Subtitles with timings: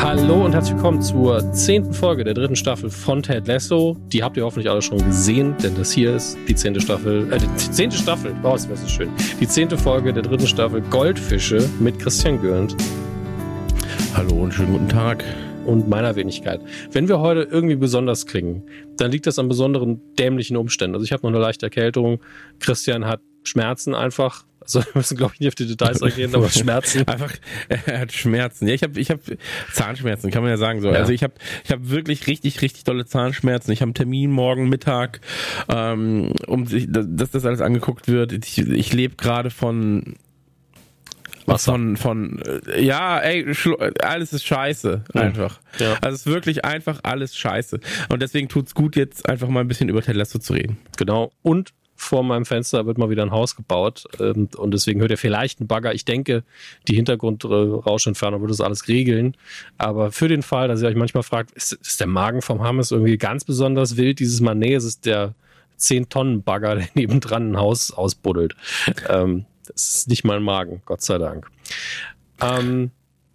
[0.00, 3.96] Hallo und herzlich willkommen zur zehnten Folge der dritten Staffel von Ted Lasso.
[4.12, 7.38] Die habt ihr hoffentlich alle schon gesehen, denn das hier ist die zehnte Staffel, äh,
[7.40, 9.10] die zehnte Staffel, oh, das wäre so schön.
[9.40, 12.76] Die zehnte Folge der dritten Staffel Goldfische mit Christian Gürnt.
[14.14, 15.24] Hallo und schönen guten Tag.
[15.66, 16.60] Und meiner Wenigkeit.
[16.92, 18.62] Wenn wir heute irgendwie besonders klingen,
[18.96, 20.94] dann liegt das an besonderen dämlichen Umständen.
[20.94, 22.20] Also ich habe noch eine leichte Erkältung.
[22.60, 24.44] Christian hat Schmerzen einfach.
[24.68, 27.08] Also wir müssen, glaube ich, nicht auf die Details eingehen, aber Schmerzen.
[27.08, 27.32] Einfach,
[27.68, 28.68] er hat Schmerzen.
[28.68, 29.20] Ja, ich habe ich hab
[29.72, 30.88] Zahnschmerzen, kann man ja sagen so.
[30.88, 30.96] Ja.
[30.96, 33.72] Also ich habe ich hab wirklich richtig, richtig dolle Zahnschmerzen.
[33.72, 35.20] Ich habe einen Termin morgen Mittag,
[35.68, 38.32] ähm, um dass das alles angeguckt wird.
[38.32, 40.16] Ich, ich lebe gerade von
[41.46, 41.72] Wasser.
[41.72, 42.42] Von, von,
[42.78, 43.46] ja, ey,
[44.02, 45.60] alles ist scheiße, einfach.
[45.78, 45.94] Ja.
[46.02, 47.80] Also es ist wirklich einfach alles scheiße.
[48.10, 50.76] Und deswegen tut's gut, jetzt einfach mal ein bisschen über Ted Lasso zu reden.
[50.98, 51.32] Genau.
[51.42, 55.18] Und vor meinem Fenster wird mal wieder ein Haus gebaut ähm, und deswegen hört ihr
[55.18, 55.92] vielleicht einen Bagger.
[55.92, 56.44] Ich denke,
[56.86, 59.36] die Hintergrundrauschentferner wird das alles regeln.
[59.78, 62.92] Aber für den Fall, dass ihr euch manchmal fragt, ist, ist der Magen vom Hammes
[62.92, 64.20] irgendwie ganz besonders wild?
[64.20, 65.34] Dieses Mal, nee, es ist der
[65.80, 68.54] 10-Tonnen-Bagger, der nebendran ein Haus ausbuddelt.
[69.08, 71.50] Ähm, das ist nicht mein Magen, Gott sei Dank.
[72.40, 72.92] Ähm,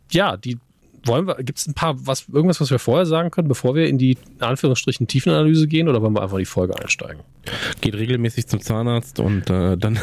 [0.10, 0.58] ja, die
[1.06, 3.88] wollen wir, gibt es ein paar, was, irgendwas, was wir vorher sagen können, bevor wir
[3.88, 7.22] in die Anführungsstrichen Tiefenanalyse gehen oder wollen wir einfach in die Folge einsteigen?
[7.82, 10.00] Geht regelmäßig zum Zahnarzt und äh, dann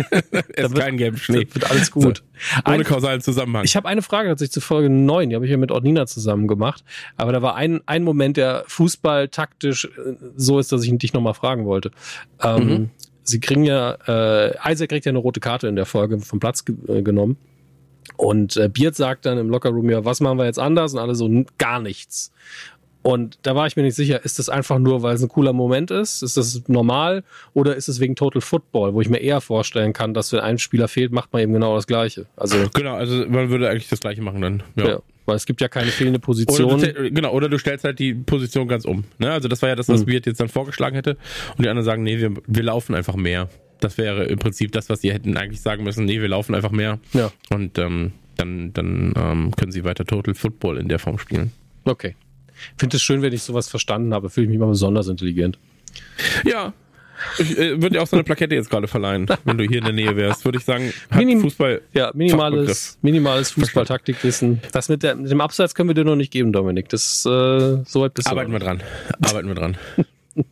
[0.56, 1.46] ist kein gelben Schnee.
[1.52, 2.18] Wird alles gut.
[2.18, 3.64] So, ohne ein, kausalen Zusammenhang.
[3.64, 6.48] Ich habe eine Frage tatsächlich zu Folge 9, die habe ich ja mit Ordnina zusammen
[6.48, 6.82] gemacht.
[7.16, 11.12] Aber da war ein, ein Moment, der Fußball taktisch äh, so ist, dass ich dich
[11.12, 11.92] nochmal fragen wollte.
[12.42, 12.90] Ähm, mhm.
[13.24, 16.64] Sie kriegen ja, äh, Isaac kriegt ja eine rote Karte in der Folge vom Platz
[16.64, 17.36] ge äh, genommen.
[18.16, 20.92] Und äh, Beard sagt dann im Lockerroom, ja, was machen wir jetzt anders?
[20.94, 22.32] Und alle so, gar nichts.
[23.02, 25.52] Und da war ich mir nicht sicher, ist das einfach nur, weil es ein cooler
[25.52, 26.22] Moment ist?
[26.22, 27.24] Ist das normal?
[27.52, 30.58] Oder ist es wegen Total Football, wo ich mir eher vorstellen kann, dass wenn ein
[30.58, 32.26] Spieler fehlt, macht man eben genau das Gleiche?
[32.36, 34.62] Also, genau, also man würde eigentlich das Gleiche machen dann.
[34.76, 34.86] Ja.
[34.86, 36.72] ja weil es gibt ja keine fehlende Position.
[36.72, 39.04] Oder du, genau, oder du stellst halt die Position ganz um.
[39.18, 39.30] Ne?
[39.30, 40.06] Also das war ja das, was hm.
[40.06, 41.16] Beard jetzt dann vorgeschlagen hätte.
[41.56, 43.48] Und die anderen sagen, nee, wir, wir laufen einfach mehr.
[43.82, 46.04] Das wäre im Prinzip das, was sie hätten eigentlich sagen müssen.
[46.04, 47.00] Nee, wir laufen einfach mehr.
[47.12, 47.32] Ja.
[47.50, 51.50] Und ähm, dann, dann ähm, können sie weiter Total Football in der Form spielen.
[51.84, 52.14] Okay.
[52.78, 54.30] Finde es schön, wenn ich sowas verstanden habe.
[54.30, 55.58] Fühle ich mich mal besonders intelligent.
[56.44, 56.72] Ja.
[57.38, 59.84] Ich äh, würde dir auch so eine Plakette jetzt gerade verleihen, wenn du hier in
[59.84, 60.44] der Nähe wärst.
[60.44, 61.82] Würde ich sagen, hat Minim Fußball.
[61.92, 64.60] Ja, minimales, minimales Fußballtaktikwissen.
[64.70, 66.88] Das mit, der, mit dem Abseits können wir dir noch nicht geben, Dominik.
[66.88, 68.80] Das äh, soweit bist Arbeiten wir dran.
[69.20, 69.76] Arbeiten wir dran.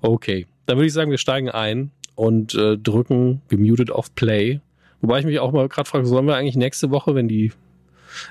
[0.00, 0.46] okay.
[0.64, 4.60] Dann würde ich sagen, wir steigen ein und äh, drücken gemutet auf Play.
[5.00, 7.52] Wobei ich mich auch mal gerade frage, sollen wir eigentlich nächste Woche, wenn die,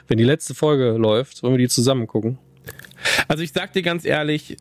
[0.08, 2.38] wenn die letzte Folge läuft, sollen wir die zusammen gucken?
[3.28, 4.58] Also ich sag dir ganz ehrlich,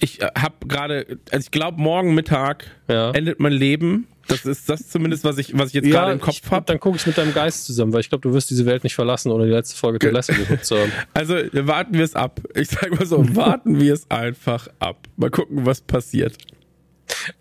[0.00, 3.12] ich äh, habe gerade, also ich glaube morgen Mittag ja.
[3.12, 4.08] endet mein Leben.
[4.28, 6.64] Das ist das zumindest, was ich, was ich jetzt ja, gerade im Kopf habe.
[6.66, 8.94] Dann gucke ich mit deinem Geist zusammen, weil ich glaube, du wirst diese Welt nicht
[8.94, 10.92] verlassen, ohne die letzte Folge geguckt zu haben.
[11.12, 12.40] Also warten wir es ab.
[12.54, 15.08] Ich sage mal so, warten wir es einfach ab.
[15.16, 16.38] Mal gucken, was passiert.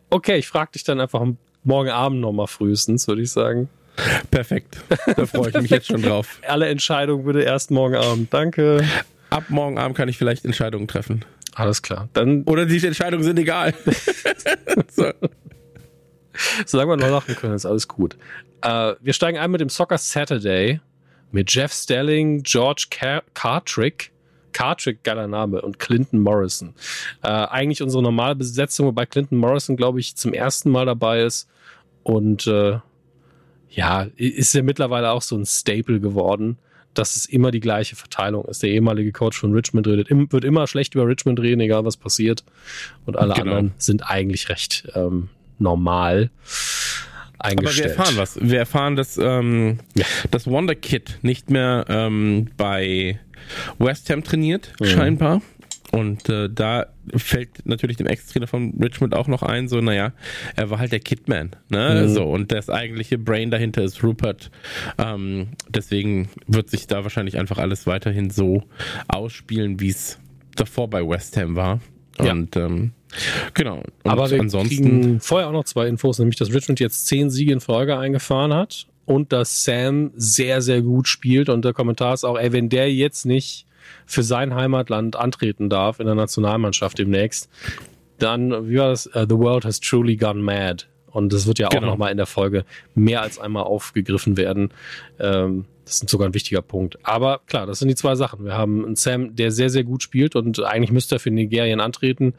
[0.10, 1.26] Okay, ich frage dich dann einfach
[1.64, 3.70] morgen Abend nochmal frühestens, würde ich sagen.
[4.32, 4.78] Perfekt.
[5.16, 6.40] Da freue ich mich jetzt schon drauf.
[6.48, 8.34] Alle Entscheidungen bitte erst morgen Abend.
[8.34, 8.84] Danke.
[9.30, 11.26] Ab morgen Abend kann ich vielleicht Entscheidungen treffen.
[11.54, 12.10] Alles klar.
[12.14, 13.74] Dann Oder die Entscheidungen sind egal.
[14.90, 15.12] so.
[16.66, 18.18] Solange wir noch lachen können, ist alles gut.
[18.66, 20.80] Uh, wir steigen ein mit dem Soccer Saturday
[21.32, 24.12] mit Jeff Stelling, George Car Cartrick,
[24.54, 26.74] Cartrick, geiler Name, und Clinton Morrison.
[27.24, 31.48] Uh, eigentlich unsere normale Besetzung, wobei Clinton Morrison, glaube ich, zum ersten Mal dabei ist.
[32.04, 32.80] Und uh,
[33.70, 36.58] ja, ist ja mittlerweile auch so ein Staple geworden,
[36.94, 38.64] dass es immer die gleiche Verteilung ist.
[38.64, 42.44] Der ehemalige Coach von Richmond redet, wird immer schlecht über Richmond reden, egal was passiert.
[43.06, 43.52] Und alle genau.
[43.52, 46.32] anderen sind eigentlich recht ähm, normal.
[47.38, 48.40] Aber wir erfahren was.
[48.40, 50.06] Wir erfahren, dass ähm, ja.
[50.30, 53.20] das Wonder Kid nicht mehr ähm, bei
[53.80, 54.86] West Ham trainiert, mhm.
[54.86, 55.42] scheinbar.
[55.92, 60.14] Und äh, da fällt natürlich dem Ex-Trainer von Richmond auch noch ein, so, naja,
[60.56, 62.06] er war halt der Kidman, ne?
[62.06, 62.14] Mhm.
[62.14, 64.52] So, und das eigentliche Brain dahinter ist Rupert.
[64.98, 68.64] Ähm, deswegen wird sich da wahrscheinlich einfach alles weiterhin so
[69.10, 70.18] ausspielen, wie es
[70.56, 71.82] davor bei West Ham war.
[72.18, 72.66] Und ja.
[72.66, 72.92] ähm,
[73.54, 73.84] genau.
[74.04, 77.30] Und Aber wir ansonsten kriegen vorher auch noch zwei Infos, nämlich dass Richmond jetzt zehn
[77.30, 81.50] Siege in Folge eingefahren hat und dass Sam sehr, sehr gut spielt.
[81.50, 83.66] Und der Kommentar ist auch, ey, wenn der jetzt nicht
[84.06, 87.50] für sein Heimatland antreten darf in der Nationalmannschaft demnächst,
[88.20, 89.08] dann, wie war das?
[89.08, 90.86] Uh, the world has truly gone mad.
[91.08, 91.88] Und das wird ja auch genau.
[91.88, 92.64] nochmal in der Folge
[92.96, 94.70] mehr als einmal aufgegriffen werden.
[95.20, 96.98] Ähm, das ist sogar ein wichtiger Punkt.
[97.04, 98.46] Aber klar, das sind die zwei Sachen.
[98.46, 101.82] Wir haben einen Sam, der sehr, sehr gut spielt und eigentlich müsste er für Nigerien
[101.82, 102.34] antreten.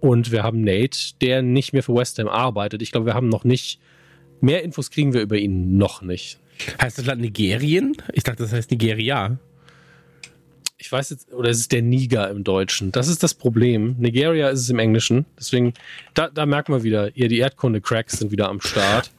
[0.00, 2.80] Und wir haben Nate, der nicht mehr für West Ham arbeitet.
[2.80, 3.78] Ich glaube, wir haben noch nicht,
[4.44, 6.38] mehr Infos kriegen wir über ihn noch nicht.
[6.80, 7.96] Heißt das Land Nigerien?
[8.12, 9.38] Ich dachte, das heißt Nigeria.
[10.78, 12.92] ich weiß jetzt, oder ist es der Niger im Deutschen?
[12.92, 13.96] Das ist das Problem.
[13.98, 15.24] Nigeria ist es im Englischen.
[15.38, 15.74] Deswegen,
[16.12, 19.10] da, da merkt man wieder, ihr die Erdkunde-Cracks sind wieder am Start.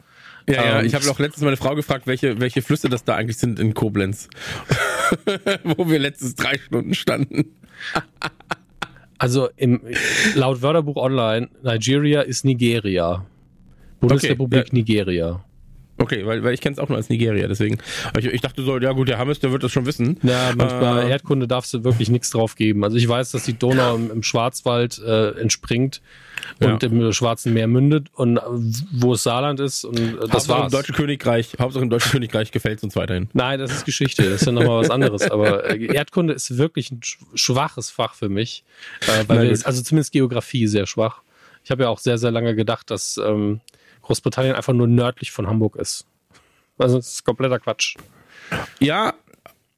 [0.47, 3.15] Ja, ja, ähm, ich habe auch letztens meine Frau gefragt, welche, welche Flüsse das da
[3.15, 4.29] eigentlich sind in Koblenz.
[5.63, 7.55] Wo wir letztens drei Stunden standen.
[9.17, 9.81] also im,
[10.35, 13.25] laut Wörterbuch Online, Nigeria ist Nigeria.
[14.07, 14.69] Bundesrepublik okay.
[14.71, 15.43] Nigeria.
[15.97, 17.77] Okay, weil, weil ich kenne es auch nur als Nigeria, deswegen.
[18.17, 20.17] Ich, ich dachte so, ja gut, der Hammes, der wird das schon wissen.
[20.23, 22.83] Ja, manchmal äh, Erdkunde darfst du wirklich nichts drauf geben.
[22.83, 26.01] Also ich weiß, dass die Donau im, im Schwarzwald äh, entspringt
[26.59, 26.89] und ja.
[26.89, 28.41] im Schwarzen Meer mündet und äh,
[28.91, 32.51] wo es Saarland ist und äh, das war im Deutschen Königreich, Hauptsache im Deutschen Königreich
[32.51, 33.29] gefällt es uns weiterhin.
[33.31, 35.21] Nein, das ist Geschichte, das ist ja nochmal was anderes.
[35.31, 36.99] Aber äh, Erdkunde ist wirklich ein
[37.35, 38.65] schwaches Fach für mich,
[39.27, 41.21] weil wir, also zumindest Geografie sehr schwach.
[41.63, 43.61] Ich habe ja auch sehr, sehr lange gedacht, dass ähm,
[44.05, 46.05] Großbritannien einfach nur nördlich von Hamburg ist.
[46.77, 47.95] Also das ist kompletter Quatsch.
[48.79, 49.13] Ja,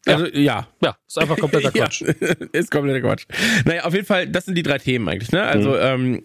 [0.05, 0.67] also ja.
[0.81, 2.01] Ja, ist einfach kompletter Quatsch.
[2.01, 2.07] ja,
[2.51, 3.25] ist kompletter Quatsch.
[3.65, 5.43] Naja, auf jeden Fall, das sind die drei Themen eigentlich, ne?
[5.43, 5.77] Also, mhm.
[5.79, 6.23] ähm,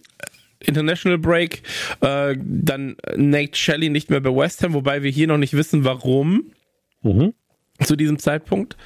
[0.61, 1.63] International Break,
[2.01, 5.85] äh, dann Nate Shelley nicht mehr bei West Ham, wobei wir hier noch nicht wissen,
[5.85, 6.53] warum.
[7.03, 7.35] Mhm.
[7.83, 8.77] Zu diesem Zeitpunkt.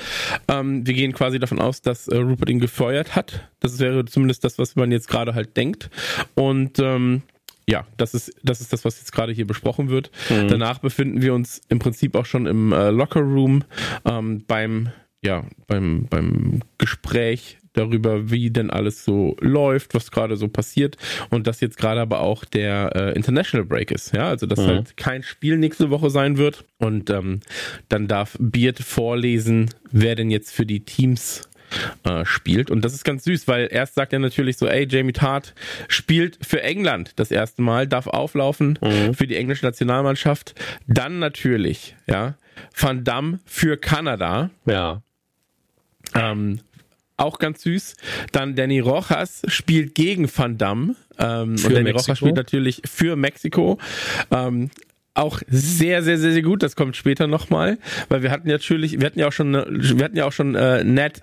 [0.49, 3.51] Ähm, wir gehen quasi davon aus, dass äh, Rupert ihn gefeuert hat.
[3.61, 5.91] Das wäre zumindest das, was man jetzt gerade halt denkt.
[6.35, 7.23] Und ähm,
[7.69, 10.11] ja, das ist, das ist das, was jetzt gerade hier besprochen wird.
[10.31, 10.49] Mhm.
[10.49, 13.65] Danach befinden wir uns im Prinzip auch schon im äh, Locker Room
[14.05, 14.91] ähm, beim,
[15.23, 20.97] ja, beim, beim Gespräch darüber, wie denn alles so läuft, was gerade so passiert
[21.31, 24.67] und dass jetzt gerade aber auch der äh, International Break ist, ja, also dass mhm.
[24.67, 27.41] halt kein Spiel nächste Woche sein wird und ähm,
[27.89, 31.49] dann darf Beard vorlesen, wer denn jetzt für die Teams
[32.05, 32.71] äh, spielt.
[32.71, 35.55] Und das ist ganz süß, weil erst sagt er natürlich so, ey, Jamie Tart
[35.89, 39.15] spielt für England das erste Mal, darf auflaufen mhm.
[39.15, 40.55] für die englische Nationalmannschaft.
[40.87, 42.35] Dann natürlich, ja,
[42.79, 44.51] Van Damme für Kanada.
[44.65, 45.03] Ja.
[46.15, 46.61] Ähm,
[47.17, 47.97] auch ganz süß.
[48.33, 50.97] Dann Danny Rojas spielt gegen Van Damme.
[51.19, 52.03] Ähm, und Danny Mexiko.
[52.03, 53.79] Rojas spielt natürlich für Mexiko.
[54.31, 54.71] Ähm,
[55.17, 56.63] auch sehr, sehr, sehr, sehr gut.
[56.63, 57.79] Das kommt später nochmal,
[58.09, 60.85] weil wir hatten natürlich, wir hatten ja auch schon, wir hatten ja auch schon äh,
[60.85, 61.23] Ned,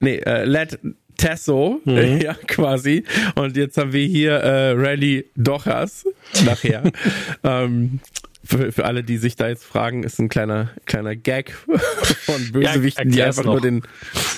[0.00, 0.78] nee, äh, Led
[1.16, 2.20] Tesso, mhm.
[2.22, 3.04] ja, quasi.
[3.34, 6.06] Und jetzt haben wir hier äh, Rally Dochas
[6.44, 6.82] nachher.
[7.44, 8.00] ähm,
[8.46, 11.52] für, für alle, die sich da jetzt fragen, ist ein kleiner, kleiner Gag
[12.24, 13.52] von Bösewichten, ja, die einfach noch.
[13.52, 13.82] nur den,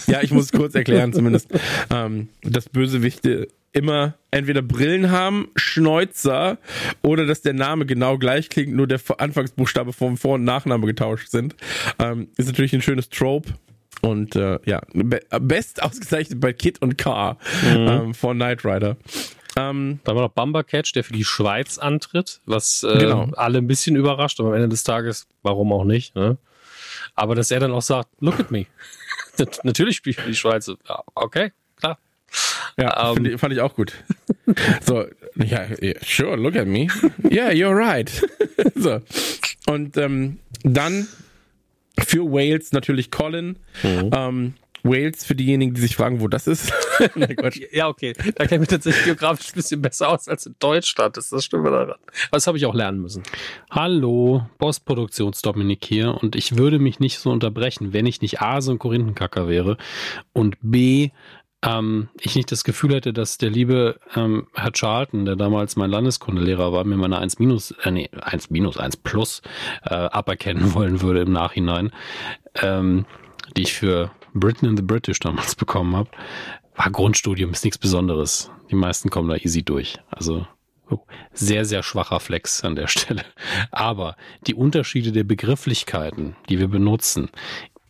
[0.06, 1.50] ja, ich muss es kurz erklären zumindest,
[1.90, 6.58] ähm, dass Bösewichte immer entweder Brillen haben, Schnäuzer
[7.02, 11.28] oder dass der Name genau gleich klingt, nur der Anfangsbuchstabe vom Vor- und Nachname getauscht
[11.28, 11.54] sind.
[11.98, 13.54] Ähm, ist natürlich ein schönes Trope.
[14.00, 17.88] Und äh, ja, be best ausgezeichnet bei Kid und Car mhm.
[17.88, 18.96] ähm, von Knight Rider.
[19.58, 23.30] Ähm, Dann war noch Bumper Catch, der für die Schweiz antritt, was äh, genau.
[23.34, 26.14] alle ein bisschen überrascht, aber am Ende des Tages, warum auch nicht.
[26.14, 26.38] Ne?
[27.14, 28.66] Aber dass er dann auch sagt, look at me.
[29.64, 30.70] Natürlich spiele ich für die Schweiz.
[30.88, 31.98] Ja, okay, klar.
[32.76, 33.92] Ja, um, ich, fand ich auch gut.
[34.82, 35.06] so,
[35.36, 35.66] ja,
[36.04, 36.88] sure, look at me.
[37.30, 38.10] Yeah, you're right.
[38.74, 39.00] so.
[39.66, 41.08] Und ähm, dann
[41.98, 43.58] für Wales natürlich Colin.
[43.82, 44.10] Mhm.
[44.12, 44.54] Ähm,
[44.84, 46.72] Wales für diejenigen, die sich fragen, wo das ist.
[47.14, 47.36] Nein,
[47.72, 48.12] ja, okay.
[48.12, 51.16] Da kenne ich mich tatsächlich geografisch ein bisschen besser aus als in Deutschland.
[51.16, 51.98] Das ist das Stimme daran.
[52.30, 53.22] Das habe ich auch lernen müssen.
[53.70, 56.14] Hallo, Postproduktions-Dominik hier.
[56.20, 59.76] Und ich würde mich nicht so unterbrechen, wenn ich nicht A, so ein Korinthenkacker wäre
[60.32, 61.10] und B,
[61.62, 65.90] ähm, ich nicht das Gefühl hätte, dass der liebe ähm, Herr Charlton, der damals mein
[65.90, 69.42] Landeskundelehrer war, mir meine 1 minus, äh, nee, 1 minus, 1 plus
[69.84, 71.90] äh, aberkennen wollen würde im Nachhinein,
[72.62, 73.06] ähm,
[73.56, 76.10] die ich für Britain in the British damals bekommen habe.
[76.78, 78.52] War Grundstudium, ist nichts Besonderes.
[78.70, 79.98] Die meisten kommen da easy durch.
[80.10, 80.46] Also
[81.32, 83.24] sehr, sehr schwacher Flex an der Stelle.
[83.72, 84.16] Aber
[84.46, 87.30] die Unterschiede der Begrifflichkeiten, die wir benutzen,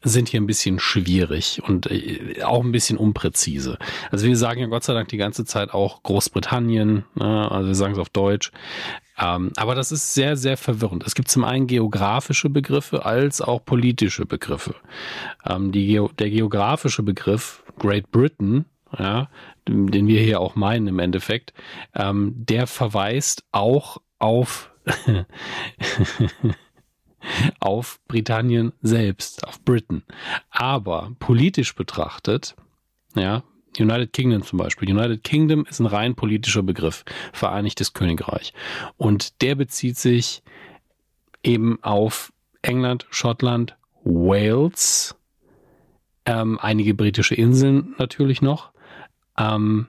[0.02, 3.78] sind hier ein bisschen schwierig und äh, auch ein bisschen unpräzise.
[4.10, 7.50] Also wir sagen ja Gott sei Dank die ganze Zeit auch Großbritannien, ne?
[7.50, 8.52] also wir sagen es auf Deutsch.
[9.18, 11.04] Ähm, aber das ist sehr, sehr verwirrend.
[11.04, 14.76] Es gibt zum einen geografische Begriffe als auch politische Begriffe.
[15.44, 18.64] Ähm, der geografische Begriff Great Britain,
[18.96, 19.28] ja,
[19.66, 21.52] den wir hier auch meinen im Endeffekt,
[21.94, 24.70] ähm, der verweist auch auf
[27.60, 30.02] auf Britannien selbst, auf Britain.
[30.50, 32.56] Aber politisch betrachtet,
[33.14, 33.42] ja,
[33.78, 34.90] United Kingdom zum Beispiel.
[34.90, 38.54] United Kingdom ist ein rein politischer Begriff, Vereinigtes Königreich.
[38.96, 40.42] Und der bezieht sich
[41.42, 45.16] eben auf England, Schottland, Wales,
[46.24, 48.72] ähm, einige britische Inseln natürlich noch
[49.38, 49.86] ähm,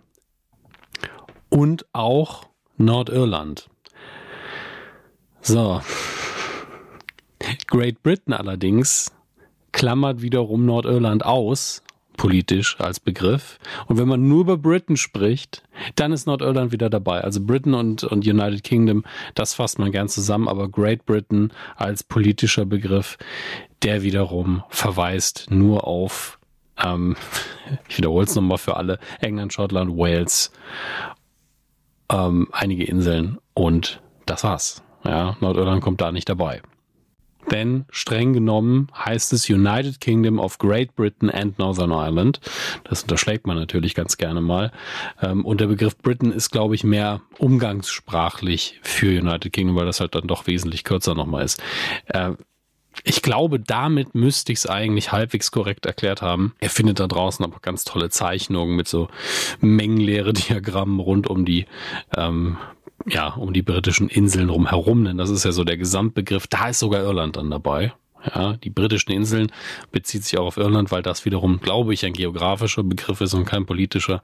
[1.49, 3.69] und auch Nordirland.
[5.41, 5.81] So,
[7.67, 9.11] Great Britain allerdings
[9.71, 11.83] klammert wiederum Nordirland aus,
[12.17, 13.59] politisch als Begriff.
[13.87, 15.63] Und wenn man nur über Britain spricht,
[15.95, 17.21] dann ist Nordirland wieder dabei.
[17.21, 22.03] Also Britain und, und United Kingdom, das fasst man gern zusammen, aber Great Britain als
[22.03, 23.17] politischer Begriff,
[23.83, 26.38] der wiederum verweist nur auf,
[26.83, 27.15] ähm,
[27.87, 30.51] ich wiederhole es nochmal für alle, England, Schottland, Wales,
[32.11, 34.83] ähm, einige Inseln und das war's.
[35.03, 36.61] Ja, Nordirland kommt da nicht dabei
[37.51, 42.39] denn streng genommen heißt es United Kingdom of Great Britain and Northern Ireland.
[42.83, 44.71] Das unterschlägt man natürlich ganz gerne mal.
[45.21, 49.99] Ähm, und der Begriff Britain ist, glaube ich, mehr umgangssprachlich für United Kingdom, weil das
[49.99, 51.61] halt dann doch wesentlich kürzer nochmal ist.
[53.03, 56.53] Ich glaube, damit müsste ich es eigentlich halbwegs korrekt erklärt haben.
[56.59, 59.09] Er findet da draußen aber ganz tolle Zeichnungen mit so
[59.61, 61.65] mengenleere Diagrammen rund um die
[62.15, 62.57] ähm,
[63.07, 66.47] ja, um die britischen Inseln drumherum, denn das ist ja so der Gesamtbegriff.
[66.47, 67.93] Da ist sogar Irland dann dabei.
[68.35, 69.51] Ja, die britischen Inseln
[69.91, 73.45] bezieht sich auch auf Irland, weil das wiederum, glaube ich, ein geografischer Begriff ist und
[73.45, 74.21] kein politischer.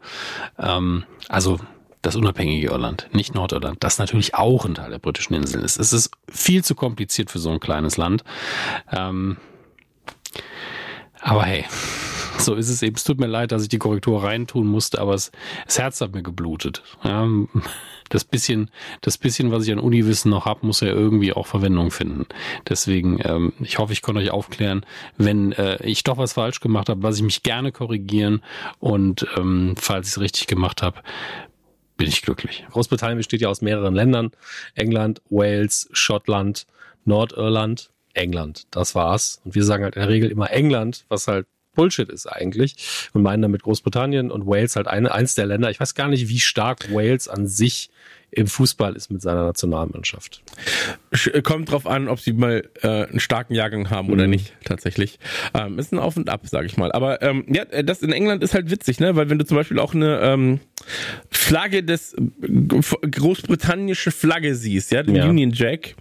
[0.59, 1.59] Ähm, also
[2.05, 5.79] das unabhängige Irland, nicht Nordirland, das natürlich auch ein Teil der britischen Inseln ist.
[5.79, 8.23] Es ist viel zu kompliziert für so ein kleines Land.
[8.91, 9.37] Ähm,
[11.19, 11.65] aber hey,
[12.37, 12.95] so ist es eben.
[12.95, 15.31] Es tut mir leid, dass ich die Korrektur reintun musste, aber es,
[15.65, 16.83] das Herz hat mir geblutet.
[17.03, 17.27] Ja,
[18.09, 18.69] das bisschen,
[19.01, 22.27] das bisschen, was ich an Uniwissen noch habe, muss ja irgendwie auch Verwendung finden.
[22.69, 24.85] Deswegen, ähm, ich hoffe, ich konnte euch aufklären,
[25.17, 28.43] wenn äh, ich doch was falsch gemacht habe, lasse ich mich gerne korrigieren
[28.77, 31.01] und ähm, falls ich es richtig gemacht habe,
[31.97, 32.65] bin ich glücklich.
[32.71, 34.31] Großbritannien besteht ja aus mehreren Ländern.
[34.75, 36.67] England, Wales, Schottland,
[37.05, 38.67] Nordirland, England.
[38.71, 39.41] Das war's.
[39.45, 43.09] Und wir sagen halt in der Regel immer England, was halt Bullshit ist eigentlich.
[43.13, 45.69] Und meinen damit Großbritannien und Wales halt eine, eins der Länder.
[45.69, 47.89] Ich weiß gar nicht, wie stark Wales an sich
[48.31, 50.41] im Fußball ist mit seiner Nationalmannschaft.
[51.15, 54.13] Äh, kommt drauf an, ob sie mal äh, einen starken Jahrgang haben mhm.
[54.13, 55.19] oder nicht, tatsächlich.
[55.53, 56.91] Ähm, ist ein Auf und Ab, sage ich mal.
[56.91, 59.15] Aber ähm, ja, das in England ist halt witzig, ne?
[59.15, 60.59] Weil wenn du zum Beispiel auch eine ähm,
[61.29, 65.27] Flagge des äh, großbritannische Flagge siehst, ja, den ja.
[65.27, 65.95] Union Jack,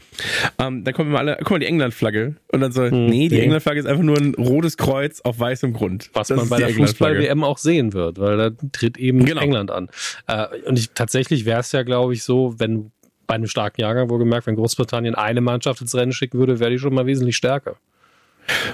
[0.59, 2.37] ähm, dann kommen immer alle, guck mal, die England-Flagge.
[2.52, 3.06] Und dann so, mhm.
[3.06, 3.42] nee, die nee.
[3.42, 6.11] England-Flagge ist einfach nur ein rotes Kreuz auf weißem Grund.
[6.12, 9.40] Was das man bei der Fußball-WM auch sehen wird, weil da tritt eben genau.
[9.40, 9.88] England an.
[10.26, 12.90] Äh, und ich, tatsächlich wäre es ja, glaube ich, so, wenn
[13.26, 16.78] bei einem starken Jahrgang wohlgemerkt, wenn Großbritannien eine Mannschaft ins Rennen schicken würde, wäre die
[16.78, 17.76] schon mal wesentlich stärker.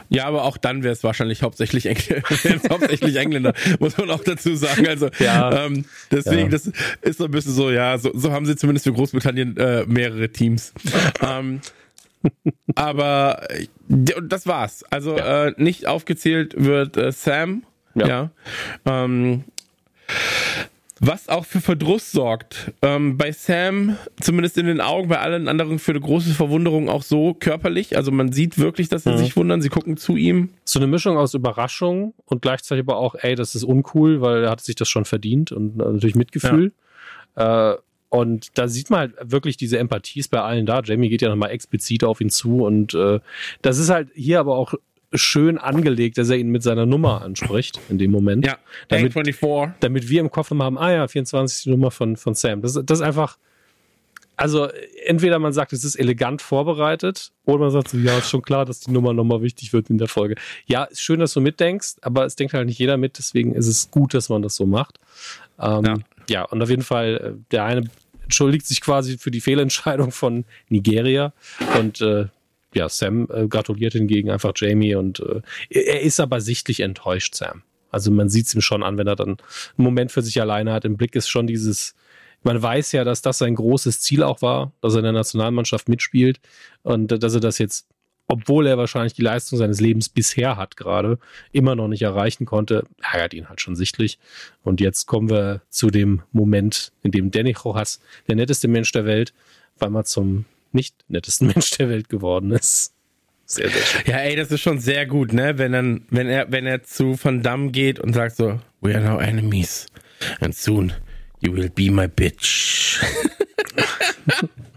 [0.09, 2.23] Ja, aber auch dann wäre es wahrscheinlich hauptsächlich, Engl
[2.71, 4.89] hauptsächlich Engländer, muss man auch dazu sagen.
[4.89, 6.49] Also ja, ähm, deswegen, ja.
[6.49, 6.71] das
[7.03, 10.29] ist so ein bisschen so, ja, so, so haben sie zumindest für Großbritannien äh, mehrere
[10.31, 10.73] Teams.
[11.21, 11.61] ähm,
[12.75, 13.47] aber
[13.89, 14.85] das war's.
[14.91, 15.47] Also ja.
[15.49, 17.63] äh, nicht aufgezählt wird äh, Sam.
[17.95, 18.07] Ja.
[18.07, 18.31] ja.
[18.87, 19.45] Ähm,
[21.01, 22.73] was auch für Verdruss sorgt.
[22.83, 27.03] Ähm, bei Sam, zumindest in den Augen, bei allen anderen für eine große Verwunderung auch
[27.03, 27.97] so körperlich.
[27.97, 29.17] Also man sieht wirklich, dass sie mhm.
[29.17, 30.51] sich wundern, sie gucken zu ihm.
[30.65, 34.51] So eine Mischung aus Überraschung und gleichzeitig aber auch, ey, das ist uncool, weil er
[34.51, 36.73] hat sich das schon verdient und natürlich Mitgefühl.
[37.37, 37.73] Ja.
[37.73, 37.79] Äh,
[38.11, 40.83] und da sieht man halt wirklich diese Empathie ist bei allen da.
[40.85, 43.21] Jamie geht ja nochmal explizit auf ihn zu und äh,
[43.63, 44.75] das ist halt hier aber auch
[45.13, 48.47] schön angelegt, dass er ihn mit seiner Nummer anspricht in dem Moment.
[48.47, 49.75] Ja, damit, 24.
[49.81, 52.63] damit wir im Kopf haben, ah ja, 24 die Nummer von, von Sam.
[52.63, 53.37] Das, das ist einfach,
[54.37, 54.69] also
[55.05, 58.65] entweder man sagt, es ist elegant vorbereitet, oder man sagt so, ja, ist schon klar,
[58.65, 60.37] dass die Nummer nochmal wichtig wird in der Folge.
[60.67, 63.67] Ja, ist schön, dass du mitdenkst, aber es denkt halt nicht jeder mit, deswegen ist
[63.67, 64.99] es gut, dass man das so macht.
[65.59, 65.95] Ähm, ja.
[66.29, 67.91] ja, und auf jeden Fall, äh, der eine
[68.23, 71.33] entschuldigt sich quasi für die Fehlentscheidung von Nigeria
[71.79, 72.27] und äh,
[72.75, 77.63] ja, Sam äh, gratuliert hingegen einfach Jamie und äh, er ist aber sichtlich enttäuscht, Sam.
[77.91, 79.39] Also man sieht es ihm schon an, wenn er dann einen
[79.77, 80.85] Moment für sich alleine hat.
[80.85, 81.95] Im Blick ist schon dieses,
[82.43, 85.89] man weiß ja, dass das sein großes Ziel auch war, dass er in der Nationalmannschaft
[85.89, 86.41] mitspielt
[86.83, 87.89] und äh, dass er das jetzt,
[88.29, 91.19] obwohl er wahrscheinlich die Leistung seines Lebens bisher hat gerade,
[91.51, 94.21] immer noch nicht erreichen konnte, ärgert ihn halt schon sichtlich.
[94.63, 99.05] Und jetzt kommen wir zu dem Moment, in dem Danny Rojas, der netteste Mensch der
[99.05, 99.35] Welt,
[99.79, 102.93] weil man zum nicht nettesten Mensch der Welt geworden ist.
[103.47, 104.03] Sehr, sehr schön.
[104.07, 105.59] Ja, ey, das ist schon sehr gut, ne?
[105.59, 109.05] Wenn dann, wenn er, wenn er zu Van Damme geht und sagt so, we are
[109.05, 109.87] now enemies.
[110.41, 110.93] And soon
[111.41, 113.01] you will be my bitch.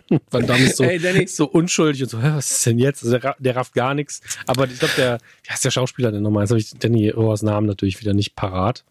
[0.31, 3.03] Van Damme ist so, hey, so unschuldig und so, was ist denn jetzt?
[3.03, 4.21] Also der, der rafft gar nichts.
[4.47, 6.43] Aber ich glaube, der, der ist der Schauspieler denn nochmal?
[6.43, 8.83] Jetzt habe ich Danny Rohrs Namen natürlich wieder nicht parat.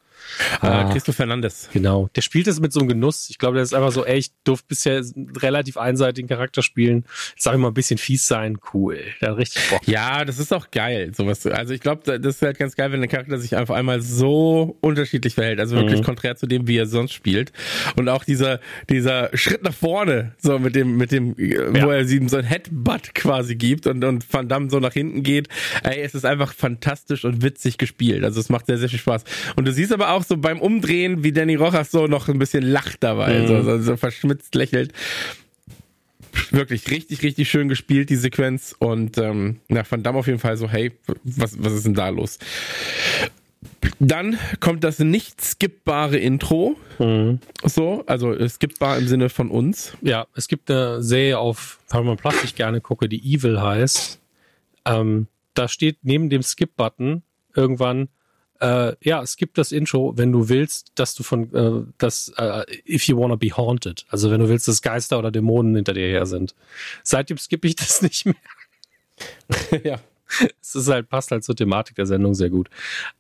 [0.61, 1.69] Ah, Christoph Fernandes.
[1.73, 2.09] Genau.
[2.15, 3.31] Der spielt es mit so einem Genuss.
[3.31, 5.03] Ich glaube, der ist einfach so, ey, ich durfte bisher
[5.39, 7.05] relativ einseitigen Charakter spielen.
[7.31, 8.59] Jetzt sag ich mal ein bisschen fies sein.
[8.73, 8.99] Cool.
[9.21, 9.87] Der hat richtig Bock.
[9.87, 11.13] Ja, das ist auch geil.
[11.15, 11.47] Sowas.
[11.47, 14.77] Also ich glaube, das ist halt ganz geil, wenn der Charakter sich einfach einmal so
[14.81, 15.61] unterschiedlich verhält.
[15.61, 16.05] Also wirklich mhm.
[16.05, 17.53] konträr zu dem, wie er sonst spielt.
[17.97, 21.85] Und auch dieser, dieser Schritt nach vorne, so mit dem, mit dem, ja.
[21.85, 25.23] wo er ihm so ein Headbutt quasi gibt und, und Van Damme so nach hinten
[25.23, 25.49] geht.
[25.83, 28.25] Ey, es ist einfach fantastisch und witzig gespielt.
[28.25, 29.25] Also es macht sehr, sehr viel Spaß.
[29.57, 32.63] Und du siehst aber auch so beim Umdrehen, wie Danny Rojas so noch ein bisschen
[32.63, 33.47] lacht dabei, mhm.
[33.47, 34.93] so, so, so verschmitzt lächelt
[36.51, 38.75] wirklich richtig, richtig schön gespielt, die Sequenz.
[38.79, 40.93] Und ähm, ja, Van Damme auf jeden Fall so, hey,
[41.25, 42.39] was, was ist denn da los?
[43.99, 46.77] Dann kommt das nicht skippbare Intro.
[46.99, 47.41] Mhm.
[47.65, 49.97] So, also skippbar im Sinne von uns.
[50.03, 54.21] Ja, es gibt eine Serie auf Paramount Plus, die ich gerne gucke, die Evil heißt.
[54.85, 57.23] Ähm, da steht neben dem Skip-Button
[57.55, 58.09] irgendwann,
[58.63, 62.65] äh, ja, es gibt das Intro, wenn du willst, dass du von, äh, das, äh,
[62.89, 64.07] if you wanna be haunted.
[64.09, 66.55] Also wenn du willst, dass Geister oder Dämonen hinter dir her sind.
[67.03, 68.37] Seitdem skippe ich das nicht mehr.
[69.85, 69.99] ja.
[70.63, 72.71] Es ist halt, passt halt zur Thematik der Sendung sehr gut.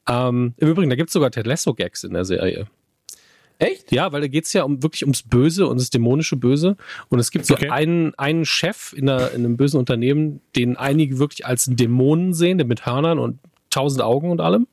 [0.09, 2.69] Ähm, Im Übrigen, da gibt es sogar Ted Lasso-Gags in der Serie.
[3.59, 3.93] Echt?
[3.93, 6.77] Ja, weil da geht es ja um, wirklich ums Böse und das dämonische Böse.
[7.11, 7.69] Und es gibt so okay.
[7.69, 12.57] einen, einen Chef in, einer, in einem bösen Unternehmen, den einige wirklich als Dämonen sehen,
[12.57, 14.67] der mit Hörnern und tausend Augen und allem.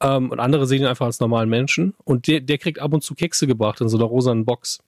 [0.00, 1.94] Ähm, und andere sehen ihn einfach als normalen Menschen.
[2.04, 4.80] Und der, der kriegt ab und zu Kekse gebracht in so einer rosanen Box.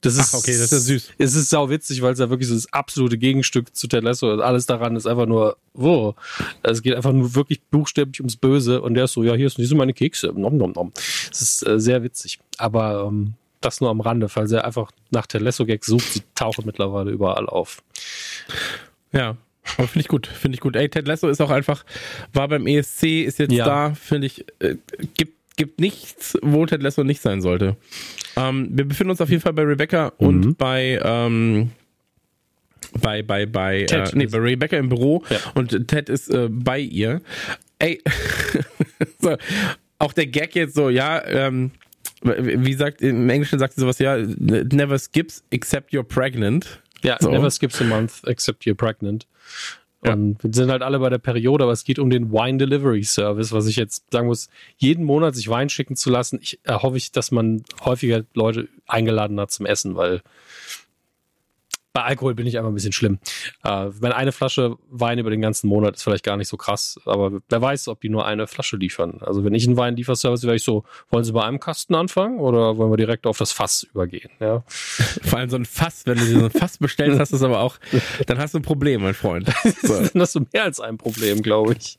[0.00, 1.10] Das ist, Ach, okay, das ist süß.
[1.18, 4.32] Es ist sau witzig, weil es ja wirklich so das absolute Gegenstück zu Ted Lasso
[4.32, 4.40] ist.
[4.40, 6.14] Alles daran ist einfach nur, wo?
[6.62, 9.76] Es geht einfach nur wirklich buchstäblich ums Böse und der ist so, ja, hier sind
[9.76, 10.32] meine Kekse.
[10.34, 10.92] Nom, nom, nom.
[11.30, 12.38] Das ist äh, sehr witzig.
[12.58, 16.64] Aber ähm, das nur am Rande, falls er einfach nach Ted Lasso-Gags sucht, sie tauchen
[16.64, 17.82] mittlerweile überall auf.
[19.12, 19.36] Ja,
[19.76, 20.76] aber finde ich gut, finde ich gut.
[20.76, 21.84] Ey, Ted Lasso ist auch einfach,
[22.32, 23.64] war beim ESC, ist jetzt ja.
[23.64, 24.76] da, finde ich, äh,
[25.14, 27.76] gibt, gibt nichts, wo Ted Lasso nicht sein sollte.
[28.36, 30.26] Ähm, wir befinden uns auf jeden Fall bei Rebecca mhm.
[30.26, 31.70] und bei ähm,
[33.00, 35.38] bei bei bei Ted äh, nee, bei Rebecca im Büro ja.
[35.54, 37.20] und Ted ist äh, bei ihr.
[37.78, 38.02] Ey,
[39.20, 39.36] so,
[39.98, 41.70] auch der Gag jetzt so, ja, ähm,
[42.22, 46.80] wie sagt im Englischen sagt sie sowas, ja, never skips except you're pregnant.
[47.02, 47.30] Ja, so.
[47.30, 49.26] never skips a month except you're pregnant.
[50.04, 50.12] Ja.
[50.12, 53.02] Und wir sind halt alle bei der Periode, aber es geht um den Wine Delivery
[53.02, 56.38] Service, was ich jetzt sagen muss, jeden Monat sich Wein schicken zu lassen.
[56.40, 60.22] Ich äh, ich, dass man häufiger Leute eingeladen hat zum Essen, weil
[61.98, 63.18] bei Alkohol bin ich einfach ein bisschen schlimm.
[63.64, 67.00] Äh, wenn eine Flasche Wein über den ganzen Monat ist vielleicht gar nicht so krass,
[67.06, 69.18] aber wer weiß, ob die nur eine Flasche liefern.
[69.20, 72.76] Also wenn ich einen Weinlieferservice wäre ich so, wollen Sie bei einem Kasten anfangen oder
[72.76, 74.30] wollen wir direkt auf das Fass übergehen?
[74.38, 74.62] Ja.
[74.68, 77.42] Vor allem so ein Fass, wenn du dir so ein Fass bestellst, hast du es
[77.42, 77.78] aber auch,
[78.26, 79.48] dann hast du ein Problem, mein Freund.
[79.82, 80.00] So.
[80.00, 81.98] dann hast du mehr als ein Problem, glaube ich.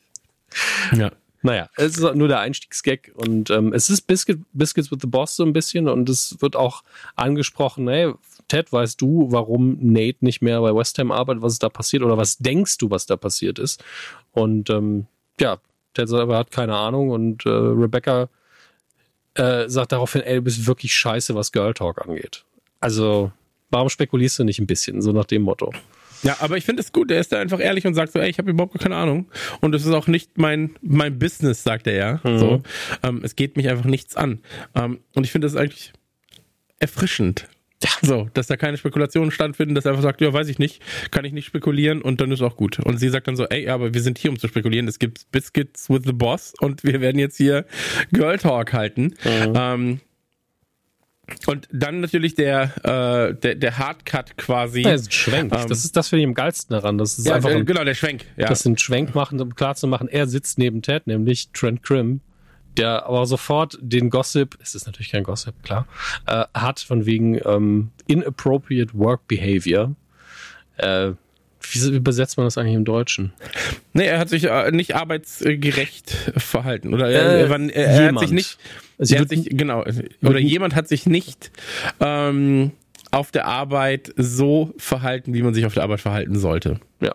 [0.96, 1.12] Ja.
[1.42, 5.36] Naja, es ist nur der Einstiegsgag und ähm, es ist Biscuit, Biscuits with the Boss
[5.36, 6.84] so ein bisschen und es wird auch
[7.16, 8.14] angesprochen, hey,
[8.50, 12.04] Ted, weißt du, warum Nate nicht mehr bei West Ham arbeitet, was ist da passiert
[12.04, 13.84] oder was denkst du, was da passiert ist?
[14.32, 15.06] Und ähm,
[15.40, 15.58] ja,
[15.94, 18.30] Ted sagt, er hat keine Ahnung und äh, Rebecca
[19.36, 22.44] äh, sagt daraufhin, ey, du bist wirklich scheiße, was Girl Talk angeht.
[22.82, 23.32] Also,
[23.70, 25.72] warum spekulierst du nicht ein bisschen, so nach dem Motto?
[26.24, 27.12] Ja, aber ich finde es gut.
[27.12, 29.30] Er ist da einfach ehrlich und sagt so, ey, ich habe überhaupt keine Ahnung.
[29.62, 32.30] Und es ist auch nicht mein mein Business, sagt er ja.
[32.30, 32.40] Mhm.
[32.40, 32.64] So,
[33.04, 34.42] ähm, es geht mich einfach nichts an.
[34.76, 35.94] Ähm, und ich finde das eigentlich
[36.80, 37.48] erfrischend.
[38.02, 41.24] So, dass da keine Spekulationen stattfinden, dass er einfach sagt, ja, weiß ich nicht, kann
[41.24, 42.80] ich nicht spekulieren und dann ist auch gut.
[42.80, 44.88] Und sie sagt dann so, ey, aber wir sind hier, um zu spekulieren.
[44.88, 47.66] Es gibt Biscuits with the Boss und wir werden jetzt hier
[48.12, 49.16] Girl Talk halten.
[49.24, 49.54] Mhm.
[49.56, 50.00] Ähm,
[51.46, 54.82] und dann natürlich der, äh, der, der Hardcut quasi.
[54.82, 55.54] Ja, das ist ein Schwenk.
[55.54, 56.98] Ähm, das ist das finde ich am geilsten daran.
[56.98, 58.26] Das ist ja, einfach ein, genau, der Schwenk.
[58.36, 58.48] Ja.
[58.48, 62.22] Das sind Schwenk machen, um klar zu machen, er sitzt neben Ted, nämlich Trent Grimm,
[62.80, 65.88] der aber sofort den Gossip, es ist natürlich kein Gossip, klar,
[66.26, 69.96] äh, hat von wegen ähm, inappropriate work behavior.
[70.78, 71.12] Äh,
[71.72, 73.34] wie übersetzt man das eigentlich im Deutschen?
[73.94, 76.94] Nee, er hat sich äh, nicht arbeitsgerecht verhalten.
[76.94, 78.58] Oder er, äh, er, er, er hat sich nicht.
[78.98, 79.84] Also er hat sich, genau.
[80.24, 81.52] Oder jemand hat sich nicht
[82.00, 82.72] ähm,
[83.12, 86.80] auf der Arbeit so verhalten, wie man sich auf der Arbeit verhalten sollte.
[87.02, 87.14] Ja.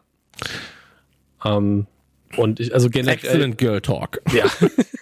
[1.44, 1.86] Ähm,
[2.36, 3.14] und ich, also generell.
[3.14, 4.20] Excellent Girl Talk.
[4.32, 4.44] Ja.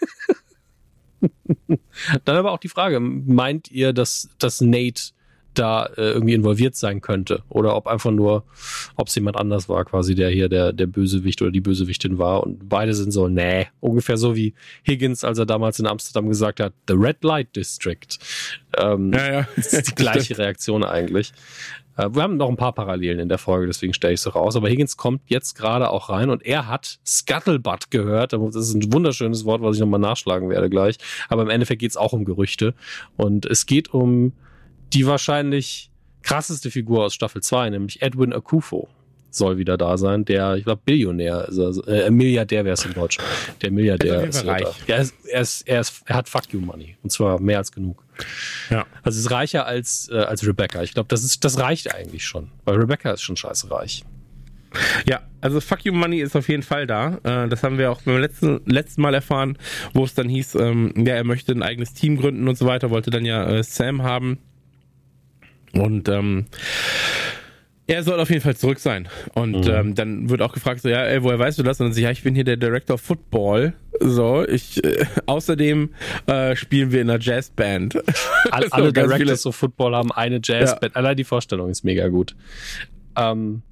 [2.25, 5.13] Dann aber auch die Frage, meint ihr, dass, dass Nate
[5.55, 8.45] da äh, irgendwie involviert sein könnte oder ob einfach nur,
[8.97, 12.43] ob es jemand anders war, quasi der hier der der Bösewicht oder die Bösewichtin war
[12.43, 14.55] und beide sind so, nee, ungefähr so wie
[14.87, 18.19] Higgins, als er damals in Amsterdam gesagt hat, the Red Light District.
[18.79, 19.49] Ähm, ja, ja.
[19.57, 21.33] Das ist die gleiche Reaktion eigentlich.
[21.97, 24.57] Äh, wir haben noch ein paar Parallelen in der Folge, deswegen stelle ich es raus.
[24.57, 28.33] Aber Higgins kommt jetzt gerade auch rein und er hat Scuttlebutt gehört.
[28.33, 30.97] Das ist ein wunderschönes Wort, was ich nochmal nachschlagen werde gleich.
[31.29, 32.75] Aber im Endeffekt geht es auch um Gerüchte.
[33.17, 34.33] Und es geht um
[34.93, 35.91] die wahrscheinlich
[36.23, 38.89] krasseste Figur aus Staffel 2, nämlich Edwin Akufo
[39.35, 40.25] soll wieder da sein.
[40.25, 43.25] Der, ich glaube, Billionär, also, äh, Milliardär wäre es im Deutschen.
[43.63, 44.69] Der Milliardär ist, reich.
[44.87, 46.97] Ja, er, ist, er, ist, er, ist, er hat Fuck You Money.
[47.03, 48.05] Und zwar mehr als genug.
[48.71, 48.87] Ja.
[49.03, 50.83] Also ist reicher als, äh, als Rebecca.
[50.83, 52.51] Ich glaube, das, ist, das reicht eigentlich schon.
[52.65, 54.05] Weil Rebecca ist schon scheiße reich.
[55.07, 57.19] Ja, also Fuck You Money ist auf jeden Fall da.
[57.25, 59.59] Äh, das haben wir auch beim letzten, letzten Mal erfahren,
[59.93, 62.91] wo es dann hieß, ähm, ja, er möchte ein eigenes Team gründen und so weiter,
[62.91, 64.39] wollte dann ja äh, Sam haben.
[65.73, 66.47] Und ähm,
[67.87, 69.09] er soll auf jeden Fall zurück sein.
[69.35, 69.71] Und mhm.
[69.71, 71.81] ähm, dann wird auch gefragt, so, ja, ey, woher weißt du das?
[71.81, 73.75] Und dann sagt, ja, ich bin hier der Director of Football.
[74.01, 75.91] So, ich, äh, außerdem
[76.27, 77.97] äh, spielen wir in einer Jazzband.
[78.51, 80.93] All, so, alle Directors of Football haben eine Jazzband.
[80.93, 80.97] Ja.
[80.97, 82.37] Allein die Vorstellung ist mega gut.
[83.17, 83.63] Ähm,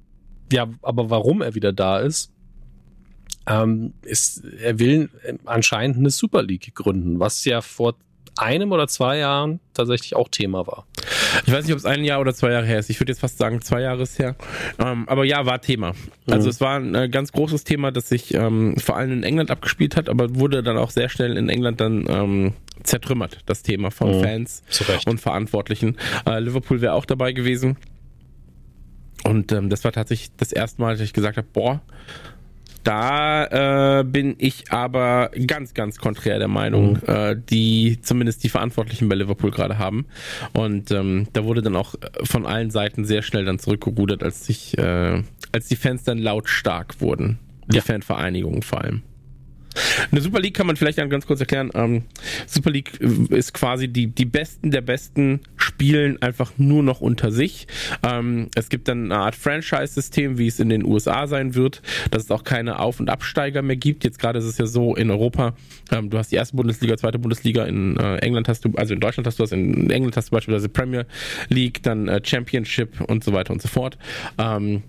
[0.51, 2.31] ja, aber warum er wieder da ist,
[3.47, 5.09] ähm, ist, er will
[5.45, 7.95] anscheinend eine Super League gründen, was ja vor
[8.41, 10.85] einem oder zwei Jahren tatsächlich auch Thema war.
[11.45, 12.89] Ich weiß nicht, ob es ein Jahr oder zwei Jahre her ist.
[12.89, 14.35] Ich würde jetzt fast sagen, zwei Jahre ist her.
[14.79, 15.93] Ähm, aber ja, war Thema.
[16.27, 16.49] Also mhm.
[16.49, 19.95] es war ein äh, ganz großes Thema, das sich ähm, vor allem in England abgespielt
[19.95, 24.17] hat, aber wurde dann auch sehr schnell in England dann ähm, zertrümmert, das Thema von
[24.17, 24.23] mhm.
[24.23, 24.63] Fans
[25.05, 25.97] und Verantwortlichen.
[26.25, 27.77] Äh, Liverpool wäre auch dabei gewesen.
[29.23, 31.81] Und ähm, das war tatsächlich das erste Mal, dass ich gesagt habe, boah,
[32.83, 37.13] da äh, bin ich aber ganz, ganz konträr der Meinung, mhm.
[37.13, 40.05] äh, die zumindest die Verantwortlichen bei Liverpool gerade haben.
[40.53, 44.77] Und ähm, da wurde dann auch von allen Seiten sehr schnell dann zurückgerudert, als sich,
[44.77, 47.39] äh, als die Fans dann lautstark wurden.
[47.67, 47.83] Die ja.
[47.83, 49.03] Fanvereinigungen vor allem.
[50.11, 51.71] Eine Super League kann man vielleicht ganz kurz erklären.
[51.73, 52.03] Ähm,
[52.47, 57.31] Super League äh, ist quasi die, die Besten der Besten spielen einfach nur noch unter
[57.31, 57.67] sich.
[58.03, 61.81] Ähm, es gibt dann eine Art Franchise-System, wie es in den USA sein wird,
[62.11, 64.03] dass es auch keine Auf- und Absteiger mehr gibt.
[64.03, 65.53] Jetzt gerade ist es ja so in Europa,
[65.91, 68.99] ähm, du hast die erste Bundesliga, zweite Bundesliga, in äh, England hast du, also in
[68.99, 71.05] Deutschland hast du das, in England hast du beispielsweise Premier
[71.49, 73.97] League, dann äh, Championship und so weiter und so fort.
[74.37, 74.83] Ähm,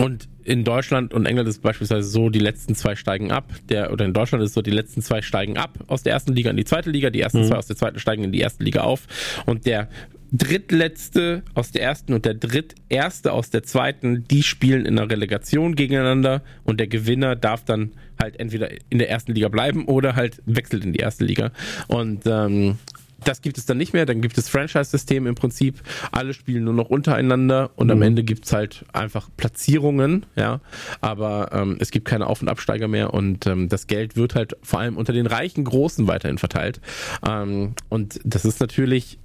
[0.00, 3.52] und in Deutschland und England ist beispielsweise so, die letzten zwei steigen ab.
[3.68, 6.50] Der, oder in Deutschland ist so, die letzten zwei steigen ab aus der ersten Liga
[6.50, 7.48] in die zweite Liga, die ersten mhm.
[7.48, 9.06] zwei aus der zweiten steigen in die erste Liga auf.
[9.44, 9.88] Und der
[10.30, 15.74] drittletzte aus der ersten und der dritterste aus der zweiten, die spielen in einer Relegation
[15.74, 20.42] gegeneinander und der Gewinner darf dann halt entweder in der ersten Liga bleiben oder halt
[20.44, 21.50] wechselt in die erste Liga.
[21.86, 22.78] Und ähm,
[23.24, 24.06] das gibt es dann nicht mehr.
[24.06, 25.80] Dann gibt es Franchise-System im Prinzip.
[26.12, 27.92] Alle spielen nur noch untereinander und mhm.
[27.92, 30.60] am Ende gibt es halt einfach Platzierungen, ja.
[31.00, 34.56] Aber ähm, es gibt keine Auf- und Absteiger mehr und ähm, das Geld wird halt
[34.62, 36.80] vor allem unter den reichen Großen weiterhin verteilt.
[37.26, 39.18] Ähm, und das ist natürlich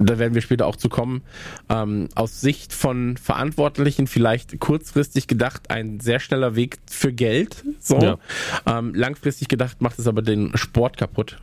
[0.00, 1.22] da werden wir später auch zu kommen,
[1.68, 7.64] ähm, aus Sicht von Verantwortlichen vielleicht kurzfristig gedacht ein sehr schneller Weg für Geld.
[7.80, 7.98] So.
[7.98, 8.18] Ja.
[8.66, 11.38] Ähm, langfristig gedacht macht es aber den Sport kaputt.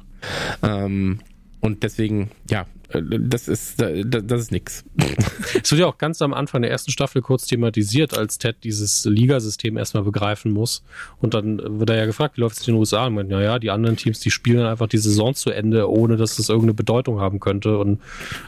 [0.64, 1.20] Ähm,
[1.66, 4.86] und deswegen, ja, äh, das ist, das ist nix.
[5.64, 9.06] Es wird ja auch ganz am Anfang der ersten Staffel kurz thematisiert, als Ted dieses
[9.06, 10.84] Ligasystem erstmal begreifen muss.
[11.20, 13.08] Und dann wird er ja gefragt, wie läuft es in den USA?
[13.08, 16.36] Und meint, naja, die anderen Teams, die spielen einfach die Saison zu Ende, ohne dass
[16.36, 17.78] das irgendeine Bedeutung haben könnte.
[17.78, 18.02] Und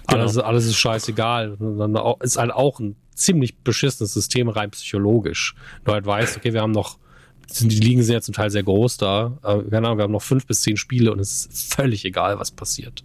[0.05, 0.45] alles, genau.
[0.45, 1.53] alles ist scheißegal.
[1.53, 5.55] Und dann ist halt auch ein ziemlich beschissenes System rein psychologisch.
[5.85, 6.99] Du halt weißt, okay, wir haben noch
[7.47, 9.37] sind die Ligen sind ja zum Teil sehr groß da.
[9.43, 12.39] Äh, keine Ahnung, wir haben noch fünf bis zehn Spiele und es ist völlig egal,
[12.39, 13.03] was passiert.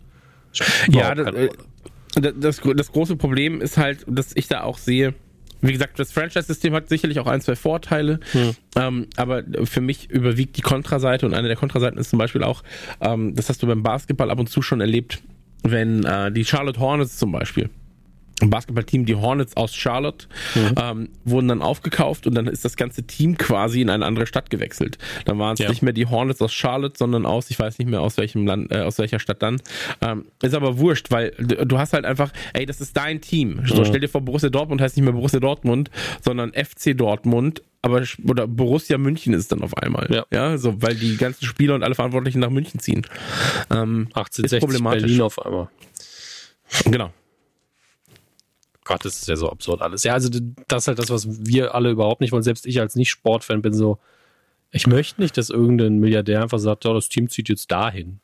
[0.90, 1.50] Ja, das, äh,
[2.14, 5.14] das, das, große Problem ist halt, dass ich da auch sehe,
[5.62, 8.50] wie gesagt, das Franchise-System hat sicherlich auch ein, zwei Vorteile, hm.
[8.76, 12.62] ähm, aber für mich überwiegt die Kontraseite und eine der Kontraseiten ist zum Beispiel auch,
[13.00, 15.22] ähm, das hast du beim Basketball ab und zu schon erlebt,
[15.62, 17.70] wenn äh, die Charlotte Hornets zum Beispiel
[18.40, 20.74] Basketballteam, die Hornets aus Charlotte, mhm.
[20.80, 24.50] ähm, wurden dann aufgekauft und dann ist das ganze Team quasi in eine andere Stadt
[24.50, 24.98] gewechselt.
[25.24, 25.68] Dann waren es ja.
[25.68, 28.72] nicht mehr die Hornets aus Charlotte, sondern aus, ich weiß nicht mehr aus welchem Land,
[28.72, 29.60] äh, aus welcher Stadt dann.
[30.00, 33.56] Ähm, ist aber wurscht, weil du, hast halt einfach, ey, das ist dein Team.
[33.56, 33.66] Mhm.
[33.66, 35.90] So, stell dir vor, Borussia Dortmund heißt nicht mehr Borussia Dortmund,
[36.24, 40.06] sondern FC Dortmund aber oder Borussia München ist dann auf einmal.
[40.08, 40.24] Ja.
[40.32, 43.04] ja, so weil die ganzen Spieler und alle Verantwortlichen nach München ziehen.
[43.70, 45.68] Ähm, 1860 Berlin auf einmal.
[46.84, 47.12] Genau.
[48.84, 50.02] Gott, das ist ja so absurd alles.
[50.02, 52.42] Ja, also das ist halt das, was wir alle überhaupt nicht wollen.
[52.42, 53.98] Selbst ich als Nicht-Sportfan bin so,
[54.72, 58.20] ich möchte nicht, dass irgendein Milliardär einfach sagt, ja, das Team zieht jetzt dahin.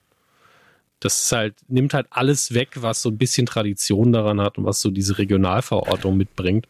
[1.00, 4.64] Das ist halt, nimmt halt alles weg, was so ein bisschen Tradition daran hat und
[4.64, 6.66] was so diese Regionalverortung mitbringt.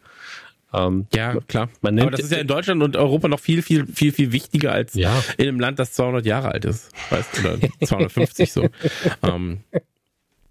[0.71, 1.69] Ähm, ja, klar.
[1.81, 4.31] Man nennt, Aber das ist ja in Deutschland und Europa noch viel, viel, viel, viel
[4.31, 5.23] wichtiger als ja.
[5.37, 6.91] in einem Land, das 200 Jahre alt ist.
[7.09, 8.69] Weißt du, oder 250 so.
[9.23, 9.61] ähm,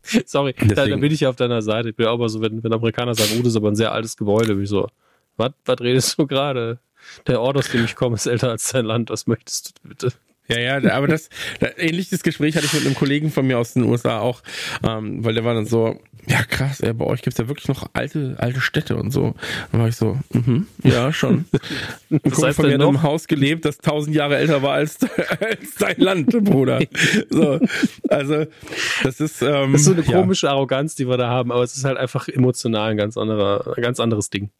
[0.26, 1.90] Sorry, da, da, bin ich ja auf deiner Seite.
[1.90, 4.16] Ich bin immer so, wenn, wenn Amerikaner sagen, oh, das ist aber ein sehr altes
[4.16, 4.88] Gebäude, bin ich so,
[5.36, 6.78] was, was redest du gerade?
[7.26, 9.10] Der Ort, aus dem ich komme, ist älter als dein Land.
[9.10, 10.12] Was möchtest du bitte?
[10.48, 11.28] Ja, ja, aber das,
[11.60, 14.42] das ähnliches Gespräch hatte ich mit einem Kollegen von mir aus den USA auch,
[14.82, 17.88] ähm, weil der war dann so, ja krass, ey, bei euch gibt's ja wirklich noch
[17.94, 19.34] alte, alte Städte und so.
[19.72, 21.46] Dann war ich so, mhm, ja, schon.
[22.10, 24.98] Ein Kumpel von mir in einem Haus gelebt, das tausend Jahre älter war als,
[25.40, 26.80] als dein Land, Bruder.
[27.30, 27.60] So,
[28.08, 28.46] also
[29.02, 30.52] das ist, ähm, das ist so eine komische ja.
[30.52, 33.82] Arroganz, die wir da haben, aber es ist halt einfach emotional ein ganz anderer, ein
[33.82, 34.50] ganz anderes Ding.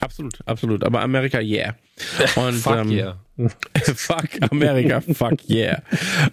[0.00, 0.84] Absolut, absolut.
[0.84, 1.76] Aber Amerika, yeah.
[2.34, 3.18] Und, fuck ähm, yeah.
[3.94, 5.82] fuck Amerika, fuck yeah.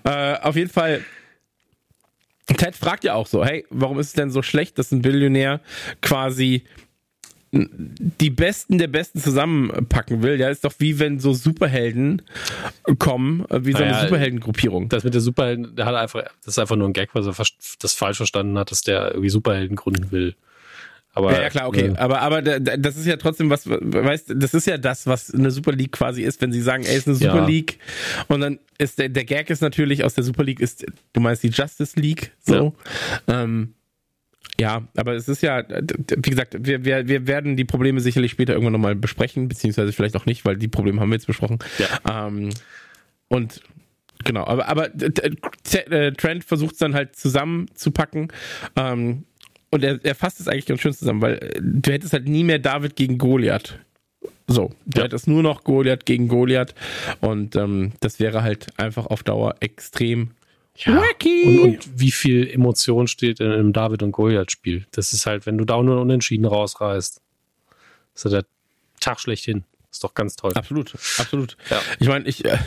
[0.03, 1.01] Äh, auf jeden Fall.
[2.57, 5.61] Ted fragt ja auch so, hey, warum ist es denn so schlecht, dass ein Billionär
[6.01, 6.63] quasi
[7.51, 10.39] die Besten der Besten zusammenpacken will.
[10.39, 12.21] Ja, ist doch wie wenn so Superhelden
[12.99, 14.89] kommen, äh, wie so naja, eine Superheldengruppierung.
[14.89, 17.33] Das mit der Superhelden, der hat einfach, das ist einfach nur ein Gag, weil er
[17.79, 20.35] das falsch verstanden hat, dass der irgendwie Superhelden gründen will.
[21.19, 21.89] Aber, ja, ja, klar, okay.
[21.89, 21.99] Ne.
[21.99, 25.71] Aber, aber das ist ja trotzdem was, weißt das ist ja das, was eine Super
[25.71, 27.45] League quasi ist, wenn sie sagen, ey, ist eine Super ja.
[27.45, 27.79] League.
[28.27, 31.43] Und dann ist der, der Gag ist natürlich aus der Super League ist, du meinst
[31.43, 32.75] die Justice League, so.
[33.27, 33.43] Ja.
[33.43, 33.73] Ähm,
[34.59, 38.53] ja, aber es ist ja, wie gesagt, wir, wir, wir werden die Probleme sicherlich später
[38.53, 41.59] irgendwann nochmal besprechen, beziehungsweise vielleicht auch nicht, weil die Probleme haben wir jetzt besprochen.
[41.77, 42.27] Ja.
[42.27, 42.49] Ähm,
[43.29, 43.61] und
[44.25, 48.33] genau, aber, aber äh, Trent versucht es dann halt zusammenzupacken.
[48.75, 49.23] Ähm,
[49.71, 52.43] und er, er fasst es eigentlich ganz schön zusammen, weil äh, du hättest halt nie
[52.43, 53.79] mehr David gegen Goliath.
[54.47, 55.05] So, du ja.
[55.05, 56.73] hättest nur noch Goliath gegen Goliath
[57.21, 60.31] und ähm, das wäre halt einfach auf Dauer extrem
[60.75, 60.95] ja.
[60.95, 61.59] wacky.
[61.59, 64.85] Und, und wie viel Emotion steht in einem David und Goliath-Spiel?
[64.91, 67.21] Das ist halt, wenn du da nur unentschieden rausreißt,
[68.15, 68.45] ist ja der
[68.99, 69.63] Tag schlechthin.
[69.91, 70.51] Ist doch ganz toll.
[70.53, 71.57] Absolut, absolut.
[71.69, 71.81] Ja.
[71.99, 72.57] Ich meine, ich, äh,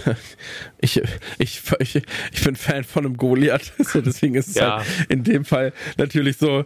[0.81, 1.01] ich,
[1.39, 4.79] ich, ich, ich bin Fan von einem Goliath, so deswegen ist es ja.
[4.79, 6.65] halt in dem Fall natürlich so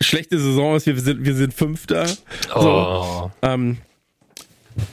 [0.00, 2.06] schlechte Saison ist, wir sind, wir sind Fünfter.
[2.54, 2.60] Oh.
[2.60, 3.78] So, ähm,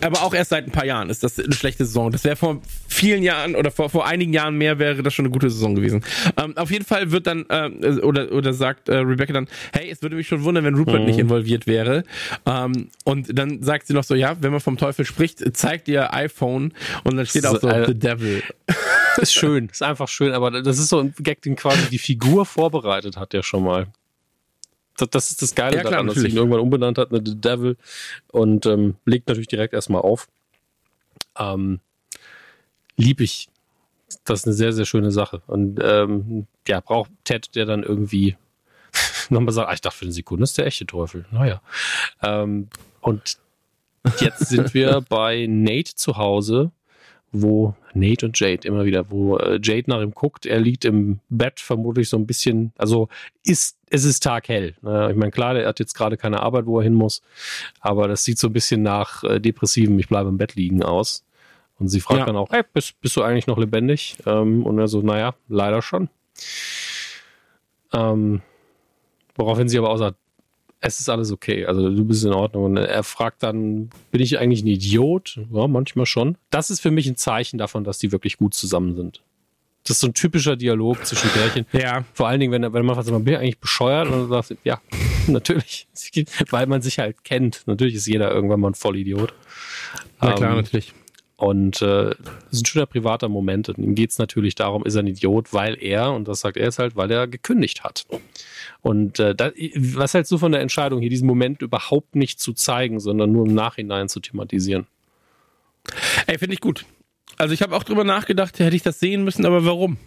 [0.02, 2.12] aber auch erst seit ein paar Jahren ist das eine schlechte Saison.
[2.12, 5.34] Das wäre vor vielen Jahren oder vor, vor einigen Jahren mehr wäre das schon eine
[5.34, 6.04] gute Saison gewesen.
[6.38, 10.02] Ähm, auf jeden Fall wird dann, äh, oder, oder sagt äh, Rebecca dann, hey, es
[10.02, 11.06] würde mich schon wundern, wenn Rupert mhm.
[11.06, 12.04] nicht involviert wäre.
[12.46, 16.14] Ähm, und dann sagt sie noch so, ja, wenn man vom Teufel spricht, zeigt ihr
[16.14, 18.44] iPhone und dann steht auch so, äh, The Devil.
[19.18, 22.46] Ist schön, ist einfach schön, aber das ist so ein Gag, den quasi die Figur
[22.46, 23.88] vorbereitet hat ja schon mal
[24.98, 27.22] das, das ist das Geile ja, klar, daran, dass sich ihn irgendwann umbenannt hat, ne,
[27.24, 27.78] The Devil,
[28.32, 30.28] und ähm, legt natürlich direkt erstmal auf.
[31.38, 31.80] Ähm,
[32.98, 33.50] lieb ich.
[34.24, 35.42] Das ist eine sehr, sehr schöne Sache.
[35.48, 38.38] Und ähm, ja, braucht Ted, der dann irgendwie
[39.30, 41.26] nochmal sagt, ah, ich dachte für eine Sekunde ist der echte Teufel.
[41.32, 41.62] Naja.
[42.22, 42.70] Ähm,
[43.02, 43.38] und
[44.20, 46.72] jetzt sind wir bei Nate zu Hause
[47.42, 51.20] wo Nate und Jade immer wieder, wo äh, Jade nach ihm guckt, er liegt im
[51.30, 53.10] Bett, vermutlich so ein bisschen, also
[53.44, 54.76] ist, es ist taghell.
[54.82, 55.10] Ne?
[55.12, 57.22] Ich meine, klar, er hat jetzt gerade keine Arbeit, wo er hin muss,
[57.80, 61.24] aber das sieht so ein bisschen nach äh, depressiven, ich bleibe im Bett liegen aus.
[61.78, 62.26] Und sie fragt ja.
[62.26, 64.18] dann auch, hey, bist, bist du eigentlich noch lebendig?
[64.26, 66.10] Ähm, und er so, naja, leider schon.
[67.92, 68.42] Ähm,
[69.36, 70.18] woraufhin sie aber auch sagt,
[70.80, 71.66] es ist alles okay.
[71.66, 72.66] Also du bist in Ordnung.
[72.66, 75.40] Und er fragt dann, bin ich eigentlich ein Idiot?
[75.52, 76.38] Ja, manchmal schon.
[76.50, 79.22] Das ist für mich ein Zeichen davon, dass die wirklich gut zusammen sind.
[79.86, 81.68] Das ist so ein typischer Dialog zwischen Pärchen.
[81.72, 82.06] Ja.
[82.14, 84.82] Vor allen Dingen, wenn, wenn man sagt, man bin eigentlich bescheuert und dann sagt, ja,
[85.28, 85.88] natürlich.
[86.50, 87.62] Weil man sich halt kennt.
[87.68, 89.34] Natürlich ist jeder irgendwann mal ein Vollidiot.
[90.22, 90.94] Na klar, ähm, natürlich.
[91.38, 92.18] Und äh, das
[92.52, 93.70] ist ein schöner privater Moment.
[93.70, 96.58] Und ihm geht es natürlich darum, ist er ein Idiot, weil er, und das sagt
[96.58, 98.08] er jetzt halt, weil er gekündigt hat.
[98.82, 102.54] Und äh, da, was hältst du von der Entscheidung, hier diesen Moment überhaupt nicht zu
[102.54, 104.88] zeigen, sondern nur im Nachhinein zu thematisieren?
[106.26, 106.86] Ey, finde ich gut.
[107.38, 109.98] Also ich habe auch drüber nachgedacht, hätte ich das sehen müssen, aber warum?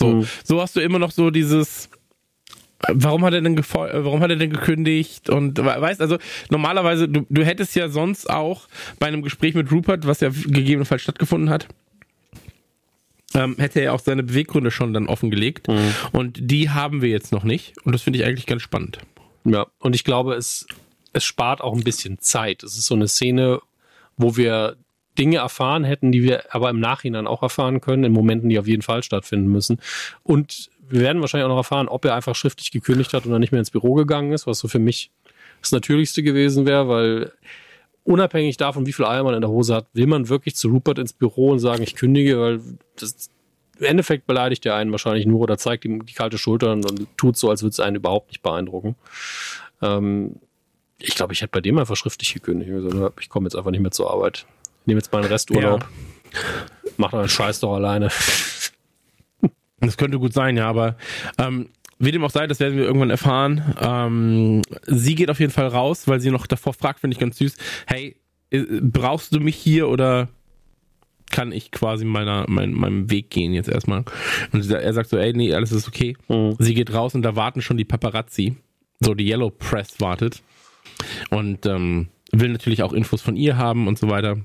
[0.00, 0.26] So, mhm.
[0.44, 1.90] so hast du immer noch so dieses,
[2.86, 6.18] warum hat er denn warum hat er denn gekündigt und weißt also
[6.50, 11.02] normalerweise du, du hättest ja sonst auch bei einem Gespräch mit Rupert was ja gegebenenfalls
[11.02, 11.66] stattgefunden hat
[13.34, 15.92] ähm, hätte er auch seine Beweggründe schon dann offengelegt mhm.
[16.12, 18.98] und die haben wir jetzt noch nicht und das finde ich eigentlich ganz spannend
[19.44, 20.66] ja und ich glaube es
[21.12, 23.60] es spart auch ein bisschen Zeit es ist so eine Szene
[24.16, 24.76] wo wir
[25.18, 28.66] Dinge erfahren hätten, die wir aber im Nachhinein auch erfahren können, in Momenten, die auf
[28.66, 29.80] jeden Fall stattfinden müssen.
[30.22, 33.40] Und wir werden wahrscheinlich auch noch erfahren, ob er einfach schriftlich gekündigt hat und dann
[33.40, 35.10] nicht mehr ins Büro gegangen ist, was so für mich
[35.60, 37.32] das Natürlichste gewesen wäre, weil
[38.04, 40.98] unabhängig davon, wie viel Eier man in der Hose hat, will man wirklich zu Rupert
[40.98, 42.60] ins Büro und sagen, ich kündige, weil
[42.98, 43.30] das
[43.78, 47.36] im Endeffekt beleidigt er einen wahrscheinlich nur oder zeigt ihm die kalte Schulter und, tut
[47.36, 48.96] so, als würde es einen überhaupt nicht beeindrucken.
[49.82, 50.36] Ähm,
[50.98, 52.70] ich glaube, ich hätte bei dem einfach schriftlich gekündigt.
[53.20, 54.46] Ich komme jetzt einfach nicht mehr zur Arbeit.
[54.88, 55.82] Ich nehme jetzt meinen Resturlaub.
[55.82, 56.38] Ja.
[56.96, 58.08] Mach doch einen Scheiß doch alleine.
[59.80, 60.96] Das könnte gut sein, ja, aber
[61.36, 63.76] ähm, wie dem auch sei, das werden wir irgendwann erfahren.
[63.80, 67.36] Ähm, sie geht auf jeden Fall raus, weil sie noch davor fragt, finde ich ganz
[67.36, 68.16] süß, hey,
[68.50, 70.28] äh, brauchst du mich hier oder
[71.30, 74.04] kann ich quasi meiner, mein, meinem Weg gehen jetzt erstmal.
[74.52, 76.16] Und er sagt so, ey, nee, alles ist okay.
[76.28, 76.56] Mhm.
[76.58, 78.56] Sie geht raus und da warten schon die Paparazzi.
[79.00, 80.42] So, die Yellow Press wartet.
[81.28, 84.38] Und ähm, will natürlich auch Infos von ihr haben und so weiter.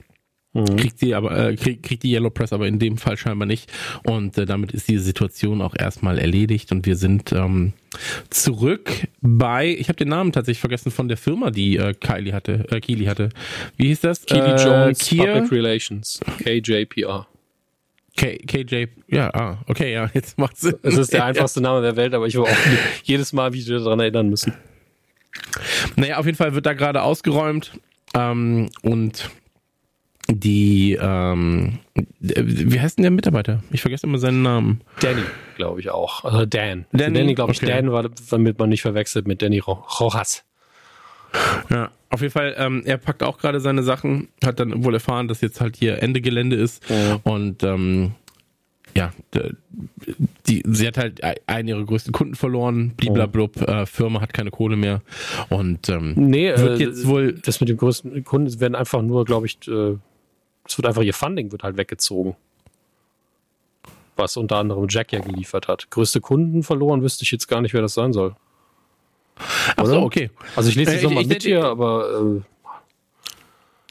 [0.54, 0.76] Mhm.
[0.78, 3.72] Kriegt sie aber, äh, krieg, kriegt die Yellow Press aber in dem Fall scheinbar nicht.
[4.04, 7.74] Und äh, damit ist diese Situation auch erstmal erledigt und wir sind ähm,
[8.30, 12.66] zurück bei, ich habe den Namen tatsächlich vergessen von der Firma, die äh, Kylie hatte,
[12.70, 13.30] äh, Keely hatte.
[13.78, 14.26] Wie hieß das?
[14.26, 15.34] Keely äh, Jones Kier?
[15.34, 17.28] Public Relations, KJPR.
[18.16, 20.76] K KJ, ja, ah, okay, ja, jetzt macht's Sinn.
[20.84, 22.58] Es ist der einfachste Name der Welt, aber ich will auch
[23.04, 24.54] jedes Mal wieder daran erinnern müssen.
[25.96, 27.72] Naja, auf jeden Fall wird da gerade ausgeräumt
[28.13, 29.32] ähm, und
[30.30, 31.80] die, ähm,
[32.20, 33.62] wie heißt denn der Mitarbeiter?
[33.72, 34.82] Ich vergesse immer seinen Namen.
[35.02, 35.24] Danny,
[35.58, 36.24] glaube ich auch.
[36.24, 36.86] Also Dan.
[36.92, 37.72] Danny, also Danny glaube ich, okay.
[37.72, 40.46] Dan war, damit man nicht verwechselt mit Danny Rojas.
[41.70, 45.28] Ja, auf jeden Fall, ähm, er packt auch gerade seine Sachen, hat dann wohl erfahren,
[45.28, 47.20] dass jetzt halt hier Ende Gelände ist ja.
[47.24, 48.12] und ähm,
[48.96, 49.12] ja,
[50.48, 54.76] die, sie hat halt einen ihrer größten Kunden verloren, bliblablub, äh, Firma hat keine Kohle
[54.76, 55.02] mehr
[55.50, 59.26] und ähm, nee, wird äh, jetzt wohl das mit dem größten Kunden werden einfach nur,
[59.26, 59.96] glaube ich, äh,
[60.65, 62.36] es wird einfach ihr Funding wird halt weggezogen.
[64.15, 65.89] Was unter anderem Jack ja geliefert hat.
[65.89, 68.36] Größte Kunden verloren, wüsste ich jetzt gar nicht, wer das sein soll.
[69.76, 70.30] Ach so, okay.
[70.56, 72.41] Also ich lese es äh, nochmal mit hier, aber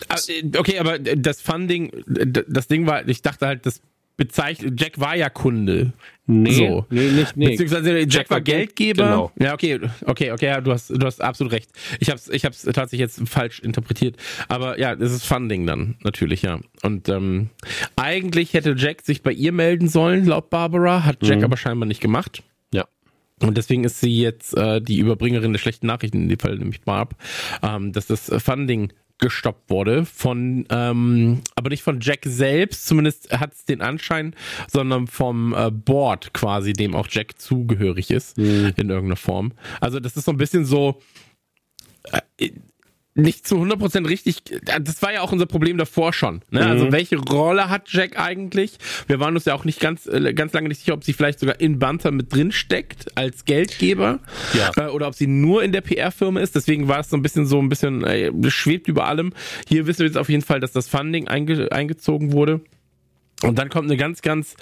[0.09, 3.81] äh, äh, Okay, aber das Funding, das Ding war, ich dachte halt, das
[4.17, 5.93] bezeichnet, Jack war ja Kunde.
[6.27, 6.87] Nee, so.
[6.89, 7.51] nee, nicht, nee.
[7.51, 9.05] Beziehungsweise Jack, Jack war Geldgeber.
[9.05, 9.33] Genau.
[9.41, 11.71] Ja, okay, okay, okay, ja, du hast, du hast absolut recht.
[11.99, 14.17] Ich hab's, ich hab's tatsächlich jetzt falsch interpretiert.
[14.49, 16.61] Aber ja, das ist Funding dann, natürlich, ja.
[16.83, 17.51] Und ähm,
[17.97, 21.45] eigentlich hätte Jack sich bei ihr melden sollen, laut Barbara, hat Jack mhm.
[21.45, 22.45] aber scheinbar nicht gemacht.
[22.73, 22.87] Ja.
[23.41, 26.83] Und deswegen ist sie jetzt äh, die Überbringerin der schlechten Nachrichten in dem Fall, nämlich
[26.83, 27.17] Barb,
[27.65, 33.53] ähm, dass das Funding gestoppt wurde von, ähm, aber nicht von Jack selbst, zumindest hat
[33.53, 34.35] es den Anschein,
[34.69, 38.73] sondern vom äh, Board quasi, dem auch Jack zugehörig ist mhm.
[38.77, 39.53] in irgendeiner Form.
[39.81, 41.01] Also das ist so ein bisschen so,
[42.39, 42.51] äh,
[43.15, 44.43] nicht zu 100% richtig.
[44.63, 46.43] Das war ja auch unser Problem davor schon.
[46.51, 46.61] Ne?
[46.61, 46.73] Also mhm.
[46.73, 48.79] Also welche Rolle hat Jack eigentlich?
[49.07, 51.39] Wir waren uns ja auch nicht ganz, äh, ganz lange nicht sicher, ob sie vielleicht
[51.39, 54.21] sogar in Banter mit drin steckt als Geldgeber
[54.55, 54.71] ja.
[54.77, 56.55] äh, oder ob sie nur in der PR-Firma ist.
[56.55, 59.33] Deswegen war es so ein bisschen so ein bisschen äh, schwebt über allem.
[59.69, 62.61] Hier wissen wir jetzt auf jeden Fall, dass das Funding einge eingezogen wurde.
[63.43, 64.57] Und dann kommt eine ganz, ganz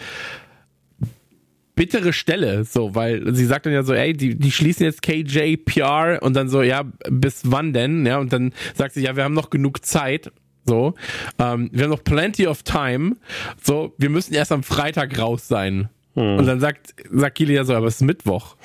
[1.81, 6.19] bittere Stelle, so, weil sie sagt dann ja so, ey, die, die schließen jetzt KJPR
[6.21, 8.05] und dann so, ja, bis wann denn?
[8.05, 10.31] Ja, und dann sagt sie, ja, wir haben noch genug Zeit.
[10.66, 10.93] So,
[11.38, 13.16] ähm, wir haben noch plenty of time.
[13.62, 15.88] So, wir müssen erst am Freitag raus sein.
[16.16, 16.37] Hm.
[16.37, 18.57] Und dann sagt, sagt Kili ja so, aber es ist Mittwoch.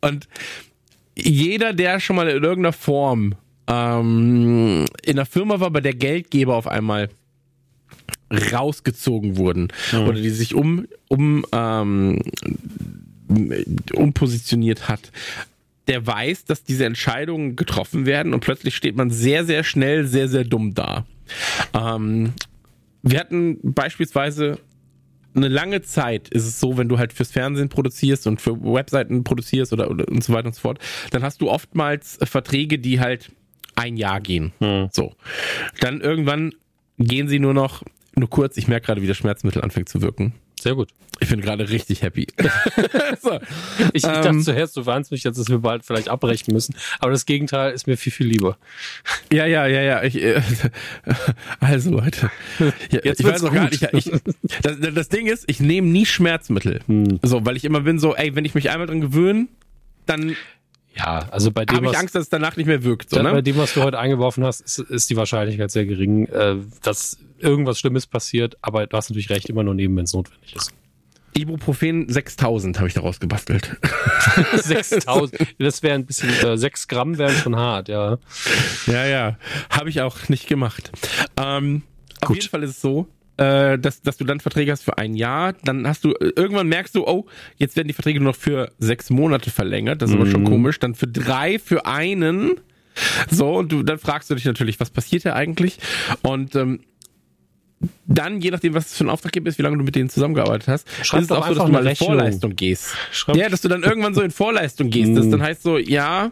[0.00, 0.28] Und
[1.16, 3.34] jeder, der schon mal in irgendeiner Form
[3.66, 7.08] ähm, in einer Firma war, bei der Geldgeber auf einmal
[8.52, 10.00] rausgezogen wurden mhm.
[10.00, 12.20] oder die sich um, um, ähm,
[13.94, 15.12] umpositioniert hat,
[15.88, 20.28] der weiß, dass diese Entscheidungen getroffen werden und plötzlich steht man sehr, sehr schnell sehr,
[20.28, 21.06] sehr dumm da.
[21.74, 22.32] Ähm,
[23.02, 24.58] wir hatten beispielsweise
[25.34, 29.24] eine lange Zeit ist es so, wenn du halt fürs Fernsehen produzierst und für Webseiten
[29.24, 30.78] produzierst oder, oder und so weiter und so fort,
[31.10, 33.32] dann hast du oftmals Verträge, die halt
[33.74, 34.52] ein Jahr gehen.
[34.58, 34.88] Hm.
[34.92, 35.14] So.
[35.80, 36.52] Dann irgendwann
[36.98, 37.82] gehen sie nur noch
[38.14, 40.34] nur kurz, ich merke gerade, wie das Schmerzmittel anfängt zu wirken.
[40.62, 40.90] Sehr gut.
[41.18, 42.26] Ich bin gerade richtig happy.
[43.20, 43.40] so.
[43.92, 46.76] Ich, ich ähm, dachte zuerst, du warnst mich jetzt, dass wir bald vielleicht abbrechen müssen.
[47.00, 48.56] Aber das Gegenteil ist mir viel, viel lieber.
[49.32, 50.02] Ja, ja, ja, ja.
[50.04, 50.40] Ich, äh,
[51.60, 52.30] also Leute.
[52.90, 53.82] Ja, jetzt ich weiß noch gar nicht.
[53.92, 54.10] Ich,
[54.62, 56.80] das, das, Ding ist, ich nehme nie Schmerzmittel.
[56.86, 57.18] Hm.
[57.22, 59.48] So, weil ich immer bin so, ey, wenn ich mich einmal dran gewöhne,
[60.06, 60.36] dann
[60.96, 61.76] ja, also bei dem.
[61.76, 63.10] Habe ich Angst, dass es danach nicht mehr wirkt.
[63.10, 63.30] So, ne?
[63.32, 67.18] Bei dem, was du heute eingeworfen hast, ist, ist die Wahrscheinlichkeit sehr gering, äh, dass
[67.38, 68.56] irgendwas Schlimmes passiert.
[68.62, 70.72] Aber du hast natürlich recht, immer nur nehmen, wenn es notwendig ist.
[71.34, 73.76] Ibuprofen 6000 habe ich daraus gebastelt.
[74.54, 75.46] 6000.
[75.58, 78.18] Das wäre ein bisschen, äh, 6 Gramm wären schon hart, ja.
[78.86, 79.38] Ja, ja.
[79.70, 80.92] Habe ich auch nicht gemacht.
[81.38, 81.82] Ähm,
[82.20, 85.14] auf jeden Fall ist es so, äh, dass, dass du dann Verträge hast für ein
[85.14, 88.38] Jahr, dann hast du, äh, irgendwann merkst du, oh, jetzt werden die Verträge nur noch
[88.38, 90.22] für sechs Monate verlängert, das ist mhm.
[90.22, 90.48] aber schon mhm.
[90.48, 92.60] komisch, dann für drei, für einen,
[93.30, 95.78] so, und du, dann fragst du dich natürlich, was passiert hier eigentlich?
[96.22, 96.80] Und ähm,
[98.06, 100.68] dann, je nachdem, was es für ein Auftraggeber ist, wie lange du mit denen zusammengearbeitet
[100.68, 102.94] hast, Schreib ist es auch so, dass du mal in Vorleistung gehst.
[103.10, 105.16] Schreib ja, dass du dann irgendwann so in Vorleistung gehst.
[105.16, 105.30] Das mhm.
[105.32, 106.30] dann heißt so, ja,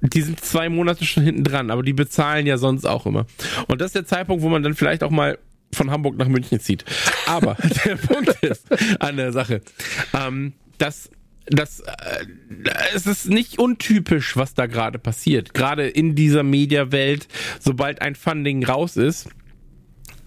[0.00, 3.26] die sind zwei Monate schon hinten dran, aber die bezahlen ja sonst auch immer.
[3.66, 5.38] Und das ist der Zeitpunkt, wo man dann vielleicht auch mal
[5.72, 6.84] von Hamburg nach München zieht.
[7.26, 8.66] Aber der Punkt ist
[9.00, 9.62] an der Sache,
[10.14, 11.10] ähm, dass
[11.48, 12.26] das, äh,
[12.94, 15.54] es ist nicht untypisch, was da gerade passiert.
[15.54, 17.28] Gerade in dieser Mediawelt,
[17.60, 19.28] sobald ein Funding raus ist,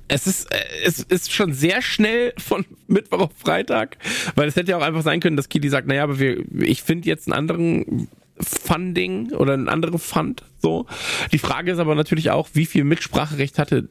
[0.07, 3.97] es ist, äh, es ist schon sehr schnell von Mittwoch auf Freitag,
[4.35, 6.83] weil es hätte ja auch einfach sein können, dass Kili sagt, naja, aber wir, ich
[6.83, 8.07] finde jetzt einen anderen
[8.39, 10.85] Funding oder einen anderen Fund, so.
[11.33, 13.89] Die Frage ist aber natürlich auch, wie viel Mitspracherecht hatte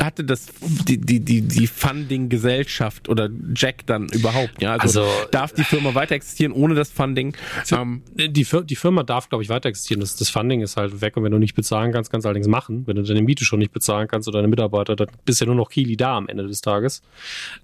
[0.00, 0.46] hatte das
[0.86, 4.76] die die die die Funding Gesellschaft oder Jack dann überhaupt ja?
[4.76, 7.36] Also, also darf die Firma weiter existieren ohne das Funding?
[7.72, 10.00] Ähm, die die Firma darf glaube ich weiter existieren.
[10.00, 11.16] Das, das Funding ist halt weg.
[11.16, 12.84] Und wenn du nicht bezahlen kannst kannst du allerdings machen.
[12.86, 15.56] Wenn du deine Miete schon nicht bezahlen kannst oder deine Mitarbeiter dann bist ja nur
[15.56, 17.02] noch Kili da am Ende des Tages.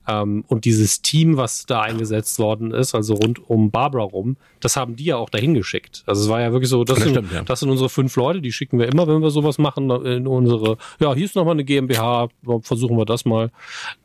[0.08, 4.76] Ähm, und dieses Team was da eingesetzt worden ist also rund um Barbara rum das
[4.76, 6.02] haben die ja auch dahin geschickt.
[6.06, 7.42] Also es war ja wirklich so das, das, sind, stimmt, ja.
[7.42, 10.78] das sind unsere fünf Leute die schicken wir immer wenn wir sowas machen in unsere
[10.98, 12.23] ja hier ist noch mal eine GmbH
[12.62, 13.50] versuchen wir das mal.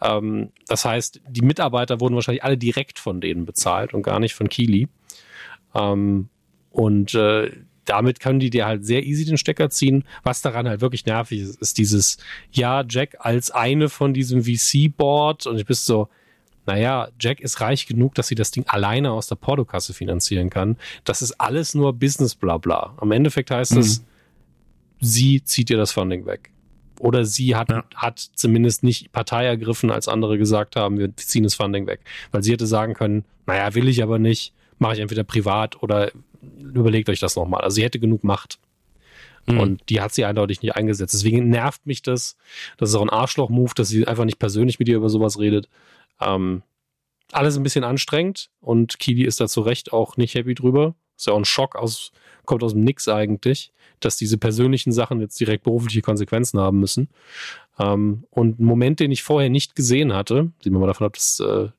[0.02, 4.34] Ähm, das heißt, die Mitarbeiter wurden wahrscheinlich alle direkt von denen bezahlt und gar nicht
[4.34, 4.88] von Kili.
[5.76, 6.30] Ähm,
[6.72, 7.52] und äh,
[7.86, 10.04] damit können die dir halt sehr easy den Stecker ziehen.
[10.24, 12.18] Was daran halt wirklich nervig ist, ist dieses,
[12.52, 16.08] ja, Jack als eine von diesem VC-Board und ich bist so,
[16.68, 20.78] naja, Jack ist reich genug, dass sie das Ding alleine aus der Portokasse finanzieren kann.
[21.04, 22.94] Das ist alles nur Business blabla.
[22.98, 23.80] Am Endeffekt heißt mhm.
[23.80, 24.06] es,
[25.00, 26.52] sie zieht dir das Funding weg.
[27.00, 27.84] Oder sie hat, ja.
[27.96, 32.02] hat zumindest nicht Partei ergriffen, als andere gesagt haben, wir ziehen das Funding weg.
[32.32, 36.12] Weil sie hätte sagen können, naja, will ich aber nicht, mache ich entweder privat oder
[36.60, 37.62] überlegt euch das nochmal.
[37.62, 38.60] Also sie hätte genug Macht.
[39.48, 39.60] Mhm.
[39.60, 41.14] Und die hat sie eindeutig nicht eingesetzt.
[41.14, 42.38] Deswegen nervt mich das.
[42.78, 45.70] Das ist auch ein Arschloch-Move, dass sie einfach nicht persönlich mit ihr über sowas redet.
[46.20, 46.64] Ähm,
[47.32, 50.96] alles ein bisschen anstrengend und Kili ist da zu Recht auch nicht happy drüber.
[51.20, 52.12] Ist ja auch ein Schock aus,
[52.46, 57.10] kommt aus dem Nix eigentlich dass diese persönlichen Sachen jetzt direkt berufliche Konsequenzen haben müssen.
[57.78, 61.14] Ähm, und ein Moment, den ich vorher nicht gesehen hatte, sehen wir mal davon ab,
[61.14, 61.70] dass äh,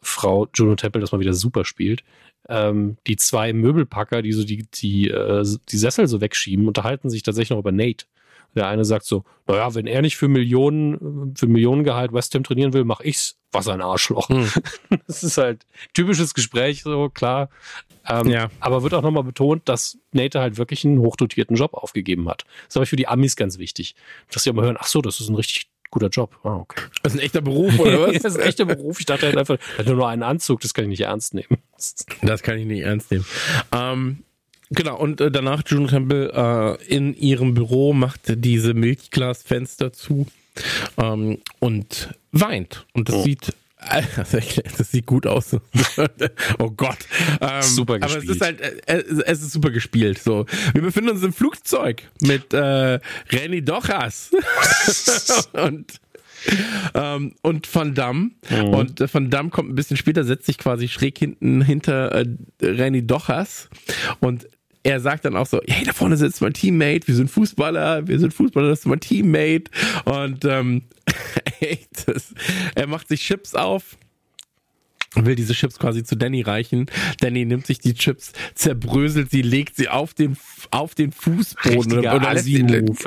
[0.00, 2.04] Frau Juno Temple das mal wieder super spielt,
[2.48, 7.22] ähm, die zwei Möbelpacker, die so die, die, äh, die Sessel so wegschieben, unterhalten sich
[7.22, 8.06] tatsächlich noch über Nate.
[8.54, 12.72] Der eine sagt so, naja, wenn er nicht für Millionen, für Millionengehalt West Ham trainieren
[12.72, 13.36] will, mach ich's.
[13.52, 14.28] Was ein Arschloch.
[14.28, 14.48] Hm.
[15.06, 17.50] Das ist halt typisches Gespräch, so klar.
[18.08, 18.50] Ähm, ja.
[18.60, 22.44] Aber wird auch nochmal betont, dass Nate halt wirklich einen hochdotierten Job aufgegeben hat.
[22.44, 23.94] Das ist aber für die Amis ganz wichtig,
[24.30, 26.36] dass sie immer hören, ach so, das ist ein richtig guter Job.
[26.42, 26.82] Ah, okay.
[27.02, 28.12] Das ist ein echter Beruf, oder was?
[28.22, 28.98] das ist ein echter Beruf.
[28.98, 31.58] Ich dachte halt einfach, er hat nur einen Anzug, das kann ich nicht ernst nehmen.
[32.22, 33.24] das kann ich nicht ernst nehmen.
[33.72, 34.23] Ähm,
[34.70, 40.26] Genau, und äh, danach Juno Temple äh, in ihrem Büro macht diese Milchglasfenster zu
[40.96, 42.86] ähm, und weint.
[42.92, 43.22] Und das oh.
[43.22, 43.52] sieht
[44.78, 45.54] das sieht gut aus.
[46.58, 46.98] oh Gott.
[47.40, 48.22] Ähm, super gespielt.
[48.22, 50.18] Aber es ist halt, äh, es ist super gespielt.
[50.18, 52.98] So, wir befinden uns im Flugzeug mit äh,
[53.30, 54.30] Renny Dochas
[55.52, 56.00] und
[56.94, 58.30] ähm, und Van Damme.
[58.50, 58.64] Mhm.
[58.68, 62.26] Und äh, Van Damme kommt ein bisschen später, setzt sich quasi schräg hinten hinter äh,
[62.62, 63.68] Renny Dochas
[64.20, 64.46] und
[64.84, 68.18] er sagt dann auch so, hey, da vorne sitzt mein Teammate, wir sind Fußballer, wir
[68.20, 69.64] sind Fußballer, das ist mein Teammate.
[70.04, 70.82] Und ähm,
[72.06, 72.34] das,
[72.74, 73.96] er macht sich Chips auf,
[75.14, 76.86] will diese Chips quasi zu Danny reichen.
[77.20, 80.36] Danny nimmt sich die Chips, zerbröselt sie, legt sie auf den
[80.70, 82.28] auf den Fußboden Richtiger oder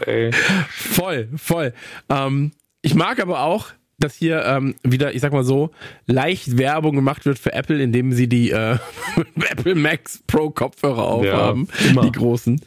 [0.08, 0.32] ey.
[0.70, 1.74] voll, voll.
[2.10, 2.52] Ähm,
[2.82, 3.68] ich mag aber auch,
[4.00, 5.72] dass hier ähm, wieder, ich sag mal so,
[6.06, 8.78] leicht Werbung gemacht wird für Apple, indem sie die äh,
[9.50, 12.62] Apple Max Pro Kopfhörer aufhaben, ja, die großen.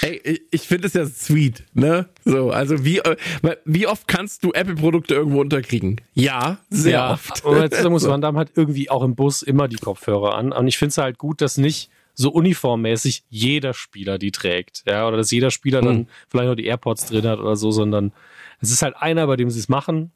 [0.00, 2.08] Ey, ich finde es ja sweet, ne?
[2.24, 3.16] So, also wie, äh,
[3.64, 6.00] wie oft kannst du Apple-Produkte irgendwo unterkriegen?
[6.14, 7.44] Ja, sehr ja, oft.
[7.44, 10.52] Und jetzt muss man dann halt irgendwie auch im Bus immer die Kopfhörer an.
[10.52, 14.84] Und ich finde es halt gut, dass nicht so uniformmäßig jeder Spieler die trägt.
[14.86, 16.06] Ja, oder dass jeder Spieler dann hm.
[16.28, 18.12] vielleicht noch die AirPods drin hat oder so, sondern
[18.60, 20.10] es ist halt einer, bei dem sie es machen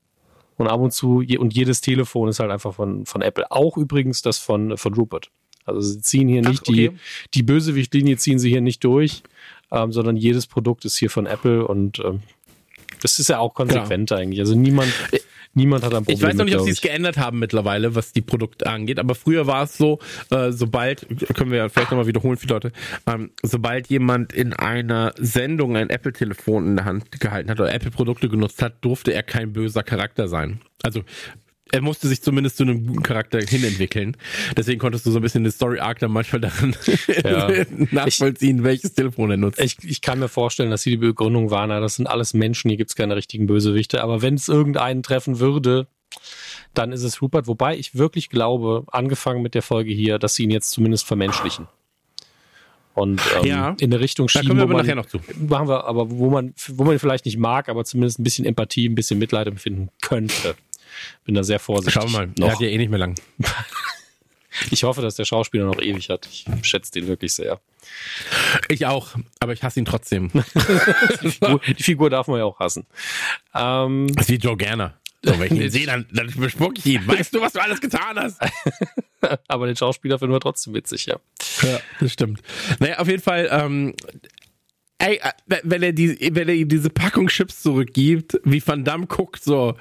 [0.57, 3.51] und ab und zu, und jedes Telefon ist halt einfach von, von Apple.
[3.51, 5.31] Auch übrigens das von, von Rupert.
[5.65, 6.91] Also sie ziehen hier nicht Ach, okay.
[6.91, 6.99] die,
[7.35, 9.23] die Bösewichtlinie ziehen sie hier nicht durch,
[9.71, 12.21] ähm, sondern jedes Produkt ist hier von Apple und ähm,
[13.01, 14.19] das ist ja auch konsequent ja.
[14.19, 14.41] eigentlich.
[14.41, 14.93] Also niemand,
[15.55, 16.17] niemand hat ein Problem.
[16.17, 19.15] Ich weiß noch nicht, ob sie es geändert haben mittlerweile, was die Produkte angeht, aber
[19.15, 19.99] früher war es so,
[20.31, 22.73] äh, sobald, können wir ja vielleicht nochmal wiederholen für Leute,
[23.07, 28.29] ähm, sobald jemand in einer Sendung ein Apple-Telefon in der Hand gehalten hat oder Apple-Produkte
[28.29, 30.61] genutzt hat, durfte er kein böser Charakter sein.
[30.83, 31.03] Also
[31.73, 34.17] er musste sich zumindest zu einem guten Charakter hinentwickeln.
[34.57, 36.77] Deswegen konntest du so ein bisschen den Story Arc dann manchmal daran
[37.25, 37.65] ja.
[37.91, 39.59] nachvollziehen, ich, welches Telefon er nutzt.
[39.59, 42.69] Ich, ich kann mir vorstellen, dass hier die Begründung war, na, das sind alles Menschen,
[42.69, 44.03] hier gibt's keine richtigen Bösewichte.
[44.03, 45.89] Aber wenn es irgendeinen treffen würde,
[46.75, 47.47] dann ist es Rupert.
[47.47, 51.69] Wobei ich wirklich glaube, angefangen mit der Folge hier, dass sie ihn jetzt zumindest vermenschlichen
[52.95, 55.19] und ähm, ja, in eine Richtung schieben, da kommen wir aber nachher noch zu.
[55.49, 58.87] machen wir, aber wo man, wo man vielleicht nicht mag, aber zumindest ein bisschen Empathie,
[58.89, 60.55] ein bisschen Mitleid empfinden könnte.
[61.25, 62.03] Bin da sehr vorsichtig.
[62.03, 62.49] Schau mal, noch.
[62.49, 63.15] er hat ja eh nicht mehr lang.
[64.71, 66.29] Ich hoffe, dass der Schauspieler noch ewig hat.
[66.31, 67.61] Ich schätze den wirklich sehr.
[68.69, 70.31] Ich auch, aber ich hasse ihn trotzdem.
[71.23, 72.87] die, Figur, die Figur darf man ja auch hassen.
[73.55, 74.99] Ähm, das ist wie Joe Gerner.
[75.25, 77.07] So, wenn ich ihn sehe, dann, dann bespuck ich ihn.
[77.07, 78.41] Weißt du, was du alles getan hast?
[79.49, 81.17] aber den Schauspieler finden wir trotzdem witzig, ja.
[81.63, 82.43] Ja, das stimmt.
[82.81, 83.95] Naja, auf jeden Fall, ähm,
[84.99, 89.07] ey, äh, wenn er, die, wenn er ihm diese Packung Chips zurückgibt, wie Van Damme
[89.07, 89.77] guckt, so,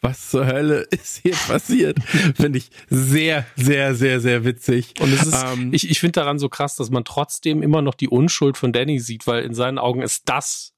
[0.00, 2.02] was zur Hölle ist hier passiert?
[2.36, 4.94] Finde ich sehr, sehr, sehr, sehr witzig.
[5.00, 7.94] Und es ist, ähm, ich, ich finde daran so krass, dass man trotzdem immer noch
[7.94, 10.72] die Unschuld von Danny sieht, weil in seinen Augen ist das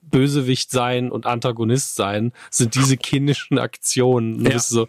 [0.00, 4.44] Bösewicht sein und Antagonist sein, sind diese kindischen Aktionen.
[4.44, 4.58] Ja.
[4.58, 4.88] so,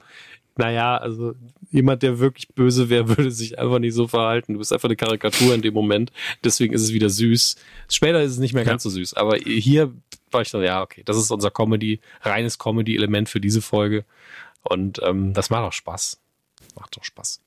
[0.58, 1.34] naja, also
[1.74, 4.54] jemand, der wirklich böse wäre, würde sich einfach nicht so verhalten.
[4.54, 6.12] Du bist einfach eine Karikatur in dem Moment.
[6.44, 7.58] Deswegen ist es wieder süß.
[7.90, 9.16] Später ist es nicht mehr ganz so süß.
[9.16, 9.94] Aber hier
[10.32, 14.06] war ich so, ja, okay, das ist unser Comedy, reines Comedy-Element für diese Folge.
[14.62, 16.22] Und ähm, das macht auch Spaß.
[16.76, 17.42] Macht doch Spaß.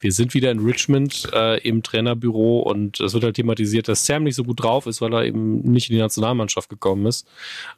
[0.00, 4.22] Wir sind wieder in Richmond äh, im Trainerbüro und es wird halt thematisiert, dass Sam
[4.22, 7.26] nicht so gut drauf ist, weil er eben nicht in die Nationalmannschaft gekommen ist.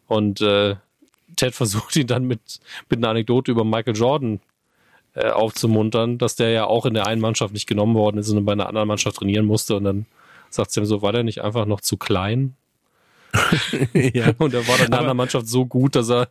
[0.06, 0.76] Und äh,
[1.36, 2.60] Ted versucht ihn dann mit,
[2.90, 4.40] mit einer Anekdote über Michael Jordan
[5.24, 8.44] äh, aufzumuntern, dass der ja auch in der einen Mannschaft nicht genommen worden ist, sondern
[8.44, 9.76] bei einer anderen Mannschaft trainieren musste.
[9.76, 10.06] Und dann
[10.50, 12.54] sagt Sam so, war der nicht einfach noch zu klein?
[13.92, 14.32] ja.
[14.38, 16.28] Und er war dann in der anderen Mannschaft so gut, dass er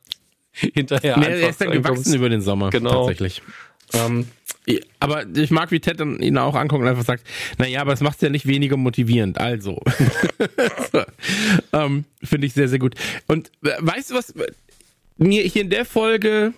[0.51, 1.41] hinterher nee, einfach...
[1.41, 3.07] Er ist dann gewachsen über den Sommer, genau.
[3.07, 3.41] tatsächlich.
[3.93, 4.27] Ähm,
[4.99, 7.25] aber ich mag, wie Ted dann ihn auch anguckt und einfach sagt,
[7.57, 9.81] naja, aber es macht es ja nicht weniger motivierend, also.
[10.91, 11.03] so.
[11.73, 12.95] ähm, Finde ich sehr, sehr gut.
[13.27, 14.33] Und äh, weißt du, was
[15.17, 16.53] mir hier in der Folge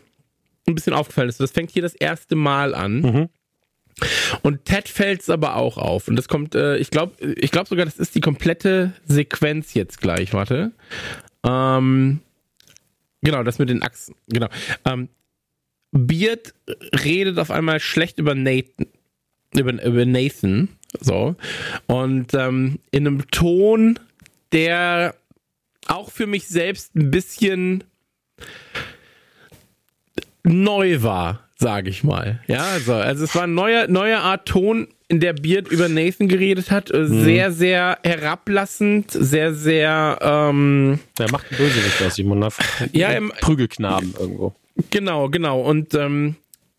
[0.68, 1.40] ein bisschen aufgefallen ist?
[1.40, 3.02] Das fängt hier das erste Mal an.
[3.02, 3.30] Mhm.
[4.42, 6.08] Und Ted fällt es aber auch auf.
[6.08, 10.02] Und das kommt, äh, ich glaube ich glaub sogar, das ist die komplette Sequenz jetzt
[10.02, 10.34] gleich.
[10.34, 10.72] Warte.
[11.46, 12.22] Ähm,
[13.22, 14.16] genau, das mit den Achsen.
[14.28, 14.48] Genau.
[14.86, 15.10] Ähm,
[15.92, 16.54] Beard
[17.04, 18.88] redet auf einmal schlecht über Nathan.
[19.54, 20.70] Über, über Nathan.
[21.00, 21.36] So.
[21.88, 24.00] Und ähm, in einem Ton,
[24.52, 25.16] der
[25.88, 27.84] auch für mich selbst ein bisschen
[30.44, 32.42] neu war, sage ich mal.
[32.48, 36.30] Ja, also, also es war ein neuer, neuer Art Ton, in der Beard über Nathan
[36.30, 36.92] geredet hat.
[36.94, 37.24] Mhm.
[37.24, 40.18] Sehr, sehr herablassend, sehr, sehr.
[40.22, 42.54] Ähm, der macht einen Bösewicht aus ihm und
[42.94, 44.56] ja, im, Prügelknaben irgendwo.
[44.90, 45.60] Genau, genau.
[45.60, 46.38] Und ähm,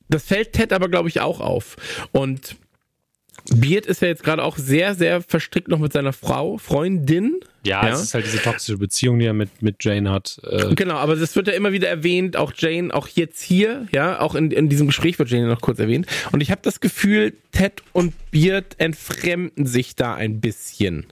[0.08, 1.76] das fällt Ted aber, glaube ich, auch auf.
[2.12, 2.56] Und
[3.50, 7.40] Beard ist ja jetzt gerade auch sehr, sehr verstrickt noch mit seiner Frau, Freundin.
[7.64, 10.40] Ja, ja, es ist halt diese toxische Beziehung, die er mit, mit Jane hat.
[10.44, 10.74] Äh.
[10.74, 14.34] Genau, aber das wird ja immer wieder erwähnt, auch Jane, auch jetzt hier, ja, auch
[14.34, 16.06] in, in diesem Gespräch wird Jane noch kurz erwähnt.
[16.30, 21.06] Und ich habe das Gefühl, Ted und Beard entfremden sich da ein bisschen.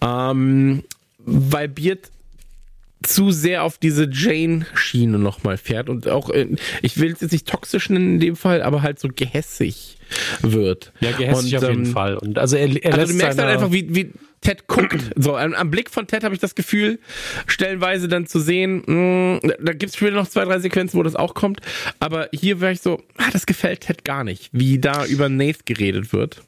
[0.00, 0.84] Ähm,
[1.18, 2.10] weil Beard
[3.02, 6.48] zu sehr auf diese Jane-Schiene nochmal fährt und auch, äh,
[6.82, 9.98] ich will es jetzt nicht toxisch nennen in dem Fall, aber halt so gehässig
[10.40, 10.92] wird.
[11.00, 12.16] Ja, gehässig und, auf jeden ähm, Fall.
[12.16, 14.96] Und also er, er also du merkst halt einfach, wie, wie Ted guckt.
[15.16, 16.98] So, am, am Blick von Ted habe ich das Gefühl,
[17.46, 21.02] stellenweise dann zu sehen, mh, mm, da gibt es später noch zwei, drei Sequenzen, wo
[21.02, 21.60] das auch kommt.
[22.00, 25.66] Aber hier wäre ich so, ah, das gefällt Ted gar nicht, wie da über Nath
[25.66, 26.42] geredet wird.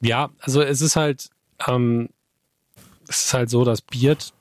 [0.00, 1.30] Ja, also es ist halt,
[1.66, 2.08] ähm,
[3.08, 4.32] es ist halt so, dass Beard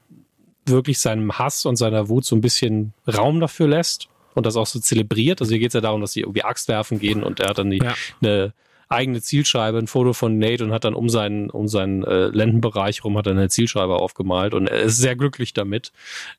[0.65, 4.67] wirklich seinem Hass und seiner Wut so ein bisschen Raum dafür lässt und das auch
[4.67, 5.41] so zelebriert.
[5.41, 7.57] Also hier geht es ja darum, dass sie irgendwie Axt werfen gehen und er hat
[7.57, 7.95] dann die, ja.
[8.21, 8.53] eine
[8.89, 13.03] eigene Zielscheibe, ein Foto von Nate und hat dann um seinen, um seinen äh, Lendenbereich
[13.03, 15.91] rum hat er eine Zielscheibe aufgemalt und er ist sehr glücklich damit.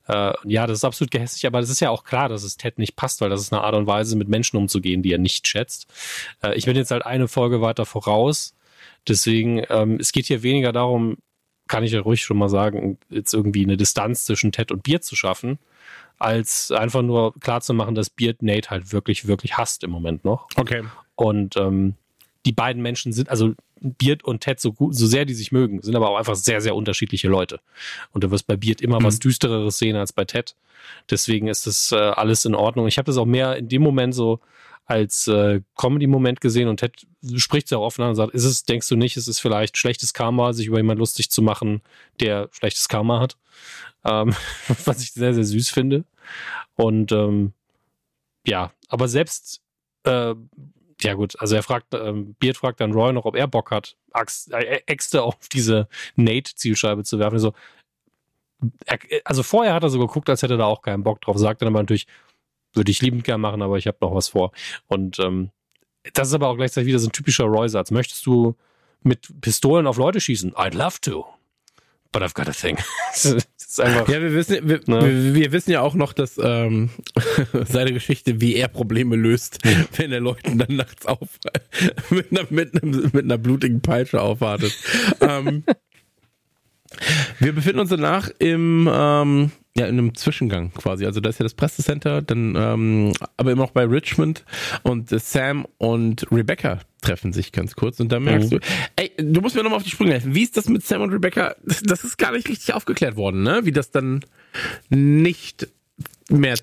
[0.07, 2.79] Äh, ja, das ist absolut gehässig, aber das ist ja auch klar, dass es Ted
[2.79, 5.49] nicht passt, weil das ist eine Art und Weise, mit Menschen umzugehen, die er nicht
[5.49, 5.87] schätzt.
[6.43, 8.55] Äh, ich bin jetzt halt eine Folge weiter voraus.
[9.07, 11.19] Deswegen, ähm, es geht hier weniger darum,
[11.69, 15.05] kann ich ja ruhig schon mal sagen, jetzt irgendwie eine Distanz zwischen Ted und Beard
[15.05, 15.59] zu schaffen,
[16.19, 20.25] als einfach nur klar zu machen, dass Beard Nate halt wirklich, wirklich hasst im Moment
[20.25, 20.47] noch.
[20.57, 20.85] Okay.
[21.17, 21.95] Und ähm,
[22.47, 25.83] die beiden Menschen sind, also Beard und Ted, so, gut, so sehr die sich mögen,
[25.83, 27.61] sind aber auch einfach sehr, sehr unterschiedliche Leute.
[28.13, 29.05] Und du wirst bei Beard immer mhm.
[29.05, 30.57] was Düstereres sehen als bei Ted.
[31.11, 32.87] Deswegen ist das äh, alles in Ordnung.
[32.87, 34.41] Ich habe das auch mehr in dem Moment so
[34.87, 37.07] als äh, Comedy-Moment gesehen und Ted
[37.37, 39.79] spricht ja auch offen an und sagt, ist es, denkst du nicht, ist es vielleicht
[39.79, 41.81] schlechtes Karma, sich über jemanden lustig zu machen,
[42.21, 43.37] der schlechtes Karma hat?
[44.05, 44.35] Ähm,
[44.85, 46.05] was ich sehr, sehr süß finde.
[46.75, 47.53] Und ähm,
[48.47, 49.63] ja, aber selbst
[50.05, 50.35] äh,
[51.03, 53.97] ja gut, also er fragt, ähm, Beard fragt dann Roy noch, ob er Bock hat,
[54.13, 57.39] Axt, äh, Äxte auf diese Nate-Zielscheibe zu werfen.
[57.39, 57.53] So,
[59.25, 61.39] also vorher hat er so geguckt, als hätte er da auch keinen Bock drauf.
[61.39, 62.07] Sagt dann aber natürlich,
[62.75, 64.53] würde ich liebend gern machen, aber ich habe noch was vor.
[64.87, 65.51] Und ähm,
[66.13, 67.91] das ist aber auch gleichzeitig wieder so ein typischer Roy-Satz.
[67.91, 68.57] Möchtest du
[69.03, 70.53] mit Pistolen auf Leute schießen?
[70.55, 71.27] I'd love to.
[72.15, 72.79] but I've got a thing.
[73.79, 75.35] einfach, ja, wir wissen, wir, ne?
[75.35, 76.91] wir, wissen ja auch noch, dass ähm,
[77.65, 79.59] seine Geschichte, wie er Probleme löst,
[79.97, 81.41] wenn er Leuten dann nachts auf
[82.11, 84.73] mit einer, mit, einem, mit einer blutigen Peitsche aufwartet.
[85.21, 85.65] ähm,
[87.41, 91.05] wir befinden uns danach im ähm, ja, in einem Zwischengang quasi.
[91.05, 94.45] Also da ist ja das Pressecenter, dann ähm, aber immer noch bei Richmond
[94.85, 98.61] und äh, Sam und Rebecca treffen sich ganz kurz und da merkst mhm.
[98.61, 98.67] du,
[98.97, 100.35] ey, du musst mir nochmal auf die Sprünge helfen.
[100.35, 101.57] Wie ist das mit Sam und Rebecca?
[101.65, 103.63] Das ist gar nicht richtig aufgeklärt worden, ne?
[103.65, 104.25] Wie das dann
[104.91, 105.69] nicht
[106.29, 106.57] mehr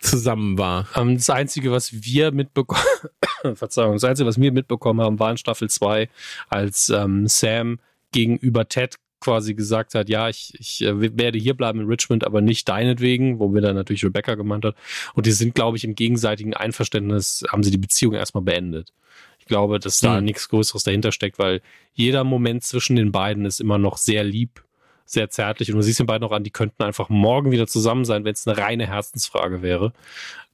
[0.00, 0.88] zusammen war.
[0.96, 2.82] Ähm, das Einzige, was wir mitbekommen,
[3.54, 6.08] Verzeihung, das Einzige, was wir mitbekommen haben, war in Staffel 2,
[6.48, 7.78] als ähm, Sam
[8.12, 12.40] gegenüber Ted quasi gesagt hat, ja, ich, ich äh, werde hier bleiben in Richmond, aber
[12.40, 14.76] nicht deinetwegen, wo wir dann natürlich Rebecca gemeint hat.
[15.14, 18.92] Und die sind, glaube ich, im gegenseitigen Einverständnis, haben sie die Beziehung erstmal beendet.
[19.38, 20.26] Ich glaube, dass da mhm.
[20.26, 21.62] nichts Größeres dahinter steckt, weil
[21.94, 24.62] jeder Moment zwischen den beiden ist immer noch sehr lieb,
[25.10, 25.70] sehr zärtlich.
[25.70, 28.34] Und du siehst den beiden auch an, die könnten einfach morgen wieder zusammen sein, wenn
[28.34, 29.92] es eine reine Herzensfrage wäre.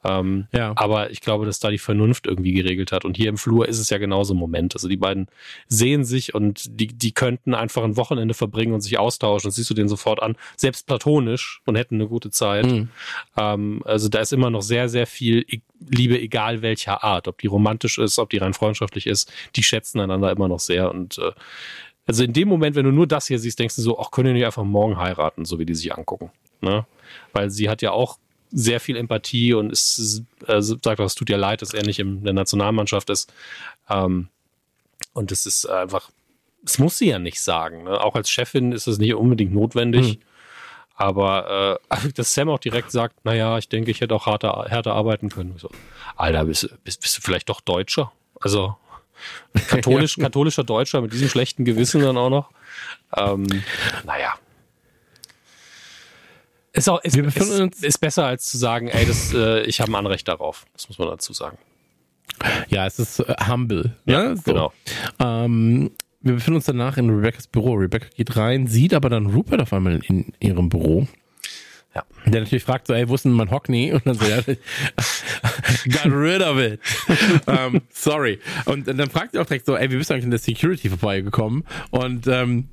[0.05, 0.73] Ähm, ja.
[0.77, 3.05] Aber ich glaube, dass da die Vernunft irgendwie geregelt hat.
[3.05, 4.75] Und hier im Flur ist es ja genauso ein Moment.
[4.75, 5.29] Also die beiden
[5.67, 9.49] sehen sich und die, die könnten einfach ein Wochenende verbringen und sich austauschen.
[9.49, 12.67] Das siehst du den sofort an, selbst platonisch und hätten eine gute Zeit.
[12.67, 12.91] Mhm.
[13.37, 15.47] Ähm, also da ist immer noch sehr, sehr viel
[15.81, 17.27] Liebe, egal welcher Art.
[17.27, 19.33] Ob die romantisch ist, ob die rein freundschaftlich ist.
[19.57, 20.91] Die schätzen einander immer noch sehr.
[20.91, 21.33] Und äh,
[22.07, 24.29] also in dem Moment, wenn du nur das hier siehst, denkst du so, ach, können
[24.29, 26.31] die nicht einfach morgen heiraten, so wie die sich angucken.
[26.61, 26.87] Ne?
[27.33, 28.19] Weil sie hat ja auch
[28.51, 31.99] sehr viel Empathie und ist, äh, sagt auch, es tut ihr leid, dass er nicht
[31.99, 33.33] in der Nationalmannschaft ist.
[33.89, 34.29] Ähm,
[35.13, 36.11] und es ist einfach,
[36.65, 37.85] es muss sie ja nicht sagen.
[37.85, 38.01] Ne?
[38.01, 40.19] Auch als Chefin ist es nicht unbedingt notwendig.
[40.19, 40.23] Mhm.
[40.97, 44.95] Aber äh, dass Sam auch direkt sagt, naja, ich denke, ich hätte auch härter, härter
[44.95, 45.57] arbeiten können.
[45.59, 45.71] So,
[46.17, 48.13] Alter, bist, bist, bist du vielleicht doch Deutscher?
[48.41, 48.77] Also
[49.69, 52.51] katholisch, katholischer Deutscher mit diesem schlechten Gewissen dann auch noch.
[53.17, 53.47] Ähm,
[54.05, 54.35] naja,
[56.75, 59.95] ist auch ist, ist, ist, besser als zu sagen, ey, das, äh, ich habe ein
[59.95, 60.67] Anrecht darauf.
[60.73, 61.57] Das muss man dazu sagen.
[62.69, 63.97] Ja, es ist äh, humble.
[64.07, 64.37] Ja, ne?
[64.37, 64.43] so.
[64.43, 64.73] genau.
[65.21, 67.75] Ähm, wir befinden uns danach in Rebeccas Büro.
[67.75, 71.07] Rebecca geht rein, sieht aber dann Rupert auf einmal in ihrem Büro.
[71.95, 72.05] Ja.
[72.27, 73.93] Der natürlich fragt so, ey, wo ist denn mein Hockney?
[73.93, 76.81] Und dann so, ja, got rid of it.
[77.47, 78.41] um, ähm, sorry.
[78.65, 80.41] Und, und dann fragt er auch direkt so, ey, wie bist du eigentlich in der
[80.41, 81.65] Security vorbeigekommen?
[81.91, 82.69] Und ähm,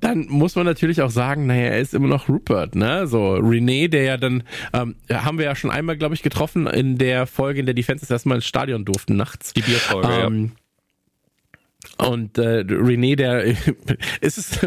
[0.00, 3.06] dann muss man natürlich auch sagen, naja, er ist immer noch Rupert, ne?
[3.06, 4.42] So René, der ja dann,
[4.72, 7.84] ähm, haben wir ja schon einmal, glaube ich, getroffen in der Folge, in der die
[7.84, 9.52] Fans erstmal ins Stadion durften nachts.
[9.52, 10.61] Die Bierfolge, ähm, ja.
[11.98, 13.44] Und äh, René, der
[14.20, 14.58] ist es,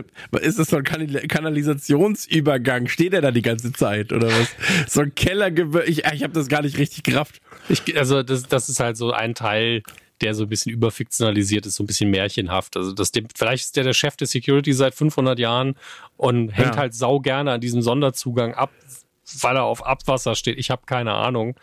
[0.42, 2.88] ist es so ein Kanalisationsübergang?
[2.88, 4.56] Steht er da die ganze Zeit oder was?
[4.88, 5.90] So ein Kellergewölbe.
[5.90, 7.42] Ich, ich habe das gar nicht richtig gerafft.
[7.68, 9.84] Ich, also das, das ist halt so ein Teil
[10.22, 12.78] der so ein bisschen überfiktionalisiert ist, so ein bisschen märchenhaft.
[12.78, 15.76] Also das, vielleicht ist der der Chef der Security seit 500 Jahren
[16.16, 16.78] und hängt ja.
[16.78, 18.72] halt sau gerne an diesem Sonderzugang ab,
[19.42, 20.58] weil er auf Abwasser steht.
[20.58, 21.56] Ich habe keine Ahnung.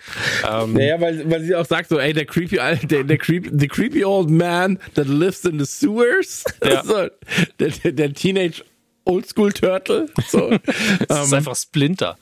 [0.48, 2.56] Ähm, naja, weil, weil sie auch sagt so, ey, der creepy,
[2.86, 6.44] der, der creepy, the creepy old man that lives in the sewers.
[6.64, 6.82] Ja.
[6.84, 7.08] so,
[7.58, 8.64] der, der, der Teenage
[9.04, 10.08] Oldschool Turtle.
[10.28, 10.50] So.
[11.08, 12.18] das ist ähm, einfach Splinter.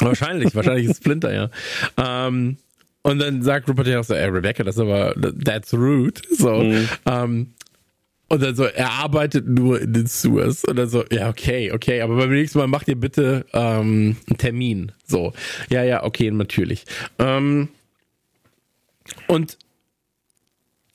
[0.00, 1.50] Wahrscheinlich, wahrscheinlich ist Splinter, ja.
[1.96, 2.58] Ähm,
[3.02, 5.14] und dann sagt Rupert ja auch so, ey, Rebecca, das ist aber,
[5.44, 6.20] that's rude.
[6.30, 6.62] So.
[6.62, 6.88] Mhm.
[7.04, 7.54] Um,
[8.28, 10.64] und dann so, er arbeitet nur in den Sewers.
[10.64, 14.38] Und dann so, ja, okay, okay, aber beim nächsten Mal macht ihr bitte ähm, einen
[14.38, 14.92] Termin.
[15.06, 15.32] So,
[15.70, 16.84] ja, ja, okay, natürlich.
[17.18, 17.68] Ähm,
[19.28, 19.58] und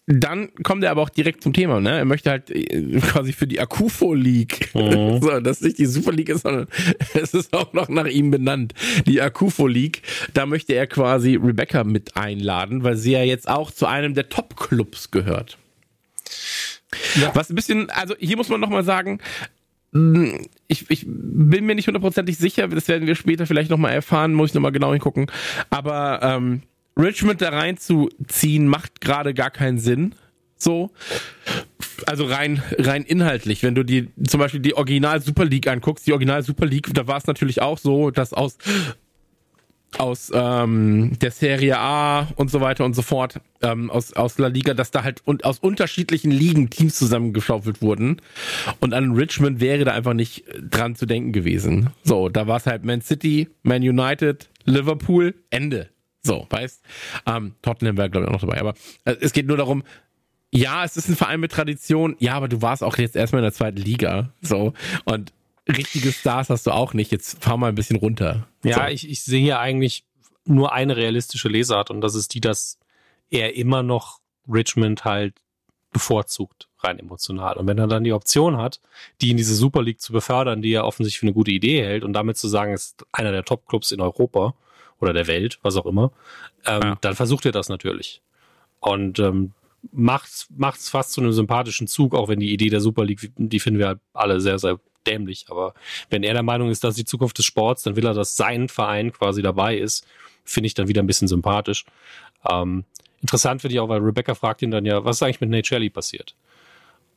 [0.08, 2.00] dann kommt er aber auch direkt zum Thema, ne?
[2.00, 5.22] Er möchte halt äh, quasi für die Akufo League, mhm.
[5.22, 6.68] so, dass nicht die Super League ist, sondern
[7.14, 8.74] es ist auch noch nach ihm benannt,
[9.06, 10.02] die Akufo League.
[10.34, 14.28] Da möchte er quasi Rebecca mit einladen, weil sie ja jetzt auch zu einem der
[14.28, 15.58] Top-Clubs gehört.
[17.16, 17.32] Ja.
[17.34, 19.20] Was ein bisschen, also hier muss man nochmal sagen,
[19.94, 24.34] hm, ich, ich bin mir nicht hundertprozentig sicher, das werden wir später vielleicht nochmal erfahren,
[24.34, 25.28] muss ich nochmal genau hingucken.
[25.70, 26.62] Aber ähm,
[26.98, 30.16] Richmond da reinzuziehen, macht gerade gar keinen Sinn.
[30.58, 30.92] So.
[32.06, 36.14] Also rein, rein inhaltlich, wenn du die, zum Beispiel die Original Super League anguckst, die
[36.14, 38.58] Original Super League, da war es natürlich auch so, dass aus,
[39.98, 44.48] aus ähm, der Serie A und so weiter und so fort, ähm, aus, aus La
[44.48, 48.22] Liga, dass da halt und aus unterschiedlichen Ligen Teams zusammengeschaufelt wurden.
[48.80, 51.90] Und an Richmond wäre da einfach nicht dran zu denken gewesen.
[52.04, 55.90] So, da war es halt Man City, Man United, Liverpool, Ende.
[56.24, 56.82] So, weißt?
[57.26, 58.60] Ähm, Tottenham wäre, glaube ich, auch noch dabei.
[58.60, 58.74] Aber
[59.06, 59.84] äh, es geht nur darum,
[60.54, 63.46] ja, es ist ein Verein mit Tradition, ja, aber du warst auch jetzt erstmal in
[63.46, 64.34] der zweiten Liga.
[64.42, 64.74] So.
[65.06, 65.34] Und
[65.68, 67.12] richtige Stars hast du auch nicht.
[67.12, 68.48] Jetzt fahr mal ein bisschen runter.
[68.64, 68.94] Ja, so.
[68.94, 70.06] ich, ich sehe hier eigentlich
[70.46, 72.78] nur eine realistische Lesart und das ist die, dass
[73.30, 75.36] er immer noch Richmond halt
[75.92, 76.68] bevorzugt.
[76.80, 77.58] rein emotional.
[77.58, 78.80] Und wenn er dann die Option hat,
[79.20, 82.04] die in diese Super League zu befördern, die er offensichtlich für eine gute Idee hält
[82.04, 84.56] und damit zu sagen, ist einer der Top-Clubs in Europa
[85.00, 86.12] oder der Welt, was auch immer,
[86.66, 86.98] ähm, ja.
[87.02, 88.22] dann versucht er das natürlich.
[88.80, 89.52] Und ähm,
[89.92, 93.60] macht macht's fast zu einem sympathischen Zug, auch wenn die Idee der Super League, die
[93.60, 95.46] finden wir alle sehr, sehr dämlich.
[95.50, 95.74] Aber
[96.10, 98.70] wenn er der Meinung ist, dass die Zukunft des Sports, dann will er, dass sein
[98.70, 100.06] Verein quasi dabei ist.
[100.44, 101.86] Finde ich dann wieder ein bisschen sympathisch.
[102.50, 102.86] Ähm,
[103.22, 105.68] interessant finde ich auch, weil Rebecca fragt ihn dann ja, was ist eigentlich mit Nate
[105.68, 106.36] Shelley passiert?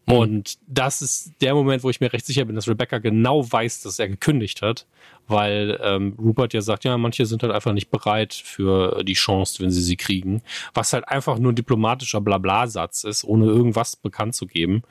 [0.07, 0.15] Mhm.
[0.15, 3.83] Und das ist der Moment, wo ich mir recht sicher bin, dass Rebecca genau weiß,
[3.83, 4.87] dass er gekündigt hat,
[5.27, 9.63] weil ähm, Rupert ja sagt, ja, manche sind halt einfach nicht bereit für die Chance,
[9.63, 10.43] wenn sie sie kriegen,
[10.75, 14.83] was halt einfach nur ein diplomatischer Blabla-Satz ist, ohne irgendwas bekannt zu geben,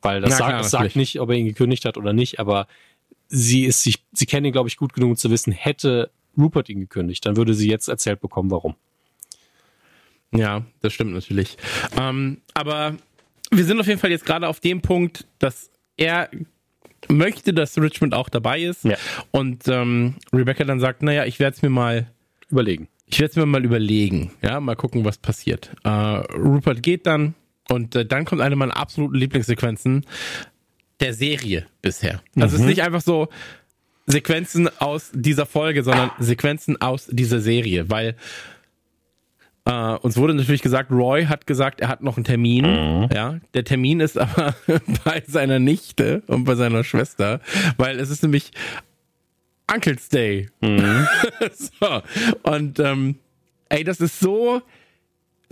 [0.00, 2.66] weil das, sagt, klar, das sagt nicht, ob er ihn gekündigt hat oder nicht, aber
[3.28, 6.68] sie ist sich, sie kennen ihn, glaube ich, gut genug um zu wissen, hätte Rupert
[6.68, 8.74] ihn gekündigt, dann würde sie jetzt erzählt bekommen, warum.
[10.32, 11.56] Ja, das stimmt natürlich.
[11.98, 12.96] Ähm, aber
[13.50, 16.28] wir sind auf jeden Fall jetzt gerade auf dem Punkt, dass er
[17.08, 18.84] möchte, dass Richmond auch dabei ist.
[18.84, 18.96] Ja.
[19.30, 22.10] Und ähm, Rebecca dann sagt, naja, ich werde es mir mal
[22.48, 22.88] überlegen.
[23.06, 24.32] Ich werde es mir mal überlegen.
[24.42, 25.70] Ja, mal gucken, was passiert.
[25.84, 27.34] Äh, Rupert geht dann
[27.68, 30.04] und äh, dann kommt eine meiner absoluten Lieblingssequenzen
[31.00, 32.22] der Serie bisher.
[32.34, 32.44] Also mhm.
[32.44, 33.28] es ist nicht einfach so
[34.06, 38.16] Sequenzen aus dieser Folge, sondern Sequenzen aus dieser Serie, weil
[39.68, 42.64] Uh, uns wurde natürlich gesagt, Roy hat gesagt, er hat noch einen Termin.
[42.64, 43.08] Mhm.
[43.12, 44.54] Ja, der Termin ist aber
[45.04, 47.40] bei seiner Nichte und bei seiner Schwester,
[47.76, 48.52] weil es ist nämlich
[49.72, 50.48] Uncle's Day.
[50.60, 51.08] Mhm.
[51.52, 52.02] so.
[52.44, 53.16] Und ähm,
[53.68, 54.62] ey, das ist so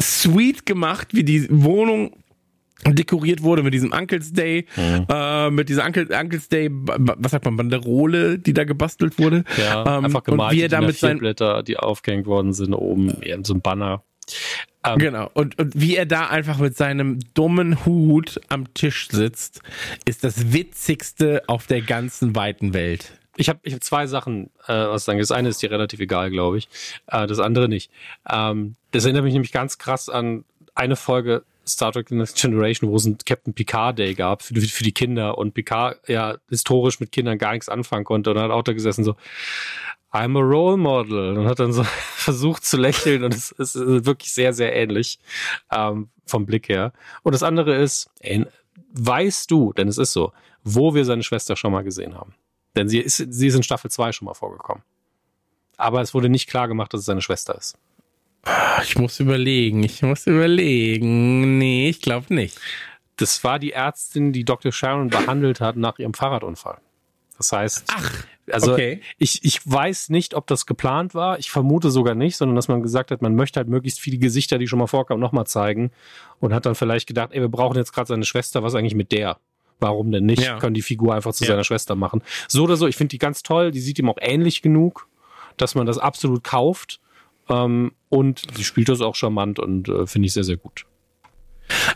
[0.00, 2.12] sweet gemacht, wie die Wohnung
[2.92, 5.06] dekoriert wurde mit diesem Uncle's Day, mhm.
[5.08, 9.44] äh, mit dieser Uncle, Uncle's Day, was sagt man, Banderole, die da gebastelt wurde.
[9.56, 12.74] Ja, ähm, einfach gemalt, und wie er da mit seinen Blätter, die aufgehängt worden sind,
[12.74, 14.02] oben in so einem Banner.
[14.84, 15.30] Ähm, genau.
[15.34, 19.60] Und, und wie er da einfach mit seinem dummen Hut am Tisch sitzt,
[20.04, 23.12] ist das Witzigste auf der ganzen weiten Welt.
[23.36, 25.18] Ich habe ich hab zwei Sachen, äh, was sagen.
[25.18, 26.68] Das eine ist dir relativ egal, glaube ich.
[27.06, 27.90] Äh, das andere nicht.
[28.30, 32.90] Ähm, das erinnert mich nämlich ganz krass an eine Folge Star Trek The Next Generation,
[32.90, 37.00] wo es einen Captain Picard Day gab für, für die Kinder und Picard ja historisch
[37.00, 39.16] mit Kindern gar nichts anfangen konnte und hat auch da gesessen so,
[40.12, 41.82] I'm a Role Model und hat dann so
[42.14, 45.18] versucht zu lächeln und es, es ist wirklich sehr, sehr ähnlich
[45.72, 46.92] ähm, vom Blick her.
[47.22, 48.46] Und das andere ist, ey,
[48.92, 52.34] weißt du, denn es ist so, wo wir seine Schwester schon mal gesehen haben.
[52.76, 54.82] Denn sie ist, sie ist in Staffel 2 schon mal vorgekommen.
[55.76, 57.76] Aber es wurde nicht klar gemacht, dass es seine Schwester ist.
[58.82, 61.58] Ich muss überlegen, ich muss überlegen.
[61.58, 62.58] Nee, ich glaube nicht.
[63.16, 64.72] Das war die Ärztin, die Dr.
[64.72, 66.78] Sharon behandelt hat nach ihrem Fahrradunfall.
[67.38, 69.00] Das heißt, Ach, also okay.
[69.18, 71.38] ich, ich weiß nicht, ob das geplant war.
[71.38, 74.58] Ich vermute sogar nicht, sondern dass man gesagt hat, man möchte halt möglichst viele Gesichter,
[74.58, 75.90] die schon mal vorkamen, nochmal zeigen.
[76.40, 79.12] Und hat dann vielleicht gedacht, ey, wir brauchen jetzt gerade seine Schwester, was eigentlich mit
[79.12, 79.38] der?
[79.80, 80.42] Warum denn nicht?
[80.42, 80.58] Ja.
[80.58, 81.48] Können die Figur einfach zu ja.
[81.48, 82.22] seiner Schwester machen.
[82.48, 83.70] So oder so, ich finde die ganz toll.
[83.70, 85.08] Die sieht ihm auch ähnlich genug,
[85.56, 87.00] dass man das absolut kauft.
[87.48, 90.86] Ähm, und sie spielt das auch charmant und äh, finde ich sehr, sehr gut.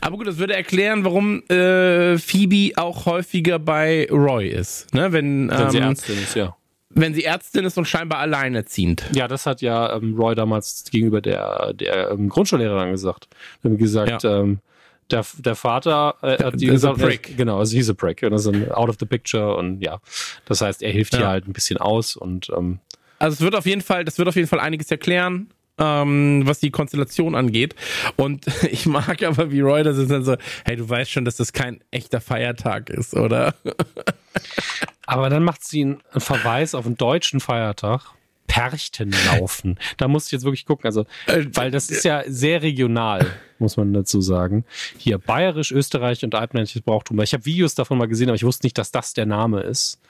[0.00, 4.92] Aber gut, das würde erklären, warum äh, Phoebe auch häufiger bei Roy ist.
[4.94, 5.12] Ne?
[5.12, 6.56] Wenn, Wenn ähm, sie Ärztin ist, ja.
[6.90, 9.04] Wenn sie Ärztin ist und scheinbar alleinerziehend.
[9.12, 13.28] Ja, das hat ja ähm, Roy damals gegenüber der, der ähm, Grundschullehrerin gesagt.
[13.62, 14.40] Er hat gesagt, ja.
[14.40, 14.60] ähm,
[15.10, 17.36] der, der Vater äh, hat die gesagt, prick.
[17.36, 18.22] genau, also he's a prick.
[18.22, 20.00] Und das ist out of the picture und ja,
[20.46, 21.20] das heißt, er hilft ja.
[21.20, 22.80] hier halt ein bisschen aus und ähm,
[23.18, 25.48] also es wird auf jeden Fall, das wird auf jeden Fall einiges erklären
[25.78, 27.74] ähm, was die Konstellation angeht.
[28.16, 31.36] Und ich mag aber, wie Roy das ist dann so, hey, du weißt schon, dass
[31.36, 33.54] das kein echter Feiertag ist, oder?
[35.06, 38.02] aber dann macht sie einen Verweis auf einen deutschen Feiertag.
[38.48, 39.78] Perchten laufen.
[39.98, 43.24] Da muss ich jetzt wirklich gucken, also, äh, weil das ist ja sehr regional,
[43.60, 44.64] muss man dazu sagen.
[44.96, 47.20] Hier bayerisch, Österreich und alpenländisches Brauchtum.
[47.20, 50.00] Ich habe Videos davon mal gesehen, aber ich wusste nicht, dass das der Name ist.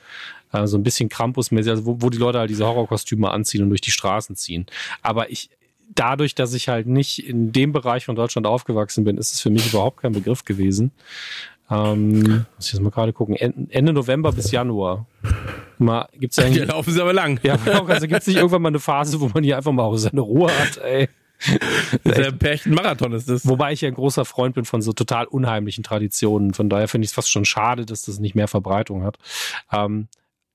[0.51, 3.83] Also ein bisschen Krampusmäßig, also wo, wo die Leute halt diese Horrorkostüme anziehen und durch
[3.83, 4.65] die Straßen ziehen.
[5.03, 5.51] Aber ich,
[5.95, 9.51] dadurch, dass ich halt nicht in dem Bereich von Deutschland aufgewachsen bin, ist es für
[9.51, 10.93] mich überhaupt kein Begriff gewesen.
[11.71, 13.37] Ähm, muss ich jetzt mal gerade gucken.
[13.37, 15.07] Ende November bis Januar.
[15.79, 16.59] Mal, gibt's eigentlich.
[16.59, 17.41] Hier laufen sie aber lang.
[17.43, 20.21] Ja, also gibt's nicht irgendwann mal eine Phase, wo man hier einfach mal auch seine
[20.21, 21.09] Ruhe hat, ey.
[22.05, 23.47] Der Pärchen Marathon ist das.
[23.47, 26.53] Wobei ich ja ein großer Freund bin von so total unheimlichen Traditionen.
[26.53, 29.19] Von daher finde ich es fast schon schade, dass das nicht mehr Verbreitung hat.
[29.73, 30.09] Ähm,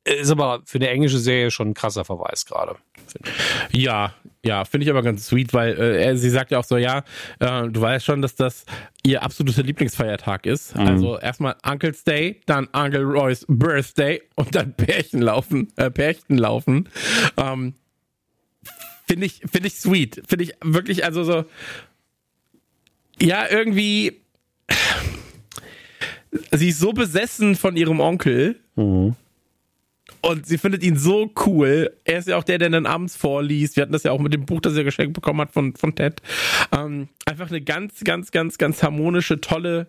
[0.03, 2.75] ist aber für eine englische Serie schon ein krasser Verweis gerade.
[3.71, 4.13] Ja,
[4.45, 7.03] ja, finde ich aber ganz sweet, weil äh, sie sagt ja auch so, ja,
[7.39, 8.65] äh, du weißt schon, dass das
[9.03, 10.75] ihr absoluter Lieblingsfeiertag ist.
[10.75, 10.87] Mhm.
[10.87, 16.89] Also erstmal Uncle's Day, dann Uncle Roy's Birthday und dann Pärchen laufen, äh, Pärchen laufen.
[17.37, 17.73] Ähm,
[19.07, 20.21] finde ich, finde ich sweet.
[20.27, 21.45] Finde ich wirklich, also so,
[23.21, 24.19] ja, irgendwie
[26.51, 28.59] sie ist so besessen von ihrem Onkel.
[28.75, 29.15] Mhm.
[30.25, 31.91] Und sie findet ihn so cool.
[32.05, 33.75] Er ist ja auch der, der dann abends vorliest.
[33.75, 35.95] Wir hatten das ja auch mit dem Buch, das er geschenkt bekommen hat von, von
[35.95, 36.21] Ted.
[36.71, 39.87] Ähm, einfach eine ganz, ganz, ganz, ganz harmonische, tolle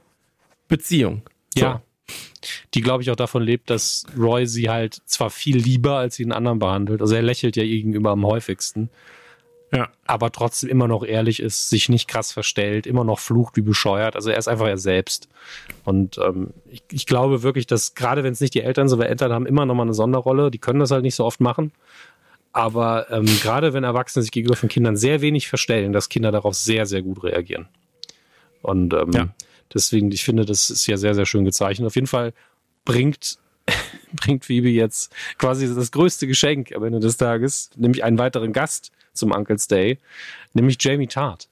[0.66, 1.22] Beziehung.
[1.56, 1.64] So.
[1.64, 1.82] Ja.
[2.74, 6.24] Die, glaube ich, auch davon lebt, dass Roy sie halt zwar viel lieber als sie
[6.24, 7.00] den anderen behandelt.
[7.00, 8.90] Also er lächelt ja gegenüber am häufigsten.
[9.74, 9.88] Ja.
[10.06, 14.14] Aber trotzdem immer noch ehrlich ist, sich nicht krass verstellt, immer noch flucht wie bescheuert.
[14.14, 15.28] Also er ist einfach er selbst.
[15.84, 19.08] Und ähm, ich, ich glaube wirklich, dass gerade wenn es nicht die Eltern sind, weil
[19.08, 21.72] Eltern haben immer noch mal eine Sonderrolle, die können das halt nicht so oft machen.
[22.52, 26.54] Aber ähm, gerade wenn Erwachsene sich gegenüber von Kindern sehr wenig verstellen, dass Kinder darauf
[26.54, 27.66] sehr, sehr gut reagieren.
[28.62, 29.34] Und ähm, ja.
[29.72, 31.86] deswegen, ich finde, das ist ja sehr, sehr schön gezeichnet.
[31.88, 32.32] Auf jeden Fall
[32.84, 33.38] bringt
[34.12, 38.92] bringt Phoebe jetzt quasi das größte Geschenk am Ende des Tages, nämlich einen weiteren Gast
[39.14, 39.98] zum Uncle's Day,
[40.52, 41.48] nämlich Jamie Tart.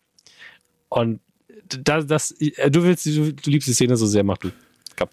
[0.89, 1.21] Und
[1.69, 4.51] da, das, du willst, du, du liebst die Szene so sehr, mach du.
[4.97, 5.09] Komm.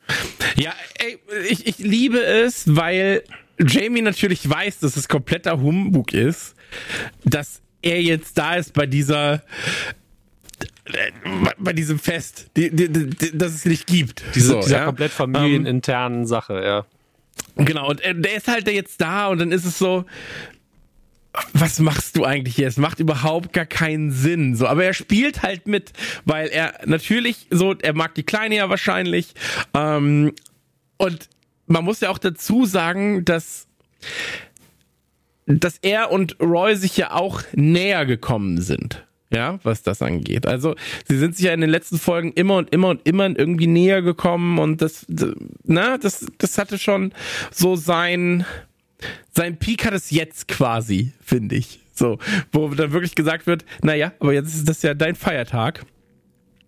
[0.56, 1.20] Ja, ey,
[1.50, 3.24] ich, ich liebe es, weil
[3.60, 6.56] Jamie natürlich weiß, dass es kompletter Humbug ist,
[7.24, 9.44] dass er jetzt da ist bei dieser
[11.60, 14.24] bei diesem Fest, die, die, die, das es nicht gibt.
[14.34, 14.86] Diese, so, dieser ja?
[14.86, 16.86] komplett familieninternen um, Sache, ja.
[17.56, 20.06] Genau, und der ist halt jetzt da und dann ist es so,
[21.54, 22.68] was machst du eigentlich hier?
[22.68, 24.56] Es macht überhaupt gar keinen Sinn.
[24.56, 25.94] So, aber er spielt halt mit,
[26.26, 29.34] weil er natürlich so, er mag die Kleine ja wahrscheinlich.
[29.74, 30.34] Ähm,
[30.98, 31.30] und
[31.68, 33.68] man muss ja auch dazu sagen, dass
[35.50, 39.06] dass er und Roy sich ja auch näher gekommen sind.
[39.32, 40.48] Ja, was das angeht.
[40.48, 40.76] Also,
[41.08, 44.02] sie sind sich ja in den letzten Folgen immer und immer und immer irgendwie näher
[44.02, 45.06] gekommen und das,
[45.64, 47.14] na, das, das hatte schon
[47.52, 48.44] so sein,
[49.32, 51.80] sein Peak hat es jetzt quasi, finde ich.
[51.94, 52.18] So,
[52.52, 55.86] wo dann wirklich gesagt wird, naja, aber jetzt ist das ja dein Feiertag.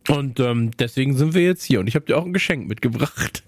[0.09, 1.79] Und ähm, deswegen sind wir jetzt hier.
[1.79, 3.43] Und ich habe dir auch ein Geschenk mitgebracht.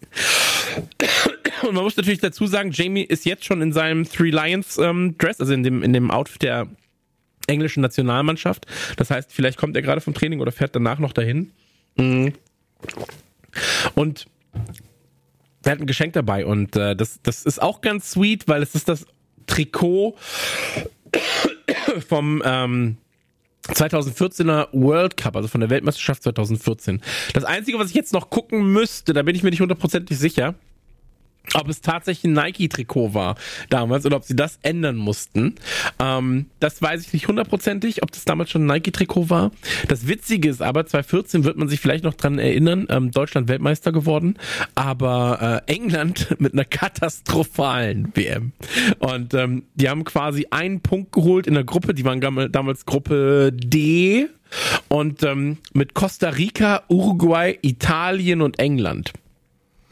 [1.64, 5.18] Und man muss natürlich dazu sagen, Jamie ist jetzt schon in seinem Three Lions ähm,
[5.18, 6.68] Dress, also in dem, in dem Outfit der
[7.48, 8.66] englischen Nationalmannschaft.
[8.98, 11.52] Das heißt, vielleicht kommt er gerade vom Training oder fährt danach noch dahin.
[11.98, 12.34] Mhm.
[13.96, 14.28] Und
[15.66, 18.76] er hat ein Geschenk dabei und äh, das, das ist auch ganz sweet, weil es
[18.76, 19.06] ist das
[19.48, 20.16] Trikot
[22.08, 22.98] vom ähm,
[23.68, 27.02] 2014er World Cup, also von der Weltmeisterschaft 2014.
[27.34, 30.56] Das Einzige, was ich jetzt noch gucken müsste, da bin ich mir nicht hundertprozentig sicher,
[31.54, 33.36] ob es tatsächlich ein Nike-Trikot war
[33.70, 35.56] damals oder ob sie das ändern mussten.
[36.00, 39.52] Ähm, das weiß ich nicht hundertprozentig, ob das damals schon ein Nike-Trikot war.
[39.88, 43.92] Das Witzige ist aber, 2014 wird man sich vielleicht noch dran erinnern, ähm, Deutschland Weltmeister
[43.92, 44.38] geworden,
[44.76, 48.54] aber äh, England mit einer katastrophalen WM.
[49.00, 52.22] Und ähm, die haben quasi einen Punkt geholt in der Gruppe, die waren
[52.52, 54.28] damals Gruppe D
[54.88, 59.14] und ähm, mit Costa Rica, Uruguay, Italien und England.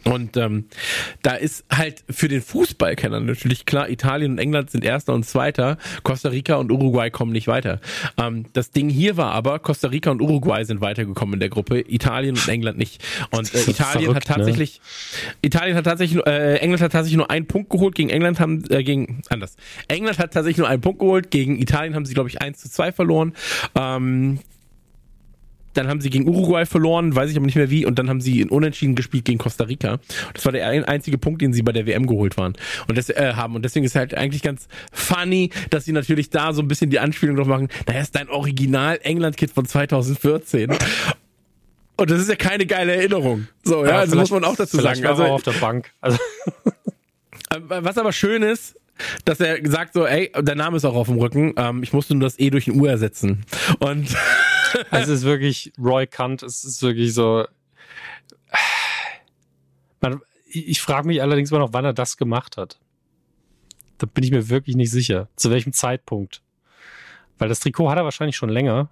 [0.04, 0.66] Und ähm,
[1.22, 5.78] da ist halt für den Fußballkenner natürlich klar, Italien und England sind Erster und Zweiter,
[6.04, 7.80] Costa Rica und Uruguay kommen nicht weiter.
[8.18, 11.82] Ähm, das Ding hier war aber, Costa Rica und Uruguay sind weitergekommen in der Gruppe,
[11.88, 13.04] Italien und England nicht.
[13.30, 14.44] Und äh, Italien verrückt, hat ne?
[14.44, 15.34] tatsächlich, ne?
[15.44, 18.84] Italien hat tatsächlich, äh, England hat tatsächlich nur einen Punkt geholt, gegen England haben, äh,
[18.84, 19.56] gegen, anders.
[19.88, 22.70] England hat tatsächlich nur einen Punkt geholt, gegen Italien haben sie, glaube ich, 1 zu
[22.70, 23.34] 2 verloren.
[23.76, 24.40] Ähm,
[25.74, 28.22] dann haben sie gegen Uruguay verloren, weiß ich aber nicht mehr wie, und dann haben
[28.22, 30.00] sie in Unentschieden gespielt gegen Costa Rica.
[30.34, 32.54] Das war der einzige Punkt, den sie bei der WM geholt waren
[32.88, 33.56] und das äh, haben.
[33.56, 37.00] Und deswegen ist halt eigentlich ganz funny, dass sie natürlich da so ein bisschen die
[37.00, 37.70] Anspielung drauf machen.
[37.88, 40.72] Naja, ist dein Original England-Kit von 2014.
[41.98, 43.48] Und das ist ja keine geile Erinnerung.
[43.64, 45.06] So, ja, ja also muss man auch dazu sagen.
[45.06, 45.92] Also auf der Bank.
[46.02, 46.18] Also.
[47.52, 48.80] Äh, was aber schön ist,
[49.26, 52.16] dass er sagt so, ey, der Name ist auch auf dem Rücken, ähm, ich musste
[52.16, 53.44] nur das E durch ein U ersetzen.
[53.80, 54.08] Und
[54.92, 57.46] es ist wirklich Roy Kant, es ist wirklich so.
[60.02, 62.80] Man, ich frage mich allerdings mal noch, wann er das gemacht hat.
[63.98, 65.30] Da bin ich mir wirklich nicht sicher.
[65.36, 66.42] Zu welchem Zeitpunkt.
[67.38, 68.90] Weil das Trikot hat er wahrscheinlich schon länger.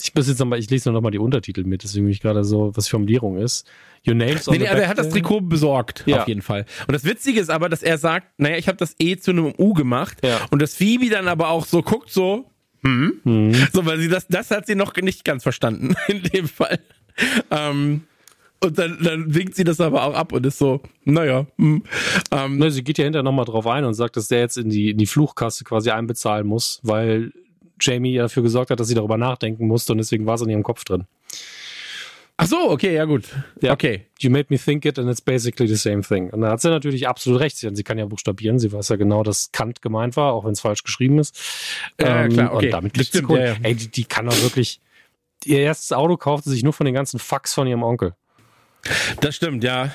[0.00, 2.42] Ich muss jetzt nochmal, ich lese noch mal die Untertitel mit, deswegen bin ich gerade
[2.42, 3.68] so, was Formulierung ist.
[4.06, 6.22] Your name's on nee, nee, aber er hat das Trikot besorgt, ja.
[6.22, 6.64] auf jeden Fall.
[6.88, 9.54] Und das Witzige ist aber, dass er sagt, naja, ich habe das E zu einem
[9.56, 10.18] U gemacht.
[10.24, 10.40] Ja.
[10.50, 12.50] Und dass Phoebe dann aber auch so guckt, so,
[12.84, 13.20] hm?
[13.24, 13.54] hm.
[13.72, 16.78] So, weil sie das, das hat sie noch nicht ganz verstanden, in dem Fall.
[17.50, 18.02] Ähm,
[18.60, 21.46] und dann, dann winkt sie das aber auch ab und ist so, naja.
[21.58, 21.82] Hm.
[22.30, 24.70] Ähm, ne, sie geht ja hinterher nochmal drauf ein und sagt, dass der jetzt in
[24.70, 27.32] die, in die Fluchkasse quasi einbezahlen muss, weil
[27.80, 30.62] Jamie dafür gesorgt hat, dass sie darüber nachdenken musste und deswegen war es in ihrem
[30.62, 31.04] Kopf drin.
[32.38, 33.24] Ach so, okay, ja gut.
[33.60, 33.72] Ja.
[33.72, 34.06] Okay.
[34.18, 36.30] You made me think it and it's basically the same thing.
[36.30, 37.56] Und da hat sie natürlich absolut recht.
[37.58, 38.58] Sie kann ja buchstabieren.
[38.58, 41.38] Sie weiß ja genau, dass Kant gemeint war, auch wenn es falsch geschrieben ist.
[42.00, 42.66] Ja, ähm, klar, okay.
[42.66, 43.56] Und damit kriegt sie ja, ja.
[43.62, 44.80] Ey, die, die kann doch wirklich.
[45.44, 48.14] Ihr erstes Auto kauft sie sich nur von den ganzen Fax von ihrem Onkel.
[49.20, 49.92] Das stimmt, ja.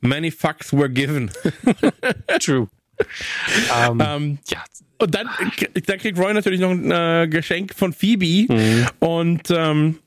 [0.00, 1.30] Many fucks were given.
[2.40, 2.68] True.
[3.74, 4.64] Ähm, ähm, ja.
[4.98, 5.28] Und dann,
[5.86, 8.86] dann kriegt Roy natürlich noch ein äh, Geschenk von Phoebe mhm.
[9.00, 9.98] und ähm,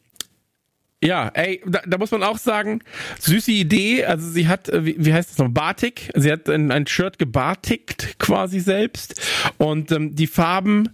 [1.01, 2.81] ja, ey, da, da, muss man auch sagen,
[3.19, 4.03] süße Idee.
[4.03, 6.11] Also sie hat, äh, wie, wie heißt das noch, Batik.
[6.13, 9.19] Sie hat ein, ein Shirt gebartigt quasi selbst.
[9.57, 10.89] Und ähm, die Farben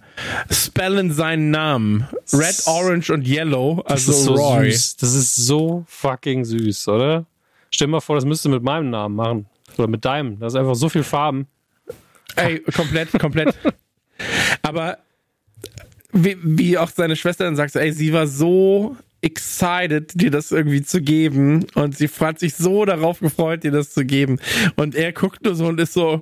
[0.51, 2.07] spellen seinen Namen.
[2.31, 3.81] Red, Orange und Yellow.
[3.85, 4.71] Also das ist so Roy.
[4.71, 4.97] Süß.
[4.97, 7.25] Das ist so fucking süß, oder?
[7.71, 9.45] Stell dir mal vor, das müsste mit meinem Namen machen.
[9.77, 10.39] Oder mit deinem.
[10.39, 11.47] Das ist einfach so viel Farben.
[12.35, 13.55] Ey, komplett, komplett.
[14.61, 14.99] Aber
[16.11, 18.95] wie, wie auch seine Schwester dann sagt, ey, sie war so
[19.25, 21.65] excited, dir das irgendwie zu geben.
[21.73, 24.39] Und sie hat sich so darauf gefreut, dir das zu geben.
[24.75, 26.21] Und er guckt nur so und ist so,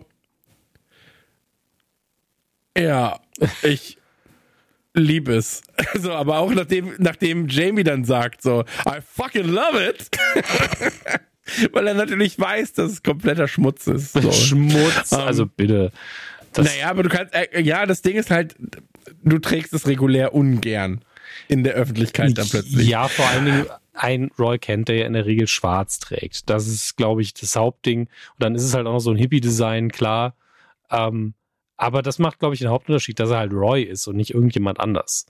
[2.77, 3.19] ja,
[3.61, 3.97] ich
[4.93, 5.61] liebe es.
[5.99, 10.09] So, aber auch nachdem, nachdem Jamie dann sagt, so, I fucking love it.
[11.73, 14.13] Weil er natürlich weiß, dass es kompletter Schmutz ist.
[14.13, 14.31] So.
[14.31, 15.91] Schmutz, um, ähm, also bitte.
[16.55, 18.55] naja, aber du kannst, äh, ja, das Ding ist halt,
[19.23, 21.03] du trägst es regulär ungern
[21.47, 22.87] in der Öffentlichkeit dann plötzlich.
[22.87, 26.49] Ja, vor allen Dingen ein Roy Kent, der ja in der Regel schwarz trägt.
[26.49, 28.01] Das ist, glaube ich, das Hauptding.
[28.01, 28.09] Und
[28.39, 30.35] dann ist es halt auch noch so ein Hippie-Design, klar.
[30.89, 31.33] Ähm,
[31.77, 34.79] aber das macht, glaube ich, den Hauptunterschied, dass er halt Roy ist und nicht irgendjemand
[34.79, 35.25] anders.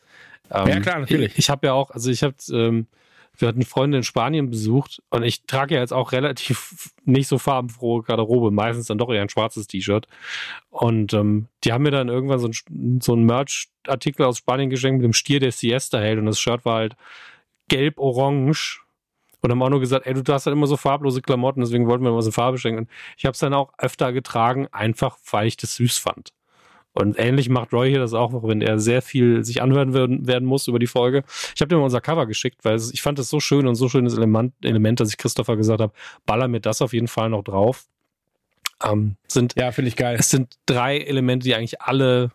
[0.51, 1.33] Ähm, ja, klar, natürlich.
[1.33, 2.87] Ich, ich habe ja auch, also ich habe, ähm,
[3.37, 7.37] wir hatten Freunde in Spanien besucht und ich trage ja jetzt auch relativ nicht so
[7.37, 10.07] farbenfrohe Garderobe, meistens dann doch eher ein schwarzes T-Shirt.
[10.69, 15.05] Und ähm, die haben mir dann irgendwann so ein, so Merch-Artikel aus Spanien geschenkt mit
[15.05, 16.95] dem Stier, der Siesta hält und das Shirt war halt
[17.69, 18.81] gelb-orange
[19.41, 22.05] und haben auch nur gesagt, ey, du hast halt immer so farblose Klamotten, deswegen wollten
[22.05, 22.83] wir mal so Farbe schenken.
[22.83, 26.33] Und ich habe es dann auch öfter getragen, einfach weil ich das süß fand.
[26.93, 30.45] Und ähnlich macht Roy hier das auch, wenn er sehr viel sich anhören werden, werden
[30.45, 31.23] muss über die Folge.
[31.55, 33.89] Ich habe dir mal unser Cover geschickt, weil ich fand das so schön und so
[33.89, 35.93] schönes Element, Element dass ich Christopher gesagt habe,
[36.25, 37.85] baller mir das auf jeden Fall noch drauf.
[38.83, 40.17] Ähm, sind, ja, finde ich geil.
[40.19, 42.31] Es sind drei Elemente, die eigentlich alle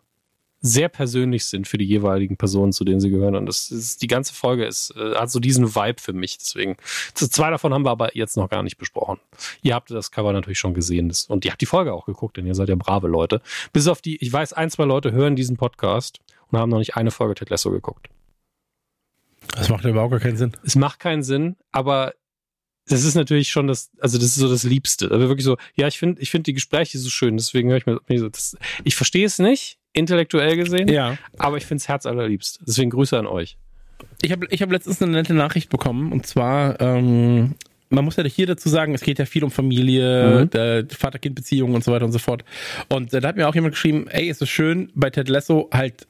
[0.60, 3.36] sehr persönlich sind für die jeweiligen Personen, zu denen sie gehören.
[3.36, 6.38] Und das ist, die ganze Folge ist, äh, hat so diesen Vibe für mich.
[6.38, 6.76] Deswegen,
[7.14, 9.18] zwei davon haben wir aber jetzt noch gar nicht besprochen.
[9.62, 11.08] Ihr habt das Cover natürlich schon gesehen.
[11.08, 13.40] Das, und ihr habt die Folge auch geguckt, denn ihr seid ja brave Leute.
[13.72, 16.96] Bis auf die, ich weiß, ein, zwei Leute hören diesen Podcast und haben noch nicht
[16.96, 18.08] eine Folge Ted Lasso geguckt.
[19.54, 20.52] Das macht überhaupt gar keinen Sinn.
[20.64, 22.14] Es macht keinen Sinn, aber
[22.88, 25.10] das ist natürlich schon das, also das ist so das Liebste.
[25.10, 27.86] Also wirklich so, ja, ich finde, ich finde die Gespräche so schön, deswegen höre ich
[27.86, 30.88] mir, das, ich verstehe es nicht, intellektuell gesehen.
[30.88, 31.16] Ja.
[31.36, 32.60] Aber ich finde es herzallerliebst.
[32.66, 33.56] Deswegen Grüße an euch.
[34.22, 37.54] Ich habe ich hab letztens eine nette Nachricht bekommen und zwar, ähm,
[37.90, 40.88] man muss ja hier dazu sagen, es geht ja viel um Familie, mhm.
[40.90, 42.44] Vater-Kind-Beziehungen und so weiter und so fort.
[42.88, 45.68] Und äh, da hat mir auch jemand geschrieben, ey, ist es schön, bei Ted Lasso
[45.72, 46.06] halt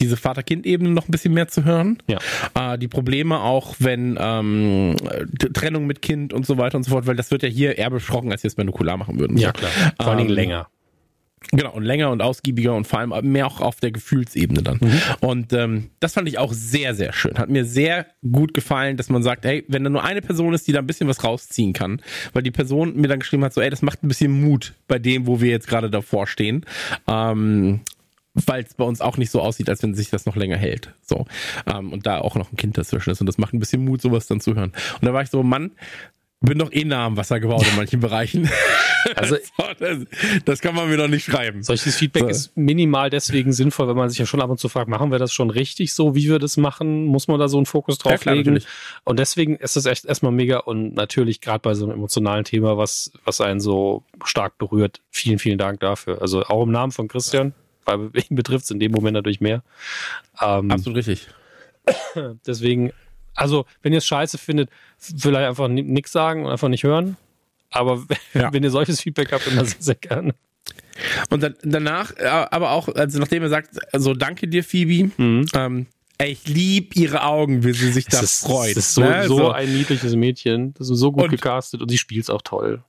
[0.00, 1.98] diese Vater-Kind-Ebene noch ein bisschen mehr zu hören.
[2.08, 2.18] Ja.
[2.74, 4.96] Äh, die Probleme auch, wenn ähm,
[5.52, 7.90] Trennung mit Kind und so weiter und so fort, weil das wird ja hier eher
[7.90, 9.36] besprochen, als jetzt bei Nukular machen würden.
[9.36, 9.70] Ja, klar.
[10.00, 10.68] Vor allen Dingen ähm, länger.
[11.50, 14.78] Genau, und länger und ausgiebiger und vor allem mehr auch auf der Gefühlsebene dann.
[14.80, 15.00] Mhm.
[15.20, 17.38] Und ähm, das fand ich auch sehr, sehr schön.
[17.38, 20.68] Hat mir sehr gut gefallen, dass man sagt, hey, wenn da nur eine Person ist,
[20.68, 22.00] die da ein bisschen was rausziehen kann,
[22.32, 24.98] weil die Person mir dann geschrieben hat, so, ey, das macht ein bisschen Mut bei
[24.98, 26.64] dem, wo wir jetzt gerade davor stehen.
[27.08, 27.80] Ähm,
[28.34, 30.94] weil es bei uns auch nicht so aussieht, als wenn sich das noch länger hält.
[31.02, 31.26] So.
[31.66, 33.20] Ähm, und da auch noch ein Kind dazwischen ist.
[33.20, 34.72] Und das macht ein bisschen Mut, sowas dann zu hören.
[35.00, 35.72] Und da war ich so, Mann,
[36.42, 38.48] bin doch eh nah am Wasser gebaut in manchen Bereichen.
[39.16, 39.36] Also
[39.80, 39.98] das,
[40.44, 41.64] das, kann man mir doch nicht schreiben.
[41.64, 42.28] Solches Feedback so.
[42.28, 45.18] ist minimal deswegen sinnvoll, wenn man sich ja schon ab und zu fragt, machen wir
[45.18, 47.06] das schon richtig so, wie wir das machen?
[47.06, 48.62] Muss man da so einen Fokus drauf ja, legen?
[49.02, 52.78] Und deswegen ist das echt erstmal mega und natürlich gerade bei so einem emotionalen Thema,
[52.78, 55.00] was, was einen so stark berührt.
[55.10, 56.22] Vielen, vielen Dank dafür.
[56.22, 57.54] Also auch im Namen von Christian,
[57.84, 59.62] weil ihn betrifft es in dem Moment natürlich mehr.
[60.40, 61.28] Ähm, Absolut richtig.
[62.46, 62.92] Deswegen
[63.34, 67.16] also, wenn ihr es scheiße findet, vielleicht einfach nichts sagen und einfach nicht hören.
[67.70, 68.04] Aber
[68.34, 68.52] ja.
[68.52, 70.34] wenn ihr solches Feedback habt, dann sehr, sehr gerne.
[71.30, 75.46] Und dann, danach, äh, aber auch, also nachdem er sagt, also danke dir, Phoebe, mhm.
[75.54, 75.86] ähm,
[76.18, 78.76] ey, ich lieb ihre Augen, wie sie sich da freut.
[78.76, 79.26] Das ist so, ne?
[79.26, 80.74] so, ein niedliches Mädchen.
[80.74, 82.82] Das ist so gut und, gecastet und sie spielt es auch toll.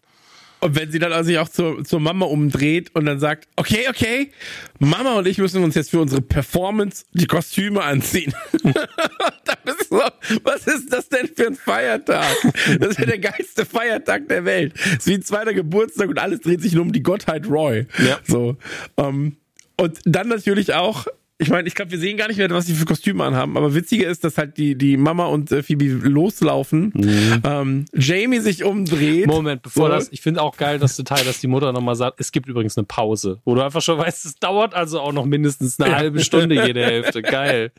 [0.63, 3.87] Und wenn sie dann also sich auch zur, zur Mama umdreht und dann sagt, okay,
[3.89, 4.31] okay,
[4.79, 8.33] Mama und ich müssen uns jetzt für unsere Performance die Kostüme anziehen.
[8.63, 10.01] da bist du so,
[10.45, 12.33] was ist das denn für ein Feiertag?
[12.79, 14.73] Das ist ja der geilste Feiertag der Welt.
[14.75, 17.85] Es ist wie ein zweiter Geburtstag und alles dreht sich nur um die Gottheit Roy.
[17.97, 18.19] Ja.
[18.25, 18.55] So.
[18.95, 19.37] Um, ähm,
[19.75, 21.07] und dann natürlich auch
[21.43, 23.75] ich meine, ich glaube, wir sehen gar nicht mehr, was die für Kostüme anhaben, aber
[23.75, 27.41] witziger ist, dass halt die, die Mama und äh, Phoebe loslaufen, mhm.
[27.43, 29.27] ähm, Jamie sich umdreht.
[29.27, 29.93] Moment, bevor so.
[29.93, 32.77] das, ich finde auch geil das Detail, dass die Mutter nochmal sagt, es gibt übrigens
[32.77, 35.97] eine Pause, wo du einfach schon weißt, es dauert also auch noch mindestens eine ja.
[35.97, 37.21] halbe Stunde jede Hälfte.
[37.21, 37.71] Geil.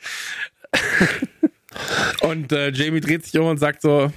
[2.21, 4.13] und äh, Jamie dreht sich um und sagt so,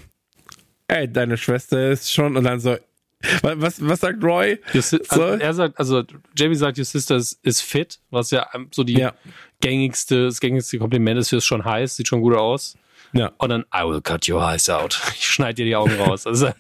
[0.88, 2.76] ey, deine Schwester ist schon, und dann so,
[3.42, 4.60] was, was sagt Roy?
[4.74, 4.98] So?
[5.10, 6.04] also er sagt, also
[6.36, 9.14] Jamie sagt, your sister is, is fit, was ja so die ja.
[9.60, 12.78] gängigste, das gängigste Kompliment ist, für es schon heiß, sieht schon gut aus.
[13.14, 13.32] Ja.
[13.38, 15.00] Und dann, I will cut your eyes out.
[15.16, 16.28] Ich schneide dir die Augen raus.
[16.28, 16.52] Also,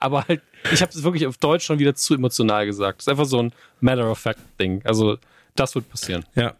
[0.00, 0.42] aber halt,
[0.72, 2.98] ich habe es wirklich auf Deutsch schon wieder zu emotional gesagt.
[2.98, 4.82] Das ist einfach so ein Matter-of-Fact-Ding.
[4.84, 5.18] Also,
[5.54, 6.24] das wird passieren.
[6.34, 6.54] Ja.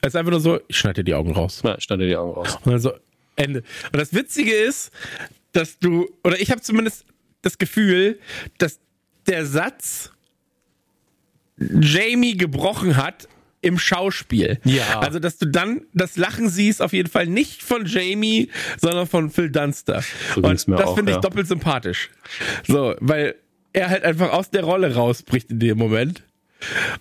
[0.00, 1.60] Es ist einfach nur so, ich schneide dir die Augen raus.
[1.64, 2.58] Ja, ich schneide dir die Augen raus.
[2.64, 2.92] Und dann so,
[3.36, 3.62] Ende.
[3.92, 4.90] Und das Witzige ist,
[5.52, 7.04] dass du, oder ich habe zumindest
[7.42, 8.18] das Gefühl,
[8.58, 8.80] dass
[9.26, 10.12] der Satz
[11.58, 13.28] Jamie gebrochen hat
[13.60, 14.58] im Schauspiel.
[14.64, 15.00] Ja.
[15.00, 18.48] Also, dass du dann das Lachen siehst, auf jeden Fall nicht von Jamie,
[18.80, 20.02] sondern von Phil Dunster.
[20.34, 21.20] So Und das finde ich ja.
[21.20, 22.10] doppelt sympathisch.
[22.66, 23.36] So, weil
[23.72, 26.24] er halt einfach aus der Rolle rausbricht in dem Moment.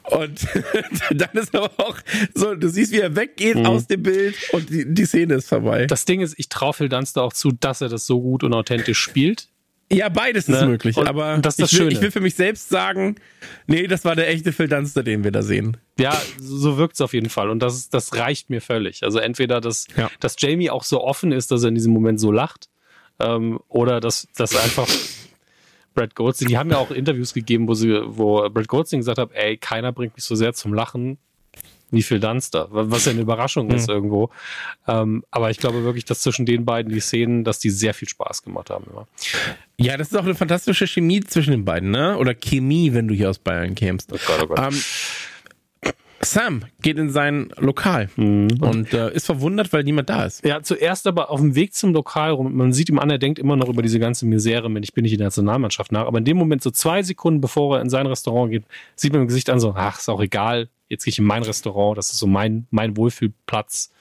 [0.04, 0.48] Und
[1.12, 1.98] dann ist aber auch
[2.34, 3.66] so, du siehst, wie er weggeht mhm.
[3.66, 5.86] aus dem Bild und die, die Szene ist vorbei.
[5.86, 8.54] Das Ding ist, ich traue Phil Dunster auch zu, dass er das so gut und
[8.54, 9.50] authentisch spielt.
[9.92, 10.68] Ja, beides ist ne?
[10.68, 13.16] möglich, und aber das ist das ich, will, ich will für mich selbst sagen,
[13.68, 15.78] nee, das war der echte Phil Dunster, den wir da sehen.
[16.00, 19.04] Ja, so wirkt es auf jeden Fall und das, das reicht mir völlig.
[19.04, 20.10] Also entweder, dass, ja.
[20.20, 22.70] dass Jamie auch so offen ist, dass er in diesem Moment so lacht
[23.20, 24.88] ähm, oder dass, dass einfach
[25.94, 29.32] Brad Goldstein, die haben ja auch Interviews gegeben, wo sie, wo Brad Goldstein gesagt hat,
[29.34, 31.18] ey, keiner bringt mich so sehr zum Lachen
[31.92, 33.76] wie viel Dunster, was ja eine Überraschung mhm.
[33.76, 34.30] ist irgendwo.
[34.88, 38.08] Ähm, aber ich glaube wirklich, dass zwischen den beiden die Szenen, dass die sehr viel
[38.08, 39.08] Spaß gemacht haben immer.
[39.78, 42.18] Ja, das ist auch eine fantastische Chemie zwischen den beiden, ne?
[42.18, 44.12] Oder Chemie, wenn du hier aus Bayern kämst.
[44.14, 44.60] Oh Gott, oh Gott.
[44.60, 44.82] Ähm,
[46.24, 48.58] Sam geht in sein Lokal mhm.
[48.60, 50.46] und äh, ist verwundert, weil niemand da ist.
[50.46, 52.54] Ja, zuerst aber auf dem Weg zum Lokal rum.
[52.56, 55.04] Man sieht ihm an, er denkt immer noch über diese ganze Misere mit, ich bin
[55.04, 56.06] nicht in der Nationalmannschaft nach.
[56.06, 58.64] Aber in dem Moment, so zwei Sekunden bevor er in sein Restaurant geht,
[58.96, 60.70] sieht man im Gesicht an so, ach, ist auch egal.
[60.90, 63.92] Jetzt gehe ich in mein Restaurant, das ist so mein, mein Wohlfühlplatz.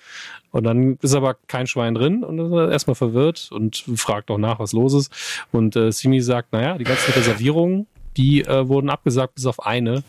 [0.50, 4.38] Und dann ist aber kein Schwein drin und ist er erstmal verwirrt und fragt auch
[4.38, 5.46] nach, was los ist.
[5.52, 10.02] Und äh, Simi sagt, naja, die ganzen Reservierungen, die äh, wurden abgesagt bis auf eine.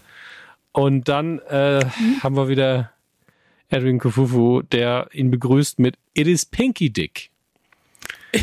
[0.74, 2.24] Und dann äh, mhm.
[2.24, 2.92] haben wir wieder
[3.70, 7.30] Edwin Kufufu, der ihn begrüßt mit It is Pinky Dick.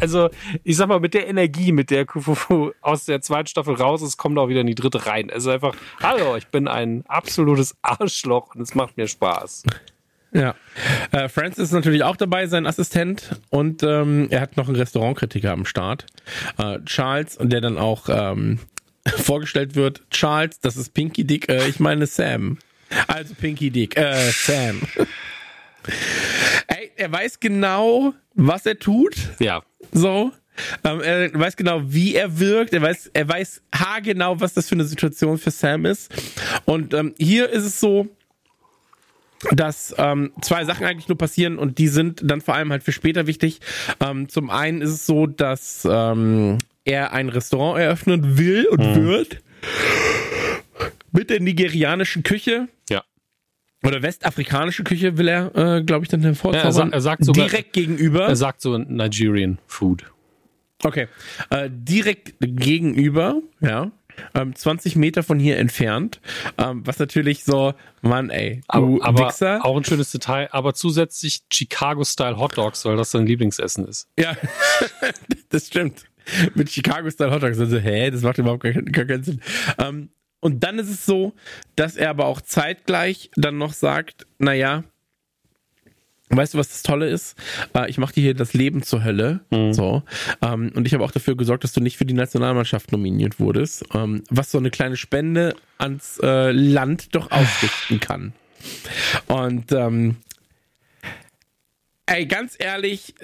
[0.00, 0.30] also,
[0.64, 4.16] ich sag mal, mit der Energie, mit der Kufufu aus der zweiten Staffel raus ist,
[4.16, 5.30] kommt auch wieder in die dritte rein.
[5.30, 9.64] Also einfach, hallo, ich bin ein absolutes Arschloch und es macht mir Spaß.
[10.32, 10.54] Ja.
[11.12, 13.40] Äh, Francis ist natürlich auch dabei, sein Assistent.
[13.50, 16.06] Und ähm, er hat noch einen Restaurantkritiker am Start.
[16.58, 18.58] Äh, Charles, der dann auch ähm,
[19.16, 22.58] vorgestellt wird, Charles, das ist Pinky Dick, äh, ich meine Sam.
[23.06, 24.80] Also Pinky Dick, äh, Sam.
[26.66, 29.14] Ey, er weiß genau, was er tut.
[29.38, 29.62] Ja.
[29.92, 30.32] So.
[30.84, 32.72] Ähm, er weiß genau, wie er wirkt.
[32.74, 36.12] Er weiß, er weiß haargenau, was das für eine Situation für Sam ist.
[36.64, 38.08] Und ähm, hier ist es so,
[39.52, 42.92] dass ähm, zwei Sachen eigentlich nur passieren und die sind dann vor allem halt für
[42.92, 43.60] später wichtig.
[44.00, 49.06] Ähm, zum einen ist es so, dass ähm, er ein Restaurant eröffnen will und mhm.
[49.06, 49.38] wird
[51.12, 52.68] mit der nigerianischen Küche.
[52.88, 53.04] Ja.
[53.84, 56.74] Oder westafrikanische Küche will er, äh, glaube ich, dann hervorzaubern.
[56.74, 58.26] Ja, er, er, sagt sogar, direkt gegenüber.
[58.26, 60.04] Er sagt so Nigerian Food.
[60.82, 61.08] Okay.
[61.50, 63.90] Äh, direkt gegenüber, ja.
[64.34, 66.20] Ähm, 20 Meter von hier entfernt.
[66.56, 71.42] Ähm, was natürlich so, Mann, ey, du aber, aber Auch ein schönes Detail, aber zusätzlich
[71.52, 74.08] Chicago-Style Hot Dogs, weil das sein Lieblingsessen ist.
[74.18, 74.36] Ja,
[75.50, 76.07] das stimmt.
[76.54, 77.58] mit Chicago-Style Hot Dogs.
[77.58, 79.40] Also, hä, das macht überhaupt gar, gar keinen Sinn.
[79.78, 80.10] Ähm,
[80.40, 81.34] und dann ist es so,
[81.74, 84.84] dass er aber auch zeitgleich dann noch sagt, naja,
[86.30, 87.36] Weißt du, was das Tolle ist?
[87.74, 89.40] Äh, ich mache dir hier das Leben zur Hölle.
[89.50, 89.72] Mhm.
[89.72, 90.02] So.
[90.42, 93.84] Ähm, und ich habe auch dafür gesorgt, dass du nicht für die Nationalmannschaft nominiert wurdest.
[93.94, 98.34] Ähm, was so eine kleine Spende ans äh, Land doch ausrichten kann.
[99.26, 100.16] Und ähm,
[102.06, 103.14] ey, ganz ehrlich,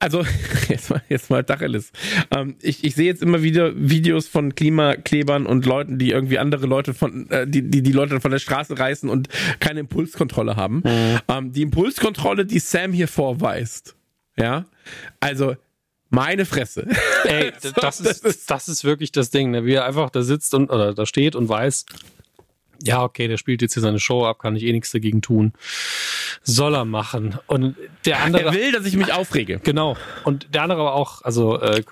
[0.00, 0.24] also,
[0.68, 1.92] jetzt mal, jetzt mal Tacheles.
[2.34, 6.66] Ähm, ich, ich sehe jetzt immer wieder Videos von Klimaklebern und Leuten, die irgendwie andere
[6.66, 9.28] Leute von, äh, die, die die Leute von der Straße reißen und
[9.60, 10.76] keine Impulskontrolle haben.
[10.76, 11.18] Mhm.
[11.28, 13.94] Ähm, die Impulskontrolle, die Sam hier vorweist,
[14.36, 14.64] ja,
[15.20, 15.54] also
[16.08, 16.88] meine Fresse.
[17.24, 19.66] Ey, so, das, ist, das ist wirklich das Ding, ne?
[19.66, 21.84] wie er einfach da sitzt und oder da steht und weiß,
[22.82, 25.52] ja, okay, der spielt jetzt hier seine Show ab, kann ich eh nichts dagegen tun.
[26.42, 27.38] Soll er machen.
[27.46, 27.76] Und
[28.06, 28.44] der andere.
[28.44, 29.60] Er will, dass ich mich aufrege.
[29.62, 29.96] Genau.
[30.24, 31.82] Und der andere aber auch, also äh,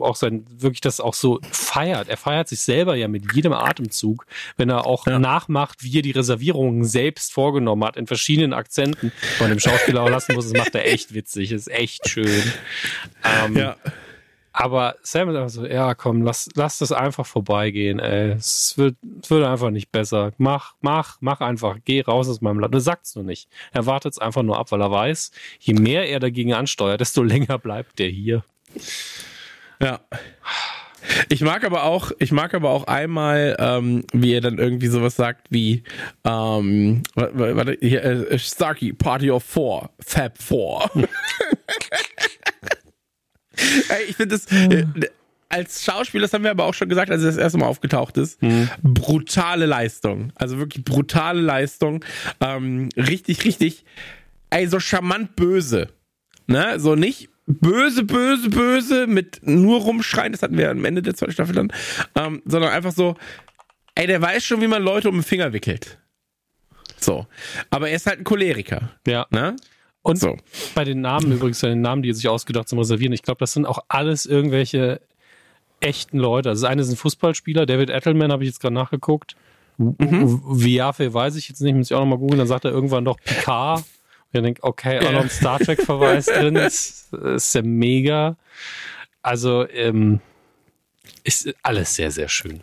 [0.00, 2.08] auch sein, wirklich das auch so feiert.
[2.08, 4.26] Er feiert sich selber ja mit jedem Atemzug,
[4.56, 5.18] wenn er auch ja.
[5.18, 9.12] nachmacht, wie er die Reservierungen selbst vorgenommen hat, in verschiedenen Akzenten.
[9.38, 12.42] Von dem Schauspieler auch lassen muss, das macht er echt witzig, ist echt schön.
[13.24, 13.76] Ähm, ja.
[14.60, 18.32] Aber Sam ist einfach so, ja, komm, lass, lass das einfach vorbeigehen, ey.
[18.32, 20.32] Es wird, es wird einfach nicht besser.
[20.36, 21.76] Mach, mach, mach einfach.
[21.84, 22.74] Geh raus aus meinem Land.
[22.74, 23.48] Er sagt's nur nicht.
[23.70, 25.30] Er wartet es einfach nur ab, weil er weiß,
[25.60, 28.42] je mehr er dagegen ansteuert, desto länger bleibt der hier.
[29.80, 30.00] Ja.
[31.28, 35.14] Ich mag aber auch, ich mag aber auch einmal, ähm, wie er dann irgendwie sowas
[35.14, 35.84] sagt wie,
[36.24, 40.90] ähm, warte, hier, äh, Starkey, Party of Four, Fab Four.
[43.88, 44.84] Ey, ich finde das, äh,
[45.48, 48.16] als Schauspieler, das haben wir aber auch schon gesagt, als er das erste Mal aufgetaucht
[48.16, 48.68] ist, mhm.
[48.82, 50.32] brutale Leistung.
[50.34, 52.04] Also wirklich brutale Leistung.
[52.40, 53.84] Ähm, richtig, richtig,
[54.50, 55.88] ey, so charmant böse.
[56.46, 56.78] Ne?
[56.78, 61.32] So nicht böse, böse, böse mit nur rumschreien, das hatten wir am Ende der zweiten
[61.32, 61.72] Staffel dann,
[62.14, 63.16] ähm, sondern einfach so,
[63.94, 65.98] ey, der weiß schon, wie man Leute um den Finger wickelt.
[66.98, 67.26] So.
[67.70, 68.90] Aber er ist halt ein Choleriker.
[69.06, 69.26] Ja.
[69.30, 69.56] Ne?
[70.08, 70.36] Und so.
[70.74, 73.38] bei den Namen übrigens, bei den Namen, die er sich ausgedacht zum Reservieren, ich glaube,
[73.40, 75.00] das sind auch alles irgendwelche
[75.80, 76.48] echten Leute.
[76.48, 79.36] Also das eine ist ein Fußballspieler, David Edelman, habe ich jetzt gerade nachgeguckt.
[79.76, 80.40] Mhm.
[80.44, 82.38] Viafe weiß ich jetzt nicht, muss ich auch nochmal googeln.
[82.38, 83.80] Dann sagt er irgendwann doch Picard.
[83.80, 83.86] Und
[84.32, 86.54] ich denke, okay, auch noch ein Star Trek-Verweis drin.
[86.54, 88.36] Das ist ja mega.
[89.22, 90.20] Also, ähm,
[91.22, 92.62] ist alles sehr, sehr schön.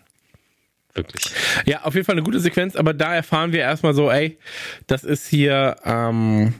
[0.93, 1.30] Wirklich.
[1.65, 4.38] Ja, auf jeden Fall eine gute Sequenz, aber da erfahren wir erstmal so, ey,
[4.88, 6.53] das ist hier, ähm,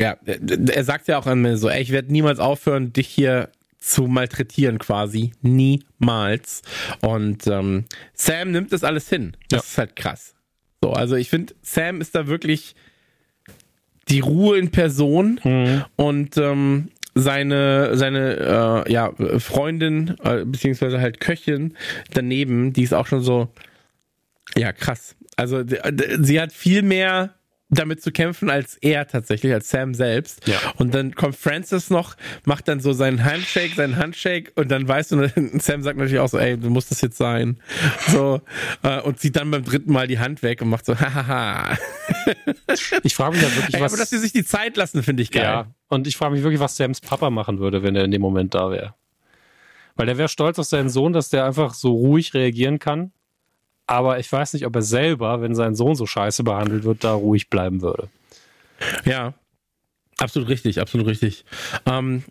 [0.00, 3.50] ja, er sagt ja auch an mir so, ey, ich werde niemals aufhören, dich hier
[3.78, 5.32] zu malträtieren quasi.
[5.42, 6.62] Niemals.
[7.00, 7.84] Und ähm,
[8.14, 9.36] Sam nimmt das alles hin.
[9.48, 9.70] Das ja.
[9.70, 10.34] ist halt krass.
[10.82, 12.74] So, also ich finde, Sam ist da wirklich
[14.08, 15.84] die Ruhe in Person mhm.
[15.96, 21.74] und ähm, seine seine äh, ja Freundin äh, beziehungsweise halt Köchin
[22.12, 23.48] daneben, die ist auch schon so
[24.56, 25.16] ja krass.
[25.36, 25.62] Also
[26.20, 27.34] sie hat viel mehr
[27.70, 30.46] damit zu kämpfen als er tatsächlich, als Sam selbst.
[30.46, 30.58] Ja.
[30.76, 35.12] Und dann kommt Francis noch, macht dann so seinen Handshake, seinen Handshake und dann weißt
[35.12, 35.28] du,
[35.58, 37.60] Sam sagt natürlich auch so, ey, du musst das jetzt sein.
[38.08, 38.40] So,
[38.82, 41.76] äh, und zieht dann beim dritten Mal die Hand weg und macht so, hahaha.
[43.02, 43.92] ich frage mich ja wirklich, ey, was.
[43.92, 45.42] Aber dass sie sich die Zeit lassen, finde ich geil.
[45.42, 48.22] Ja, und ich frage mich wirklich, was Sams Papa machen würde, wenn er in dem
[48.22, 48.94] Moment da wäre.
[49.96, 53.12] Weil der wäre stolz auf seinen Sohn, dass der einfach so ruhig reagieren kann
[53.88, 57.14] aber ich weiß nicht, ob er selber, wenn sein Sohn so scheiße behandelt wird, da
[57.14, 58.08] ruhig bleiben würde.
[59.04, 59.34] Ja,
[60.18, 61.44] absolut richtig, absolut richtig.
[61.86, 62.22] Ähm,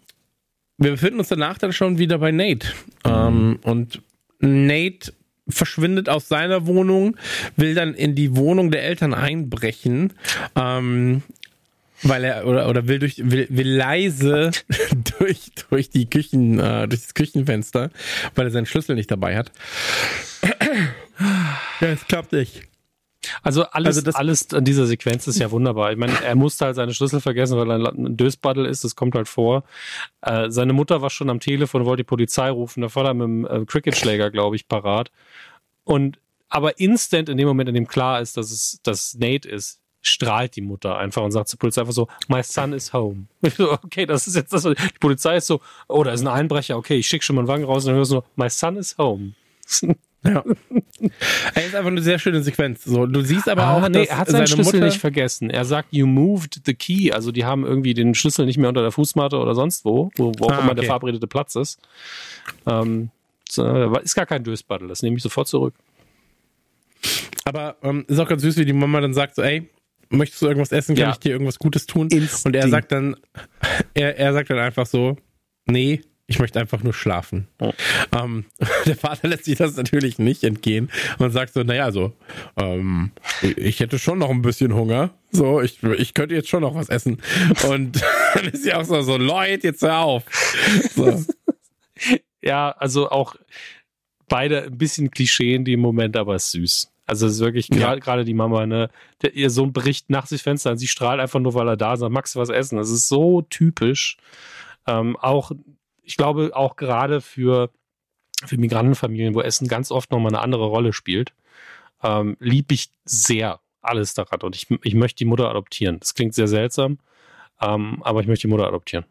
[0.77, 2.67] wir befinden uns danach dann schon wieder bei Nate.
[3.03, 4.01] Ähm, und
[4.39, 5.13] Nate
[5.49, 7.17] verschwindet aus seiner Wohnung,
[7.55, 10.13] will dann in die Wohnung der Eltern einbrechen.
[10.55, 11.23] Ähm,
[12.03, 14.51] weil er oder, oder will durch will, will leise
[15.19, 17.89] durch durch die Küchen äh, durch das Küchenfenster,
[18.35, 19.51] weil er seinen Schlüssel nicht dabei hat.
[21.19, 22.63] Ja, es klappt nicht.
[23.41, 25.91] Also alles, also alles an dieser Sequenz ist ja wunderbar.
[25.91, 29.15] Ich meine, er musste halt seine Schlüssel vergessen, weil er ein Dösbaddel ist, das kommt
[29.15, 29.63] halt vor.
[30.21, 33.23] Äh, seine Mutter war schon am Telefon, wollte die Polizei rufen, da war er mit
[33.23, 35.11] dem äh, Cricketschläger, glaube ich, parat.
[35.83, 36.19] Und
[36.49, 40.55] aber instant in dem Moment, in dem klar ist, dass es dass Nate ist, strahlt
[40.55, 43.27] die Mutter einfach und sagt zur Polizei einfach so, my son is home.
[43.59, 44.63] okay, das ist jetzt das.
[44.63, 47.49] Die Polizei ist so, oh, da ist ein Einbrecher, okay, ich schicke schon mal einen
[47.49, 49.33] Wagen raus und dann hörst du so, my son is home.
[50.27, 50.43] Ja.
[51.55, 52.83] Ey, ist einfach eine sehr schöne Sequenz.
[52.83, 55.49] So, du siehst aber ah, auch, nee, er hat seinen Schlüssel Mutter nicht vergessen.
[55.49, 57.11] Er sagt, you moved the key.
[57.11, 60.33] Also die haben irgendwie den Schlüssel nicht mehr unter der Fußmatte oder sonst wo, wo,
[60.37, 60.75] wo auch ah, immer okay.
[60.75, 61.79] der verabredete Platz ist.
[62.65, 63.09] Ähm,
[63.47, 65.73] ist gar kein Dösbattle, das nehme ich sofort zurück.
[67.45, 69.69] Aber ähm, ist auch ganz süß, wie die Mama dann sagt, so, ey,
[70.09, 70.95] möchtest du irgendwas essen?
[70.95, 71.11] Kann ja.
[71.11, 72.09] ich dir irgendwas Gutes tun?
[72.09, 72.45] Instinkt.
[72.45, 73.15] Und er sagt dann,
[73.93, 75.15] er, er sagt dann einfach so,
[75.65, 77.47] nee, ich möchte einfach nur schlafen.
[77.59, 77.71] Oh.
[78.11, 78.45] Ähm,
[78.85, 82.13] der Vater lässt sich das natürlich nicht entgehen und sagt so, naja, so,
[82.57, 85.11] ähm, ich hätte schon noch ein bisschen Hunger.
[85.31, 87.21] So, ich, ich könnte jetzt schon noch was essen.
[87.67, 88.01] Und
[88.33, 90.23] dann ist sie auch so, so, Leute, jetzt hör auf.
[90.93, 91.23] So.
[92.41, 93.35] Ja, also auch
[94.27, 96.91] beide ein bisschen Klischee in dem Moment, aber ist süß.
[97.05, 98.23] Also es ist wirklich gerade ja.
[98.23, 98.89] die Mama, ne,
[99.21, 101.93] der, ihr Sohn bricht nachts das Fenster an, sie strahlt einfach nur, weil er da
[101.93, 102.77] ist, sagt, du was essen?
[102.77, 104.17] Das ist so typisch.
[104.85, 105.51] Ähm, auch
[106.07, 107.69] ich glaube auch gerade für,
[108.45, 111.33] für Migrantenfamilien, wo Essen ganz oft nochmal eine andere Rolle spielt,
[112.01, 114.39] ähm, liebe ich sehr alles daran.
[114.41, 115.99] Und ich, ich möchte die Mutter adoptieren.
[115.99, 116.99] Das klingt sehr seltsam,
[117.61, 119.05] ähm, aber ich möchte die Mutter adoptieren.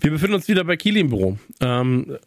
[0.00, 1.06] Wir befinden uns wieder bei Kili.
[1.60, 2.18] Ähm,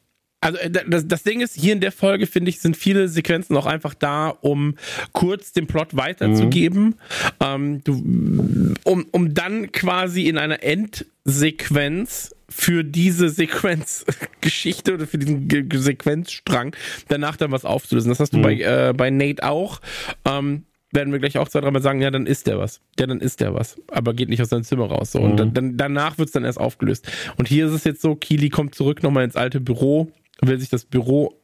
[0.41, 3.55] also äh, das, das Ding ist, hier in der Folge, finde ich, sind viele Sequenzen
[3.57, 4.75] auch einfach da, um
[5.13, 6.85] kurz den Plot weiterzugeben.
[6.85, 6.95] Mhm.
[7.39, 15.47] Ähm, du, um, um dann quasi in einer Endsequenz für diese Sequenzgeschichte oder für diesen
[15.47, 16.75] Ge Sequenzstrang
[17.09, 18.09] danach dann was aufzulösen.
[18.09, 18.41] Das hast du mhm.
[18.43, 19.81] bei, äh, bei Nate auch.
[20.25, 22.79] Ähm, werden wir gleich auch zwei, dreimal sagen, ja, dann ist der was.
[22.97, 23.75] Ja, dann ist der was.
[23.91, 25.11] Aber geht nicht aus seinem Zimmer raus.
[25.11, 25.19] So.
[25.19, 25.37] Und mhm.
[25.37, 27.11] dann, dann, danach wird's dann erst aufgelöst.
[27.35, 30.11] Und hier ist es jetzt so, Kili kommt zurück nochmal ins alte Büro
[30.41, 31.41] will sich das Büro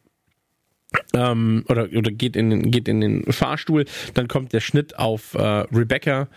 [1.13, 5.33] ähm, oder, oder geht, in den, geht in den Fahrstuhl, dann kommt der Schnitt auf
[5.33, 6.27] äh, Rebecca,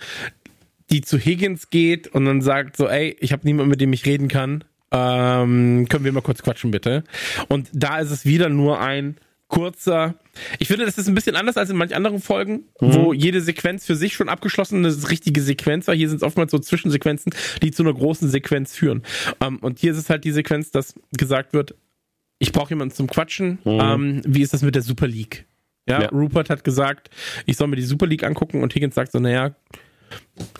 [0.90, 4.06] die zu Higgins geht und dann sagt so, ey, ich habe niemanden, mit dem ich
[4.06, 4.64] reden kann.
[4.92, 7.02] Ähm, können wir mal kurz quatschen, bitte?
[7.48, 9.16] Und da ist es wieder nur ein
[9.48, 10.14] kurzer.
[10.58, 12.94] Ich finde, das ist ein bisschen anders als in manch anderen Folgen, mhm.
[12.94, 15.94] wo jede Sequenz für sich schon abgeschlossen eine richtige Sequenz war.
[15.94, 19.02] Hier sind es oftmals so Zwischensequenzen, die zu einer großen Sequenz führen.
[19.40, 21.74] Ähm, und hier ist es halt die Sequenz, dass gesagt wird,
[22.38, 23.58] ich brauche jemanden zum Quatschen.
[23.64, 23.80] Mhm.
[23.80, 25.46] Ähm, wie ist das mit der Super League?
[25.88, 27.10] Ja, ja, Rupert hat gesagt,
[27.46, 29.54] ich soll mir die Super League angucken und Higgins sagt so, naja,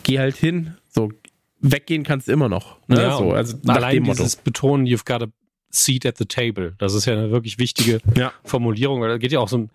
[0.03, 0.75] geh halt hin.
[0.89, 1.11] So,
[1.59, 2.77] weggehen kannst du immer noch.
[2.87, 3.01] Ne?
[3.01, 5.31] Ja, so, also allein dieses Betonen, you've got a
[5.69, 6.75] seat at the table.
[6.77, 8.31] Das ist ja eine wirklich wichtige ja.
[8.43, 9.01] Formulierung.
[9.01, 9.67] Da geht ja auch so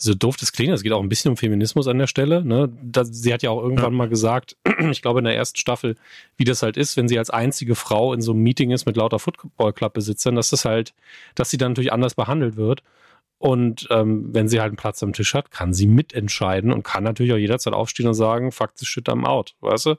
[0.00, 2.44] so doof das klingt, es geht auch ein bisschen um Feminismus an der Stelle.
[2.44, 2.72] Ne?
[2.82, 3.98] Das, sie hat ja auch irgendwann ja.
[3.98, 4.56] mal gesagt,
[4.90, 5.96] ich glaube in der ersten Staffel,
[6.36, 8.96] wie das halt ist, wenn sie als einzige Frau in so einem Meeting ist mit
[8.96, 10.94] lauter Football Club Besitzern, dass das halt,
[11.34, 12.84] dass sie dann natürlich anders behandelt wird.
[13.38, 17.04] Und ähm, wenn sie halt einen Platz am Tisch hat, kann sie mitentscheiden und kann
[17.04, 19.94] natürlich auch jederzeit aufstehen und sagen, fuck this shit, I'm out, weißt du?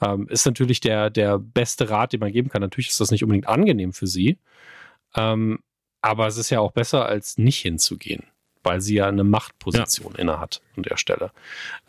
[0.00, 2.62] Ähm, ist natürlich der, der beste Rat, den man geben kann.
[2.62, 4.38] Natürlich ist das nicht unbedingt angenehm für sie,
[5.16, 5.60] ähm,
[6.00, 8.24] aber es ist ja auch besser, als nicht hinzugehen,
[8.66, 10.18] weil sie ja eine Machtposition ja.
[10.18, 11.30] inne hat an der Stelle.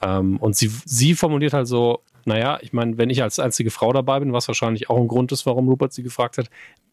[0.01, 3.91] Ähm, und sie, sie formuliert halt so, naja, ich meine, wenn ich als einzige Frau
[3.93, 6.49] dabei bin, was wahrscheinlich auch ein Grund ist, warum Rupert sie gefragt hat,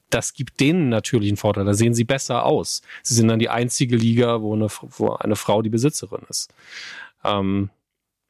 [0.09, 1.65] das gibt denen natürlich einen Vorteil.
[1.67, 2.81] Da sehen sie besser aus.
[3.03, 6.53] Sie sind dann die einzige Liga, wo eine, wo eine Frau die Besitzerin ist.
[7.23, 7.71] Ähm,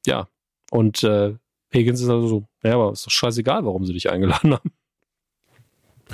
[0.06, 0.28] ja,
[0.70, 1.34] und äh,
[1.72, 4.72] Higgins ist also so, ja, aber ist doch scheißegal, warum sie dich eingeladen haben.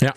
[0.01, 0.13] Ja.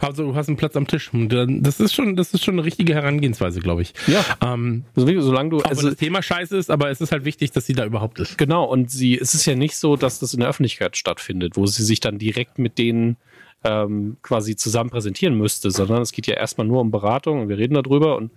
[0.00, 1.10] Also du hast einen Platz am Tisch.
[1.12, 3.92] Das ist schon, das ist schon eine richtige Herangehensweise, glaube ich.
[4.06, 4.24] Ja.
[4.42, 7.74] Ähm, solange du also das Thema scheiße ist, aber es ist halt wichtig, dass sie
[7.74, 8.38] da überhaupt ist.
[8.38, 8.64] Genau.
[8.64, 11.84] Und sie, es ist ja nicht so, dass das in der Öffentlichkeit stattfindet, wo sie
[11.84, 13.16] sich dann direkt mit denen
[13.62, 17.58] ähm, quasi zusammen präsentieren müsste, sondern es geht ja erstmal nur um Beratung und wir
[17.58, 18.30] reden darüber und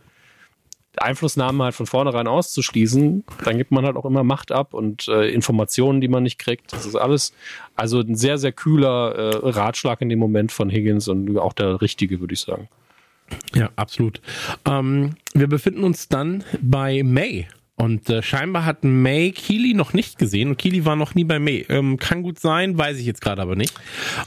[1.02, 5.30] Einflussnahmen halt von vornherein auszuschließen, dann gibt man halt auch immer Macht ab und äh,
[5.30, 6.74] Informationen, die man nicht kriegt.
[6.74, 7.34] Das ist alles
[7.76, 11.82] also ein sehr, sehr kühler äh, Ratschlag in dem Moment von Higgins und auch der
[11.82, 12.68] richtige, würde ich sagen.
[13.53, 14.22] Ja, absolut.
[14.65, 17.48] Ähm, wir befinden uns dann bei May
[17.80, 21.38] und äh, scheinbar hat May Keely noch nicht gesehen und Keely war noch nie bei
[21.38, 21.64] May.
[21.70, 23.74] Ähm, kann gut sein, weiß ich jetzt gerade aber nicht.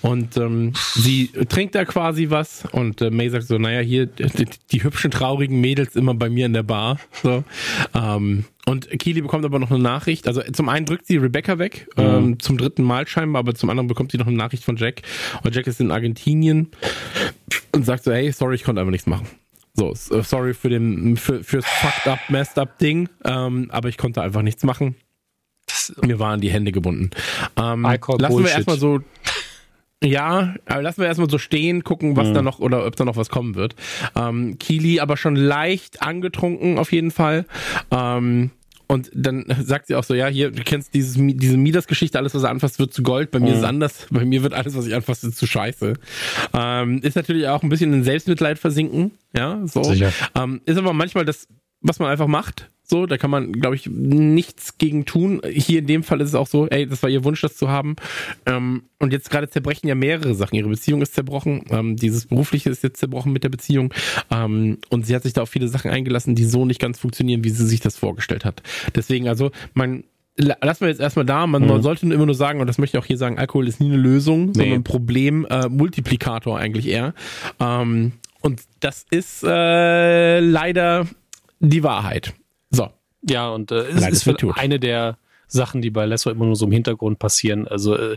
[0.02, 4.47] Und ähm, sie trinkt da quasi was und äh, May sagt so, naja, hier die,
[4.70, 7.01] die, hübschen, traurigen Mädels immer bei mir in der Bar.
[7.24, 7.43] So.
[7.93, 10.28] Ähm, und Keely bekommt aber noch eine Nachricht.
[10.28, 12.02] Also zum einen drückt sie Rebecca weg, mhm.
[12.05, 15.02] ähm, zum dritten Mal scheinbar, aber zum anderen bekommt sie noch eine Nachricht von Jack.
[15.43, 16.68] Und Jack ist in Argentinien
[17.72, 19.27] und sagt so, hey, sorry, ich konnte einfach nichts machen.
[19.74, 23.98] So, äh, sorry für den für, fürs fucked up, messed up Ding, ähm, aber ich
[23.98, 24.97] konnte einfach nichts machen.
[26.02, 27.10] Mir waren die Hände gebunden.
[27.56, 28.44] Ähm, lassen Bullshit.
[28.44, 29.01] wir erstmal so
[30.02, 32.34] ja, aber lassen wir erstmal so stehen, gucken, was mhm.
[32.34, 33.74] da noch oder ob da noch was kommen wird.
[34.16, 37.44] Ähm, Kili aber schon leicht angetrunken auf jeden Fall.
[37.90, 38.51] Ähm,
[38.90, 42.42] und dann sagt sie auch so, ja, hier, du kennst dieses, diese Midas-Geschichte, alles, was
[42.42, 43.30] er anfasst, wird zu Gold.
[43.30, 43.52] Bei mir mhm.
[43.52, 44.06] ist es anders.
[44.10, 45.94] Bei mir wird alles, was ich anfasse, zu scheiße.
[46.52, 49.12] Ähm, ist natürlich auch ein bisschen in Selbstmitleid versinken.
[49.32, 49.84] Ja, so.
[49.84, 50.12] Sicher.
[50.34, 51.46] Ähm, ist aber manchmal das,
[51.80, 52.68] was man einfach macht.
[52.90, 55.40] So, da kann man, glaube ich, nichts gegen tun.
[55.48, 57.68] Hier in dem Fall ist es auch so, ey, das war ihr Wunsch, das zu
[57.68, 57.94] haben.
[58.46, 60.56] Ähm, und jetzt gerade zerbrechen ja mehrere Sachen.
[60.56, 63.94] Ihre Beziehung ist zerbrochen, ähm, dieses berufliche ist jetzt zerbrochen mit der Beziehung.
[64.30, 67.44] Ähm, und sie hat sich da auf viele Sachen eingelassen, die so nicht ganz funktionieren,
[67.44, 68.60] wie sie sich das vorgestellt hat.
[68.96, 70.02] Deswegen, also, man,
[70.36, 71.46] lassen wir jetzt erstmal da.
[71.46, 71.82] Man, mhm.
[71.82, 73.98] sollte immer nur sagen, und das möchte ich auch hier sagen, Alkohol ist nie eine
[73.98, 74.52] Lösung, nee.
[74.54, 77.14] sondern ein Problem, äh, Multiplikator eigentlich eher.
[77.60, 81.06] Ähm, und das ist äh, leider
[81.60, 82.34] die Wahrheit.
[82.70, 82.90] So.
[83.22, 86.72] Ja, und äh, es ist eine der Sachen, die bei Lesso immer nur so im
[86.72, 87.68] Hintergrund passieren.
[87.68, 88.16] Also äh,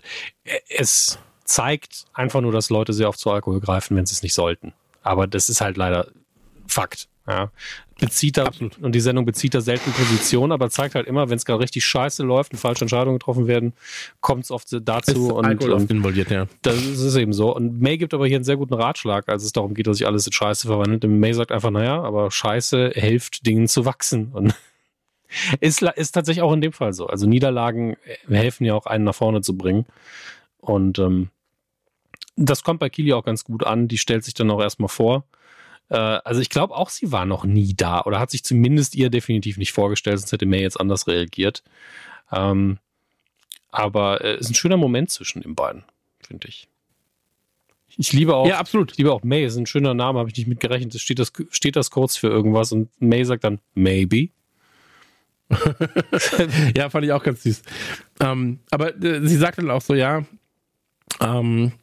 [0.69, 4.33] es zeigt einfach nur, dass Leute sehr oft zu Alkohol greifen, wenn sie es nicht
[4.33, 4.73] sollten.
[5.01, 6.07] Aber das ist halt leider
[6.67, 7.09] Fakt.
[7.27, 7.51] Ja.
[7.99, 8.79] Bezieht da, Absolut.
[8.79, 11.85] und die Sendung bezieht da selten Position, aber zeigt halt immer, wenn es gerade richtig
[11.85, 13.73] scheiße läuft und falsche Entscheidungen getroffen werden,
[14.19, 15.11] kommt es oft dazu.
[15.11, 16.47] Ist und, Alkohol und involviert, ja.
[16.63, 17.55] Das ist eben so.
[17.55, 20.07] Und May gibt aber hier einen sehr guten Ratschlag, als es darum geht, dass sich
[20.07, 21.05] alles in Scheiße verwandelt.
[21.05, 24.31] Und May sagt einfach, naja, aber Scheiße hilft Dingen zu wachsen.
[24.33, 24.55] Und
[25.59, 27.07] ist, ist tatsächlich auch in dem Fall so.
[27.07, 27.95] Also Niederlagen
[28.27, 29.85] helfen ja auch, einen nach vorne zu bringen.
[30.59, 31.29] Und ähm,
[32.35, 33.87] das kommt bei Kili auch ganz gut an.
[33.87, 35.25] Die stellt sich dann auch erstmal vor.
[35.93, 39.09] Äh, also ich glaube auch, sie war noch nie da oder hat sich zumindest ihr
[39.09, 41.63] definitiv nicht vorgestellt, sonst hätte May jetzt anders reagiert.
[42.31, 42.79] Ähm,
[43.71, 45.83] aber es äh, ist ein schöner Moment zwischen den beiden,
[46.25, 46.67] finde ich.
[47.95, 48.91] Ich liebe auch, ja, absolut.
[48.91, 50.99] Ich liebe auch May, ist ein schöner Name, habe ich nicht mitgerechnet.
[50.99, 54.29] Steht das, steht das kurz für irgendwas und May sagt dann maybe.
[56.75, 57.61] ja, fand ich auch ganz süß.
[58.19, 60.25] Ähm, aber äh, sie sagt dann auch so, ja,
[61.19, 61.73] ähm,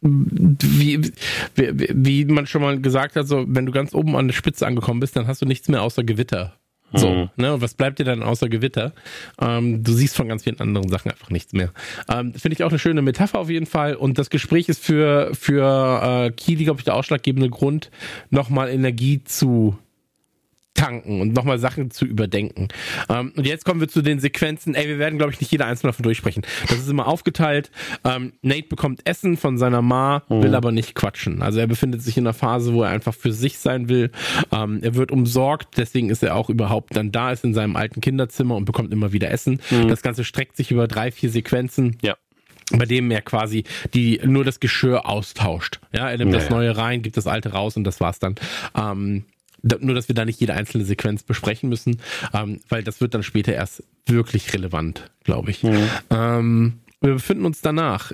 [0.00, 1.12] wie,
[1.54, 4.66] wie, wie man schon mal gesagt hat, so, wenn du ganz oben an der Spitze
[4.66, 6.54] angekommen bist, dann hast du nichts mehr außer Gewitter.
[6.92, 7.30] So, mhm.
[7.36, 7.54] ne?
[7.54, 8.92] Und was bleibt dir dann außer Gewitter?
[9.40, 11.72] Ähm, du siehst von ganz vielen anderen Sachen einfach nichts mehr.
[12.08, 13.94] Ähm, Finde ich auch eine schöne Metapher auf jeden Fall.
[13.94, 17.90] Und das Gespräch ist für, für äh, Kili, glaube ich, der ausschlaggebende Grund,
[18.30, 19.78] nochmal Energie zu
[20.74, 22.68] tanken und nochmal Sachen zu überdenken.
[23.08, 24.74] Ähm, und jetzt kommen wir zu den Sequenzen.
[24.74, 26.42] Ey, wir werden, glaube ich, nicht jeder einzelne davon durchsprechen.
[26.68, 27.70] Das ist immer aufgeteilt.
[28.04, 30.42] Ähm, Nate bekommt Essen von seiner Ma, mhm.
[30.42, 31.42] will aber nicht quatschen.
[31.42, 34.10] Also er befindet sich in einer Phase, wo er einfach für sich sein will.
[34.52, 38.00] Ähm, er wird umsorgt, deswegen ist er auch überhaupt dann da, ist in seinem alten
[38.00, 39.60] Kinderzimmer und bekommt immer wieder Essen.
[39.70, 39.88] Mhm.
[39.88, 41.98] Das Ganze streckt sich über drei, vier Sequenzen.
[42.02, 42.16] Ja
[42.72, 43.64] bei dem er quasi
[43.94, 45.80] die nur das Geschirr austauscht.
[45.92, 46.44] Ja, er nimmt naja.
[46.44, 48.36] das neue rein, gibt das alte raus und das war's dann.
[48.76, 49.24] Ähm,
[49.62, 52.00] nur, dass wir da nicht jede einzelne Sequenz besprechen müssen,
[52.32, 55.62] ähm, weil das wird dann später erst wirklich relevant, glaube ich.
[55.62, 55.88] Mhm.
[56.10, 58.12] Ähm, wir befinden uns danach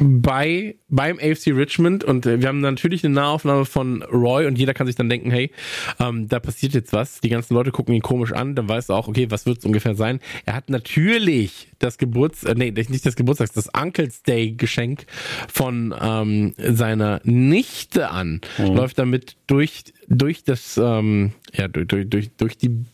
[0.00, 4.74] bei beim AFC Richmond und äh, wir haben natürlich eine Nahaufnahme von Roy und jeder
[4.74, 5.50] kann sich dann denken, hey,
[5.98, 7.20] ähm, da passiert jetzt was.
[7.20, 9.64] Die ganzen Leute gucken ihn komisch an, dann weißt du auch, okay, was wird es
[9.64, 10.20] ungefähr sein?
[10.44, 15.06] Er hat natürlich das Geburts, äh, nee, nicht das Geburtstags, das Uncle's Day Geschenk
[15.48, 18.66] von ähm, seiner Nichte an, mhm.
[18.66, 22.84] läuft damit durch durch das ähm, ja durch durch durch, durch die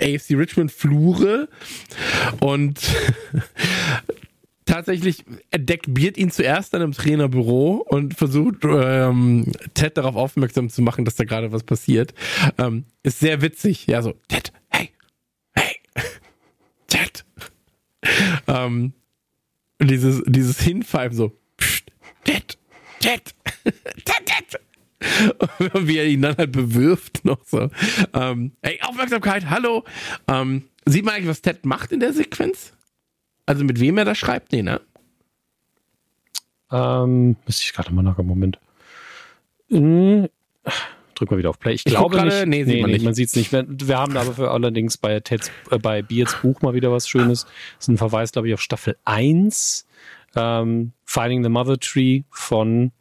[0.00, 1.48] AFC Richmond Flure
[2.40, 2.78] und
[4.66, 10.82] tatsächlich entdeckt Beard ihn zuerst dann im Trainerbüro und versucht ähm, Ted darauf aufmerksam zu
[10.82, 12.12] machen, dass da gerade was passiert.
[12.58, 13.86] Ähm, ist sehr witzig.
[13.86, 14.90] Ja, so, Ted, hey,
[15.54, 15.76] hey,
[16.88, 17.24] Ted.
[18.48, 18.92] ähm,
[19.80, 21.90] dieses, dieses Hinpfeifen so, Psst,
[22.24, 22.58] Ted,
[23.00, 23.34] Ted,
[23.64, 24.60] Ted, Ted.
[25.74, 27.70] Und wie er ihn dann halt bewirft noch so.
[28.12, 29.84] Ähm, hey, Aufmerksamkeit, hallo.
[30.26, 32.72] Ähm, sieht man eigentlich, was Ted macht in der Sequenz?
[33.46, 34.52] Also mit wem er da schreibt?
[34.52, 34.80] Nee, ne?
[36.70, 38.58] Ähm, müsste ich gerade mal nach einem Moment.
[39.70, 40.28] Hm,
[41.16, 41.74] drück mal wieder auf Play.
[41.74, 42.46] Ich, ich glaube grade, nicht.
[42.46, 43.04] Nee, sieht nee, man, nee, nicht.
[43.04, 43.52] man sieht es nicht.
[43.52, 47.44] Wir haben aber für allerdings bei Teds, äh, bei Beards Buch mal wieder was Schönes.
[47.44, 49.86] Das ist ein Verweis, glaube ich, auf Staffel 1.
[50.34, 52.92] Ähm, Finding the Mother Tree von,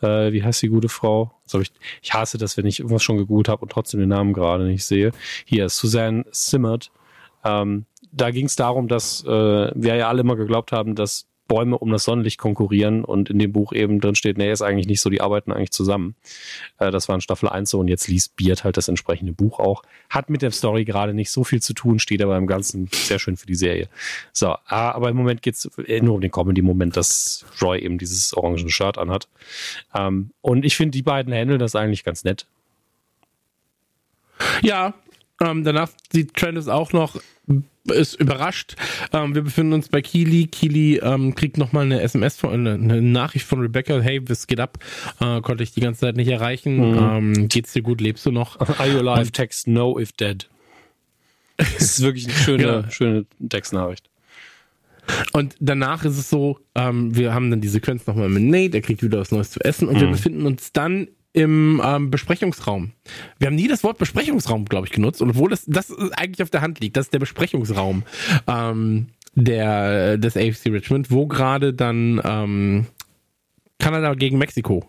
[0.00, 1.32] äh, wie heißt die gute Frau?
[1.52, 1.72] Ich,
[2.02, 4.84] ich hasse das, wenn ich irgendwas schon gegoogelt habe und trotzdem den Namen gerade nicht
[4.84, 5.10] sehe.
[5.44, 6.90] Hier, Suzanne Simmert.
[7.44, 9.28] Ähm, da ging es darum, dass äh,
[9.74, 13.52] wir ja alle immer geglaubt haben, dass Bäume um das Sonnenlicht konkurrieren und in dem
[13.52, 16.14] Buch eben drin steht, nee, ist eigentlich nicht so, die arbeiten eigentlich zusammen.
[16.78, 19.58] Äh, das war in Staffel 1 so und jetzt liest Beard halt das entsprechende Buch
[19.58, 19.82] auch.
[20.08, 23.18] Hat mit der Story gerade nicht so viel zu tun, steht aber im Ganzen sehr
[23.18, 23.88] schön für die Serie.
[24.32, 28.68] So, aber im Moment geht's äh, nur um den Comedy-Moment, dass Roy eben dieses orange
[28.70, 29.28] Shirt anhat.
[29.94, 32.46] Ähm, und ich finde, die beiden handeln das eigentlich ganz nett.
[34.62, 34.94] Ja,
[35.40, 37.20] ähm, danach sieht Trent auch noch
[37.92, 38.76] ist überrascht.
[39.12, 40.46] Ähm, wir befinden uns bei Kili.
[40.46, 44.00] Kili ähm, kriegt nochmal eine SMS, von, eine, eine, Nachricht von Rebecca.
[44.00, 44.78] Hey, was geht ab?
[45.20, 46.92] Äh, konnte ich die ganze Zeit nicht erreichen.
[46.92, 46.98] Mhm.
[46.98, 48.00] Ähm, geht's dir gut?
[48.00, 48.58] Lebst du noch?
[48.78, 49.30] Are you alive?
[49.32, 50.48] Text no if dead.
[51.56, 52.90] Das ist wirklich eine schöne, genau.
[52.90, 54.08] schöne Textnachricht.
[55.32, 58.80] Und danach ist es so, ähm, wir haben dann die Sequenz nochmal mit Nate, er
[58.80, 60.00] kriegt wieder was Neues zu essen und mhm.
[60.00, 62.92] wir befinden uns dann im ähm, Besprechungsraum.
[63.38, 66.50] Wir haben nie das Wort Besprechungsraum, glaube ich, genutzt, und obwohl das, das eigentlich auf
[66.50, 68.04] der Hand liegt, das ist der Besprechungsraum
[68.46, 72.86] ähm, der, des AFC Richmond, wo gerade dann ähm,
[73.80, 74.88] Kanada gegen Mexiko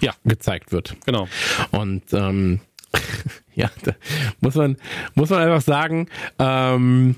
[0.00, 0.12] ja.
[0.24, 0.96] gezeigt wird.
[1.06, 1.28] Genau.
[1.70, 2.60] Und ähm,
[3.54, 3.92] ja, da
[4.40, 4.76] muss man,
[5.14, 6.08] muss man einfach sagen,
[6.40, 7.14] ähm,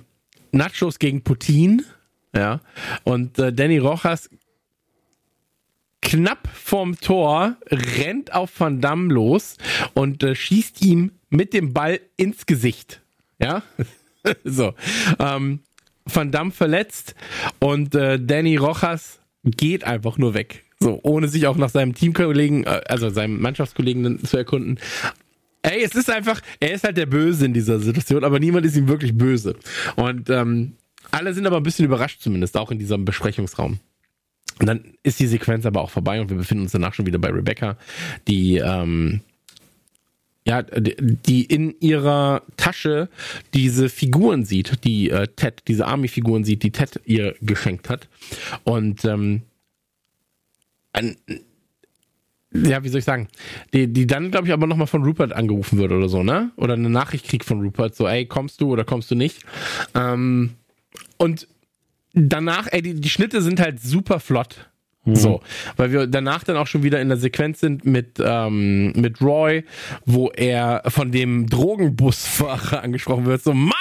[0.52, 1.82] Nachos gegen Putin,
[2.34, 2.60] ja,
[3.05, 4.28] und äh, Danny Rojas
[6.02, 9.56] knapp vorm Tor, rennt auf Van Damme los
[9.94, 13.00] und äh, schießt ihm mit dem Ball ins Gesicht.
[13.38, 13.62] Ja,
[14.44, 14.74] so.
[15.18, 15.60] Ähm,
[16.04, 17.14] Van Damme verletzt
[17.60, 20.64] und äh, Danny Rojas geht einfach nur weg.
[20.80, 24.78] So, ohne sich auch nach seinem Teamkollegen, äh, also seinem Mannschaftskollegen zu erkunden.
[25.62, 28.76] Ey, es ist einfach, er ist halt der Böse in dieser Situation, aber niemand ist
[28.76, 29.54] ihm wirklich böse.
[29.94, 30.72] Und ähm,
[31.12, 33.78] alle sind aber ein bisschen überrascht zumindest, auch in diesem Besprechungsraum.
[34.62, 37.18] Und dann ist die Sequenz aber auch vorbei und wir befinden uns danach schon wieder
[37.18, 37.76] bei Rebecca,
[38.28, 39.20] die ähm,
[40.44, 43.09] ja, die in ihrer Tasche
[43.55, 48.09] diese Figuren sieht, die äh, Ted, diese Army-Figuren sieht, die Ted ihr geschenkt hat.
[48.62, 49.43] Und ähm,
[50.93, 51.16] ein,
[52.52, 53.26] ja, wie soll ich sagen,
[53.74, 56.52] die, die dann, glaube ich, aber nochmal von Rupert angerufen wird oder so, ne?
[56.56, 59.44] Oder eine Nachricht kriegt von Rupert, so, ey, kommst du oder kommst du nicht?
[59.97, 60.51] Ähm,
[61.18, 61.48] und
[62.14, 64.70] danach, ey, die, die Schnitte sind halt super flott.
[65.05, 65.16] Mhm.
[65.16, 65.40] So,
[65.76, 69.64] weil wir danach dann auch schon wieder in der Sequenz sind mit, ähm, mit Roy,
[70.06, 73.43] wo er von dem Drogenbusfahrer angesprochen wird.
[73.43, 73.72] So, Mann,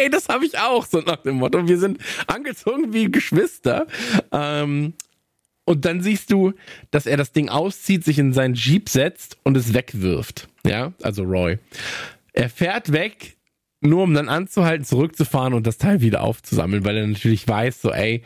[0.00, 1.66] ey, das habe ich auch, so nach dem Motto.
[1.66, 3.86] Wir sind angezogen wie Geschwister.
[4.30, 4.92] Ähm,
[5.64, 6.52] und dann siehst du,
[6.90, 10.48] dass er das Ding auszieht, sich in seinen Jeep setzt und es wegwirft.
[10.64, 11.58] Ja, also Roy
[12.38, 13.36] er fährt weg,
[13.80, 17.92] nur um dann anzuhalten, zurückzufahren und das Teil wieder aufzusammeln, weil er natürlich weiß, so,
[17.92, 18.22] ey,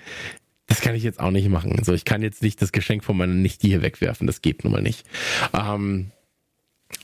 [0.67, 1.79] das kann ich jetzt auch nicht machen.
[1.79, 4.73] Also ich kann jetzt nicht das Geschenk von meiner Nichte hier wegwerfen, das geht nun
[4.73, 5.07] mal nicht.
[5.53, 6.11] Ähm,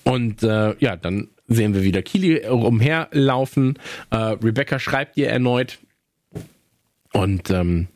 [0.04, 3.78] und äh, ja, dann sehen wir wieder Kili umherlaufen.
[4.10, 5.78] Äh, Rebecca schreibt ihr erneut.
[7.12, 7.88] Und ähm,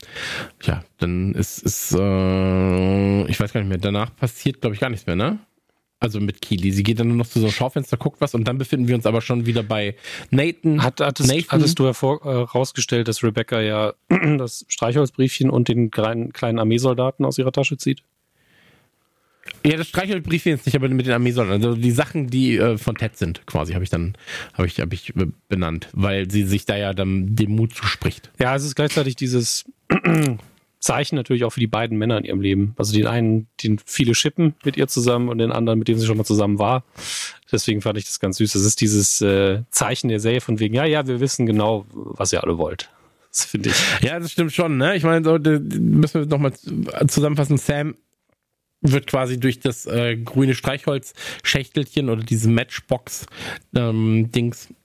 [0.62, 4.89] ja, dann ist, ist äh, ich weiß gar nicht mehr, danach passiert, glaube ich, gar
[4.89, 5.39] nichts mehr, ne?
[6.03, 6.73] Also mit Kili.
[6.73, 8.97] Sie geht dann nur noch zu so einem Schaufenster, guckt was und dann befinden wir
[8.97, 9.95] uns aber schon wieder bei
[10.31, 10.83] Nathan.
[10.83, 11.61] Hat, hattest, Nathan.
[11.61, 13.95] hattest du herausgestellt, äh, dass Rebecca ja
[14.37, 18.03] das Streichholzbriefchen und den kleinen, kleinen Armeesoldaten aus ihrer Tasche zieht?
[19.65, 21.65] Ja, das Streichholzbriefchen jetzt nicht, aber mit den Armeesoldaten.
[21.65, 24.16] Also die Sachen, die äh, von Ted sind, quasi, habe ich dann
[24.55, 25.15] habe ich, hab ich
[25.49, 28.33] benannt, weil sie sich da ja dann dem Mut zuspricht.
[28.41, 29.66] Ja, es ist gleichzeitig dieses
[30.83, 32.75] Zeichen natürlich auch für die beiden Männer in ihrem Leben.
[32.77, 36.07] Also den einen, den viele schippen mit ihr zusammen und den anderen, mit dem sie
[36.07, 36.83] schon mal zusammen war.
[37.51, 38.53] Deswegen fand ich das ganz süß.
[38.53, 42.33] Das ist dieses äh, Zeichen der Serie von wegen, ja, ja, wir wissen genau, was
[42.33, 42.91] ihr alle wollt.
[43.31, 43.77] Das finde ich.
[44.03, 44.97] Ja, das stimmt schon, ne?
[44.97, 46.53] Ich meine, so, müssen wir nochmal
[47.07, 47.59] zusammenfassen.
[47.59, 47.95] Sam
[48.81, 54.77] wird quasi durch das äh, grüne Streichholz-Schächtelchen oder diese Matchbox-Dings ähm,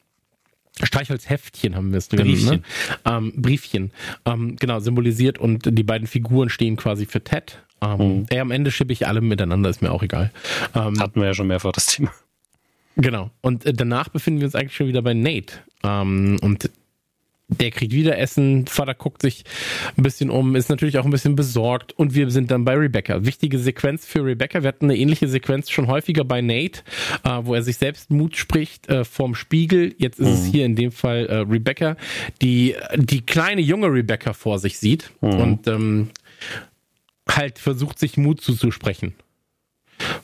[0.81, 2.49] Streichholzheftchen haben wir es drin, Briefchen.
[2.49, 2.61] Ne?
[3.05, 3.91] Ähm, Briefchen,
[4.25, 7.63] ähm, genau, symbolisiert und die beiden Figuren stehen quasi für Ted.
[7.81, 8.25] Ähm, mhm.
[8.29, 10.31] Ey, am Ende schippe ich alle miteinander, ist mir auch egal.
[10.75, 12.11] Ähm, Hatten wir ja schon mehrfach das Thema.
[12.95, 13.29] Genau.
[13.41, 15.53] Und äh, danach befinden wir uns eigentlich schon wieder bei Nate.
[15.83, 16.69] Ähm, und
[17.49, 19.44] der kriegt wieder Essen, Vater guckt sich
[19.95, 23.26] ein bisschen um, ist natürlich auch ein bisschen besorgt und wir sind dann bei Rebecca.
[23.26, 24.64] Wichtige Sequenz für Rebecca.
[24.64, 26.82] Wir hatten eine ähnliche Sequenz schon häufiger bei Nate,
[27.24, 29.95] äh, wo er sich selbst Mut spricht äh, vorm Spiegel.
[29.98, 30.34] Jetzt ist mhm.
[30.34, 31.95] es hier in dem Fall äh, Rebecca,
[32.41, 35.30] die die kleine junge Rebecca vor sich sieht mhm.
[35.30, 36.10] und ähm,
[37.30, 39.14] halt versucht sich Mut zuzusprechen.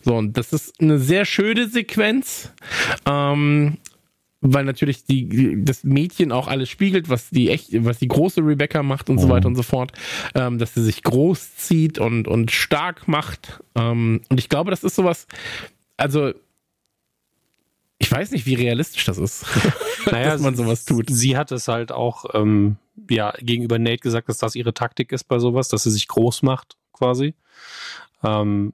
[0.04, 2.52] So, und das ist eine sehr schöne Sequenz.
[3.06, 3.78] Ähm,
[4.44, 8.84] weil natürlich die, das Mädchen auch alles spiegelt, was die echt, was die große Rebecca
[8.84, 9.22] macht und mhm.
[9.22, 9.94] so weiter und so fort,
[10.36, 13.64] ähm, dass sie sich groß zieht und, und stark macht.
[13.76, 15.28] Ähm, und ich glaube, das ist sowas,
[15.96, 16.34] also
[18.00, 19.46] ich weiß nicht, wie realistisch das ist,
[20.12, 21.10] naja, dass man sowas tut.
[21.10, 22.76] Sie hat es halt auch ähm,
[23.10, 26.42] ja, gegenüber Nate gesagt, dass das ihre Taktik ist bei sowas, dass sie sich groß
[26.42, 27.34] macht, quasi.
[28.24, 28.74] Ähm,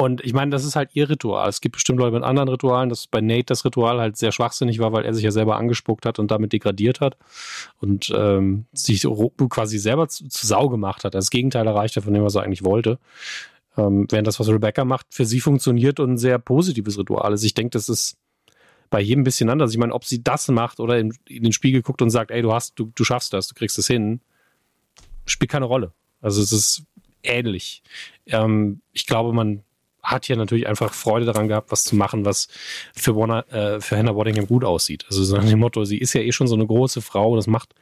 [0.00, 1.46] und ich meine, das ist halt ihr Ritual.
[1.46, 4.78] Es gibt bestimmt Leute mit anderen Ritualen, dass bei Nate das Ritual halt sehr schwachsinnig
[4.78, 7.18] war, weil er sich ja selber angespuckt hat und damit degradiert hat
[7.80, 9.06] und ähm, sich
[9.50, 11.14] quasi selber zu, zu Sau gemacht hat.
[11.14, 12.98] Das Gegenteil erreicht von dem, was er eigentlich wollte.
[13.76, 17.44] Ähm, während das, was Rebecca macht, für sie funktioniert und ein sehr positives Ritual ist.
[17.44, 18.16] Ich denke, das ist
[18.88, 19.70] bei jedem ein bisschen anders.
[19.70, 22.40] Ich meine, ob sie das macht oder in, in, den Spiegel guckt und sagt, ey,
[22.40, 24.22] du hast, du, du schaffst das, du kriegst es hin,
[25.26, 25.92] spielt keine Rolle.
[26.22, 26.84] Also es ist
[27.22, 27.82] ähnlich.
[28.24, 29.62] Ähm, ich glaube, man
[30.02, 32.48] hat hier natürlich einfach Freude daran gehabt, was zu machen, was
[32.94, 35.04] für, Warner, äh, für Hannah Waddingham gut aussieht.
[35.08, 37.46] Also so nach dem Motto, sie ist ja eh schon so eine große Frau, das
[37.46, 37.74] macht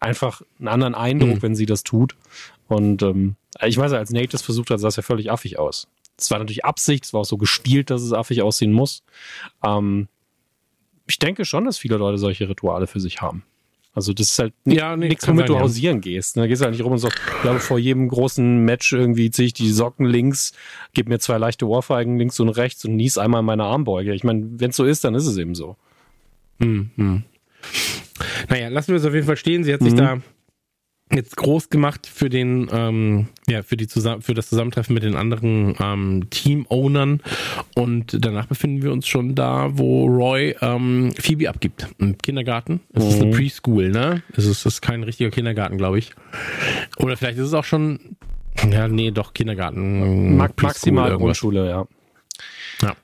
[0.00, 1.42] einfach einen anderen Eindruck, mhm.
[1.42, 2.16] wenn sie das tut.
[2.68, 5.58] Und ähm, ich weiß ja, als Nate das versucht hat, sah es ja völlig affig
[5.58, 5.88] aus.
[6.18, 9.02] Es war natürlich Absicht, es war auch so gespielt, dass es affig aussehen muss.
[9.64, 10.08] Ähm,
[11.06, 13.44] ich denke schon, dass viele Leute solche Rituale für sich haben.
[13.96, 16.36] Also das ist halt ja, nee, nichts, womit du hausieren gehst.
[16.36, 16.48] Da ne?
[16.48, 19.46] gehst du halt nicht rum und sagst, ich glaube, vor jedem großen Match irgendwie ziehe
[19.46, 20.52] ich die Socken links,
[20.92, 24.12] gib mir zwei leichte Ohrfeigen links und rechts und nies einmal meine Armbeuge.
[24.12, 25.76] Ich meine, wenn es so ist, dann ist es eben so.
[26.60, 27.22] Hm, hm.
[28.50, 29.64] Naja, lassen wir es auf jeden Fall stehen.
[29.64, 29.96] Sie hat sich mhm.
[29.96, 30.20] da
[31.12, 35.14] jetzt groß gemacht für den ähm, ja für die zusammen für das Zusammentreffen mit den
[35.14, 37.22] anderen ähm, Team-Ownern
[37.74, 42.80] und danach befinden wir uns schon da, wo Roy ähm, Phoebe abgibt im Kindergarten.
[42.92, 43.10] Es mhm.
[43.10, 44.22] ist eine Preschool, ne?
[44.36, 46.12] Es ist, ist kein richtiger Kindergarten, glaube ich.
[46.98, 48.16] Oder vielleicht ist es auch schon
[48.70, 51.86] ja nee doch Kindergarten Mag, maximal Grundschule, ja.
[52.82, 52.94] Ja.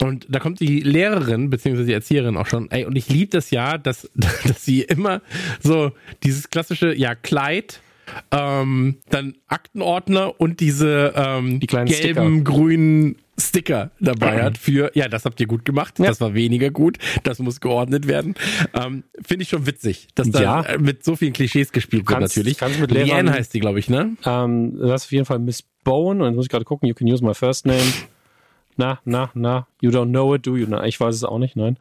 [0.00, 3.50] Und da kommt die Lehrerin, beziehungsweise die Erzieherin auch schon, ey, und ich liebe das
[3.50, 5.22] ja, dass, dass sie immer
[5.60, 5.92] so
[6.22, 7.80] dieses klassische, ja, Kleid,
[8.30, 12.52] ähm, dann Aktenordner und diese ähm, die kleinen gelben, Sticker.
[12.52, 16.06] grünen Sticker dabei hat für, ja, das habt ihr gut gemacht, ja.
[16.06, 18.34] das war weniger gut, das muss geordnet werden.
[18.74, 20.78] Ähm, Finde ich schon witzig, dass da ja.
[20.78, 22.58] mit so vielen Klischees gespielt kannst, wird natürlich.
[22.58, 24.16] Kannst mit Lehrern, Leanne heißt die, glaube ich, ne?
[24.24, 26.94] Ähm, das ist auf jeden Fall Miss Bowen und jetzt muss ich gerade gucken, you
[26.94, 27.80] can use my first name.
[28.76, 30.66] Na, na, na, you don't know it, do you?
[30.68, 31.78] Na, ich weiß es auch nicht, nein.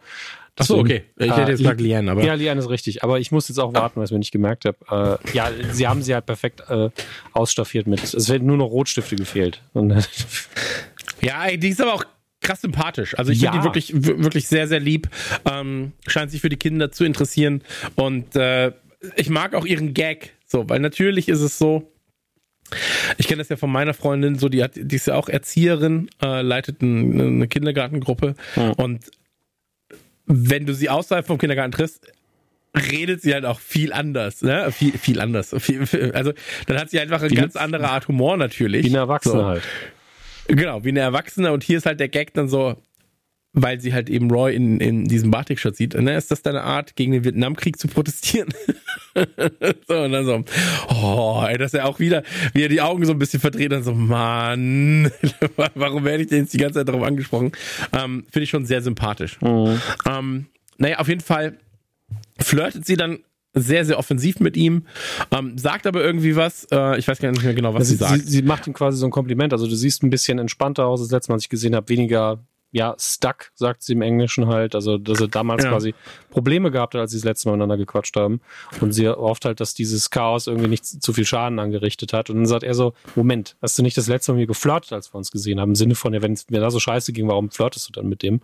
[0.57, 1.03] Achso, okay.
[1.17, 2.23] Ich hätte jetzt gesagt Liane, aber.
[2.23, 3.03] Ja, Liane ist richtig.
[3.03, 5.19] Aber ich muss jetzt auch warten, weil ich mir nicht gemerkt habe.
[5.23, 6.89] Äh, ja, sie haben sie halt perfekt äh,
[7.33, 8.03] ausstaffiert mit.
[8.03, 9.61] Es werden nur noch Rotstifte gefehlt.
[11.21, 12.03] ja, die ist aber auch
[12.41, 13.17] krass sympathisch.
[13.17, 13.51] Also ich ja.
[13.51, 13.93] finde die wirklich,
[14.23, 15.09] wirklich sehr, sehr lieb.
[15.49, 17.63] Ähm, scheint sich für die Kinder zu interessieren.
[17.95, 18.73] Und äh,
[19.15, 20.33] ich mag auch ihren Gag.
[20.45, 21.91] So, weil natürlich ist es so,
[23.17, 26.09] ich kenne das ja von meiner Freundin, so die hat, die ist ja auch Erzieherin,
[26.21, 28.71] äh, leitet ein, eine Kindergartengruppe ja.
[28.71, 29.05] und
[30.25, 32.11] wenn du sie außerhalb vom Kindergarten triffst,
[32.91, 34.71] redet sie halt auch viel anders, ne?
[34.71, 35.53] Viel, viel anders.
[35.59, 36.31] Viel, viel, also
[36.67, 38.85] dann hat sie einfach eine wie ganz andere Art Humor natürlich.
[38.85, 39.45] Wie eine Erwachsene so.
[39.45, 39.63] halt.
[40.47, 42.77] Genau, wie eine Erwachsene und hier ist halt der Gag dann so,
[43.53, 45.93] weil sie halt eben Roy in, in diesem Batik-Shirt sieht.
[45.93, 46.15] Ne?
[46.15, 48.49] Ist das deine Art, gegen den Vietnamkrieg zu protestieren?
[49.87, 50.43] so, und dann so,
[50.89, 52.23] oh, ey, dass er auch wieder,
[52.53, 55.11] wie er die Augen so ein bisschen verdreht und so, Mann,
[55.75, 57.51] warum werde ich denn jetzt die ganze Zeit darauf angesprochen?
[57.91, 59.39] Ähm, Finde ich schon sehr sympathisch.
[59.41, 59.81] Mhm.
[60.07, 60.45] Ähm,
[60.77, 61.57] naja, auf jeden Fall
[62.39, 63.19] flirtet sie dann
[63.53, 64.85] sehr, sehr offensiv mit ihm,
[65.31, 66.67] ähm, sagt aber irgendwie was.
[66.71, 68.21] Äh, ich weiß gar nicht mehr genau, was sie, sie sagt.
[68.21, 69.51] Sie, sie, macht ihm quasi so ein Kompliment.
[69.51, 72.45] Also du siehst ein bisschen entspannter aus, als letztes Mal, als ich gesehen habe, weniger
[72.71, 74.75] ja, stuck, sagt sie im Englischen halt.
[74.75, 75.71] Also, dass er damals ja.
[75.71, 75.93] quasi
[76.29, 78.39] Probleme gehabt hat, als sie das letzte Mal miteinander gequatscht haben.
[78.79, 82.29] Und sie hofft halt, dass dieses Chaos irgendwie nicht zu viel Schaden angerichtet hat.
[82.29, 84.93] Und dann sagt er so, Moment, hast du nicht das letzte Mal mit mir geflirtet,
[84.93, 85.71] als wir uns gesehen haben?
[85.71, 88.07] Im Sinne von, ja, wenn es mir da so scheiße ging, warum flirtest du dann
[88.07, 88.35] mit dem?
[88.35, 88.43] Und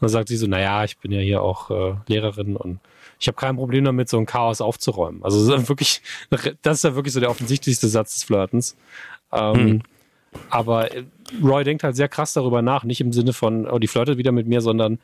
[0.00, 2.80] dann sagt sie so, naja, ich bin ja hier auch äh, Lehrerin und
[3.20, 5.22] ich habe kein Problem damit, so ein Chaos aufzuräumen.
[5.24, 6.02] Also das ist wirklich,
[6.62, 8.76] das ist ja wirklich so der offensichtlichste Satz des Flirtens.
[9.32, 9.82] Ähm, hm.
[10.50, 11.04] Aber äh,
[11.42, 14.32] Roy denkt halt sehr krass darüber nach, nicht im Sinne von, oh, die flirtet wieder
[14.32, 14.98] mit mir, sondern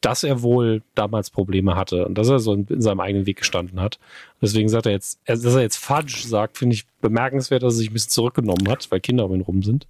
[0.00, 3.80] dass er wohl damals Probleme hatte und dass er so in, seinem eigenen Weg gestanden
[3.80, 3.98] hat.
[4.42, 7.90] Deswegen sagt er jetzt, dass er jetzt Fudge sagt, finde ich bemerkenswert, dass er sich
[7.90, 9.86] ein bisschen zurückgenommen hat, weil Kinder um ihn rum sind.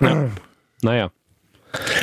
[0.00, 0.30] Ja.
[0.82, 1.10] naja.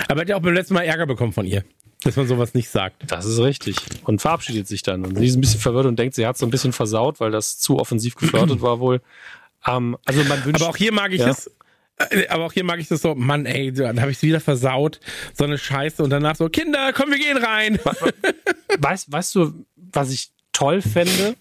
[0.08, 1.64] Aber er hat ja auch beim letzten Mal Ärger bekommen von ihr.
[2.04, 3.12] Dass man sowas nicht sagt.
[3.12, 3.78] Das ist richtig.
[4.04, 5.06] Und verabschiedet sich dann.
[5.06, 7.32] Und sie ist ein bisschen verwirrt und denkt, sie hat so ein bisschen versaut, weil
[7.32, 9.02] das zu offensiv geflirtet war wohl.
[9.66, 11.30] Ähm, also man wünscht, Aber auch hier mag ich ja.
[11.30, 11.50] es.
[12.10, 14.40] Äh, aber auch hier mag ich das so, Mann, ey, dann habe ich es wieder
[14.40, 15.00] versaut,
[15.34, 17.80] so eine Scheiße und danach so, Kinder, komm, wir gehen rein.
[18.80, 21.36] Weißt, weißt du, was ich toll fände?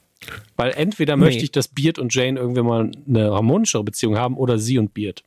[0.57, 1.25] Weil entweder nee.
[1.25, 4.95] möchte ich, dass Beard und Jane irgendwie mal eine harmonischere Beziehung haben oder sie und
[4.95, 5.25] Beard.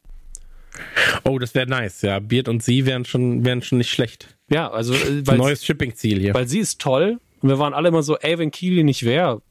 [1.23, 2.19] Oh, das wäre nice, ja.
[2.19, 4.35] Beard und sie wären schon, wären schon nicht schlecht.
[4.49, 6.33] Ja, also äh, weil neues Shipping-Ziel hier.
[6.33, 9.41] Weil sie ist toll und wir waren alle immer so, ey, wenn Keely nicht wäre,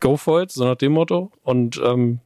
[0.00, 1.32] go for it, so nach dem Motto.
[1.42, 2.20] Und ähm,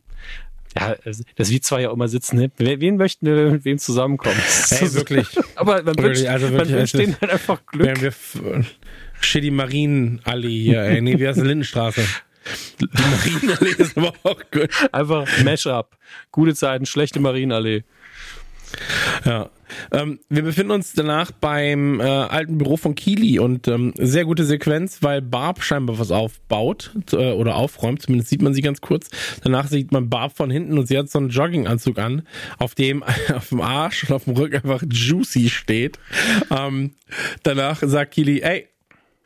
[0.76, 0.94] ja,
[1.36, 2.50] das wie zwei ja immer sitzen, ne?
[2.56, 4.40] wen möchten wir mit wem zusammenkommen?
[4.70, 5.26] Ey, wirklich.
[5.56, 7.86] Aber man wünscht, also wirklich, man wünscht denen halt einfach Glück.
[7.88, 8.64] Wenn wir
[9.20, 12.02] Shitty Marienallee hier, ey, nee, wie heißt die Lindenstraße?
[12.80, 14.70] Die Marienallee ist aber auch gut.
[14.92, 15.96] Einfach Mash-up.
[16.30, 17.84] Gute Zeiten, schlechte Marienallee.
[19.24, 19.50] Ja.
[19.92, 24.44] Ähm, wir befinden uns danach beim äh, alten Büro von Kili und ähm, sehr gute
[24.44, 28.02] Sequenz, weil Barb scheinbar was aufbaut äh, oder aufräumt.
[28.02, 29.10] Zumindest sieht man sie ganz kurz.
[29.42, 32.22] Danach sieht man Barb von hinten und sie hat so einen Jogginganzug an,
[32.58, 33.02] auf dem
[33.34, 35.98] auf dem Arsch und auf dem Rücken einfach Juicy steht.
[36.50, 36.94] Ähm,
[37.42, 38.66] danach sagt Kili, ey,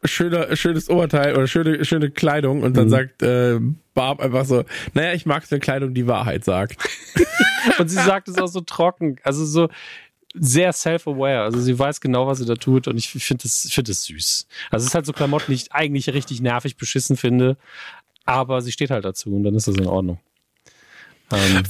[0.05, 2.91] schöner, schönes Oberteil oder schöne, schöne Kleidung und dann mhm.
[2.91, 3.59] sagt äh,
[3.95, 6.77] Barb einfach so, naja, ich mag so eine Kleidung, die Wahrheit sagt.
[7.79, 9.69] und sie sagt es auch so trocken, also so
[10.35, 13.93] sehr self-aware, also sie weiß genau, was sie da tut und ich finde das, finde
[13.93, 14.47] das süß.
[14.71, 17.57] Also es ist halt so Klamotten, die ich eigentlich richtig nervig beschissen finde,
[18.25, 20.19] aber sie steht halt dazu und dann ist das in Ordnung.
[21.33, 21.63] Ähm,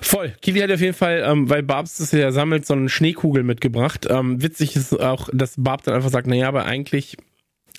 [0.00, 0.34] Voll.
[0.40, 4.06] Kili hat auf jeden Fall, ähm, weil Barbs das ja sammelt, so eine Schneekugel mitgebracht.
[4.08, 7.16] Ähm, witzig ist auch, dass Barb dann einfach sagt, naja, aber eigentlich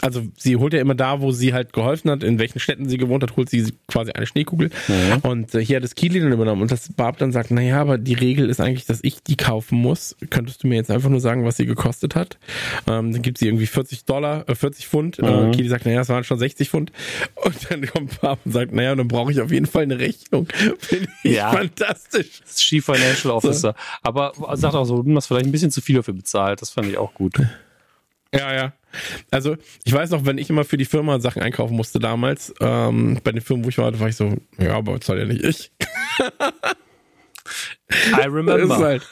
[0.06, 2.98] also sie holt ja immer da, wo sie halt geholfen hat, in welchen Städten sie
[2.98, 4.70] gewohnt hat, holt sie quasi eine Schneekugel.
[4.88, 5.18] Mhm.
[5.24, 6.62] Und äh, hier hat es Kili dann übernommen.
[6.62, 9.80] Und das Barb dann sagt, naja, aber die Regel ist eigentlich, dass ich die kaufen
[9.80, 10.16] muss.
[10.30, 12.38] Könntest du mir jetzt einfach nur sagen, was sie gekostet hat?
[12.88, 15.18] Ähm, dann gibt sie irgendwie 40 Dollar, äh, 40 Pfund.
[15.18, 15.52] Äh, mhm.
[15.52, 16.92] Äh, Kili sagt, naja, das waren schon 60 Pfund.
[17.44, 20.48] Und dann kommt Barb und sagt, naja, dann brauche ich auf jeden Fall eine Rechnung.
[20.78, 21.52] Finde ich ja.
[21.52, 22.42] fantastisch.
[22.42, 23.76] Das ist Chief Financial Officer.
[23.76, 24.00] So.
[24.04, 26.62] Aber sagt auch so, du hast vielleicht ein bisschen zu viel dafür bezahlt.
[26.62, 27.40] Das fand ich auch gut.
[28.34, 28.74] Ja, ja.
[29.32, 33.20] Also, ich weiß noch, wenn ich immer für die Firma Sachen einkaufen musste damals, ähm,
[33.24, 35.72] bei den Firmen, wo ich war, war ich so, ja, aber zahl ja nicht ich.
[38.18, 38.78] I remember.
[38.78, 39.08] Halt.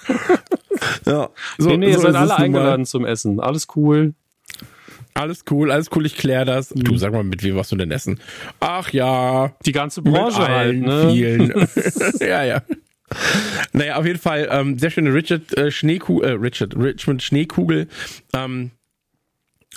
[1.06, 1.30] ja.
[1.58, 3.40] So, nee, nee, ihr so seid alle eingeladen zum Essen.
[3.40, 4.14] Alles cool.
[5.14, 6.74] Alles cool, alles cool, ich klär das.
[6.74, 6.84] Mhm.
[6.86, 8.20] Du sag mal, mit wem warst du denn essen?
[8.60, 9.54] Ach ja.
[9.66, 11.12] Die ganze Branche mit halt, ne?
[11.12, 11.68] Vielen.
[12.20, 12.64] ja, ja.
[13.74, 17.88] Naja, auf jeden Fall, ähm, sehr schöne Richard äh, Schneekugel, äh, Richard, Richmond Schneekugel.
[18.34, 18.72] Ähm,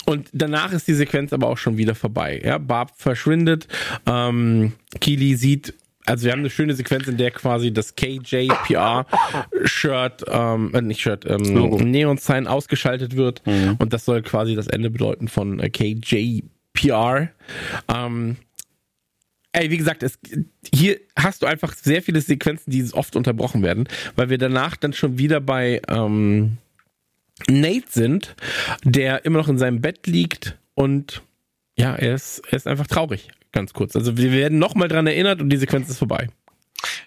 [0.04, 2.42] und danach ist die Sequenz aber auch schon wieder vorbei.
[2.44, 3.68] Ja, Barb verschwindet.
[4.06, 5.74] Ähm, Keely sieht
[6.06, 11.26] also wir haben eine schöne Sequenz, in der quasi das KJPR-Shirt, ähm, äh, nicht Shirt,
[11.26, 13.44] ähm, Neon-Sign ausgeschaltet wird.
[13.44, 13.74] Mhm.
[13.78, 17.30] Und das soll quasi das Ende bedeuten von äh, KJPR.
[17.92, 18.36] Ähm,
[19.52, 20.20] ey, wie gesagt, es,
[20.72, 24.92] hier hast du einfach sehr viele Sequenzen, die oft unterbrochen werden, weil wir danach dann
[24.92, 26.58] schon wieder bei ähm,
[27.48, 28.34] Nate sind,
[28.84, 31.22] der immer noch in seinem Bett liegt und
[31.78, 33.94] ja, er ist, er ist einfach traurig, ganz kurz.
[33.96, 36.28] Also wir werden nochmal dran erinnert und die Sequenz ist vorbei.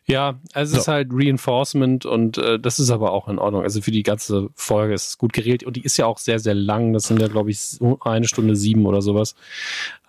[0.06, 3.64] Ja, also es ist halt Reinforcement und äh, das ist aber auch in Ordnung.
[3.64, 6.39] Also für die ganze Folge ist es gut geregelt und die ist ja auch sehr,
[6.39, 6.93] sehr lang.
[6.93, 9.35] Das sind ja, glaube ich, eine Stunde sieben oder sowas.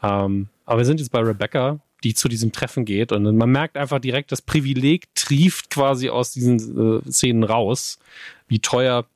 [0.02, 3.76] Ähm, aber wir sind jetzt bei Rebecca, die zu diesem Treffen geht und man merkt
[3.76, 7.98] einfach direkt, das Privileg trieft quasi aus diesen äh, Szenen raus,
[8.48, 9.06] wie teuer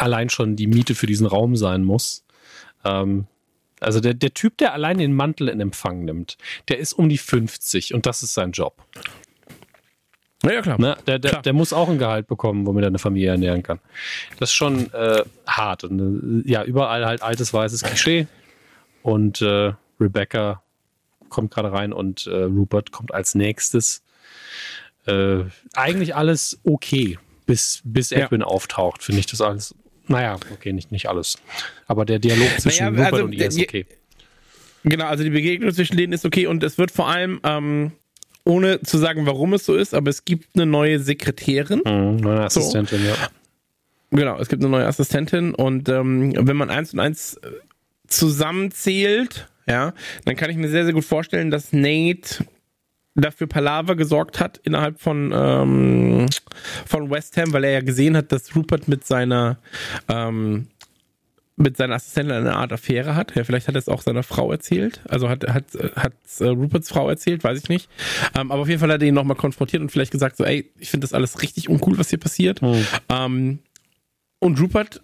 [0.00, 2.24] allein schon die Miete für diesen Raum sein muss.
[2.84, 3.26] Ähm,
[3.80, 6.36] also der, der Typ, der allein den Mantel in Empfang nimmt,
[6.68, 8.76] der ist um die 50 und das ist sein Job.
[10.42, 10.80] Ja, ja klar.
[10.80, 10.96] Ne?
[11.06, 11.42] Der, der, klar.
[11.42, 13.80] der muss auch ein Gehalt bekommen, womit er eine Familie ernähren kann.
[14.38, 15.84] Das ist schon äh, hart.
[15.84, 18.26] Und äh, ja, überall halt altes weißes Klischee.
[19.02, 20.62] Und äh, Rebecca
[21.28, 24.02] kommt gerade rein und äh, Rupert kommt als nächstes.
[25.06, 25.44] Äh,
[25.74, 28.46] eigentlich alles okay, bis, bis Edwin ja.
[28.46, 29.74] auftaucht, finde ich das alles.
[30.10, 31.38] Naja, okay, nicht, nicht alles.
[31.86, 33.86] Aber der Dialog zwischen naja, Rupert also, und ihr ist okay.
[34.82, 37.92] Genau, also die Begegnung zwischen denen ist okay und es wird vor allem ähm,
[38.44, 41.82] ohne zu sagen, warum es so ist, aber es gibt eine neue Sekretärin.
[41.84, 43.06] Mhm, neue Assistentin, so.
[43.06, 43.14] ja.
[44.10, 47.50] Genau, es gibt eine neue Assistentin und ähm, wenn man eins und eins äh,
[48.08, 52.44] zusammenzählt, ja, dann kann ich mir sehr, sehr gut vorstellen, dass Nate
[53.14, 56.26] dafür Palaver gesorgt hat innerhalb von, ähm,
[56.86, 59.58] von West Ham, weil er ja gesehen hat, dass Rupert mit seiner
[60.08, 60.68] ähm,
[61.56, 63.36] mit seiner Assistentin eine Art Affäre hat.
[63.36, 65.02] Ja, vielleicht hat er es auch seiner Frau erzählt.
[65.06, 67.90] Also hat, hat, hat äh, Ruperts Frau erzählt, weiß ich nicht.
[68.34, 70.72] Ähm, aber auf jeden Fall hat er ihn nochmal konfrontiert und vielleicht gesagt so, ey,
[70.78, 72.62] ich finde das alles richtig uncool, was hier passiert.
[72.62, 73.58] Mhm.
[74.38, 75.02] Und Rupert,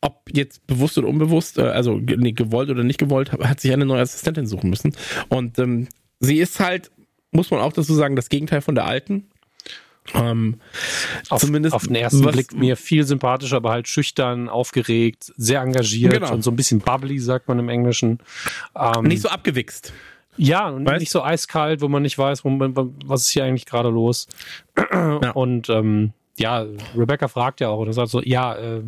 [0.00, 3.86] ob jetzt bewusst oder unbewusst, äh, also nee, gewollt oder nicht gewollt, hat sich eine
[3.86, 4.94] neue Assistentin suchen müssen.
[5.28, 5.88] Und ähm,
[6.24, 6.90] sie ist halt,
[7.30, 9.28] muss man auch dazu sagen, das Gegenteil von der alten.
[10.12, 10.60] Ähm,
[11.30, 15.62] auf, zumindest auf den ersten was, Blick mir viel sympathischer, aber halt schüchtern, aufgeregt, sehr
[15.62, 16.32] engagiert genau.
[16.32, 18.18] und so ein bisschen bubbly, sagt man im Englischen.
[18.76, 19.94] Ähm, nicht so abgewichst.
[20.36, 21.00] Ja, und weißt?
[21.00, 24.26] nicht so eiskalt, wo man nicht weiß, was ist hier eigentlich gerade los.
[24.76, 25.30] Ja.
[25.30, 28.82] Und ähm, ja, Rebecca fragt ja auch und sagt so, ja, äh, äh,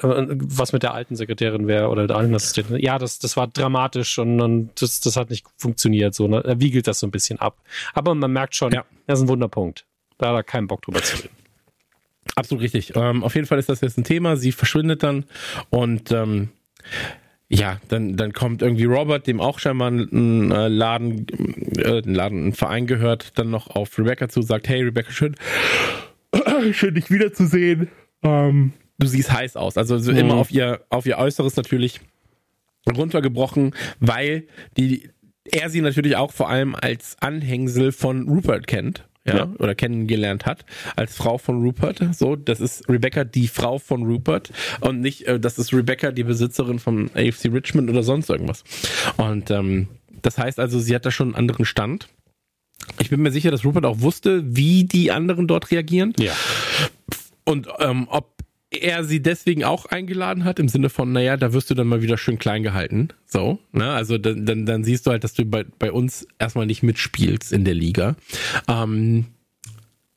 [0.00, 2.78] was mit der alten Sekretärin wäre oder der alten Assistentin.
[2.78, 6.14] Ja, das, das war dramatisch und, und das, das hat nicht funktioniert.
[6.14, 6.42] So, ne?
[6.44, 7.56] Er wiegelt das so ein bisschen ab.
[7.94, 8.84] Aber man merkt schon, ja.
[9.06, 9.86] das ist ein Wunderpunkt.
[10.18, 11.34] Da hat er keinen Bock drüber zu reden.
[12.36, 12.92] Absolut richtig.
[12.94, 14.36] Ähm, auf jeden Fall ist das jetzt ein Thema.
[14.36, 15.24] Sie verschwindet dann
[15.70, 16.50] und ähm,
[17.48, 21.26] ja, dann, dann kommt irgendwie Robert, dem auch scheinbar ein, äh, Laden,
[21.78, 25.34] äh, ein Laden, ein Verein gehört, dann noch auf Rebecca zu, sagt, hey Rebecca, schön,
[26.72, 27.88] schön dich wiederzusehen.
[28.22, 29.76] Ähm, du siehst heiß aus.
[29.76, 30.18] Also so mhm.
[30.18, 32.00] immer auf ihr, auf ihr Äußeres natürlich
[32.88, 34.46] runtergebrochen, weil
[34.76, 35.10] die,
[35.44, 40.46] er sie natürlich auch vor allem als Anhängsel von Rupert kennt ja, ja, oder kennengelernt
[40.46, 40.64] hat
[40.96, 42.00] als Frau von Rupert.
[42.14, 44.50] So, das ist Rebecca die Frau von Rupert
[44.80, 48.64] und nicht, äh, das ist Rebecca die Besitzerin von AFC Richmond oder sonst irgendwas.
[49.16, 49.88] Und ähm,
[50.22, 52.08] das heißt also, sie hat da schon einen anderen Stand.
[53.00, 56.14] Ich bin mir sicher, dass Rupert auch wusste, wie die anderen dort reagieren.
[56.18, 56.32] Ja.
[57.44, 58.38] Und ähm, ob
[58.70, 62.02] er sie deswegen auch eingeladen hat, im Sinne von, naja, da wirst du dann mal
[62.02, 63.08] wieder schön klein gehalten.
[63.26, 63.90] So, ne?
[63.90, 67.52] Also dann, dann, dann siehst du halt, dass du bei, bei uns erstmal nicht mitspielst
[67.52, 68.16] in der Liga.
[68.68, 69.26] Ähm,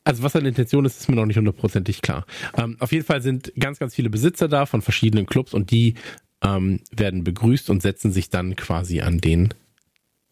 [0.03, 2.25] also was seine Intention ist, ist mir noch nicht hundertprozentig klar.
[2.57, 5.95] Ähm, auf jeden Fall sind ganz, ganz viele Besitzer da von verschiedenen Clubs und die
[6.43, 9.53] ähm, werden begrüßt und setzen sich dann quasi an den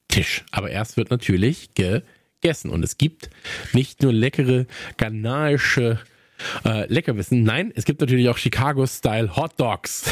[0.07, 0.43] Tisch.
[0.51, 3.29] Aber erst wird natürlich gegessen und es gibt
[3.73, 4.65] nicht nur leckere
[4.97, 5.99] ghanaische
[6.65, 7.43] äh, Leckerwissen.
[7.43, 10.11] Nein, es gibt natürlich auch Chicago-Style Hot Dogs.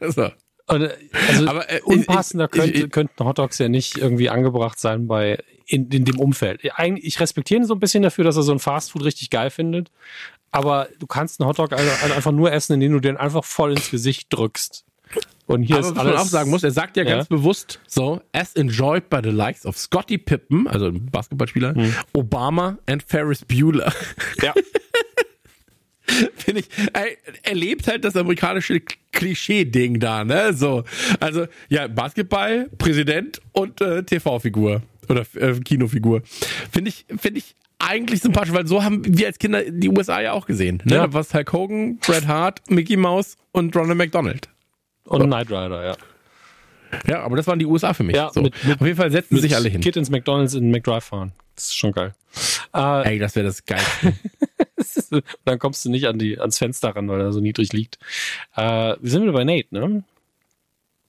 [0.00, 0.30] so.
[0.66, 0.88] Also
[1.46, 5.38] Aber äh, unpassender ich, könnte, ich, könnten Hot Dogs ja nicht irgendwie angebracht sein bei
[5.66, 6.60] in, in dem Umfeld.
[6.76, 9.50] Eigentlich, ich respektiere ihn so ein bisschen dafür, dass er so ein Fastfood richtig geil
[9.50, 9.90] findet.
[10.50, 14.28] Aber du kannst einen Hotdog einfach nur essen, indem du den einfach voll ins Gesicht
[14.30, 14.84] drückst.
[15.46, 17.28] Und hier Aber ist was alles, man auch sagen muss, er sagt ja, ja, ganz
[17.28, 21.94] bewusst so, as enjoyed by the likes of Scotty Pippen, also ein Basketballspieler, hm.
[22.14, 23.92] Obama and Ferris Bueller.
[24.42, 24.54] Ja.
[26.36, 28.80] Finde ich, ey, er lebt halt das amerikanische
[29.12, 30.52] Klischee-Ding da, ne?
[30.54, 30.84] So.
[31.20, 34.82] Also, ja, Basketball, Präsident und äh, TV-Figur.
[35.08, 36.22] Oder äh, Kinofigur.
[36.70, 40.32] Finde ich, finde ich eigentlich sympathisch, weil so haben wir als Kinder die USA ja
[40.32, 40.80] auch gesehen.
[40.84, 40.94] Ne?
[40.94, 41.06] Ja.
[41.06, 44.48] Da war Hulk Hogan, Bret Hart, Mickey Mouse und Ronald McDonald.
[45.04, 45.26] Und so.
[45.26, 45.96] Knight Rider, ja.
[47.06, 48.14] Ja, aber das waren die USA für mich.
[48.14, 48.42] Ja, so.
[48.42, 49.80] mit, mit, Auf jeden Fall setzen sich alle hin.
[49.80, 51.32] Kid ins McDonalds in McDrive fahren.
[51.56, 52.14] Das ist schon geil.
[52.74, 54.14] Äh, Ey, das wäre das Geilste.
[55.44, 57.98] dann kommst du nicht an die, ans Fenster ran, weil er so niedrig liegt.
[58.56, 60.04] Äh, wir sind wieder bei Nate, ne?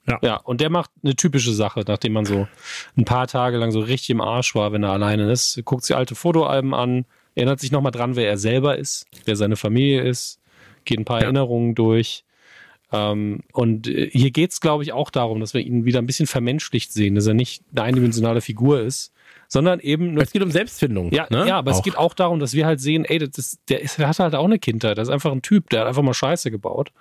[0.06, 0.18] Ja.
[0.22, 2.46] ja, und der macht eine typische Sache, nachdem man so
[2.94, 5.58] ein paar Tage lang so richtig im Arsch war, wenn er alleine ist.
[5.64, 9.56] Guckt sich alte Fotoalben an, erinnert sich nochmal dran, wer er selber ist, wer seine
[9.56, 10.40] Familie ist,
[10.84, 11.24] geht ein paar ja.
[11.24, 12.24] Erinnerungen durch
[12.92, 16.26] Ähm, und äh, hier geht's, glaube ich, auch darum, dass wir ihn wieder ein bisschen
[16.26, 19.13] vermenschlicht sehen, dass er nicht eine eindimensionale Figur ist,
[19.54, 20.18] sondern eben.
[20.18, 21.12] Es geht um Selbstfindung.
[21.12, 21.46] Ja, ne?
[21.46, 21.76] ja aber auch.
[21.76, 24.18] es geht auch darum, dass wir halt sehen, ey, das ist, der, ist, der hat
[24.18, 24.98] halt auch eine Kindheit.
[24.98, 26.92] Das ist einfach ein Typ, der hat einfach mal Scheiße gebaut.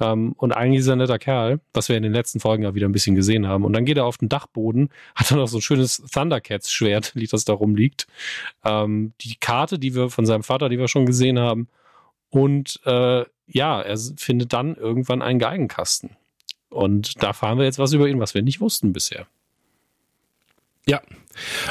[0.00, 2.74] Ähm, und eigentlich ist er ein netter Kerl, was wir in den letzten Folgen ja
[2.74, 3.66] wieder ein bisschen gesehen haben.
[3.66, 7.44] Und dann geht er auf den Dachboden, hat dann noch so ein schönes Thundercats-Schwert, das
[7.44, 8.06] da rumliegt.
[8.64, 11.68] Ähm, die Karte, die wir von seinem Vater, die wir schon gesehen haben.
[12.30, 16.16] Und äh, ja, er findet dann irgendwann einen Geigenkasten.
[16.70, 19.26] Und da fahren wir jetzt was über ihn, was wir nicht wussten bisher.
[20.86, 21.02] Ja,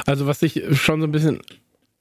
[0.06, 1.42] also was sich schon so ein bisschen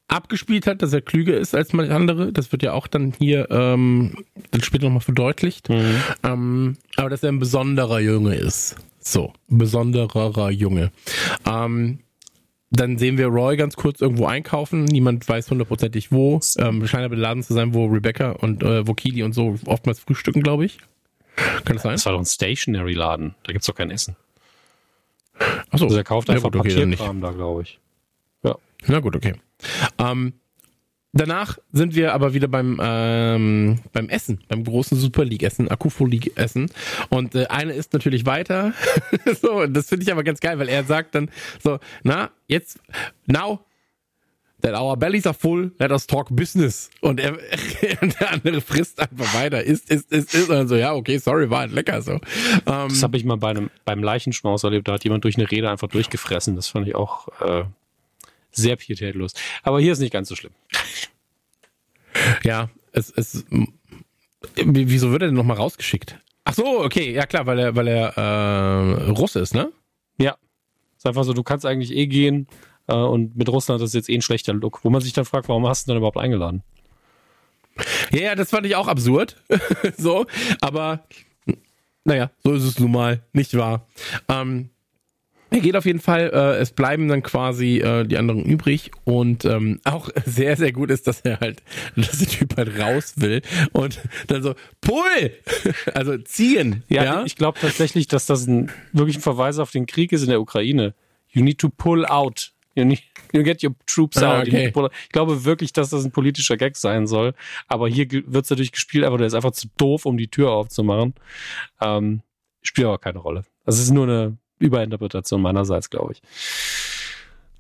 [0.09, 2.33] abgespielt hat, dass er klüger ist als manche andere.
[2.33, 5.71] Das wird ja auch dann hier ähm, dann später nochmal verdeutlicht.
[5.71, 5.97] Mhm.
[6.23, 8.77] Ähm, aber dass er ein besonderer Junge ist.
[9.01, 10.93] So, besonderer Junge.
[11.47, 12.01] Ähm,
[12.71, 14.85] dann sehen wir Roy ganz kurz irgendwo einkaufen.
[14.85, 16.41] Niemand weiß hundertprozentig wo.
[16.59, 20.01] Ähm, scheint aber Laden zu sein, wo Rebecca und äh, wo Keely und so oftmals
[20.01, 20.79] frühstücken, glaube ich.
[21.65, 21.93] Kann das sein?
[21.93, 23.35] Das war doch ein Stationary-Laden.
[23.43, 24.17] Da gibt's doch kein Essen.
[25.71, 25.85] Achso.
[25.87, 27.81] Also er kauft einfach gut, okay, Papierkram da, glaube ich.
[28.43, 28.57] Ja.
[28.87, 29.35] Na gut, okay.
[29.99, 30.35] Ähm,
[31.13, 36.05] danach sind wir aber wieder beim ähm, beim Essen, beim großen Super League Essen, Akufo
[36.05, 36.71] League Essen.
[37.11, 38.73] Und äh, eine ist natürlich weiter.
[39.41, 41.31] so, das finde ich aber ganz geil, weil er sagt dann
[41.63, 42.81] so, na jetzt
[43.27, 43.61] now
[44.63, 46.91] that our bellies are full, let us talk business.
[47.01, 47.33] Und er,
[48.21, 50.51] der andere frisst einfach weiter, isst, isst, isst, isst.
[50.51, 52.13] Und so, ja, okay, sorry, war halt lecker so.
[52.13, 55.51] Ähm, das habe ich mal bei einem, beim Leichenschmaus erlebt, da hat jemand durch eine
[55.51, 56.57] Rede einfach durchgefressen.
[56.57, 57.65] Das fand ich auch äh,
[58.51, 59.35] sehr pietätlos.
[59.63, 60.53] Aber hier ist nicht ganz so schlimm.
[62.45, 63.45] Ja, es, es
[64.55, 66.19] wieso wird er denn nochmal rausgeschickt?
[66.45, 69.73] Ach so, okay, ja klar, weil er, weil er äh, Russe ist, ne?
[70.19, 70.37] Ja.
[70.97, 72.47] Ist einfach so, du kannst eigentlich eh gehen
[72.89, 75.49] äh, und mit Russland ist jetzt eh ein schlechter Look, wo man sich dann fragt,
[75.49, 76.63] warum hast du denn überhaupt eingeladen?
[78.11, 79.37] Ja, ja, das fand ich auch absurd.
[79.97, 80.27] so,
[80.61, 81.05] aber
[82.05, 83.87] naja, so ist es nun mal, nicht wahr?
[84.29, 84.71] Ähm,
[85.53, 89.45] er geht auf jeden Fall, äh, es bleiben dann quasi äh, die anderen übrig und
[89.45, 91.63] ähm, auch sehr, sehr gut ist, dass er halt,
[91.97, 93.43] dass der Typ halt raus will
[93.73, 95.31] und dann so, pull!
[95.93, 96.85] also ziehen.
[96.89, 97.25] Ja, ja?
[97.25, 100.41] ich glaube tatsächlich, dass das ein wirklich ein Verweis auf den Krieg ist in der
[100.41, 100.95] Ukraine.
[101.29, 102.53] You need to pull out.
[102.75, 104.49] You, need, you get your troops ah, out.
[104.49, 104.73] Okay.
[104.73, 107.35] Ich glaube wirklich, dass das ein politischer Gag sein soll.
[107.69, 110.51] Aber hier wird es natürlich gespielt, aber der ist einfach zu doof, um die Tür
[110.51, 111.15] aufzumachen.
[111.81, 112.23] Ähm,
[112.63, 113.45] spielt aber keine Rolle.
[113.65, 116.23] Das ist nur eine Überinterpretation meinerseits, glaube ich.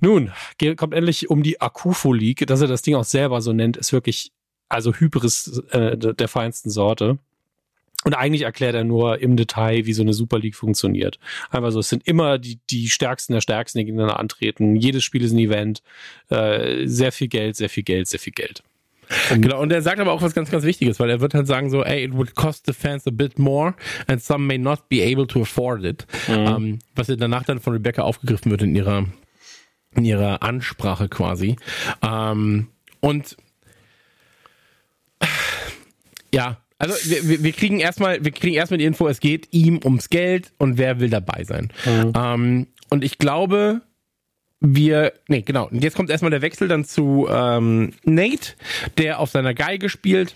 [0.01, 0.32] Nun,
[0.76, 3.93] kommt endlich um die Akufo League, dass er das Ding auch selber so nennt, ist
[3.93, 4.32] wirklich,
[4.68, 7.18] also Hybris äh, der feinsten Sorte.
[8.04, 11.18] Und eigentlich erklärt er nur im Detail, wie so eine Super League funktioniert.
[11.50, 14.76] Einfach so, es sind immer die, die Stärksten der Stärksten, die gegeneinander antreten.
[14.76, 15.82] Jedes Spiel ist ein Event.
[16.28, 18.62] Äh, sehr viel Geld, sehr viel Geld, sehr viel Geld.
[19.30, 21.46] Und genau, und er sagt aber auch was ganz, ganz Wichtiges, weil er wird halt
[21.46, 23.74] sagen so, ey, it would cost the fans a bit more
[24.06, 26.06] and some may not be able to afford it.
[26.28, 26.34] Mhm.
[26.34, 29.06] Ähm, was ja danach dann von Rebecca aufgegriffen wird in ihrer,
[29.94, 31.56] in ihrer Ansprache quasi.
[32.02, 32.68] Ähm,
[33.00, 33.36] und
[36.32, 40.09] ja, also wir, wir kriegen erstmal, wir kriegen erstmal die Info, es geht ihm ums
[40.10, 41.70] Geld und wer will dabei sein.
[41.86, 42.12] Mhm.
[42.16, 43.82] Ähm, und ich glaube,
[44.59, 45.68] wir, nee, genau.
[45.68, 48.54] Und jetzt kommt erstmal der Wechsel dann zu ähm, Nate,
[48.98, 50.34] der auf seiner Geige spielt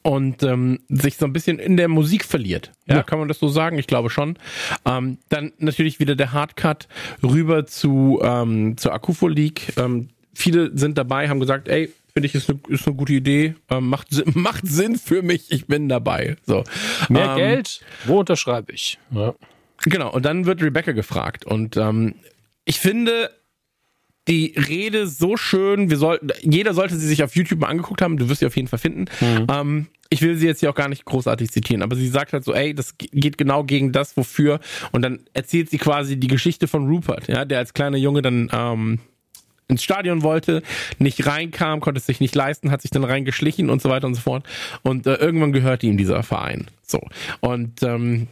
[0.00, 2.72] und ähm, sich so ein bisschen in der Musik verliert.
[2.86, 3.02] Ja, ja.
[3.02, 3.78] kann man das so sagen?
[3.78, 4.38] Ich glaube schon.
[4.86, 6.88] Ähm, dann natürlich wieder der Hardcut
[7.22, 9.74] rüber zu ähm, zur Akufo League.
[9.76, 13.54] Ähm, viele sind dabei, haben gesagt, ey, finde ich ist eine ist eine gute Idee,
[13.70, 16.36] ähm, macht macht Sinn für mich, ich bin dabei.
[16.46, 16.64] So
[17.08, 18.98] mehr ähm, Geld, wo unterschreibe ich?
[19.10, 19.34] Ja.
[19.82, 20.12] Genau.
[20.12, 22.14] Und dann wird Rebecca gefragt und ähm,
[22.64, 23.30] ich finde
[24.28, 25.90] die Rede so schön.
[25.90, 28.18] Wir sollten, jeder sollte sie sich auf YouTube mal angeguckt haben.
[28.18, 29.06] Du wirst sie auf jeden Fall finden.
[29.20, 29.46] Mhm.
[29.50, 32.44] Ähm, ich will sie jetzt hier auch gar nicht großartig zitieren, aber sie sagt halt
[32.44, 34.60] so, ey, das geht genau gegen das, wofür.
[34.92, 38.50] Und dann erzählt sie quasi die Geschichte von Rupert, ja, der als kleiner Junge dann
[38.52, 39.00] ähm,
[39.68, 40.62] ins Stadion wollte,
[40.98, 44.14] nicht reinkam, konnte es sich nicht leisten, hat sich dann reingeschlichen und so weiter und
[44.14, 44.44] so fort.
[44.82, 46.66] Und äh, irgendwann gehörte ihm dieser Verein.
[46.82, 47.00] So.
[47.40, 48.28] Und ähm,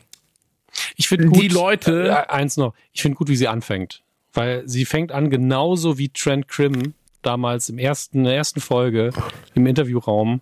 [0.97, 2.09] ich finde die Leute.
[2.09, 4.03] Äh, eins noch, ich finde gut, wie sie anfängt.
[4.33, 9.11] Weil sie fängt an, genauso wie Trent Krim damals im ersten, in der ersten Folge
[9.55, 10.41] im Interviewraum,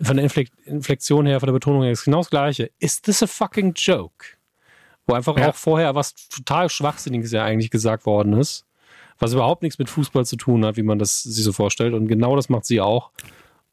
[0.00, 0.30] von der
[0.66, 2.70] Inflexion her, von der Betonung her, ist genau das Gleiche.
[2.78, 4.26] Is this a fucking joke?
[5.06, 5.50] Wo einfach ja.
[5.50, 8.64] auch vorher was total Schwachsinniges ja eigentlich gesagt worden ist,
[9.18, 11.94] was überhaupt nichts mit Fußball zu tun hat, wie man das sich so vorstellt.
[11.94, 13.10] Und genau das macht sie auch.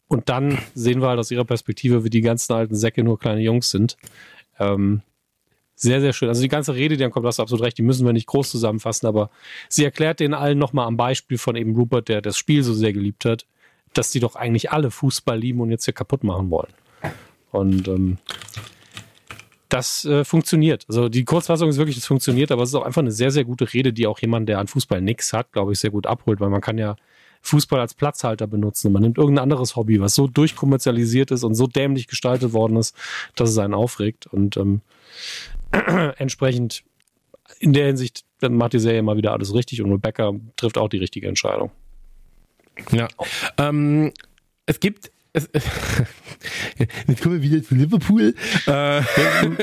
[0.07, 3.41] Und dann sehen wir halt aus ihrer Perspektive, wie die ganzen alten Säcke nur kleine
[3.41, 3.97] Jungs sind.
[4.59, 5.01] Ähm,
[5.75, 6.29] sehr, sehr schön.
[6.29, 8.27] Also die ganze Rede, die dann kommt, hast du absolut recht, die müssen wir nicht
[8.27, 9.29] groß zusammenfassen, aber
[9.67, 12.93] sie erklärt den allen nochmal am Beispiel von eben Rupert, der das Spiel so sehr
[12.93, 13.45] geliebt hat,
[13.93, 16.73] dass die doch eigentlich alle Fußball lieben und jetzt hier kaputt machen wollen.
[17.51, 18.17] Und ähm,
[19.69, 20.85] das äh, funktioniert.
[20.87, 23.45] Also die Kurzfassung ist wirklich, das funktioniert, aber es ist auch einfach eine sehr, sehr
[23.45, 26.39] gute Rede, die auch jemand, der an Fußball nichts hat, glaube ich, sehr gut abholt,
[26.39, 26.95] weil man kann ja
[27.41, 28.91] Fußball als Platzhalter benutzen.
[28.91, 32.95] Man nimmt irgendein anderes Hobby, was so durchkommerzialisiert ist und so dämlich gestaltet worden ist,
[33.35, 34.27] dass es einen aufregt.
[34.27, 34.81] Und ähm,
[36.17, 36.83] entsprechend
[37.59, 40.97] in der Hinsicht macht die Serie mal wieder alles richtig und Rebecca trifft auch die
[40.97, 41.71] richtige Entscheidung.
[42.91, 43.07] Ja.
[43.57, 44.11] Ähm,
[44.65, 45.49] es gibt es,
[47.07, 48.33] jetzt kommen wir wieder zu Liverpool.
[48.67, 49.01] Äh.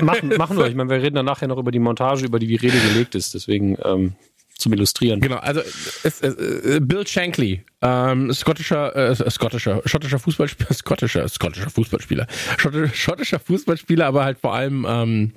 [0.03, 0.67] machen, machen wir.
[0.67, 3.15] Ich meine, wir reden dann nachher noch über die Montage, über die die Rede gelegt
[3.15, 3.35] ist.
[3.35, 4.15] Deswegen ähm,
[4.63, 5.21] zum Illustrieren.
[5.21, 11.71] Genau, also es, es, äh, Bill Shankly, ähm, skottischer, äh, skottischer, schottischer Fußballspieler, skottischer, skottischer
[11.71, 12.27] Fußballspieler,
[12.59, 15.33] schottischer, schottischer Fußballspieler, aber halt vor allem ähm,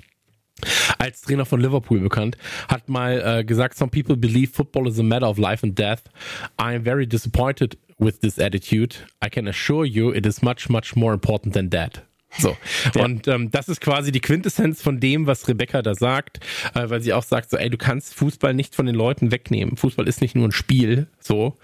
[0.98, 2.36] als Trainer von Liverpool bekannt,
[2.68, 6.04] hat mal äh, gesagt, some people believe football is a matter of life and death.
[6.58, 8.96] I am very disappointed with this attitude.
[9.24, 12.02] I can assure you it is much, much more important than that.
[12.38, 12.56] So.
[12.94, 13.04] Ja.
[13.04, 16.40] Und ähm, das ist quasi die Quintessenz von dem, was Rebecca da sagt,
[16.74, 19.76] äh, weil sie auch sagt, so, ey, du kannst Fußball nicht von den Leuten wegnehmen.
[19.76, 21.56] Fußball ist nicht nur ein Spiel, so.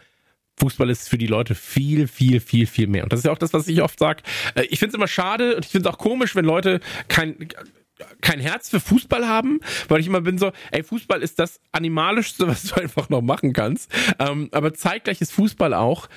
[0.59, 3.04] Fußball ist für die Leute viel, viel, viel, viel mehr.
[3.04, 4.22] Und das ist ja auch das, was ich oft sage.
[4.54, 7.36] Äh, ich finde es immer schade und ich finde es auch komisch, wenn Leute kein
[8.20, 12.47] kein Herz für Fußball haben, weil ich immer bin so, ey, Fußball ist das Animalischste,
[12.49, 13.91] was du einfach noch machen kannst.
[14.19, 16.09] Ähm, aber zeitgleich ist Fußball auch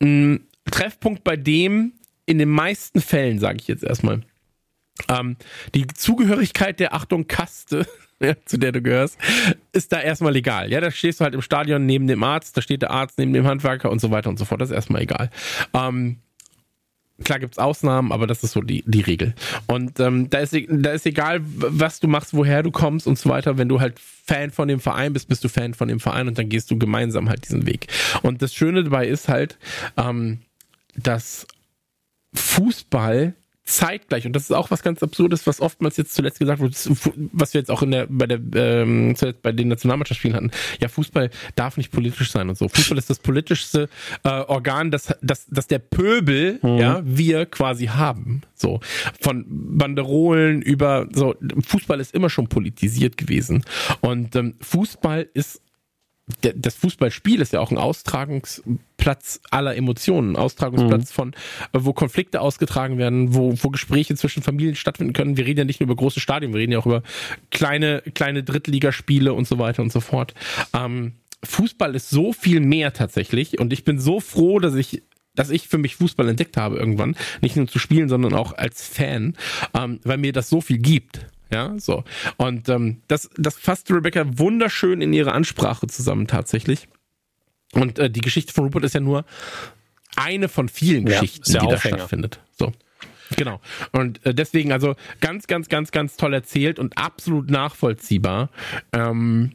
[0.00, 1.92] ein Treffpunkt, bei dem
[2.26, 4.20] in den meisten Fällen, sage ich jetzt erstmal,
[5.08, 5.36] ähm,
[5.74, 7.86] die Zugehörigkeit der Achtung Kaste,
[8.20, 9.18] ja, zu der du gehörst,
[9.72, 10.70] ist da erstmal egal.
[10.70, 13.32] Ja, da stehst du halt im Stadion neben dem Arzt, da steht der Arzt neben
[13.32, 14.60] dem Handwerker und so weiter und so fort.
[14.60, 15.30] Das ist erstmal egal.
[15.72, 16.18] Ähm,
[17.24, 19.34] Klar gibt's Ausnahmen, aber das ist so die, die Regel.
[19.66, 23.18] Und ähm, da, ist, e, da ist egal, was du machst, woher du kommst und
[23.18, 23.58] so weiter.
[23.58, 26.38] Wenn du halt Fan von dem Verein bist, bist du Fan von dem Verein und
[26.38, 27.88] dann gehst du gemeinsam halt diesen Weg.
[28.22, 29.58] Und das Schöne dabei ist halt,
[29.96, 30.38] ähm,
[30.96, 31.46] dass
[32.34, 33.34] Fußball
[33.68, 36.74] zeitgleich, und das ist auch was ganz Absurdes, was oftmals jetzt zuletzt gesagt wurde,
[37.32, 40.50] was wir jetzt auch in der, bei der, ähm, zuletzt bei den Nationalmannschaftsspielen hatten,
[40.80, 42.68] ja, Fußball darf nicht politisch sein und so.
[42.68, 43.88] Fußball ist das politischste
[44.24, 46.78] äh, Organ, das, das, das der Pöbel, mhm.
[46.78, 48.42] ja, wir quasi haben.
[48.54, 48.80] So.
[49.20, 51.34] Von Banderolen über, so,
[51.66, 53.64] Fußball ist immer schon politisiert gewesen.
[54.00, 55.60] Und ähm, Fußball ist
[56.54, 61.14] das Fußballspiel ist ja auch ein Austragungsplatz aller Emotionen, Austragungsplatz mhm.
[61.14, 61.34] von, äh,
[61.80, 65.36] wo Konflikte ausgetragen werden, wo, wo Gespräche zwischen Familien stattfinden können.
[65.36, 67.02] Wir reden ja nicht nur über große Stadien, wir reden ja auch über
[67.50, 70.34] kleine, kleine Drittligaspiele und so weiter und so fort.
[70.74, 71.14] Ähm,
[71.44, 75.02] Fußball ist so viel mehr tatsächlich und ich bin so froh, dass ich
[75.34, 78.84] dass ich für mich Fußball entdeckt habe irgendwann, nicht nur zu spielen, sondern auch als
[78.84, 79.36] Fan,
[79.72, 81.26] ähm, weil mir das so viel gibt.
[81.50, 82.04] Ja, so.
[82.36, 86.88] Und ähm, das, das fasst Rebecca wunderschön in ihre Ansprache zusammen tatsächlich.
[87.72, 89.24] Und äh, die Geschichte von Rupert ist ja nur
[90.16, 92.40] eine von vielen ja, Geschichten, die da stattfindet.
[92.58, 92.72] So.
[93.36, 93.60] Genau.
[93.92, 98.50] Und äh, deswegen also ganz, ganz, ganz, ganz toll erzählt und absolut nachvollziehbar.
[98.92, 99.52] Ähm,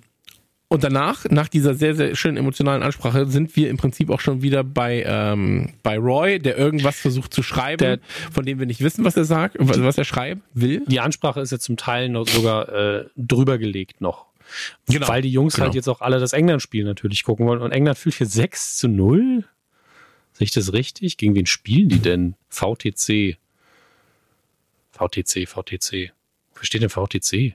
[0.74, 4.42] und danach, nach dieser sehr, sehr schönen emotionalen Ansprache, sind wir im Prinzip auch schon
[4.42, 8.00] wieder bei, ähm, bei Roy, der irgendwas versucht zu schreiben, der,
[8.32, 10.84] von dem wir nicht wissen, was er sagt, was er schreiben will.
[10.88, 14.26] Die Ansprache ist ja zum Teil noch sogar äh, drüber gelegt noch.
[14.88, 15.08] Genau.
[15.08, 15.66] Weil die Jungs genau.
[15.66, 17.62] halt jetzt auch alle das England-Spiel natürlich gucken wollen.
[17.62, 19.44] Und England fühlt hier 6 zu 0.
[20.32, 21.18] Sehe ich das richtig?
[21.18, 22.34] Gegen wen spielen die denn?
[22.50, 23.38] VTC.
[24.92, 26.14] VTC, VTC.
[26.56, 27.54] Wo steht denn VTC?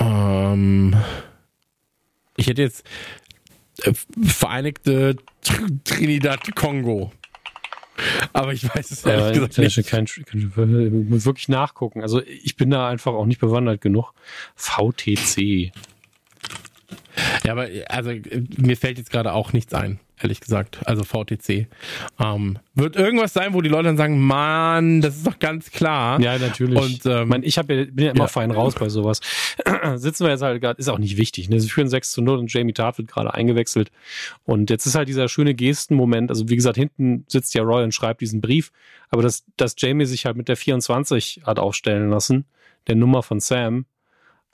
[0.00, 0.94] Ähm.
[0.94, 1.02] Um
[2.42, 2.84] ich hätte jetzt
[3.84, 3.92] äh,
[4.24, 5.16] Vereinigte
[5.84, 7.12] Trinidad Kongo.
[8.32, 9.86] Aber ich weiß es ehrlich gesagt nicht.
[9.88, 12.02] Kein, kein, muss wirklich nachgucken.
[12.02, 14.12] Also ich bin da einfach auch nicht bewandert genug.
[14.56, 15.72] VTC.
[17.44, 18.12] Ja, aber also
[18.56, 20.80] mir fällt jetzt gerade auch nichts ein ehrlich gesagt.
[20.84, 21.66] Also VTC.
[22.20, 26.20] Ähm, wird irgendwas sein, wo die Leute dann sagen, Mann, das ist doch ganz klar.
[26.20, 26.78] Ja, natürlich.
[26.78, 28.28] Und ähm, ich, mein, ich ja, bin ja immer ja.
[28.28, 29.20] fein raus bei sowas.
[29.94, 31.48] Sitzen wir jetzt halt gerade, ist auch nicht wichtig.
[31.48, 31.60] Ne?
[31.60, 33.90] Sie führen 6 zu 0 und Jamie Tart wird gerade eingewechselt.
[34.44, 36.30] Und jetzt ist halt dieser schöne Gestenmoment.
[36.30, 38.72] Also wie gesagt, hinten sitzt ja Roy und schreibt diesen Brief.
[39.10, 42.46] Aber dass, dass Jamie sich halt mit der 24 hat aufstellen lassen,
[42.86, 43.86] der Nummer von Sam,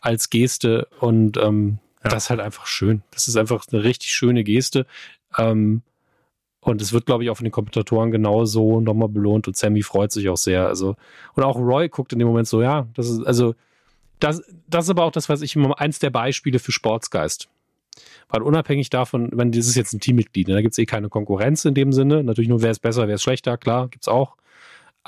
[0.01, 2.11] als Geste und ähm, ja.
[2.11, 3.03] das ist halt einfach schön.
[3.11, 4.87] Das ist einfach eine richtig schöne Geste.
[5.37, 5.83] Ähm,
[6.61, 10.12] und es wird, glaube ich, auch von den Kommentatoren genauso nochmal belohnt und Sammy freut
[10.12, 10.66] sich auch sehr.
[10.66, 10.97] Also,
[11.35, 13.55] und auch Roy guckt in dem Moment so, ja, das ist, also,
[14.19, 17.49] das, das ist aber auch das, was ich immer eins der Beispiele für Sportsgeist.
[18.29, 21.65] Weil unabhängig davon, wenn dieses jetzt ein Teammitglied, ne, da gibt es eh keine Konkurrenz
[21.65, 22.23] in dem Sinne.
[22.23, 24.37] Natürlich nur, wer ist besser, wer ist schlechter, klar, gibt's auch.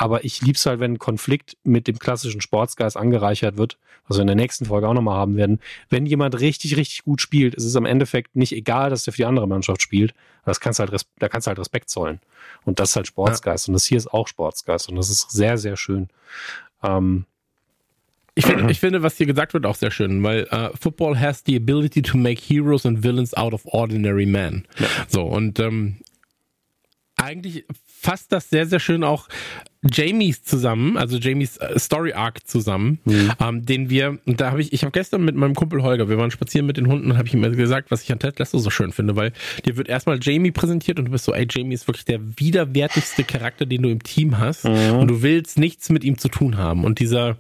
[0.01, 3.77] Aber ich lieb's halt, wenn ein Konflikt mit dem klassischen Sportsgeist angereichert wird,
[4.09, 5.60] was wir in der nächsten Folge auch nochmal haben werden.
[5.90, 9.18] Wenn jemand richtig, richtig gut spielt, ist es am Endeffekt nicht egal, dass der für
[9.18, 10.14] die andere Mannschaft spielt.
[10.47, 12.20] Das kannst halt, da kannst du halt Respekt zollen.
[12.64, 13.66] Und das ist halt Sportsgeist.
[13.66, 13.72] Ja.
[13.72, 14.89] Und das hier ist auch Sportsgeist.
[14.89, 16.09] Und das ist sehr, sehr schön.
[16.82, 17.27] Ähm,
[18.35, 21.43] Ich finde, ich finde, was hier gesagt wird, auch sehr schön, weil uh, Football has
[21.44, 24.66] the ability to make heroes and villains out of ordinary men.
[24.78, 24.86] Ja.
[25.09, 25.98] So, und ähm,
[27.16, 27.66] eigentlich
[28.01, 29.28] fasst das sehr, sehr schön auch
[29.82, 33.32] Jamies zusammen, also Jamies äh, Story Arc zusammen, mhm.
[33.40, 36.16] ähm, den wir, und da habe ich, ich habe gestern mit meinem Kumpel Holger, wir
[36.16, 38.59] waren spazieren mit den Hunden und habe ich ihm gesagt, was ich an Ted Lasso
[38.59, 39.32] so schön finde, weil
[39.64, 43.24] dir wird erstmal Jamie präsentiert und du bist so, ey, Jamie ist wirklich der widerwärtigste
[43.24, 44.98] Charakter, den du im Team hast mhm.
[44.98, 47.36] und du willst nichts mit ihm zu tun haben und dieser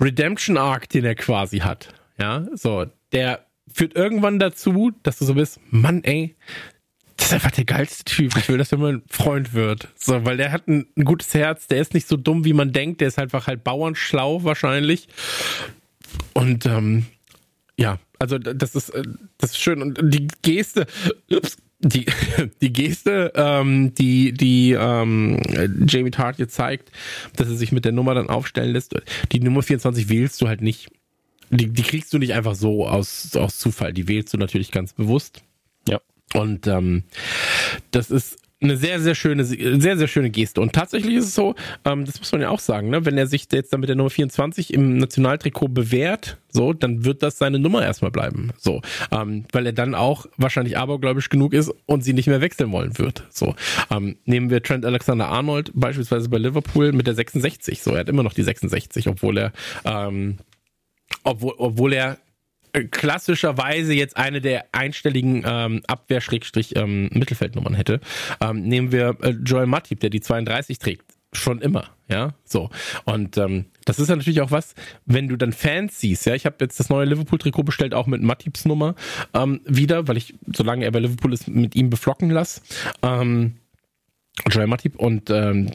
[0.00, 1.88] Redemption Arc, den er quasi hat,
[2.18, 6.36] ja, so, der führt irgendwann dazu, dass du so bist, Mann, ey,
[7.16, 8.36] das ist einfach der geilste Typ.
[8.36, 9.88] Ich will, dass er mein Freund wird.
[9.96, 12.72] So, weil der hat ein, ein, gutes Herz, der ist nicht so dumm, wie man
[12.72, 15.08] denkt, der ist einfach halt bauernschlau wahrscheinlich.
[16.32, 17.06] Und ähm,
[17.76, 19.02] ja, also das ist äh,
[19.38, 19.82] das ist schön.
[19.82, 20.86] Und die Geste,
[21.30, 22.06] ups, die,
[22.60, 25.40] die Geste, ähm, die, die ähm,
[25.86, 26.90] Jamie Tart hier zeigt,
[27.36, 28.94] dass er sich mit der Nummer dann aufstellen lässt,
[29.32, 30.90] die Nummer 24 wählst du halt nicht.
[31.50, 33.92] Die, die kriegst du nicht einfach so aus, aus Zufall.
[33.92, 35.42] Die wählst du natürlich ganz bewusst.
[35.88, 36.00] Ja.
[36.32, 37.04] Und ähm,
[37.90, 40.60] das ist eine sehr, sehr schöne, sehr, sehr schöne Geste.
[40.60, 43.04] Und tatsächlich ist es so, ähm, das muss man ja auch sagen, ne?
[43.04, 47.22] wenn er sich jetzt dann mit der Nummer 24 im Nationaltrikot bewährt, so, dann wird
[47.22, 48.50] das seine Nummer erstmal bleiben.
[48.58, 48.80] So,
[49.10, 52.98] ähm, weil er dann auch wahrscheinlich abergläubisch genug ist und sie nicht mehr wechseln wollen
[52.98, 53.24] wird.
[53.30, 53.54] So,
[53.90, 57.82] ähm, nehmen wir Trent Alexander Arnold beispielsweise bei Liverpool mit der 66.
[57.82, 59.52] So, er hat immer noch die 66, obwohl er
[59.84, 60.38] ähm,
[61.22, 62.18] obwohl, obwohl er
[62.90, 68.00] klassischerweise jetzt eine der einstelligen ähm, Abwehr-Mittelfeldnummern ähm, hätte,
[68.40, 71.04] ähm, nehmen wir äh, Joel Matip, der die 32 trägt.
[71.32, 72.70] Schon immer, ja, so.
[73.04, 74.74] Und ähm, das ist ja natürlich auch was,
[75.04, 76.34] wenn du dann Fans siehst, ja.
[76.34, 78.94] Ich habe jetzt das neue Liverpool-Trikot bestellt, auch mit Matips Nummer
[79.34, 82.60] ähm, wieder, weil ich, solange er bei Liverpool ist, mit ihm beflocken lasse.
[83.02, 83.56] Ähm,
[84.50, 85.70] Joel Matip und ähm,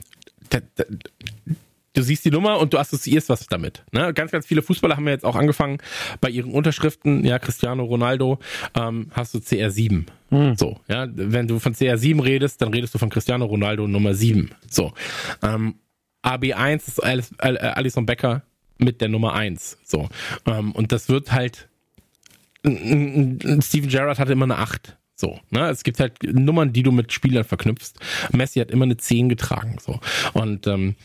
[2.00, 3.84] du siehst die Nummer und du assoziierst was damit.
[3.92, 4.14] Ne?
[4.14, 5.80] Ganz, ganz viele Fußballer haben ja jetzt auch angefangen,
[6.22, 8.40] bei ihren Unterschriften, ja, Cristiano Ronaldo,
[8.74, 10.06] ähm, hast du CR7.
[10.30, 10.56] Hm.
[10.56, 14.52] So, ja, wenn du von CR7 redest, dann redest du von Cristiano Ronaldo Nummer 7.
[14.70, 14.94] So.
[15.44, 15.76] Ähm,
[16.24, 18.44] AB1 ist Alice, äh, Alison Becker
[18.78, 19.80] mit der Nummer 1.
[19.84, 20.08] So.
[20.46, 21.68] Ähm, und das wird halt
[22.64, 24.98] Steven Gerrard hatte immer eine 8.
[25.16, 25.70] So, ne?
[25.70, 28.00] Es gibt halt Nummern, die du mit Spielern verknüpfst.
[28.32, 29.78] Messi hat immer eine 10 getragen.
[29.82, 30.00] So.
[30.34, 30.96] Und ähm,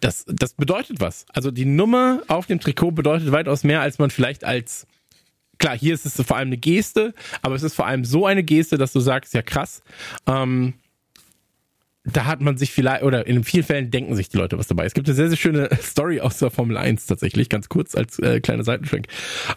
[0.00, 1.26] das, das bedeutet was.
[1.32, 4.86] Also die Nummer auf dem Trikot bedeutet weitaus mehr, als man vielleicht als
[5.58, 8.42] klar, hier ist es vor allem eine Geste, aber es ist vor allem so eine
[8.42, 9.82] Geste, dass du sagst, ja krass,
[10.26, 10.74] ähm,
[12.04, 14.86] da hat man sich vielleicht, oder in vielen Fällen denken sich die Leute was dabei.
[14.86, 18.18] Es gibt eine sehr, sehr schöne Story aus der Formel 1 tatsächlich, ganz kurz als
[18.18, 19.06] äh, kleiner Seitenschwenk.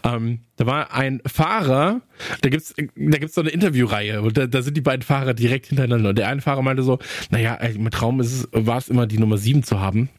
[0.04, 2.02] Ähm, da war ein Fahrer,
[2.42, 5.66] da gibt's da gibt's so eine Interviewreihe und da, da sind die beiden Fahrer direkt
[5.66, 6.10] hintereinander.
[6.10, 6.98] Und der eine Fahrer meinte so,
[7.30, 10.10] naja, mein Traum ist es, war es immer, die Nummer 7 zu haben.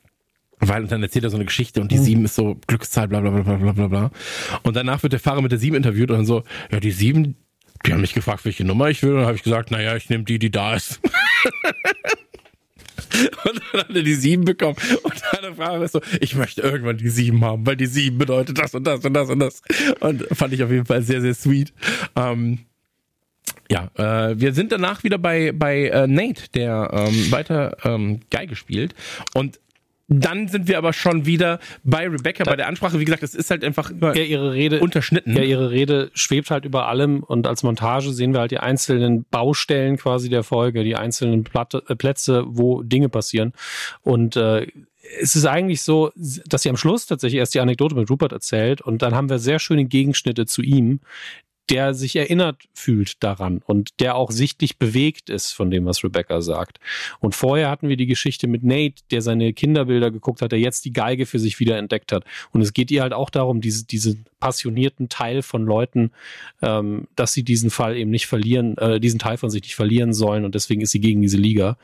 [0.60, 2.04] Weil, und dann erzählt er so eine Geschichte und die mhm.
[2.04, 4.12] sieben ist so Glückszahl, bla, bla, bla, bla, bla, bla.
[4.64, 7.36] Und danach wird der Fahrer mit der sieben interviewt und dann so, ja, die sieben,
[7.86, 9.12] die haben mich gefragt, welche Nummer ich will.
[9.12, 11.02] Und dann habe ich gesagt, naja, ich nehme die, die da ist.
[13.46, 14.76] Und dann hat er die sieben bekommen.
[15.04, 18.18] Und dann der Fahrer ist so, ich möchte irgendwann die sieben haben, weil die sieben
[18.18, 19.62] bedeutet das und das und das und das.
[20.02, 21.74] Und fand ich auf jeden Fall sehr, sehr sweet.
[22.16, 22.66] Ähm,
[23.70, 28.56] ja, äh, wir sind danach wieder bei, bei äh, Nate, der ähm, weiter ähm, Geige
[28.56, 28.96] spielt.
[29.34, 29.60] Und
[30.08, 33.00] dann sind wir aber schon wieder bei Rebecca da, bei der Ansprache.
[33.00, 35.36] Wie gesagt, es ist halt einfach ja, ihre Rede unterschnitten.
[35.36, 39.26] Ja, ihre Rede schwebt halt über allem und als Montage sehen wir halt die einzelnen
[39.32, 43.54] Baustellen quasi der Folge, die einzelnen Platte, äh, Plätze, wo Dinge passieren.
[44.04, 44.68] Und äh,
[45.20, 48.82] es ist eigentlich so, dass sie am Schluss tatsächlich erst die Anekdote mit Rupert erzählt
[48.82, 51.00] und dann haben wir sehr schöne Gegenschnitte zu ihm,
[51.70, 56.42] der sich erinnert fühlt daran und der auch sichtlich bewegt ist von dem, was Rebecca
[56.42, 56.80] sagt.
[57.20, 60.86] Und vorher hatten wir die Geschichte mit Nate, der seine Kinderbilder geguckt hat, der jetzt
[60.86, 62.24] die Geige für sich wieder entdeckt hat.
[62.52, 66.12] Und es geht ihr halt auch darum, diese, diese passionierten Teil von Leuten,
[66.62, 70.14] ähm, dass sie diesen Fall eben nicht verlieren, äh, diesen Teil von sich nicht verlieren
[70.14, 71.78] sollen und deswegen ist sie gegen diese Liga.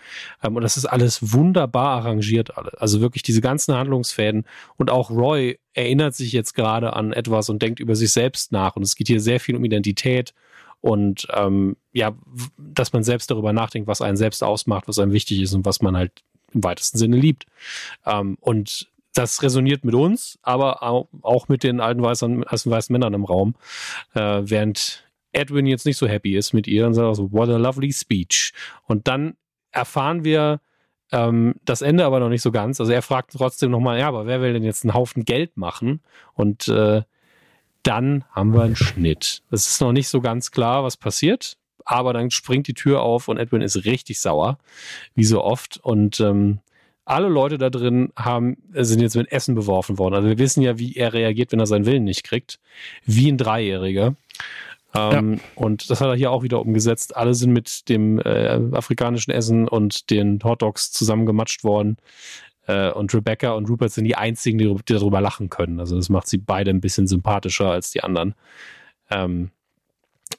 [0.44, 2.56] Ähm, und das ist alles wunderbar arrangiert.
[2.80, 4.46] Also wirklich diese ganzen Handlungsfäden
[4.78, 8.76] und auch Roy erinnert sich jetzt gerade an etwas und denkt über sich selbst nach.
[8.76, 10.36] Und es geht hier sehr viel um Identität
[10.82, 12.14] und ähm, ja,
[12.60, 15.82] dass man selbst darüber nachdenkt, was einen selbst ausmacht, was einem wichtig ist und was
[15.82, 16.12] man halt
[16.54, 17.48] im weitesten Sinne liebt.
[18.06, 23.14] Ähm, und das resoniert mit uns, aber auch mit den alten weißen, alten weißen Männern
[23.14, 23.56] im Raum,
[24.14, 27.58] äh, während Edwin jetzt nicht so happy ist mit ihr und sagt so, what a
[27.58, 28.54] lovely speech.
[28.86, 29.36] Und dann
[29.72, 30.62] erfahren wir,
[31.12, 32.80] ähm, das Ende aber noch nicht so ganz.
[32.80, 36.02] Also er fragt trotzdem nochmal, ja, aber wer will denn jetzt einen Haufen Geld machen?
[36.34, 37.04] Und äh,
[37.84, 39.44] dann haben wir einen Schnitt.
[39.52, 43.28] Es ist noch nicht so ganz klar, was passiert, aber dann springt die Tür auf
[43.28, 44.58] und Edwin ist richtig sauer,
[45.16, 45.78] wie so oft.
[45.78, 46.60] Und ähm,
[47.12, 50.16] alle Leute da drin haben, sind jetzt mit Essen beworfen worden.
[50.16, 52.60] Also wir wissen ja, wie er reagiert, wenn er seinen Willen nicht kriegt.
[53.06, 54.16] Wie ein Dreijähriger.
[54.96, 55.40] Ähm, ja.
[55.56, 57.16] Und das hat er hier auch wieder umgesetzt.
[57.16, 61.98] Alle sind mit dem äh, afrikanischen Essen und den Hotdogs zusammengematscht worden.
[62.66, 65.80] Äh, und Rebecca und Rupert sind die einzigen, die, die, darüber lachen können.
[65.80, 68.36] Also das macht sie beide ein bisschen sympathischer als die anderen.
[69.10, 69.52] Ähm,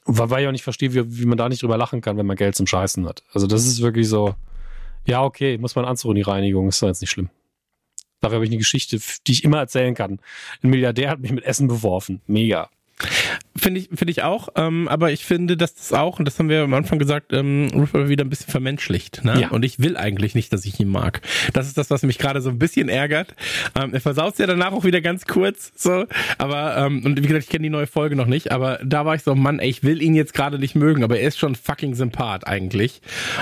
[0.05, 2.35] weil ich auch nicht verstehe, wie, wie man da nicht drüber lachen kann, wenn man
[2.35, 3.23] Geld zum Scheißen hat.
[3.31, 4.33] Also das ist wirklich so,
[5.05, 7.29] ja, okay, muss man Anzug die Reinigung, ist doch jetzt nicht schlimm.
[8.21, 10.19] Dafür habe ich eine Geschichte, die ich immer erzählen kann.
[10.61, 12.21] Ein Milliardär hat mich mit Essen beworfen.
[12.25, 12.69] Mega.
[13.55, 16.49] Finde ich, finde ich auch, ähm, aber ich finde, dass das auch, und das haben
[16.49, 19.23] wir am Anfang gesagt, ähm, Rupert wieder ein bisschen vermenschlicht.
[19.23, 19.41] Ne?
[19.41, 19.49] Ja.
[19.49, 21.21] Und ich will eigentlich nicht, dass ich ihn mag.
[21.53, 23.35] Das ist das, was mich gerade so ein bisschen ärgert.
[23.79, 26.05] Ähm, er versaut ja danach auch wieder ganz kurz, so.
[26.39, 29.13] Aber, ähm, und wie gesagt, ich kenne die neue Folge noch nicht, aber da war
[29.13, 31.53] ich so, Mann, ey, ich will ihn jetzt gerade nicht mögen, aber er ist schon
[31.53, 33.01] fucking Sympath eigentlich.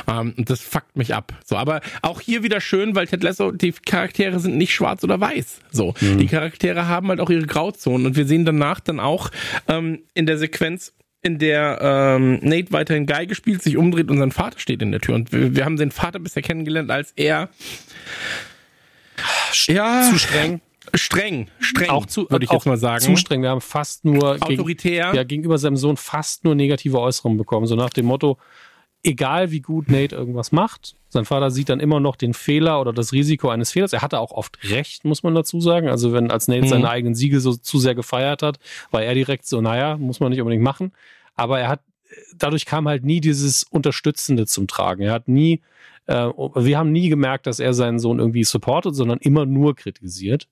[0.10, 1.32] Ähm, und das fuckt mich ab.
[1.46, 5.22] So, aber auch hier wieder schön, weil Ted Lasso, die Charaktere sind nicht schwarz oder
[5.22, 5.62] weiß.
[5.72, 5.94] So.
[6.02, 6.18] Mhm.
[6.18, 9.30] Die Charaktere haben halt auch ihre Grauzonen und wir sehen danach dann auch,
[9.70, 14.32] ähm, in der Sequenz, in der ähm, Nate weiterhin Geige spielt, sich umdreht und sein
[14.32, 15.16] Vater steht in der Tür.
[15.16, 17.50] Und wir, wir haben den Vater bisher kennengelernt, als er
[19.68, 20.62] ja, zu streng.
[20.96, 23.04] Streng, streng, auch zu, würde ich jetzt mal sagen.
[23.04, 23.44] Zu streng.
[23.44, 27.68] Wir haben fast nur autoritär, gegen, ja, gegenüber seinem Sohn fast nur negative Äußerungen bekommen.
[27.68, 28.40] So nach dem Motto:
[29.04, 32.94] Egal wie gut Nate irgendwas macht, sein Vater sieht dann immer noch den Fehler oder
[32.94, 33.92] das Risiko eines Fehlers.
[33.92, 35.90] Er hatte auch oft recht, muss man dazu sagen.
[35.90, 36.68] Also wenn als Nate mhm.
[36.68, 38.60] seine eigenen Siege so zu sehr gefeiert hat,
[38.92, 40.94] war er direkt so, naja, muss man nicht unbedingt machen.
[41.36, 41.82] Aber er hat,
[42.38, 45.02] dadurch kam halt nie dieses Unterstützende zum Tragen.
[45.02, 45.62] Er hat nie,
[46.06, 50.48] äh, wir haben nie gemerkt, dass er seinen Sohn irgendwie supportet, sondern immer nur kritisiert.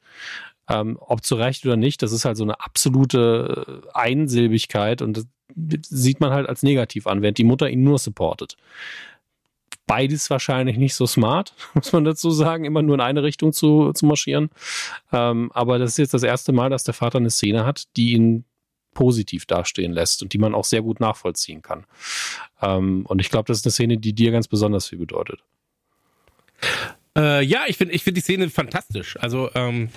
[0.69, 5.26] Ähm, ob zu Recht oder nicht, das ist halt so eine absolute Einsilbigkeit und das
[5.55, 8.57] sieht man halt als negativ an, während die Mutter ihn nur supportet
[9.89, 13.91] beides wahrscheinlich nicht so smart, muss man dazu sagen, immer nur in eine Richtung zu,
[13.91, 14.51] zu marschieren.
[15.11, 18.13] Ähm, aber das ist jetzt das erste Mal, dass der Vater eine Szene hat, die
[18.13, 18.45] ihn
[18.93, 21.85] positiv dastehen lässt und die man auch sehr gut nachvollziehen kann.
[22.61, 25.39] Ähm, und ich glaube, das ist eine Szene, die dir ganz besonders viel bedeutet.
[27.17, 29.17] Äh, ja, ich finde ich find die Szene fantastisch.
[29.19, 29.89] Also, ähm,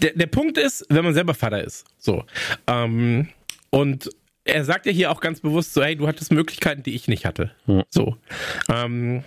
[0.00, 2.24] der, der Punkt ist, wenn man selber Vater ist, so,
[2.66, 3.28] ähm,
[3.74, 4.10] und
[4.44, 7.24] er sagt ja hier auch ganz bewusst so, hey, du hattest Möglichkeiten, die ich nicht
[7.24, 7.52] hatte.
[7.66, 7.82] Hm.
[7.88, 8.16] So.
[8.68, 9.24] Ähm,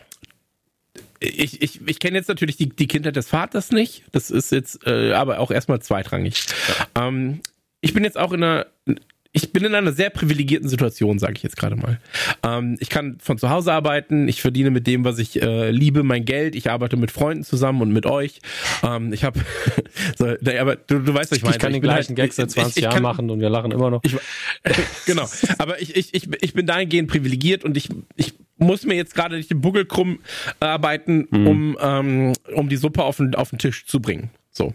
[1.20, 4.04] ich, ich, ich kenne jetzt natürlich die, die Kindheit des Vaters nicht.
[4.12, 6.46] Das ist jetzt äh, aber auch erstmal zweitrangig.
[6.96, 7.08] Ja.
[7.08, 7.42] Ähm,
[7.82, 8.68] ich bin jetzt auch in einer
[9.36, 12.00] ich bin in einer sehr privilegierten Situation, sage ich jetzt gerade mal.
[12.42, 16.04] Ähm, ich kann von zu Hause arbeiten, ich verdiene mit dem, was ich äh, liebe,
[16.04, 16.56] mein Geld.
[16.56, 18.40] Ich arbeite mit Freunden zusammen und mit euch.
[18.82, 19.42] Ähm, ich habe,
[20.18, 21.56] so, aber du, du weißt, was ich meine.
[21.58, 23.50] Ich kann den gleichen halt, Gag seit 20 ich, ich Jahren kann, machen und wir
[23.50, 24.02] lachen immer noch.
[24.06, 24.16] Ich,
[25.06, 29.16] genau, aber ich, ich, ich, ich bin dahingehend privilegiert und ich, ich muss mir jetzt
[29.16, 30.20] gerade nicht den Buckel krumm
[30.62, 31.48] arbeiten, mhm.
[31.48, 34.30] um, ähm, um die Suppe auf den, auf den Tisch zu bringen.
[34.50, 34.74] So.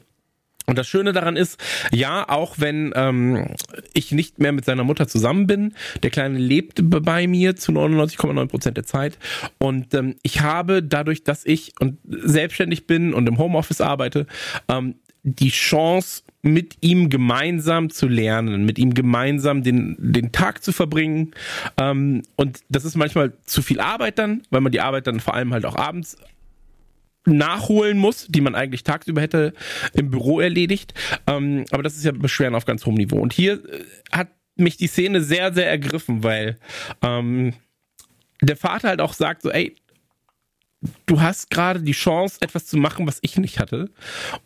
[0.67, 1.61] Und das Schöne daran ist,
[1.91, 3.55] ja, auch wenn ähm,
[3.93, 8.47] ich nicht mehr mit seiner Mutter zusammen bin, der Kleine lebt bei mir zu 99,9
[8.47, 9.19] Prozent der Zeit.
[9.59, 14.27] Und ähm, ich habe dadurch, dass ich und selbstständig bin und im Homeoffice arbeite,
[14.69, 20.73] ähm, die Chance, mit ihm gemeinsam zu lernen, mit ihm gemeinsam den, den Tag zu
[20.73, 21.33] verbringen.
[21.79, 25.35] Ähm, und das ist manchmal zu viel Arbeit dann, weil man die Arbeit dann vor
[25.35, 26.17] allem halt auch abends
[27.27, 29.53] nachholen muss, die man eigentlich tagsüber hätte
[29.93, 30.95] im Büro erledigt.
[31.27, 33.19] Ähm, aber das ist ja Beschweren auf ganz hohem Niveau.
[33.19, 36.59] Und hier äh, hat mich die Szene sehr, sehr ergriffen, weil
[37.03, 37.55] ähm,
[38.41, 39.77] der Vater halt auch sagt so, ey,
[41.07, 43.91] du hast gerade die Chance, etwas zu machen, was ich nicht hatte.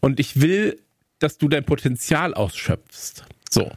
[0.01, 0.80] Und ich will,
[1.18, 3.24] dass du dein Potenzial ausschöpfst.
[3.51, 3.70] So.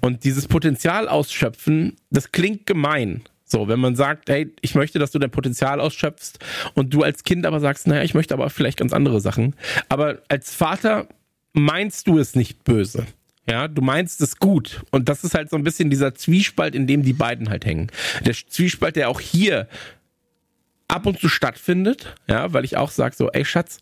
[0.00, 3.22] Und dieses Potenzial ausschöpfen, das klingt gemein.
[3.44, 6.38] So, wenn man sagt, hey, ich möchte, dass du dein Potenzial ausschöpfst
[6.74, 9.54] und du als Kind aber sagst, naja, ich möchte aber vielleicht ganz andere Sachen.
[9.88, 11.08] Aber als Vater
[11.52, 13.06] meinst du es nicht böse.
[13.48, 14.82] Ja, du meinst es gut.
[14.90, 17.90] Und das ist halt so ein bisschen dieser Zwiespalt, in dem die beiden halt hängen.
[18.24, 19.68] Der Zwiespalt, der auch hier
[20.88, 23.78] ab und zu stattfindet, ja, weil ich auch sage so, ey Schatz,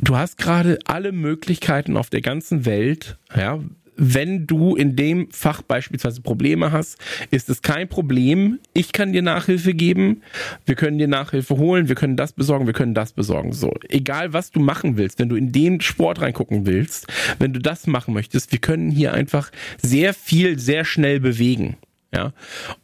[0.00, 3.60] du hast gerade alle Möglichkeiten auf der ganzen Welt, ja,
[3.98, 6.98] wenn du in dem Fach beispielsweise Probleme hast,
[7.32, 8.60] ist es kein Problem.
[8.72, 10.22] Ich kann dir Nachhilfe geben.
[10.64, 11.88] Wir können dir Nachhilfe holen.
[11.88, 12.66] Wir können das besorgen.
[12.66, 13.52] Wir können das besorgen.
[13.52, 13.74] So.
[13.88, 17.08] Egal was du machen willst, wenn du in den Sport reingucken willst,
[17.40, 19.50] wenn du das machen möchtest, wir können hier einfach
[19.82, 21.76] sehr viel, sehr schnell bewegen.
[22.14, 22.32] Ja.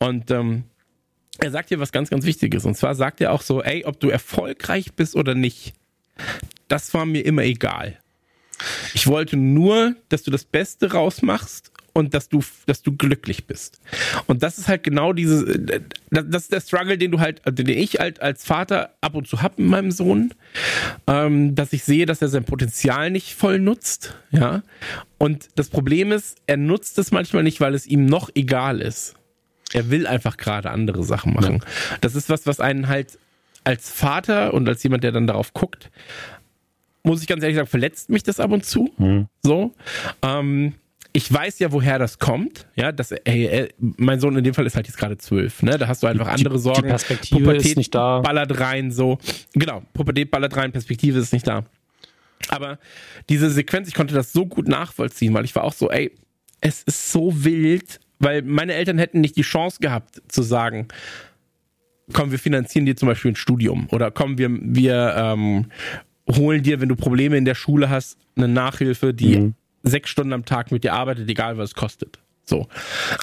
[0.00, 0.64] Und, ähm,
[1.38, 2.64] er sagt hier was ganz, ganz Wichtiges.
[2.64, 5.74] Und zwar sagt er auch so, ey, ob du erfolgreich bist oder nicht,
[6.68, 7.98] das war mir immer egal.
[8.94, 13.80] Ich wollte nur, dass du das Beste rausmachst und dass du, dass du glücklich bist.
[14.26, 15.44] Und das ist halt genau dieses,
[16.10, 19.42] das ist der Struggle, den du halt, den ich halt als Vater ab und zu
[19.42, 20.34] hab mit meinem Sohn,
[21.06, 24.62] ähm, dass ich sehe, dass er sein Potenzial nicht voll nutzt, ja.
[25.18, 29.14] Und das Problem ist, er nutzt es manchmal nicht, weil es ihm noch egal ist.
[29.72, 31.60] Er will einfach gerade andere Sachen machen.
[31.62, 31.96] Ja.
[32.00, 33.18] Das ist was, was einen halt
[33.62, 35.90] als Vater und als jemand, der dann darauf guckt,
[37.04, 38.92] muss ich ganz ehrlich sagen, verletzt mich das ab und zu.
[38.98, 39.28] Mhm.
[39.42, 39.72] So.
[40.22, 40.74] Ähm,
[41.12, 42.66] ich weiß ja, woher das kommt.
[42.74, 45.62] Ja, dass, ey, ey, mein Sohn in dem Fall ist halt jetzt gerade zwölf.
[45.62, 46.82] Ne, da hast du einfach die, andere Sorgen.
[46.82, 48.20] Die Perspektive Pubertät ist nicht da.
[48.20, 49.18] Ballert rein, so.
[49.52, 51.64] Genau, Pubertät ballert rein, Perspektive ist nicht da.
[52.48, 52.78] Aber
[53.28, 56.10] diese Sequenz, ich konnte das so gut nachvollziehen, weil ich war auch so, ey,
[56.60, 60.88] es ist so wild, weil meine Eltern hätten nicht die Chance gehabt zu sagen,
[62.12, 65.66] komm, wir finanzieren dir zum Beispiel ein Studium oder komm, wir, wir ähm,
[66.30, 70.32] holen dir, wenn du Probleme in der Schule hast, eine Nachhilfe, die mhm sechs Stunden
[70.32, 72.18] am Tag mit dir arbeitet, egal was es kostet.
[72.44, 72.66] So.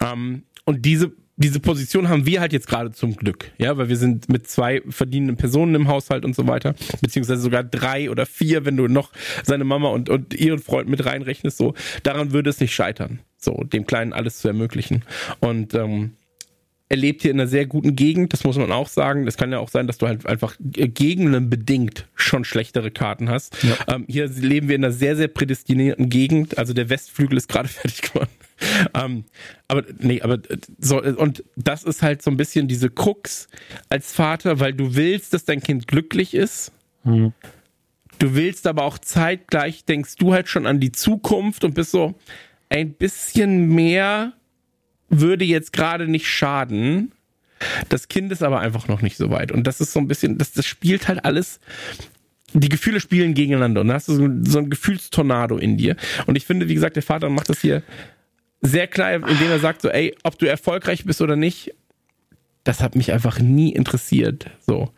[0.02, 3.98] Ähm, und diese, diese Position haben wir halt jetzt gerade zum Glück, ja, weil wir
[3.98, 8.64] sind mit zwei verdienenden Personen im Haushalt und so weiter, beziehungsweise sogar drei oder vier,
[8.64, 9.11] wenn du noch
[9.44, 11.73] seine Mama und, und ihren Freund mit reinrechnest, so.
[12.03, 15.03] Daran würde es nicht scheitern, so, dem Kleinen alles zu ermöglichen.
[15.40, 16.11] Und, ähm,
[16.92, 19.26] er lebt hier in einer sehr guten Gegend, das muss man auch sagen.
[19.26, 23.64] Das kann ja auch sein, dass du halt einfach gegenbedingt schon schlechtere Karten hast.
[23.64, 23.96] Ja.
[23.96, 26.58] Ähm, hier leben wir in einer sehr, sehr prädestinierten Gegend.
[26.58, 28.30] Also der Westflügel ist gerade fertig geworden.
[28.94, 29.24] ähm,
[29.70, 30.40] aber nee, aber
[30.80, 33.48] so, und das ist halt so ein bisschen diese Krux
[33.88, 36.74] als Vater, weil du willst, dass dein Kind glücklich ist.
[37.06, 37.32] Mhm.
[38.20, 42.16] Du willst aber auch zeitgleich, denkst du halt schon an die Zukunft und bist so
[42.68, 44.34] ein bisschen mehr
[45.12, 47.12] würde jetzt gerade nicht schaden.
[47.90, 49.52] Das Kind ist aber einfach noch nicht so weit.
[49.52, 51.60] Und das ist so ein bisschen, das, das spielt halt alles.
[52.54, 55.96] Die Gefühle spielen gegeneinander und da hast du so, so ein Gefühlstornado in dir.
[56.26, 57.84] Und ich finde, wie gesagt, der Vater macht das hier
[58.62, 61.74] sehr klar, indem er sagt so, ey, ob du erfolgreich bist oder nicht,
[62.64, 64.50] das hat mich einfach nie interessiert.
[64.66, 64.92] So.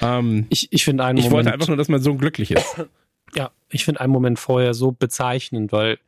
[0.00, 2.66] Ähm, ich ich finde einen Ich Moment, wollte einfach nur, dass mein Sohn glücklich ist.
[3.34, 5.98] Ja, ich finde einen Moment vorher so bezeichnend, weil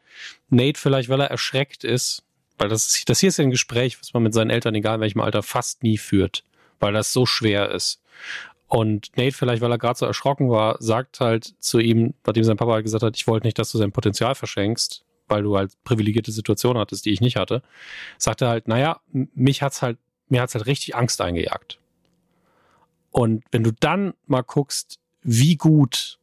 [0.48, 2.24] Nate vielleicht, weil er erschreckt ist,
[2.62, 5.00] weil das, das hier ist ja ein Gespräch, was man mit seinen Eltern, egal in
[5.00, 6.44] welchem Alter, fast nie führt,
[6.78, 8.00] weil das so schwer ist.
[8.68, 12.56] Und Nate, vielleicht weil er gerade so erschrocken war, sagt halt zu ihm, nachdem sein
[12.56, 15.72] Papa halt gesagt hat, ich wollte nicht, dass du sein Potenzial verschenkst, weil du halt
[15.82, 17.64] privilegierte Situationen hattest, die ich nicht hatte,
[18.16, 19.98] sagt er halt, naja, mich hat's halt,
[20.28, 21.80] mir hat's halt richtig Angst eingejagt.
[23.10, 26.20] Und wenn du dann mal guckst, wie gut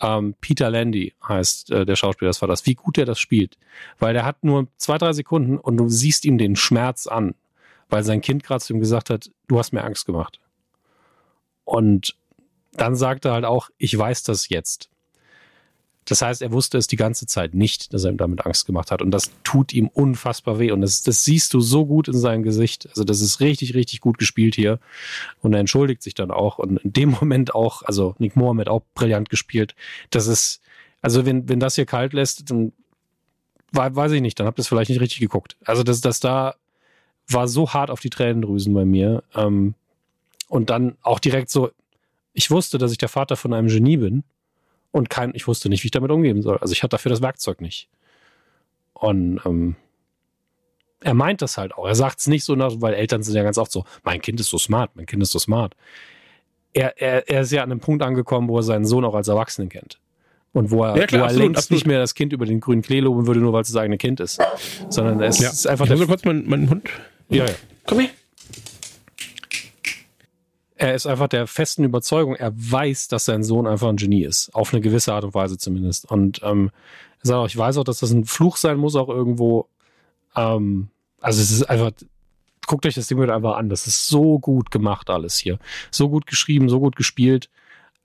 [0.00, 3.58] ähm, Peter Landy heißt äh, der Schauspieler des Vaters, wie gut er das spielt.
[3.98, 7.34] Weil der hat nur zwei, drei Sekunden und du siehst ihm den Schmerz an,
[7.88, 10.40] weil sein Kind gerade zu ihm gesagt hat, du hast mir Angst gemacht.
[11.64, 12.16] Und
[12.72, 14.88] dann sagt er halt auch, ich weiß das jetzt.
[16.08, 18.90] Das heißt, er wusste es die ganze Zeit nicht, dass er ihm damit Angst gemacht
[18.90, 19.02] hat.
[19.02, 20.70] Und das tut ihm unfassbar weh.
[20.70, 22.88] Und das, das siehst du so gut in seinem Gesicht.
[22.88, 24.80] Also das ist richtig, richtig gut gespielt hier.
[25.42, 26.58] Und er entschuldigt sich dann auch.
[26.58, 29.74] Und in dem Moment auch, also Nick Mohammed auch brillant gespielt.
[30.08, 30.62] Das ist,
[31.02, 32.72] also wenn, wenn das hier kalt lässt, dann
[33.72, 35.58] weiß ich nicht, dann habt ihr es vielleicht nicht richtig geguckt.
[35.62, 36.54] Also das, das da
[37.28, 39.22] war so hart auf die Tränendrüsen bei mir.
[39.34, 39.74] Ähm,
[40.48, 41.70] und dann auch direkt so,
[42.32, 44.24] ich wusste, dass ich der Vater von einem Genie bin
[44.90, 46.58] und kein, ich wusste nicht, wie ich damit umgehen soll.
[46.58, 47.88] Also ich hatte dafür das Werkzeug nicht.
[48.94, 49.76] Und ähm,
[51.00, 51.86] er meint das halt auch.
[51.86, 54.40] Er sagt es nicht so, nach, weil Eltern sind ja ganz oft so, mein Kind
[54.40, 55.74] ist so smart, mein Kind ist so smart.
[56.72, 59.28] Er, er, er ist ja an einem Punkt angekommen, wo er seinen Sohn auch als
[59.28, 59.98] Erwachsenen kennt.
[60.52, 61.76] Und wo er, ja, klar, wo er absolut, längst absolut.
[61.78, 63.98] nicht mehr das Kind über den grünen Klee loben würde, nur weil es das eigene
[63.98, 64.40] Kind ist.
[64.88, 65.50] Sondern es ja.
[65.50, 66.06] ist einfach ich der.
[66.06, 66.88] kurz meinen, meinen Hund.
[67.28, 67.54] Ja, ja.
[67.86, 68.10] Komm her
[70.78, 74.54] er ist einfach der festen Überzeugung, er weiß, dass sein Sohn einfach ein Genie ist.
[74.54, 76.08] Auf eine gewisse Art und Weise zumindest.
[76.10, 76.70] Und ähm,
[77.20, 79.68] er sagt auch, ich weiß auch, dass das ein Fluch sein muss, auch irgendwo.
[80.36, 80.88] Ähm,
[81.20, 81.90] also es ist einfach,
[82.68, 83.68] guckt euch das Ding wieder einfach an.
[83.68, 85.58] Das ist so gut gemacht alles hier.
[85.90, 87.50] So gut geschrieben, so gut gespielt.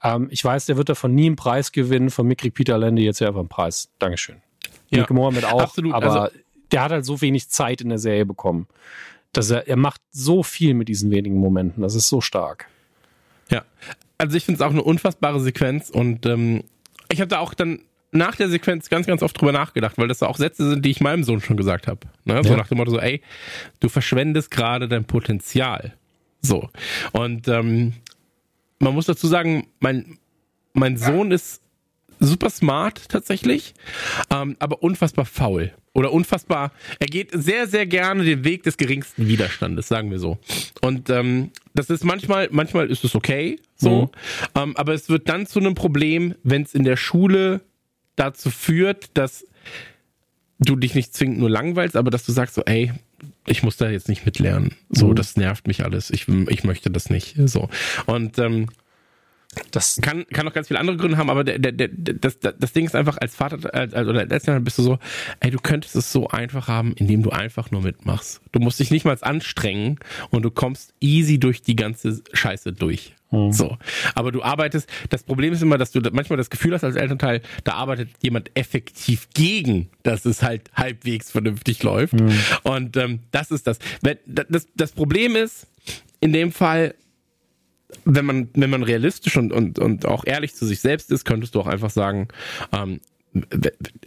[0.02, 2.10] Ähm, ich weiß, der wird davon nie einen Preis gewinnen.
[2.10, 3.90] Von mir kriegt Peter Lande jetzt ja einfach einen Preis.
[4.00, 4.42] Dankeschön.
[4.90, 5.62] Ja, Nick Mohammed auch.
[5.62, 6.38] Absolut, aber also,
[6.72, 8.68] der hat halt so wenig Zeit in der Serie bekommen
[9.34, 11.82] dass er, er macht so viel mit diesen wenigen Momenten.
[11.82, 12.68] Das ist so stark.
[13.50, 13.64] Ja,
[14.18, 16.64] also ich finde es auch eine unfassbare Sequenz und ähm,
[17.12, 17.80] ich habe da auch dann
[18.12, 21.02] nach der Sequenz ganz, ganz oft drüber nachgedacht, weil das auch Sätze sind, die ich
[21.02, 22.02] meinem Sohn schon gesagt habe.
[22.26, 22.42] Ne?
[22.44, 22.58] So ja.
[22.58, 23.22] nach dem Motto so, ey,
[23.80, 25.94] du verschwendest gerade dein Potenzial.
[26.42, 26.70] So.
[27.12, 27.94] Und ähm,
[28.80, 30.20] man muss dazu sagen, mein,
[30.74, 31.62] mein Sohn ist
[32.24, 33.74] super smart tatsächlich,
[34.30, 36.72] ähm, aber unfassbar faul oder unfassbar.
[37.00, 40.38] Er geht sehr, sehr gerne den Weg des geringsten Widerstandes, sagen wir so.
[40.82, 44.10] Und ähm, das ist manchmal, manchmal ist es okay, so, mhm.
[44.56, 47.62] ähm, aber es wird dann zu einem Problem, wenn es in der Schule
[48.16, 49.46] dazu führt, dass
[50.60, 52.92] du dich nicht zwingend nur langweilst, aber dass du sagst so, ey,
[53.46, 54.76] ich muss da jetzt nicht mitlernen.
[54.90, 55.16] So, mhm.
[55.16, 56.10] das nervt mich alles.
[56.10, 57.36] Ich, ich möchte das nicht.
[57.46, 57.70] So.
[58.06, 58.70] Und ähm,
[59.72, 62.74] das kann, kann auch ganz viele andere Gründe haben, aber der, der, der, das, das
[62.74, 65.00] Ding ist einfach, als Vater als, oder als Elternteil bist du so,
[65.40, 68.42] ey, du könntest es so einfach haben, indem du einfach nur mitmachst.
[68.52, 70.00] Du musst dich nicht mal anstrengen
[70.30, 73.14] und du kommst easy durch die ganze Scheiße durch.
[73.34, 73.52] Mhm.
[73.52, 73.78] So.
[74.16, 77.42] Aber du arbeitest, das Problem ist immer, dass du manchmal das Gefühl hast als Elternteil,
[77.64, 82.14] da arbeitet jemand effektiv gegen, dass es halt halbwegs vernünftig läuft.
[82.14, 82.38] Mhm.
[82.64, 83.80] Und ähm, das ist das.
[84.26, 85.68] Das, das Problem ist,
[86.20, 86.96] in dem Fall,
[88.06, 91.56] wenn man, wenn man realistisch und, und, und auch ehrlich zu sich selbst ist, könntest
[91.56, 92.28] du auch einfach sagen,
[92.72, 93.00] ähm,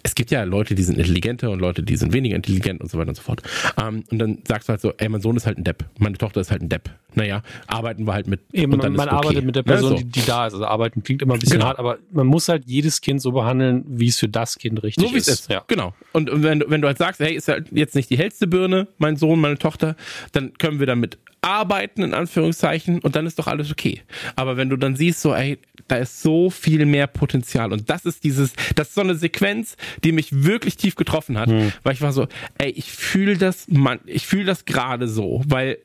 [0.03, 2.99] es gibt ja Leute, die sind intelligenter und Leute, die sind weniger intelligent und so
[2.99, 3.43] weiter und so fort.
[3.81, 6.17] Ähm, und dann sagst du halt so, ey, mein Sohn ist halt ein Depp, meine
[6.17, 6.91] Tochter ist halt ein Depp.
[7.15, 8.41] Naja, arbeiten wir halt mit.
[8.53, 9.17] Eben, und dann man, man okay.
[9.17, 10.05] arbeitet mit der Person, ja, so.
[10.05, 10.53] die, die, da ist.
[10.53, 11.67] Also arbeiten klingt immer ein bisschen genau.
[11.67, 15.09] hart, aber man muss halt jedes Kind so behandeln, wie es für das Kind richtig
[15.09, 15.29] so, wie ist.
[15.29, 15.51] es ist.
[15.51, 15.65] Ja.
[15.67, 15.95] Genau.
[16.13, 19.17] Und wenn, wenn du halt sagst, hey, ist halt jetzt nicht die hellste Birne, mein
[19.17, 19.97] Sohn, meine Tochter,
[20.33, 24.03] dann können wir damit arbeiten, in Anführungszeichen, und dann ist doch alles okay.
[24.35, 25.59] Aber wenn du dann siehst, so, ey,
[25.89, 27.73] da ist so viel mehr Potenzial.
[27.73, 31.49] Und das ist dieses, das ist so eine Sequenz, die mich wirklich tief getroffen hat,
[31.49, 31.73] hm.
[31.85, 32.27] weil ich war so,
[32.59, 35.79] ey, ich fühle das, man, ich fühle das gerade so, weil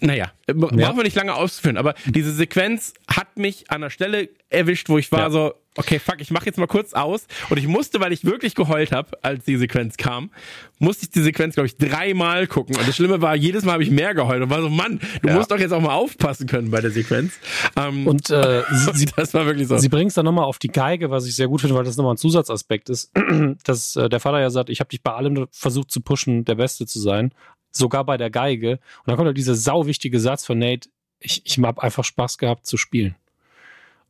[0.00, 0.54] naja, ja.
[0.54, 4.98] brauchen wir nicht lange auszuführen, aber diese Sequenz hat mich an der Stelle erwischt, wo
[4.98, 5.30] ich war ja.
[5.30, 7.26] so, okay, fuck, ich mach jetzt mal kurz aus.
[7.50, 10.30] Und ich musste, weil ich wirklich geheult habe, als die Sequenz kam,
[10.78, 12.76] musste ich die Sequenz, glaube ich, dreimal gucken.
[12.76, 15.28] Und das Schlimme war, jedes Mal habe ich mehr geheult und war so, Mann, du
[15.28, 15.34] ja.
[15.34, 17.34] musst doch jetzt auch mal aufpassen können bei der Sequenz.
[17.76, 18.62] Ähm, und äh,
[18.94, 19.78] sie, das war wirklich so.
[19.78, 21.96] Sie bringt es dann nochmal auf die Geige, was ich sehr gut finde, weil das
[21.96, 23.12] nochmal ein Zusatzaspekt ist,
[23.64, 26.56] dass äh, der Vater ja sagt, ich habe dich bei allem versucht zu pushen, der
[26.56, 27.32] Beste zu sein
[27.72, 28.72] sogar bei der Geige.
[28.72, 30.88] Und dann kommt halt dieser sauwichtige Satz von Nate,
[31.18, 33.16] ich, ich habe einfach Spaß gehabt zu spielen.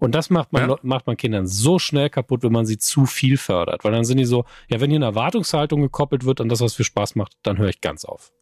[0.02, 0.76] Und das macht man, ja.
[0.82, 3.84] macht man Kindern so schnell kaputt, wenn man sie zu viel fördert.
[3.84, 6.74] Weil dann sind die so, ja, wenn hier eine Erwartungshaltung gekoppelt wird an das, was
[6.74, 8.32] für Spaß macht, dann höre ich ganz auf.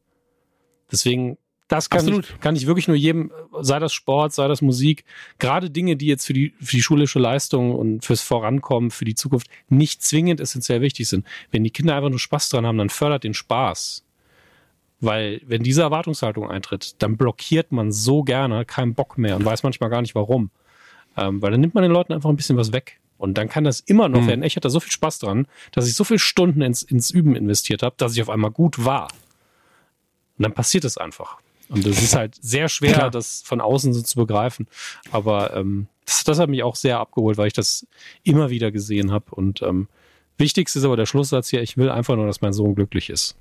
[0.90, 1.36] Deswegen,
[1.68, 3.30] das kann ich, kann ich wirklich nur jedem,
[3.60, 5.04] sei das Sport, sei das Musik,
[5.38, 9.14] gerade Dinge, die jetzt für die, für die schulische Leistung und fürs Vorankommen, für die
[9.14, 11.26] Zukunft nicht zwingend essentiell wichtig sind.
[11.50, 14.06] Wenn die Kinder einfach nur Spaß dran haben, dann fördert den Spaß.
[15.00, 19.62] Weil wenn diese Erwartungshaltung eintritt, dann blockiert man so gerne keinen Bock mehr und weiß
[19.62, 20.50] manchmal gar nicht warum.
[21.16, 23.00] Ähm, weil dann nimmt man den Leuten einfach ein bisschen was weg.
[23.16, 24.28] Und dann kann das immer noch mhm.
[24.28, 24.42] werden.
[24.44, 27.82] Ich hatte so viel Spaß dran, dass ich so viele Stunden ins, ins Üben investiert
[27.82, 29.08] habe, dass ich auf einmal gut war.
[30.38, 31.38] Und dann passiert es einfach.
[31.68, 33.10] Und es ist halt sehr schwer, Klar.
[33.10, 34.66] das von außen so zu begreifen.
[35.12, 37.86] Aber ähm, das, das, hat mich auch sehr abgeholt, weil ich das
[38.22, 39.26] immer wieder gesehen habe.
[39.30, 39.88] Und ähm,
[40.36, 43.36] wichtigste ist aber der Schlusssatz hier, ich will einfach nur, dass mein Sohn glücklich ist.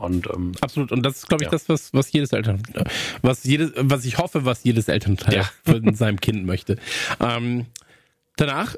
[0.00, 0.92] Und, ähm, Absolut.
[0.92, 1.50] Und das ist, glaube ich, ja.
[1.50, 2.62] das, was, was jedes Eltern,
[3.22, 5.50] was jedes, was ich hoffe, was jedes Elternteil ja.
[5.64, 6.76] von seinem Kind möchte.
[7.20, 7.66] Ähm,
[8.36, 8.76] danach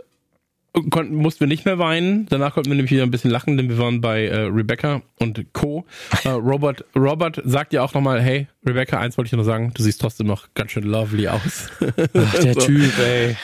[0.90, 2.26] konnten, mussten wir nicht mehr weinen.
[2.28, 5.52] Danach konnten wir nämlich wieder ein bisschen lachen, denn wir waren bei äh, Rebecca und
[5.52, 5.86] Co.
[6.24, 9.82] Äh, Robert, Robert sagt ja auch nochmal, hey, Rebecca, eins wollte ich nur sagen, du
[9.82, 11.68] siehst trotzdem noch ganz schön lovely aus.
[11.80, 12.60] Ach, der so.
[12.60, 13.36] Typ, ey.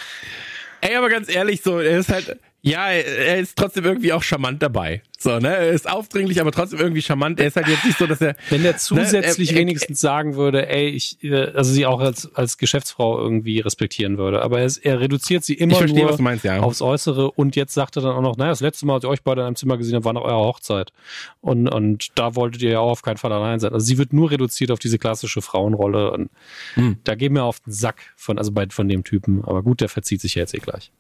[0.81, 2.39] Ey, aber ganz ehrlich, so, er ist halt,
[2.69, 5.03] ja, er ist trotzdem irgendwie auch charmant dabei.
[5.21, 5.49] So, ne?
[5.49, 7.41] Er ist aufdringlich, aber trotzdem irgendwie charmant.
[7.41, 8.37] Er ist halt jetzt nicht so, dass er.
[8.51, 12.01] Wenn er zusätzlich ne, er, er, wenigstens sagen würde, ey, ich, äh, also sie auch
[12.01, 14.43] als, als Geschäftsfrau irgendwie respektieren würde.
[14.43, 16.61] Aber er, er reduziert sie immer verstehe, nur meinst, ja.
[16.61, 19.11] aufs Äußere und jetzt sagt er dann auch noch, naja, das letzte Mal, als ich
[19.11, 20.93] euch beide in einem Zimmer gesehen habe, war nach eurer Hochzeit.
[21.41, 23.73] Und, und da wolltet ihr ja auch auf keinen Fall allein sein.
[23.73, 26.13] Also sie wird nur reduziert auf diese klassische Frauenrolle.
[26.13, 26.31] Und
[26.75, 26.99] hm.
[27.03, 29.45] da gehen wir auf den Sack von, also bei, von dem Typen.
[29.45, 30.93] Aber gut, der verzieht sich ja jetzt eh gleich.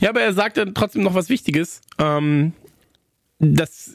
[0.00, 1.80] Ja, aber er sagt dann trotzdem noch was Wichtiges.
[1.98, 2.52] Ähm,
[3.40, 3.94] das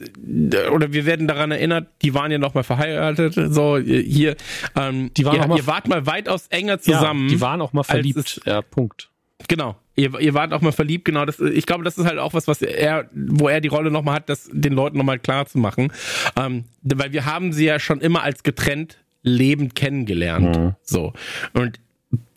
[0.72, 3.34] oder wir werden daran erinnert, die waren ja noch mal verheiratet.
[3.54, 4.36] So hier,
[4.74, 7.28] ähm, die waren ihr, mal, ihr wart mal weitaus enger zusammen.
[7.28, 8.18] Ja, die waren auch mal verliebt.
[8.18, 9.08] Es, ja, Punkt.
[9.48, 9.76] Genau.
[9.94, 11.24] Ihr, ihr wart auch mal verliebt, genau.
[11.24, 14.16] Das, ich glaube, das ist halt auch was, was er, wo er die Rolle nochmal
[14.16, 15.92] hat, das den Leuten nochmal klar zu machen.
[16.36, 20.56] Ähm, weil wir haben sie ja schon immer als getrennt lebend kennengelernt.
[20.56, 20.74] Mhm.
[20.82, 21.12] So.
[21.52, 21.80] Und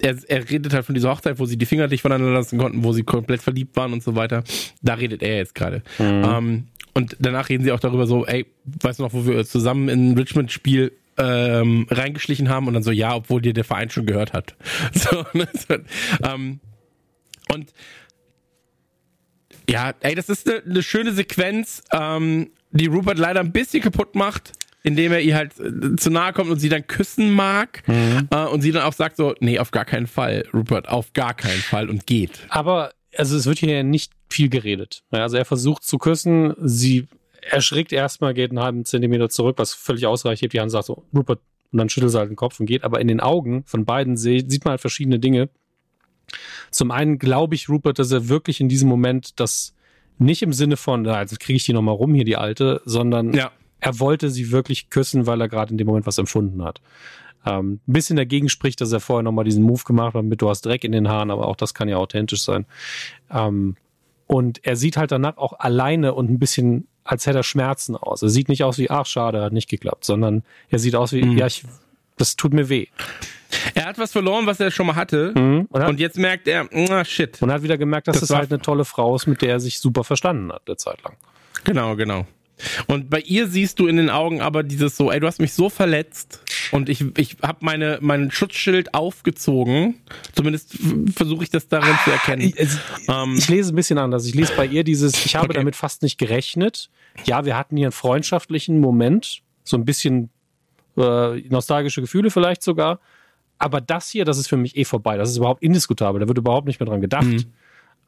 [0.02, 2.84] er, er redet halt von dieser Hochzeit, wo sie die Finger nicht voneinander lassen konnten,
[2.84, 4.44] wo sie komplett verliebt waren und so weiter.
[4.82, 5.84] Da redet er jetzt gerade.
[5.98, 6.24] Mhm.
[6.26, 9.90] Ähm, und danach reden sie auch darüber so, ey, weißt du noch, wo wir zusammen
[9.90, 14.06] in ein Richmond-Spiel ähm, reingeschlichen haben und dann so, ja, obwohl dir der Verein schon
[14.06, 14.56] gehört hat.
[14.94, 15.48] So, ne?
[15.54, 15.76] so,
[16.24, 16.60] ähm,
[17.54, 17.74] und
[19.70, 24.16] ja, ey, das ist eine, eine schöne Sequenz, ähm, die Rupert leider ein bisschen kaputt
[24.16, 24.54] macht
[24.84, 28.28] indem er ihr halt äh, zu nahe kommt und sie dann küssen mag mhm.
[28.32, 31.34] äh, und sie dann auch sagt so, nee, auf gar keinen Fall, Rupert, auf gar
[31.34, 32.46] keinen Fall und geht.
[32.50, 35.04] Aber also es wird hier nicht viel geredet.
[35.12, 37.08] Also er versucht zu küssen, sie
[37.42, 40.86] erschrickt erstmal, geht einen halben Zentimeter zurück, was völlig ausreicht, hebt die Hand und sagt
[40.86, 41.40] so, Rupert,
[41.72, 44.18] und dann schüttelt sie halt den Kopf und geht, aber in den Augen von beiden
[44.18, 45.50] sieht man halt verschiedene Dinge.
[46.72, 49.74] Zum einen glaube ich Rupert, dass er wirklich in diesem Moment das
[50.18, 53.52] Nicht im Sinne von, also kriege ich die nochmal rum, hier die alte, sondern Ja.
[53.80, 56.82] Er wollte sie wirklich küssen, weil er gerade in dem Moment was empfunden hat.
[57.46, 60.50] Ähm, ein bisschen dagegen spricht, dass er vorher nochmal diesen Move gemacht hat mit du
[60.50, 62.66] hast Dreck in den Haaren, aber auch das kann ja authentisch sein.
[63.32, 63.76] Ähm,
[64.28, 68.22] und er sieht halt danach auch alleine und ein bisschen, als hätte er Schmerzen aus.
[68.22, 71.24] Er sieht nicht aus wie, ach schade, hat nicht geklappt, sondern er sieht aus wie,
[71.24, 71.38] Mhm.
[71.38, 71.64] ja, ich,
[72.18, 72.88] das tut mir weh.
[73.74, 75.32] Er hat was verloren, was er schon mal hatte.
[75.34, 77.42] Und, hat, Und jetzt merkt er, na shit.
[77.42, 79.60] und hat wieder gemerkt, dass Das war- halt eine tolle Frau ist, mit der er
[79.60, 81.16] sich super verstanden hat, eine Zeit lang.
[81.64, 82.28] Genau, genau.
[82.88, 85.54] Und bei ihr siehst du in den Augen aber dieses so, ey, du hast mich
[85.54, 86.42] so verletzt
[86.72, 89.96] und ich, ich habe meine, mein Schutzschild aufgezogen.
[90.34, 90.78] Zumindest
[91.16, 92.42] versuche ich das darin zu erkennen.
[92.42, 92.78] Ich, also,
[93.08, 94.26] Ähm, ich lese ein bisschen anders.
[94.26, 95.58] Ich lese bei ihr dieses, ich habe Okay.
[95.58, 96.90] damit fast nicht gerechnet.
[97.26, 100.30] Ja, wir hatten hier einen freundschaftlichen Moment, so ein bisschen
[100.98, 103.00] äh, nostalgische Gefühle vielleicht sogar.
[103.58, 105.18] Aber das hier, das ist für mich eh vorbei.
[105.18, 106.22] Das ist überhaupt indiskutabel.
[106.22, 107.26] Da wird überhaupt nicht mehr dran gedacht.
[107.26, 107.46] Mhm.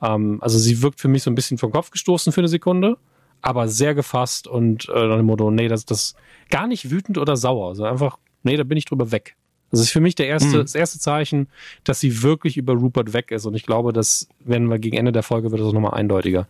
[0.01, 2.97] Ähm, also sie wirkt für mich so ein bisschen vom Kopf gestoßen für eine Sekunde,
[3.41, 6.15] aber sehr gefasst und äh, nach dem Motto, nee, das das
[6.49, 7.69] gar nicht wütend oder sauer.
[7.69, 9.35] Also einfach, nee, da bin ich drüber weg.
[9.71, 10.61] Das ist für mich der erste, Mhm.
[10.61, 11.47] das erste Zeichen,
[11.85, 13.45] dass sie wirklich über Rupert weg ist.
[13.45, 16.47] Und ich glaube, dass, wenn wir gegen Ende der Folge wird das nochmal eindeutiger.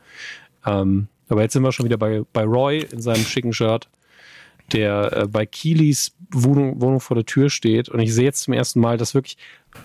[0.66, 3.90] Ähm, aber jetzt sind wir schon wieder bei, bei Roy in seinem schicken Shirt,
[4.74, 7.90] der äh, bei Keelys Wohnung, Wohnung vor der Tür steht.
[7.90, 9.38] Und ich sehe jetzt zum ersten Mal, dass wirklich,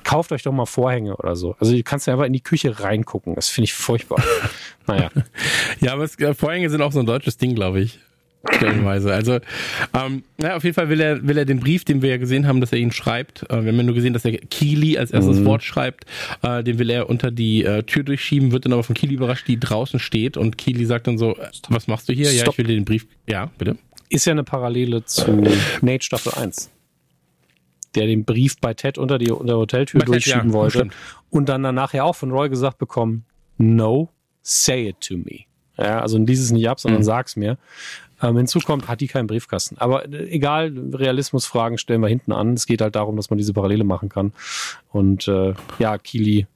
[0.04, 1.56] kauft euch doch mal Vorhänge oder so.
[1.58, 3.34] Also du kannst ja einfach in die Küche reingucken.
[3.34, 4.22] Das finde ich furchtbar.
[4.86, 5.10] naja.
[5.80, 7.98] Ja, aber es, Vorhänge sind auch so ein deutsches Ding, glaube ich.
[8.54, 9.12] Stellenweise.
[9.12, 9.40] Also,
[9.92, 12.46] ähm, ja, auf jeden Fall will er, will er den Brief, den wir ja gesehen
[12.46, 13.42] haben, dass er ihn schreibt.
[13.44, 16.04] Äh, wir haben ja nur gesehen, dass er Kili als erstes Wort schreibt.
[16.42, 19.48] Äh, den will er unter die äh, Tür durchschieben, wird dann aber von Kili überrascht,
[19.48, 20.36] die draußen steht.
[20.36, 22.30] Und Kili sagt dann so, äh, was machst du hier?
[22.32, 22.54] Ja, Stopp.
[22.54, 23.06] ich will dir den Brief.
[23.28, 23.76] Ja, bitte.
[24.08, 25.30] Ist ja eine Parallele zu
[25.82, 26.70] Nate Staffel 1.
[27.94, 30.78] Der den Brief bei Ted unter die unter der Hoteltür Bei Ted, durchschieben ja, wollte.
[30.78, 30.94] stimmt.
[31.30, 33.24] Und dann danach ja auch von Roy gesagt bekommen,
[33.58, 34.10] no,
[34.42, 35.40] say it to me.
[35.78, 37.04] Ja, also lies es nicht ab, sondern Mhm.
[37.06, 37.58] sag's mir.
[38.22, 39.76] Ähm, hinzu kommt, hat die keinen Briefkasten.
[39.78, 42.54] Aber äh, egal, Realismusfragen stellen wir hinten an.
[42.54, 44.32] Es geht halt darum, dass man diese Parallele machen kann.
[44.90, 46.46] Und äh, ja, Kili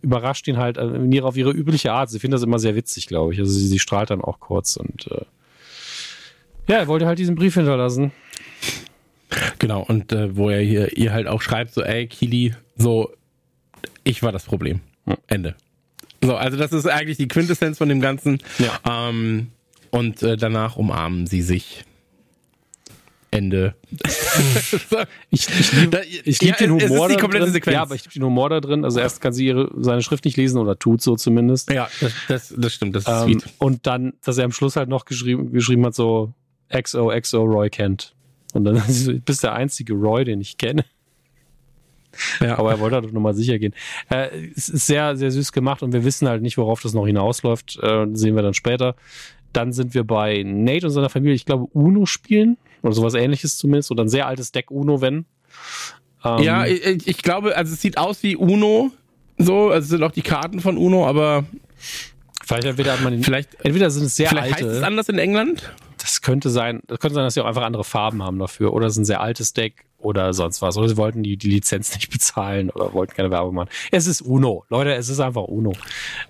[0.00, 2.08] überrascht ihn halt äh, in ihrer, auf ihre übliche Art.
[2.08, 3.38] Sie findet das immer sehr witzig, glaube ich.
[3.40, 5.24] Also sie, sie strahlt dann auch kurz und äh,
[6.68, 8.12] ja, er wollte halt diesen Brief hinterlassen.
[9.58, 13.12] Genau, und äh, wo er hier ihr halt auch schreibt, so, ey, Kili, so,
[14.04, 14.80] ich war das Problem.
[15.26, 15.54] Ende.
[16.22, 18.38] So, also das ist eigentlich die Quintessenz von dem Ganzen.
[18.58, 19.08] Ja.
[19.08, 19.48] Ähm,
[19.90, 21.84] und äh, danach umarmen sie sich.
[23.30, 23.74] Ende.
[25.30, 27.52] Ich, ich liebe lieb ja, den es ist Humor die da komplette drin.
[27.52, 27.74] Sequenz.
[27.74, 28.84] Ja, aber ich liebe den Humor da drin.
[28.84, 31.70] Also erst kann sie ihre, seine Schrift nicht lesen oder tut so zumindest.
[31.70, 33.44] Ja, das, das, das stimmt, das ist Ähm, sweet.
[33.58, 36.32] und dann, dass er am Schluss halt noch geschrieben, geschrieben hat, so
[36.70, 38.14] XOXO Roy kennt.
[38.54, 38.74] Und dann
[39.06, 40.84] du bist der einzige Roy, den ich kenne.
[42.40, 42.58] Ja.
[42.58, 43.74] Aber er wollte halt nochmal sicher gehen.
[44.08, 47.06] Äh, es ist sehr, sehr süß gemacht und wir wissen halt nicht, worauf das noch
[47.06, 47.78] hinausläuft.
[47.82, 48.96] Äh, sehen wir dann später.
[49.52, 52.56] Dann sind wir bei Nate und seiner Familie, ich glaube, Uno spielen.
[52.82, 53.90] Oder sowas ähnliches zumindest.
[53.90, 55.26] Oder ein sehr altes Deck Uno, wenn.
[56.24, 58.90] Ähm, ja, ich, ich glaube, also es sieht aus wie Uno.
[59.36, 61.44] So, also es sind auch die Karten von Uno, aber
[62.44, 64.86] vielleicht entweder hat man den, vielleicht, entweder sind es sehr vielleicht heißt es alte.
[64.86, 65.72] anders in England.
[66.08, 68.72] Das könnte sein, das könnte sein, dass sie auch einfach andere Farben haben dafür.
[68.72, 70.78] Oder es ist ein sehr altes Deck oder sonst was.
[70.78, 73.68] Oder sie wollten die, die Lizenz nicht bezahlen oder wollten keine Werbung machen.
[73.90, 74.64] Es ist Uno.
[74.70, 75.72] Leute, es ist einfach Uno.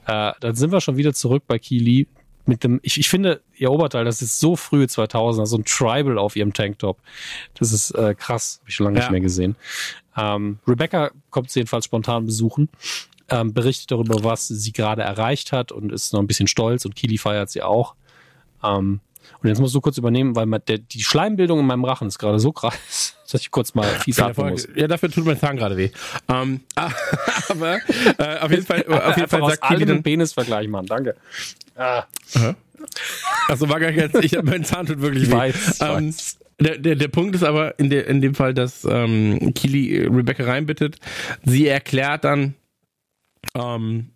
[0.06, 2.08] Äh, dann sind wir schon wieder zurück bei Kili
[2.44, 6.18] mit dem, ich, ich finde, ihr Oberteil, das ist so früh 2000, so ein Tribal
[6.18, 6.98] auf ihrem Tanktop.
[7.54, 9.04] Das ist äh, krass, habe ich schon lange Ja.
[9.04, 9.54] nicht mehr gesehen.
[10.16, 12.68] Ähm, Rebecca kommt sie jedenfalls spontan besuchen,
[13.28, 16.96] ähm, berichtet darüber, was sie gerade erreicht hat und ist noch ein bisschen stolz und
[16.96, 17.94] Kili feiert sie auch.
[18.64, 19.00] Ähm,
[19.42, 22.38] und jetzt musst du kurz übernehmen, weil der, die Schleimbildung in meinem Rachen ist gerade
[22.38, 24.68] so krass, dass ich kurz mal fies atmen muss.
[24.74, 25.90] Ja, dafür tut mein Zahn gerade weh.
[26.28, 26.60] Ähm,
[27.48, 27.78] aber
[28.18, 31.14] äh, auf jeden Fall, auf jeden Fall sagt Kili allem dann, Penisvergleich machen, danke.
[31.76, 32.04] Ah,
[33.48, 35.36] also war gar nicht, ich mein Zahn tut wirklich Ich weh.
[35.36, 36.14] weiß, ähm,
[36.60, 40.08] der, der, der Punkt ist aber in, der, in dem Fall, dass ähm, Kili äh,
[40.08, 40.96] Rebecca reinbittet.
[41.44, 42.54] Sie erklärt dann,
[43.54, 44.10] ähm,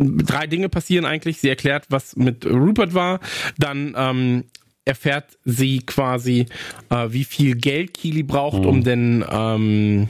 [0.00, 1.38] drei Dinge passieren eigentlich.
[1.38, 3.20] Sie erklärt, was mit Rupert war.
[3.58, 4.44] Dann ähm,
[4.84, 6.46] erfährt sie quasi,
[6.88, 10.08] äh, wie viel Geld Kili braucht, um denn ähm,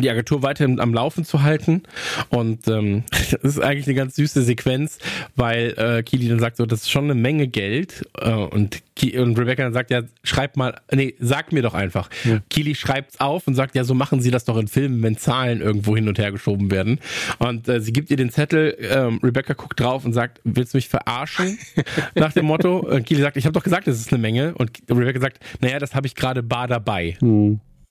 [0.00, 1.82] die Agentur weiterhin am Laufen zu halten.
[2.28, 4.98] Und ähm, das ist eigentlich eine ganz süße Sequenz,
[5.36, 8.06] weil äh, Kili dann sagt so, das ist schon eine Menge Geld.
[8.18, 12.10] Äh, und, Ki und Rebecca dann sagt ja, schreib mal, nee, sag mir doch einfach.
[12.50, 15.60] Kili schreibt's auf und sagt, ja, so machen sie das doch in Filmen, wenn Zahlen
[15.60, 16.98] irgendwo hin und her geschoben werden.
[17.38, 20.78] Und äh, sie gibt ihr den Zettel, ähm, Rebecca guckt drauf und sagt, willst du
[20.78, 21.58] mich verarschen?
[22.14, 22.78] Nach dem Motto.
[22.78, 24.54] Und Kili sagt, ich habe doch gesagt, das ist eine Menge.
[24.54, 27.16] Und Rebecca sagt, naja, das habe ich gerade bar dabei.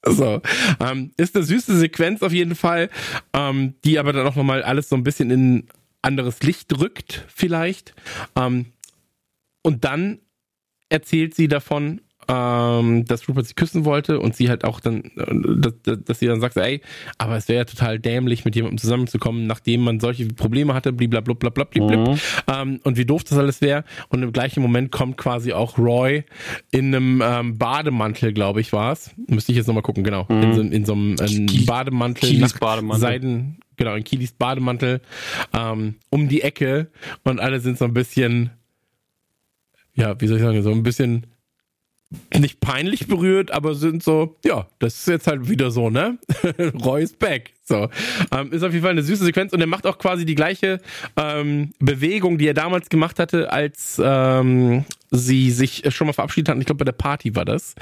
[0.07, 0.41] So,
[0.79, 2.89] ähm, ist eine süße Sequenz auf jeden Fall,
[3.33, 5.67] ähm, die aber dann auch nochmal alles so ein bisschen in
[6.01, 7.95] anderes Licht rückt, vielleicht.
[8.35, 8.67] Ähm,
[9.63, 10.19] und dann
[10.89, 15.69] erzählt sie davon, ähm, dass Rupert sie küssen wollte und sie halt auch dann, äh,
[15.83, 16.81] dass, dass sie dann sagt, ey,
[17.17, 21.33] aber es wäre ja total dämlich, mit jemandem zusammenzukommen, nachdem man solche Probleme hatte, blablabla,
[21.33, 22.19] blablabla, mhm.
[22.47, 23.83] ähm, und wie doof das alles wäre.
[24.09, 26.23] Und im gleichen Moment kommt quasi auch Roy
[26.71, 29.11] in einem ähm, Bademantel, glaube ich, war es.
[29.27, 30.25] Müsste ich jetzt nochmal gucken, genau.
[30.29, 30.41] Mhm.
[30.41, 33.01] In, so, in so einem ähm, Bademantel, Kilis Bademantel.
[33.01, 35.01] Seiden, genau, in Kilis Bademantel
[35.53, 36.87] ähm, um die Ecke
[37.23, 38.51] und alle sind so ein bisschen,
[39.93, 41.27] ja, wie soll ich sagen, so ein bisschen
[42.37, 46.17] nicht peinlich berührt, aber sind so, ja, das ist jetzt halt wieder so, ne?
[46.83, 47.53] Roy ist back.
[47.63, 47.89] So.
[48.31, 50.79] Ähm, ist auf jeden Fall eine süße Sequenz und er macht auch quasi die gleiche
[51.17, 56.59] ähm, Bewegung, die er damals gemacht hatte, als ähm, sie sich schon mal verabschiedet hatten.
[56.59, 57.75] Ich glaube, bei der Party war das.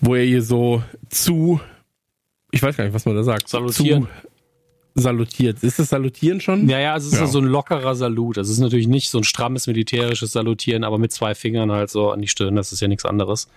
[0.00, 1.60] Wo er ihr so zu,
[2.50, 4.04] ich weiß gar nicht, was man da sagt, Salutieren.
[4.04, 4.33] zu
[4.94, 5.62] salutiert.
[5.62, 6.68] Ist das Salutieren schon?
[6.68, 7.26] Ja, ja, also es ist ja.
[7.26, 8.38] so ein lockerer Salut.
[8.38, 11.90] Also es ist natürlich nicht so ein strammes militärisches Salutieren, aber mit zwei Fingern halt
[11.90, 13.48] so an die Stirn, das ist ja nichts anderes.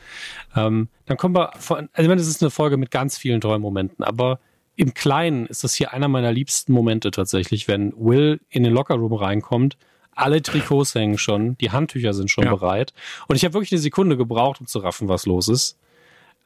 [0.56, 3.40] Ähm, dann kommen wir, von, also ich meine, das ist eine Folge mit ganz vielen
[3.40, 4.40] tollen Momenten, aber
[4.76, 9.14] im Kleinen ist das hier einer meiner liebsten Momente tatsächlich, wenn Will in den Lockerroom
[9.14, 9.78] reinkommt,
[10.12, 12.56] alle Trikots hängen schon, die Handtücher sind schon ja.
[12.56, 12.94] bereit
[13.28, 15.78] und ich habe wirklich eine Sekunde gebraucht, um zu raffen, was los ist.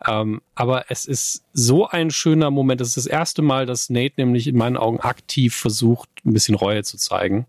[0.08, 2.82] Ähm, aber es ist so ein schöner Moment.
[2.82, 6.56] Es ist das erste Mal, dass Nate nämlich in meinen Augen aktiv versucht, ein bisschen
[6.56, 7.46] Reue zu zeigen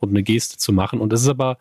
[0.00, 1.00] und eine Geste zu machen.
[1.00, 1.58] Und es ist aber,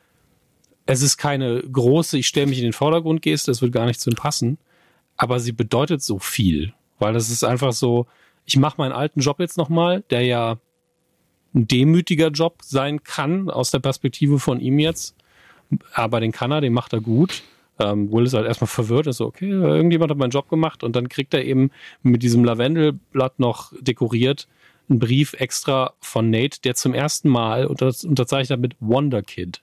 [0.85, 4.01] es ist keine große, ich stelle mich in den Vordergrund Geste, das wird gar nicht
[4.01, 4.57] zu ihm passen.
[5.17, 8.05] Aber sie bedeutet so viel, weil das ist einfach so,
[8.45, 10.57] ich mache meinen alten Job jetzt nochmal, der ja
[11.53, 15.15] ein demütiger Job sein kann, aus der Perspektive von ihm jetzt.
[15.93, 17.43] Aber den kann er, den macht er gut.
[17.79, 20.95] Ähm, Will ist halt erstmal verwirrt, ist so, okay, irgendjemand hat meinen Job gemacht und
[20.95, 21.71] dann kriegt er eben
[22.03, 24.47] mit diesem Lavendelblatt noch dekoriert
[24.89, 29.61] einen Brief extra von Nate, der zum ersten Mal unter, unterzeichnet mit Wonder Kid.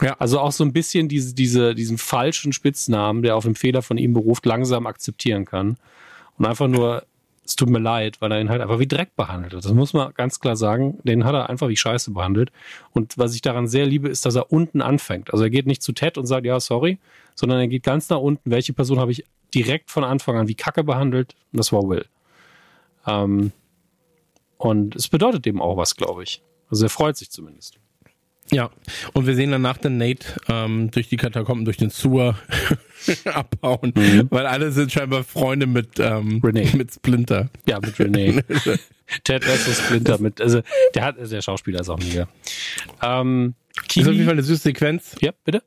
[0.00, 0.16] Ja.
[0.18, 3.98] Also auch so ein bisschen diese, diese, diesen falschen Spitznamen, der auf dem Fehler von
[3.98, 5.76] ihm beruft, langsam akzeptieren kann.
[6.38, 7.04] Und einfach nur
[7.44, 9.64] es tut mir leid, weil er ihn halt einfach wie Dreck behandelt hat.
[9.64, 10.98] Das muss man ganz klar sagen.
[11.02, 12.52] Den hat er einfach wie Scheiße behandelt.
[12.92, 15.32] Und was ich daran sehr liebe, ist, dass er unten anfängt.
[15.32, 16.98] Also er geht nicht zu Ted und sagt, ja, sorry,
[17.34, 18.50] sondern er geht ganz nach unten.
[18.50, 19.24] Welche Person habe ich
[19.54, 21.34] direkt von Anfang an wie Kacke behandelt?
[21.52, 22.06] Und das war Will.
[23.06, 23.50] Ähm,
[24.56, 26.42] und es bedeutet eben auch was, glaube ich.
[26.70, 27.78] Also er freut sich zumindest.
[28.50, 28.70] Ja,
[29.14, 32.36] und wir sehen danach den Nate ähm, durch die Katakomben, durch den Sewer
[33.24, 34.28] abhauen, mhm.
[34.30, 36.68] weil alle sind scheinbar Freunde mit, ähm, Renee.
[36.76, 37.48] mit Splinter.
[37.66, 38.42] Ja, mit Renee.
[39.24, 40.18] Ted versus Splinter.
[40.18, 40.62] Mit, also
[40.94, 42.28] der hat, der Schauspieler ist auch mega.
[43.02, 43.54] Ähm,
[43.88, 45.16] Kili, ist auf jeden Fall eine süße Sequenz.
[45.20, 45.62] Ja, bitte.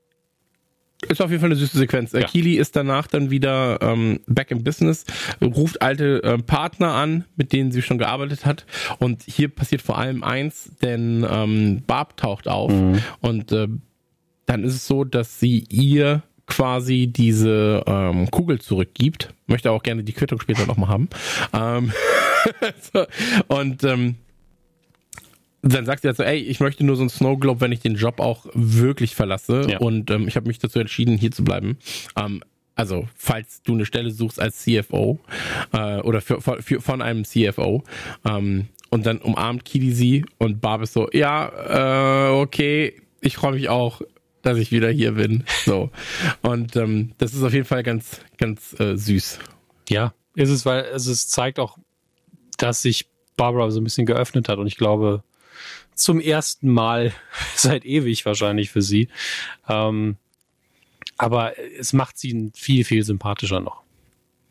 [1.08, 2.14] Ist auf jeden Fall eine süße Sequenz.
[2.14, 2.24] Ja.
[2.24, 5.06] Kili ist danach dann wieder ähm, back in business,
[5.42, 8.66] ruft alte äh, Partner an, mit denen sie schon gearbeitet hat.
[9.00, 13.02] Und hier passiert vor allem eins, denn ähm, Barb taucht auf mhm.
[13.22, 13.68] und äh,
[14.46, 19.34] dann ist es so, dass sie ihr quasi diese ähm, Kugel zurückgibt.
[19.48, 21.10] Möchte auch gerne die Quittung später nochmal haben.
[21.54, 21.92] Ähm,
[22.94, 23.06] so,
[23.48, 24.16] und ähm,
[25.74, 27.80] dann sagt sie halt so, ey, ich möchte nur so ein Snow Globe, wenn ich
[27.80, 29.66] den Job auch wirklich verlasse.
[29.68, 29.80] Ja.
[29.80, 31.78] Und ähm, ich habe mich dazu entschieden, hier zu bleiben.
[32.16, 32.44] Ähm,
[32.76, 35.20] also, falls du eine Stelle suchst als CFO
[35.74, 37.84] äh, oder für, für, von einem CFO.
[38.26, 43.54] Ähm, und dann umarmt Kili sie und Barb ist so, ja, äh, okay, ich freue
[43.54, 44.02] mich auch,
[44.44, 45.44] dass ich wieder hier bin.
[45.66, 45.90] So.
[46.44, 49.40] Und ähm, das ist auf jeden Fall ganz, ganz äh, süß.
[49.90, 51.78] Ja, ist es, weil es zeigt auch,
[52.58, 55.24] dass sich Barbara so ein bisschen geöffnet hat und ich glaube,
[55.96, 57.14] zum ersten Mal
[57.56, 59.10] seit ewig wahrscheinlich für sie.
[59.68, 60.18] Ähm,
[61.18, 63.82] aber es macht sie viel, viel sympathischer noch.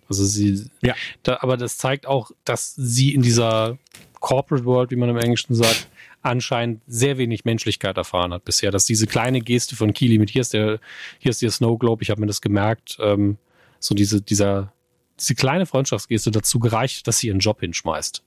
[0.09, 0.95] Also sie, ja.
[1.23, 3.79] Da, aber das zeigt auch, dass sie in dieser
[4.21, 5.89] Corporate World, wie man im Englischen sagt,
[6.23, 8.71] anscheinend sehr wenig Menschlichkeit erfahren hat bisher.
[8.71, 10.81] Dass diese kleine Geste von Keely mit hier ist der,
[11.19, 13.37] hier ist der Snow Globe, ich habe mir das gemerkt, ähm,
[13.79, 14.73] so diese, dieser,
[15.21, 18.23] diese kleine Freundschaftsgeste dazu gereicht, dass sie ihren Job hinschmeißt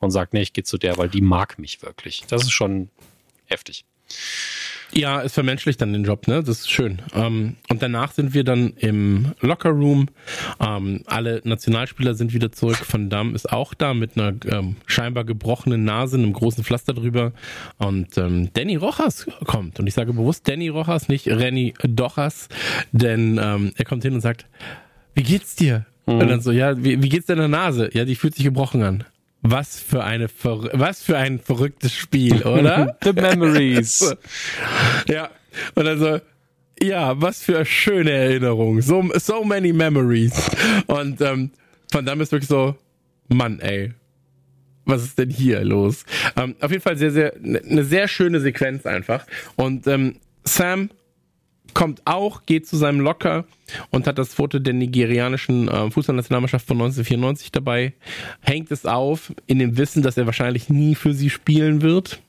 [0.00, 2.24] und sagt, nee, ich gehe zu der, weil die mag mich wirklich.
[2.28, 2.88] Das ist schon
[3.46, 3.84] heftig.
[4.92, 6.42] Ja, es vermenschlicht dann den Job, ne?
[6.42, 7.02] Das ist schön.
[7.14, 10.08] Ähm, und danach sind wir dann im Locker Room.
[10.60, 12.78] Ähm, alle Nationalspieler sind wieder zurück.
[12.90, 17.32] Van Damme ist auch da mit einer ähm, scheinbar gebrochenen Nase, einem großen Pflaster drüber.
[17.76, 19.78] Und ähm, Danny Rojas kommt.
[19.78, 22.48] Und ich sage bewusst Danny Rojas, nicht Renny Dochas,
[22.92, 24.46] denn ähm, er kommt hin und sagt,
[25.14, 25.84] wie geht's dir?
[26.06, 26.14] Mhm.
[26.14, 27.90] Und dann so, ja, wie, wie geht's deiner Nase?
[27.92, 29.04] Ja, die fühlt sich gebrochen an.
[29.50, 32.98] Was für eine was für ein verrücktes Spiel, oder?
[33.02, 34.14] The Memories.
[35.08, 35.30] ja.
[35.74, 36.20] Und also
[36.82, 38.82] ja, was für schöne Erinnerungen.
[38.82, 40.50] So so many memories.
[40.86, 41.50] Und ähm,
[41.90, 42.76] von dann ist wirklich so
[43.28, 43.92] Mann, ey.
[44.84, 46.04] was ist denn hier los?
[46.36, 49.26] Ähm, auf jeden Fall sehr, sehr, eine sehr schöne Sequenz einfach.
[49.56, 50.90] Und ähm, Sam
[51.78, 53.44] kommt auch, geht zu seinem Locker
[53.90, 57.92] und hat das Foto der nigerianischen äh, Fußballnationalmannschaft von 1994 dabei,
[58.40, 62.20] hängt es auf, in dem Wissen, dass er wahrscheinlich nie für sie spielen wird.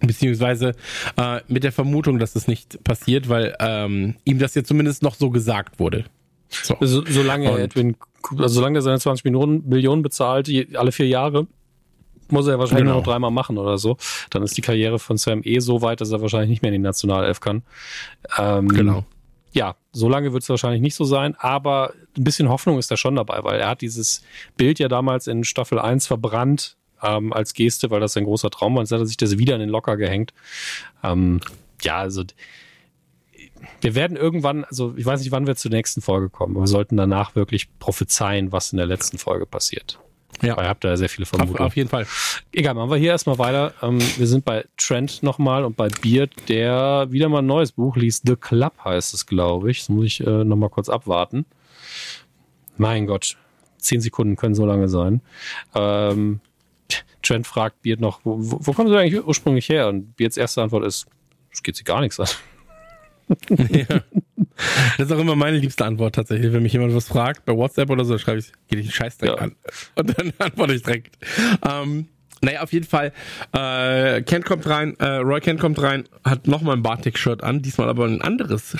[0.00, 0.74] Beziehungsweise
[1.16, 5.14] äh, mit der Vermutung, dass das nicht passiert, weil ähm, ihm das ja zumindest noch
[5.14, 6.04] so gesagt wurde.
[6.50, 6.76] So.
[6.82, 7.96] so solange und, Edwin,
[8.32, 11.46] also solange er seine 20 Millionen, Millionen bezahlt, alle vier Jahre,
[12.30, 12.94] muss er ja wahrscheinlich genau.
[12.94, 13.96] nur noch dreimal machen oder so.
[14.30, 16.80] Dann ist die Karriere von Sam eh so weit, dass er wahrscheinlich nicht mehr in
[16.80, 17.62] die Nationalelf kann.
[18.38, 19.04] Ähm, genau.
[19.52, 22.96] Ja, so lange wird es wahrscheinlich nicht so sein, aber ein bisschen Hoffnung ist da
[22.96, 24.22] schon dabei, weil er hat dieses
[24.56, 28.74] Bild ja damals in Staffel 1 verbrannt ähm, als Geste, weil das ein großer Traum
[28.74, 28.82] war.
[28.82, 30.32] Jetzt hat er sich das wieder in den Locker gehängt.
[31.02, 31.40] Ähm,
[31.82, 32.24] ja, also
[33.80, 36.68] wir werden irgendwann, also ich weiß nicht, wann wir zur nächsten Folge kommen, aber wir
[36.68, 39.98] sollten danach wirklich prophezeien, was in der letzten Folge passiert.
[40.42, 40.56] Ja.
[40.56, 41.60] Weil ihr habt da sehr viele Vermutungen.
[41.60, 42.06] Auf, auf, jeden Fall.
[42.52, 43.74] Egal, machen wir hier erstmal weiter.
[43.82, 47.96] Ähm, wir sind bei Trent nochmal und bei Beard, der wieder mal ein neues Buch
[47.96, 48.24] liest.
[48.26, 49.80] The Club heißt es, glaube ich.
[49.80, 51.44] Das muss ich äh, nochmal kurz abwarten.
[52.76, 53.36] Mein Gott,
[53.78, 55.20] zehn Sekunden können so lange sein.
[55.74, 56.40] Ähm,
[57.22, 59.88] Trent fragt Beard noch, wo, wo, kommst du eigentlich ursprünglich her?
[59.88, 61.06] Und Beards erste Antwort ist,
[61.50, 62.28] es geht sie gar nichts an.
[63.70, 64.02] ja.
[64.96, 66.52] Das ist auch immer meine liebste Antwort tatsächlich.
[66.52, 69.38] Wenn mich jemand was fragt, bei WhatsApp oder so, schreibe ich, geh dich Scheiß direkt
[69.38, 69.44] ja.
[69.44, 69.56] an.
[69.94, 71.16] Und dann antworte ich direkt.
[71.66, 72.08] Ähm,
[72.40, 73.12] naja, auf jeden Fall.
[73.52, 77.88] Äh, Kent kommt rein, äh, Roy Kent kommt rein, hat nochmal ein Bartik-Shirt an, diesmal
[77.88, 78.76] aber ein anderes.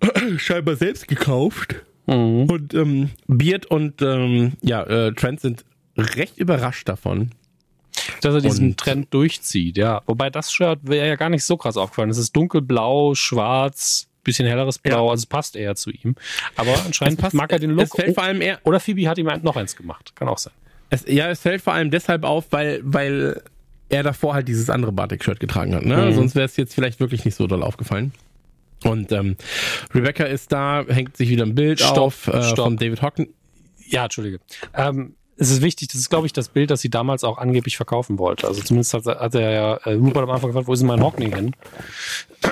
[0.36, 1.76] Scheinbar selbst gekauft.
[2.06, 2.44] Mhm.
[2.50, 5.64] Und ähm, Beard und ähm, ja, äh, Trent sind
[5.96, 7.30] recht überrascht davon.
[8.22, 10.02] Dass er diesen und Trend durchzieht, ja.
[10.06, 12.10] Wobei das Shirt wäre ja gar nicht so krass aufgefallen.
[12.10, 15.10] Es ist dunkelblau, schwarz, bisschen helleres Blau, ja.
[15.10, 16.14] also es passt eher zu ihm.
[16.56, 17.84] Aber anscheinend passt, mag er den Look.
[17.84, 20.12] Es fällt vor allem eher oder Phoebe hat ihm noch eins gemacht.
[20.14, 20.52] Kann auch sein.
[20.90, 23.42] Es, ja, es fällt vor allem deshalb auf, weil, weil
[23.88, 25.84] er davor halt dieses andere Batik-Shirt getragen hat.
[25.84, 25.96] Ne?
[25.96, 26.14] Mhm.
[26.14, 28.12] Sonst wäre es jetzt vielleicht wirklich nicht so doll aufgefallen.
[28.84, 29.36] Und ähm,
[29.94, 32.66] Rebecca ist da, hängt sich wieder ein Bild stopp, auf äh, stopp.
[32.66, 33.28] von David Hocken.
[33.86, 34.40] Ja, Entschuldige.
[34.74, 37.76] Ähm, es ist wichtig, das ist, glaube ich, das Bild, das sie damals auch angeblich
[37.76, 38.46] verkaufen wollte.
[38.46, 41.02] Also zumindest hat, hat er ja äh, Rupert am Anfang gefragt, wo ist denn mein
[41.02, 41.54] Hockney hin?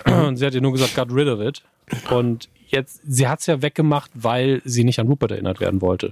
[0.26, 1.62] Und sie hat ja nur gesagt, got rid of it.
[2.10, 6.08] Und jetzt, sie hat es ja weggemacht, weil sie nicht an Rupert erinnert werden wollte.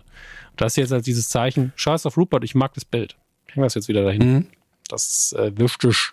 [0.50, 3.16] Und das ist jetzt als dieses Zeichen, scheiß auf Rupert, ich mag das Bild.
[3.46, 4.32] Hängen wir es jetzt wieder dahin.
[4.32, 4.46] Mhm.
[4.88, 6.12] Das ist äh, wichtig.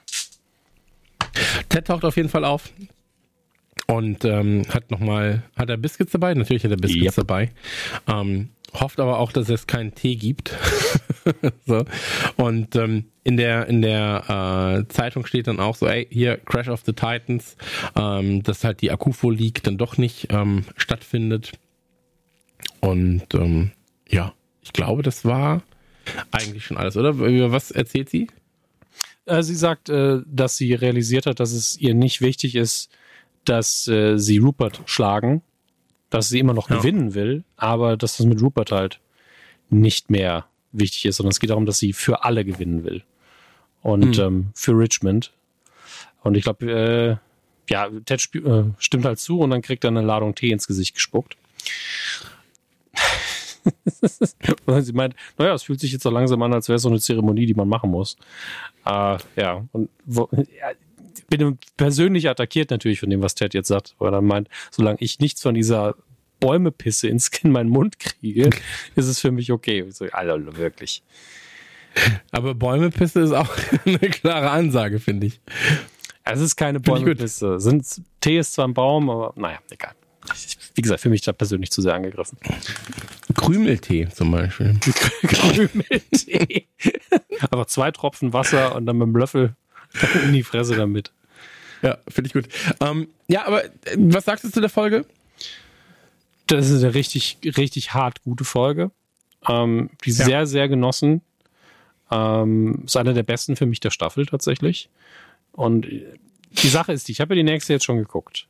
[1.70, 2.72] Ted taucht auf jeden Fall auf
[3.88, 6.34] und ähm, hat nochmal, hat er Biscuits dabei?
[6.34, 7.28] Natürlich hat er Biscuits yep.
[7.28, 7.52] dabei.
[8.08, 10.54] Ähm, hofft aber auch, dass es keinen Tee gibt.
[11.66, 11.86] so.
[12.38, 16.70] Und ähm, in der in der äh, Zeitung steht dann auch so, ey, hier Crash
[16.70, 17.58] of the Titans,
[17.96, 21.54] ähm, dass halt die Akufo League dann doch nicht ähm, stattfindet.
[22.80, 23.72] Und ähm,
[24.08, 25.64] ja, ich glaube, das war
[26.32, 27.10] eigentlich schon alles, oder?
[27.10, 28.28] Über was erzählt sie?
[29.26, 32.90] Äh, sie sagt, äh, dass sie realisiert hat, dass es ihr nicht wichtig ist,
[33.44, 35.42] dass äh, sie Rupert schlagen,
[36.16, 36.78] dass sie immer noch ja.
[36.78, 39.00] gewinnen will, aber dass das mit Rupert halt
[39.70, 43.04] nicht mehr wichtig ist, sondern es geht darum, dass sie für alle gewinnen will.
[43.82, 44.24] Und mhm.
[44.24, 45.32] ähm, für Richmond.
[46.24, 47.18] Und ich glaube, äh,
[47.72, 50.96] ja, Ted äh, stimmt halt zu und dann kriegt er eine Ladung Tee ins Gesicht
[50.96, 51.38] gespuckt.
[54.66, 56.90] und sie meint, naja, es fühlt sich jetzt so langsam an, als wäre es so
[56.90, 58.16] eine Zeremonie, die man machen muss.
[58.86, 60.72] Äh, ja, und wo, ja,
[61.28, 65.20] bin persönlich attackiert natürlich von dem, was Ted jetzt sagt, weil er meint, solange ich
[65.20, 65.96] nichts von dieser
[66.46, 68.52] Bäumepisse ins in meinen Mund kriege,
[68.96, 69.84] ist es für mich okay.
[69.90, 71.02] So, Alter, wirklich.
[72.32, 73.50] Aber Bäumepisse ist auch
[73.86, 75.42] eine klare Ansage, finde ich.
[76.24, 77.60] Es ist keine Bäumepisse.
[77.60, 77.84] Sind,
[78.22, 79.94] Tee ist zwar ein Baum, aber naja, egal.
[80.76, 82.38] Wie gesagt, für mich da persönlich zu sehr angegriffen.
[83.34, 84.80] Krümeltee zum Beispiel.
[85.28, 86.68] Krümeltee.
[87.50, 89.56] Aber zwei Tropfen Wasser und dann mit dem Löffel
[90.24, 91.12] in die Fresse damit.
[91.82, 92.48] Ja, finde ich gut.
[92.82, 95.06] Ähm, ja, aber äh, was sagst du zu der Folge?
[96.48, 98.92] Das ist eine richtig, richtig hart gute Folge.
[99.48, 100.26] Ähm, die ja.
[100.26, 101.22] sehr, sehr genossen.
[102.12, 104.90] Ähm, ist eine der besten für mich der Staffel tatsächlich.
[105.52, 105.88] Und
[106.52, 108.48] die Sache ist, ich habe ja die nächste jetzt schon geguckt.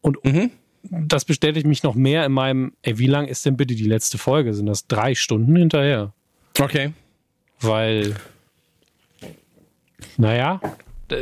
[0.00, 0.50] Und mhm.
[0.82, 4.18] das bestätigt mich noch mehr in meinem, ey, wie lang ist denn bitte die letzte
[4.18, 4.54] Folge?
[4.54, 6.12] Sind das drei Stunden hinterher?
[6.58, 6.92] Okay.
[7.60, 8.14] Weil
[10.16, 10.60] naja,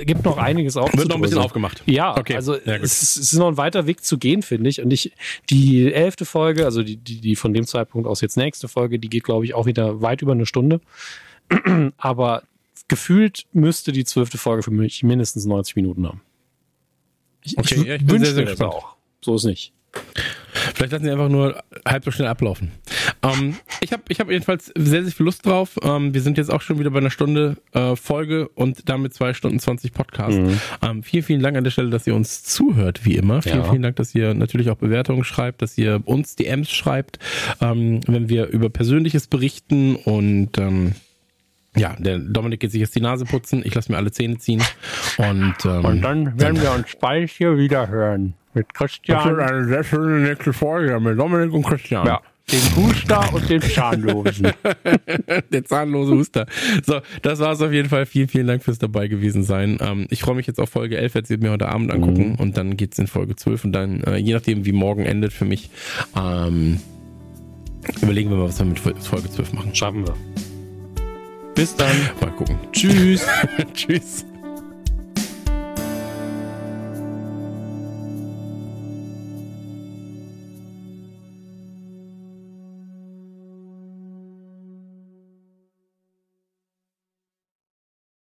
[0.05, 0.97] gibt noch einiges auf.
[0.97, 1.83] Wird noch ein bisschen aufgemacht.
[1.87, 2.37] Ja, okay.
[2.37, 4.81] also ja, es, es, ist noch ein weiter Weg zu gehen, finde ich.
[4.81, 5.13] Und ich,
[5.51, 9.09] die elfte Folge, also die, die, die von dem Zeitpunkt aus jetzt nächste Folge, die
[9.09, 10.81] geht, glaube ich, auch wieder weit über eine Stunde.
[11.97, 12.43] Aber
[12.89, 16.23] gefühlt müsste die zwölfte Folge für mich mindestens 90 Minuten haben.
[17.45, 18.73] Ich, okay, ich, ja, ich bin sehr, sehr gespannt.
[18.73, 18.97] Auch.
[19.21, 19.73] So ist nicht.
[20.75, 22.73] Vielleicht lassen sie einfach nur halb so schnell ablaufen.
[23.23, 25.79] Ähm, Ich habe ich hab jedenfalls sehr, sehr viel Lust drauf.
[25.83, 29.35] Ähm, wir sind jetzt auch schon wieder bei einer Stunde äh, Folge und damit zwei
[29.35, 30.39] Stunden 20 Podcast.
[30.39, 30.61] Mhm.
[30.83, 33.43] Ähm, vielen, vielen Dank an der Stelle, dass ihr uns zuhört, wie immer.
[33.43, 33.71] Vielen, ja.
[33.71, 37.19] vielen Dank, dass ihr natürlich auch Bewertungen schreibt, dass ihr uns DMs schreibt,
[37.61, 40.93] ähm, wenn wir über Persönliches berichten und ähm,
[41.77, 44.63] ja, der Dominik geht sich jetzt die Nase putzen, ich lasse mir alle Zähne ziehen
[45.19, 49.19] und, ähm, und dann werden wir uns bald hier wieder hören mit Christian.
[49.19, 52.07] Das wird eine sehr schöne nächste Folge mit Dominik und Christian.
[52.07, 52.21] Ja.
[52.51, 54.53] Den Huster und den Zahnlosen.
[55.53, 56.47] Der zahnlose Huster.
[56.83, 58.07] So, das war's auf jeden Fall.
[58.07, 59.77] Vielen, vielen Dank fürs dabei gewesen sein.
[59.83, 62.35] Ähm, ich freue mich jetzt auf Folge 11, werde sie mir heute Abend angucken mhm.
[62.37, 65.45] und dann geht's in Folge 12 und dann, äh, je nachdem wie morgen endet für
[65.45, 65.69] mich,
[66.17, 66.81] ähm,
[68.01, 69.75] überlegen wir mal, was wir mit Folge 12 machen.
[69.75, 70.15] Schaffen wir.
[71.55, 71.95] Bis dann.
[72.21, 72.57] Mal gucken.
[72.73, 73.27] Tschüss.
[73.75, 74.25] Tschüss.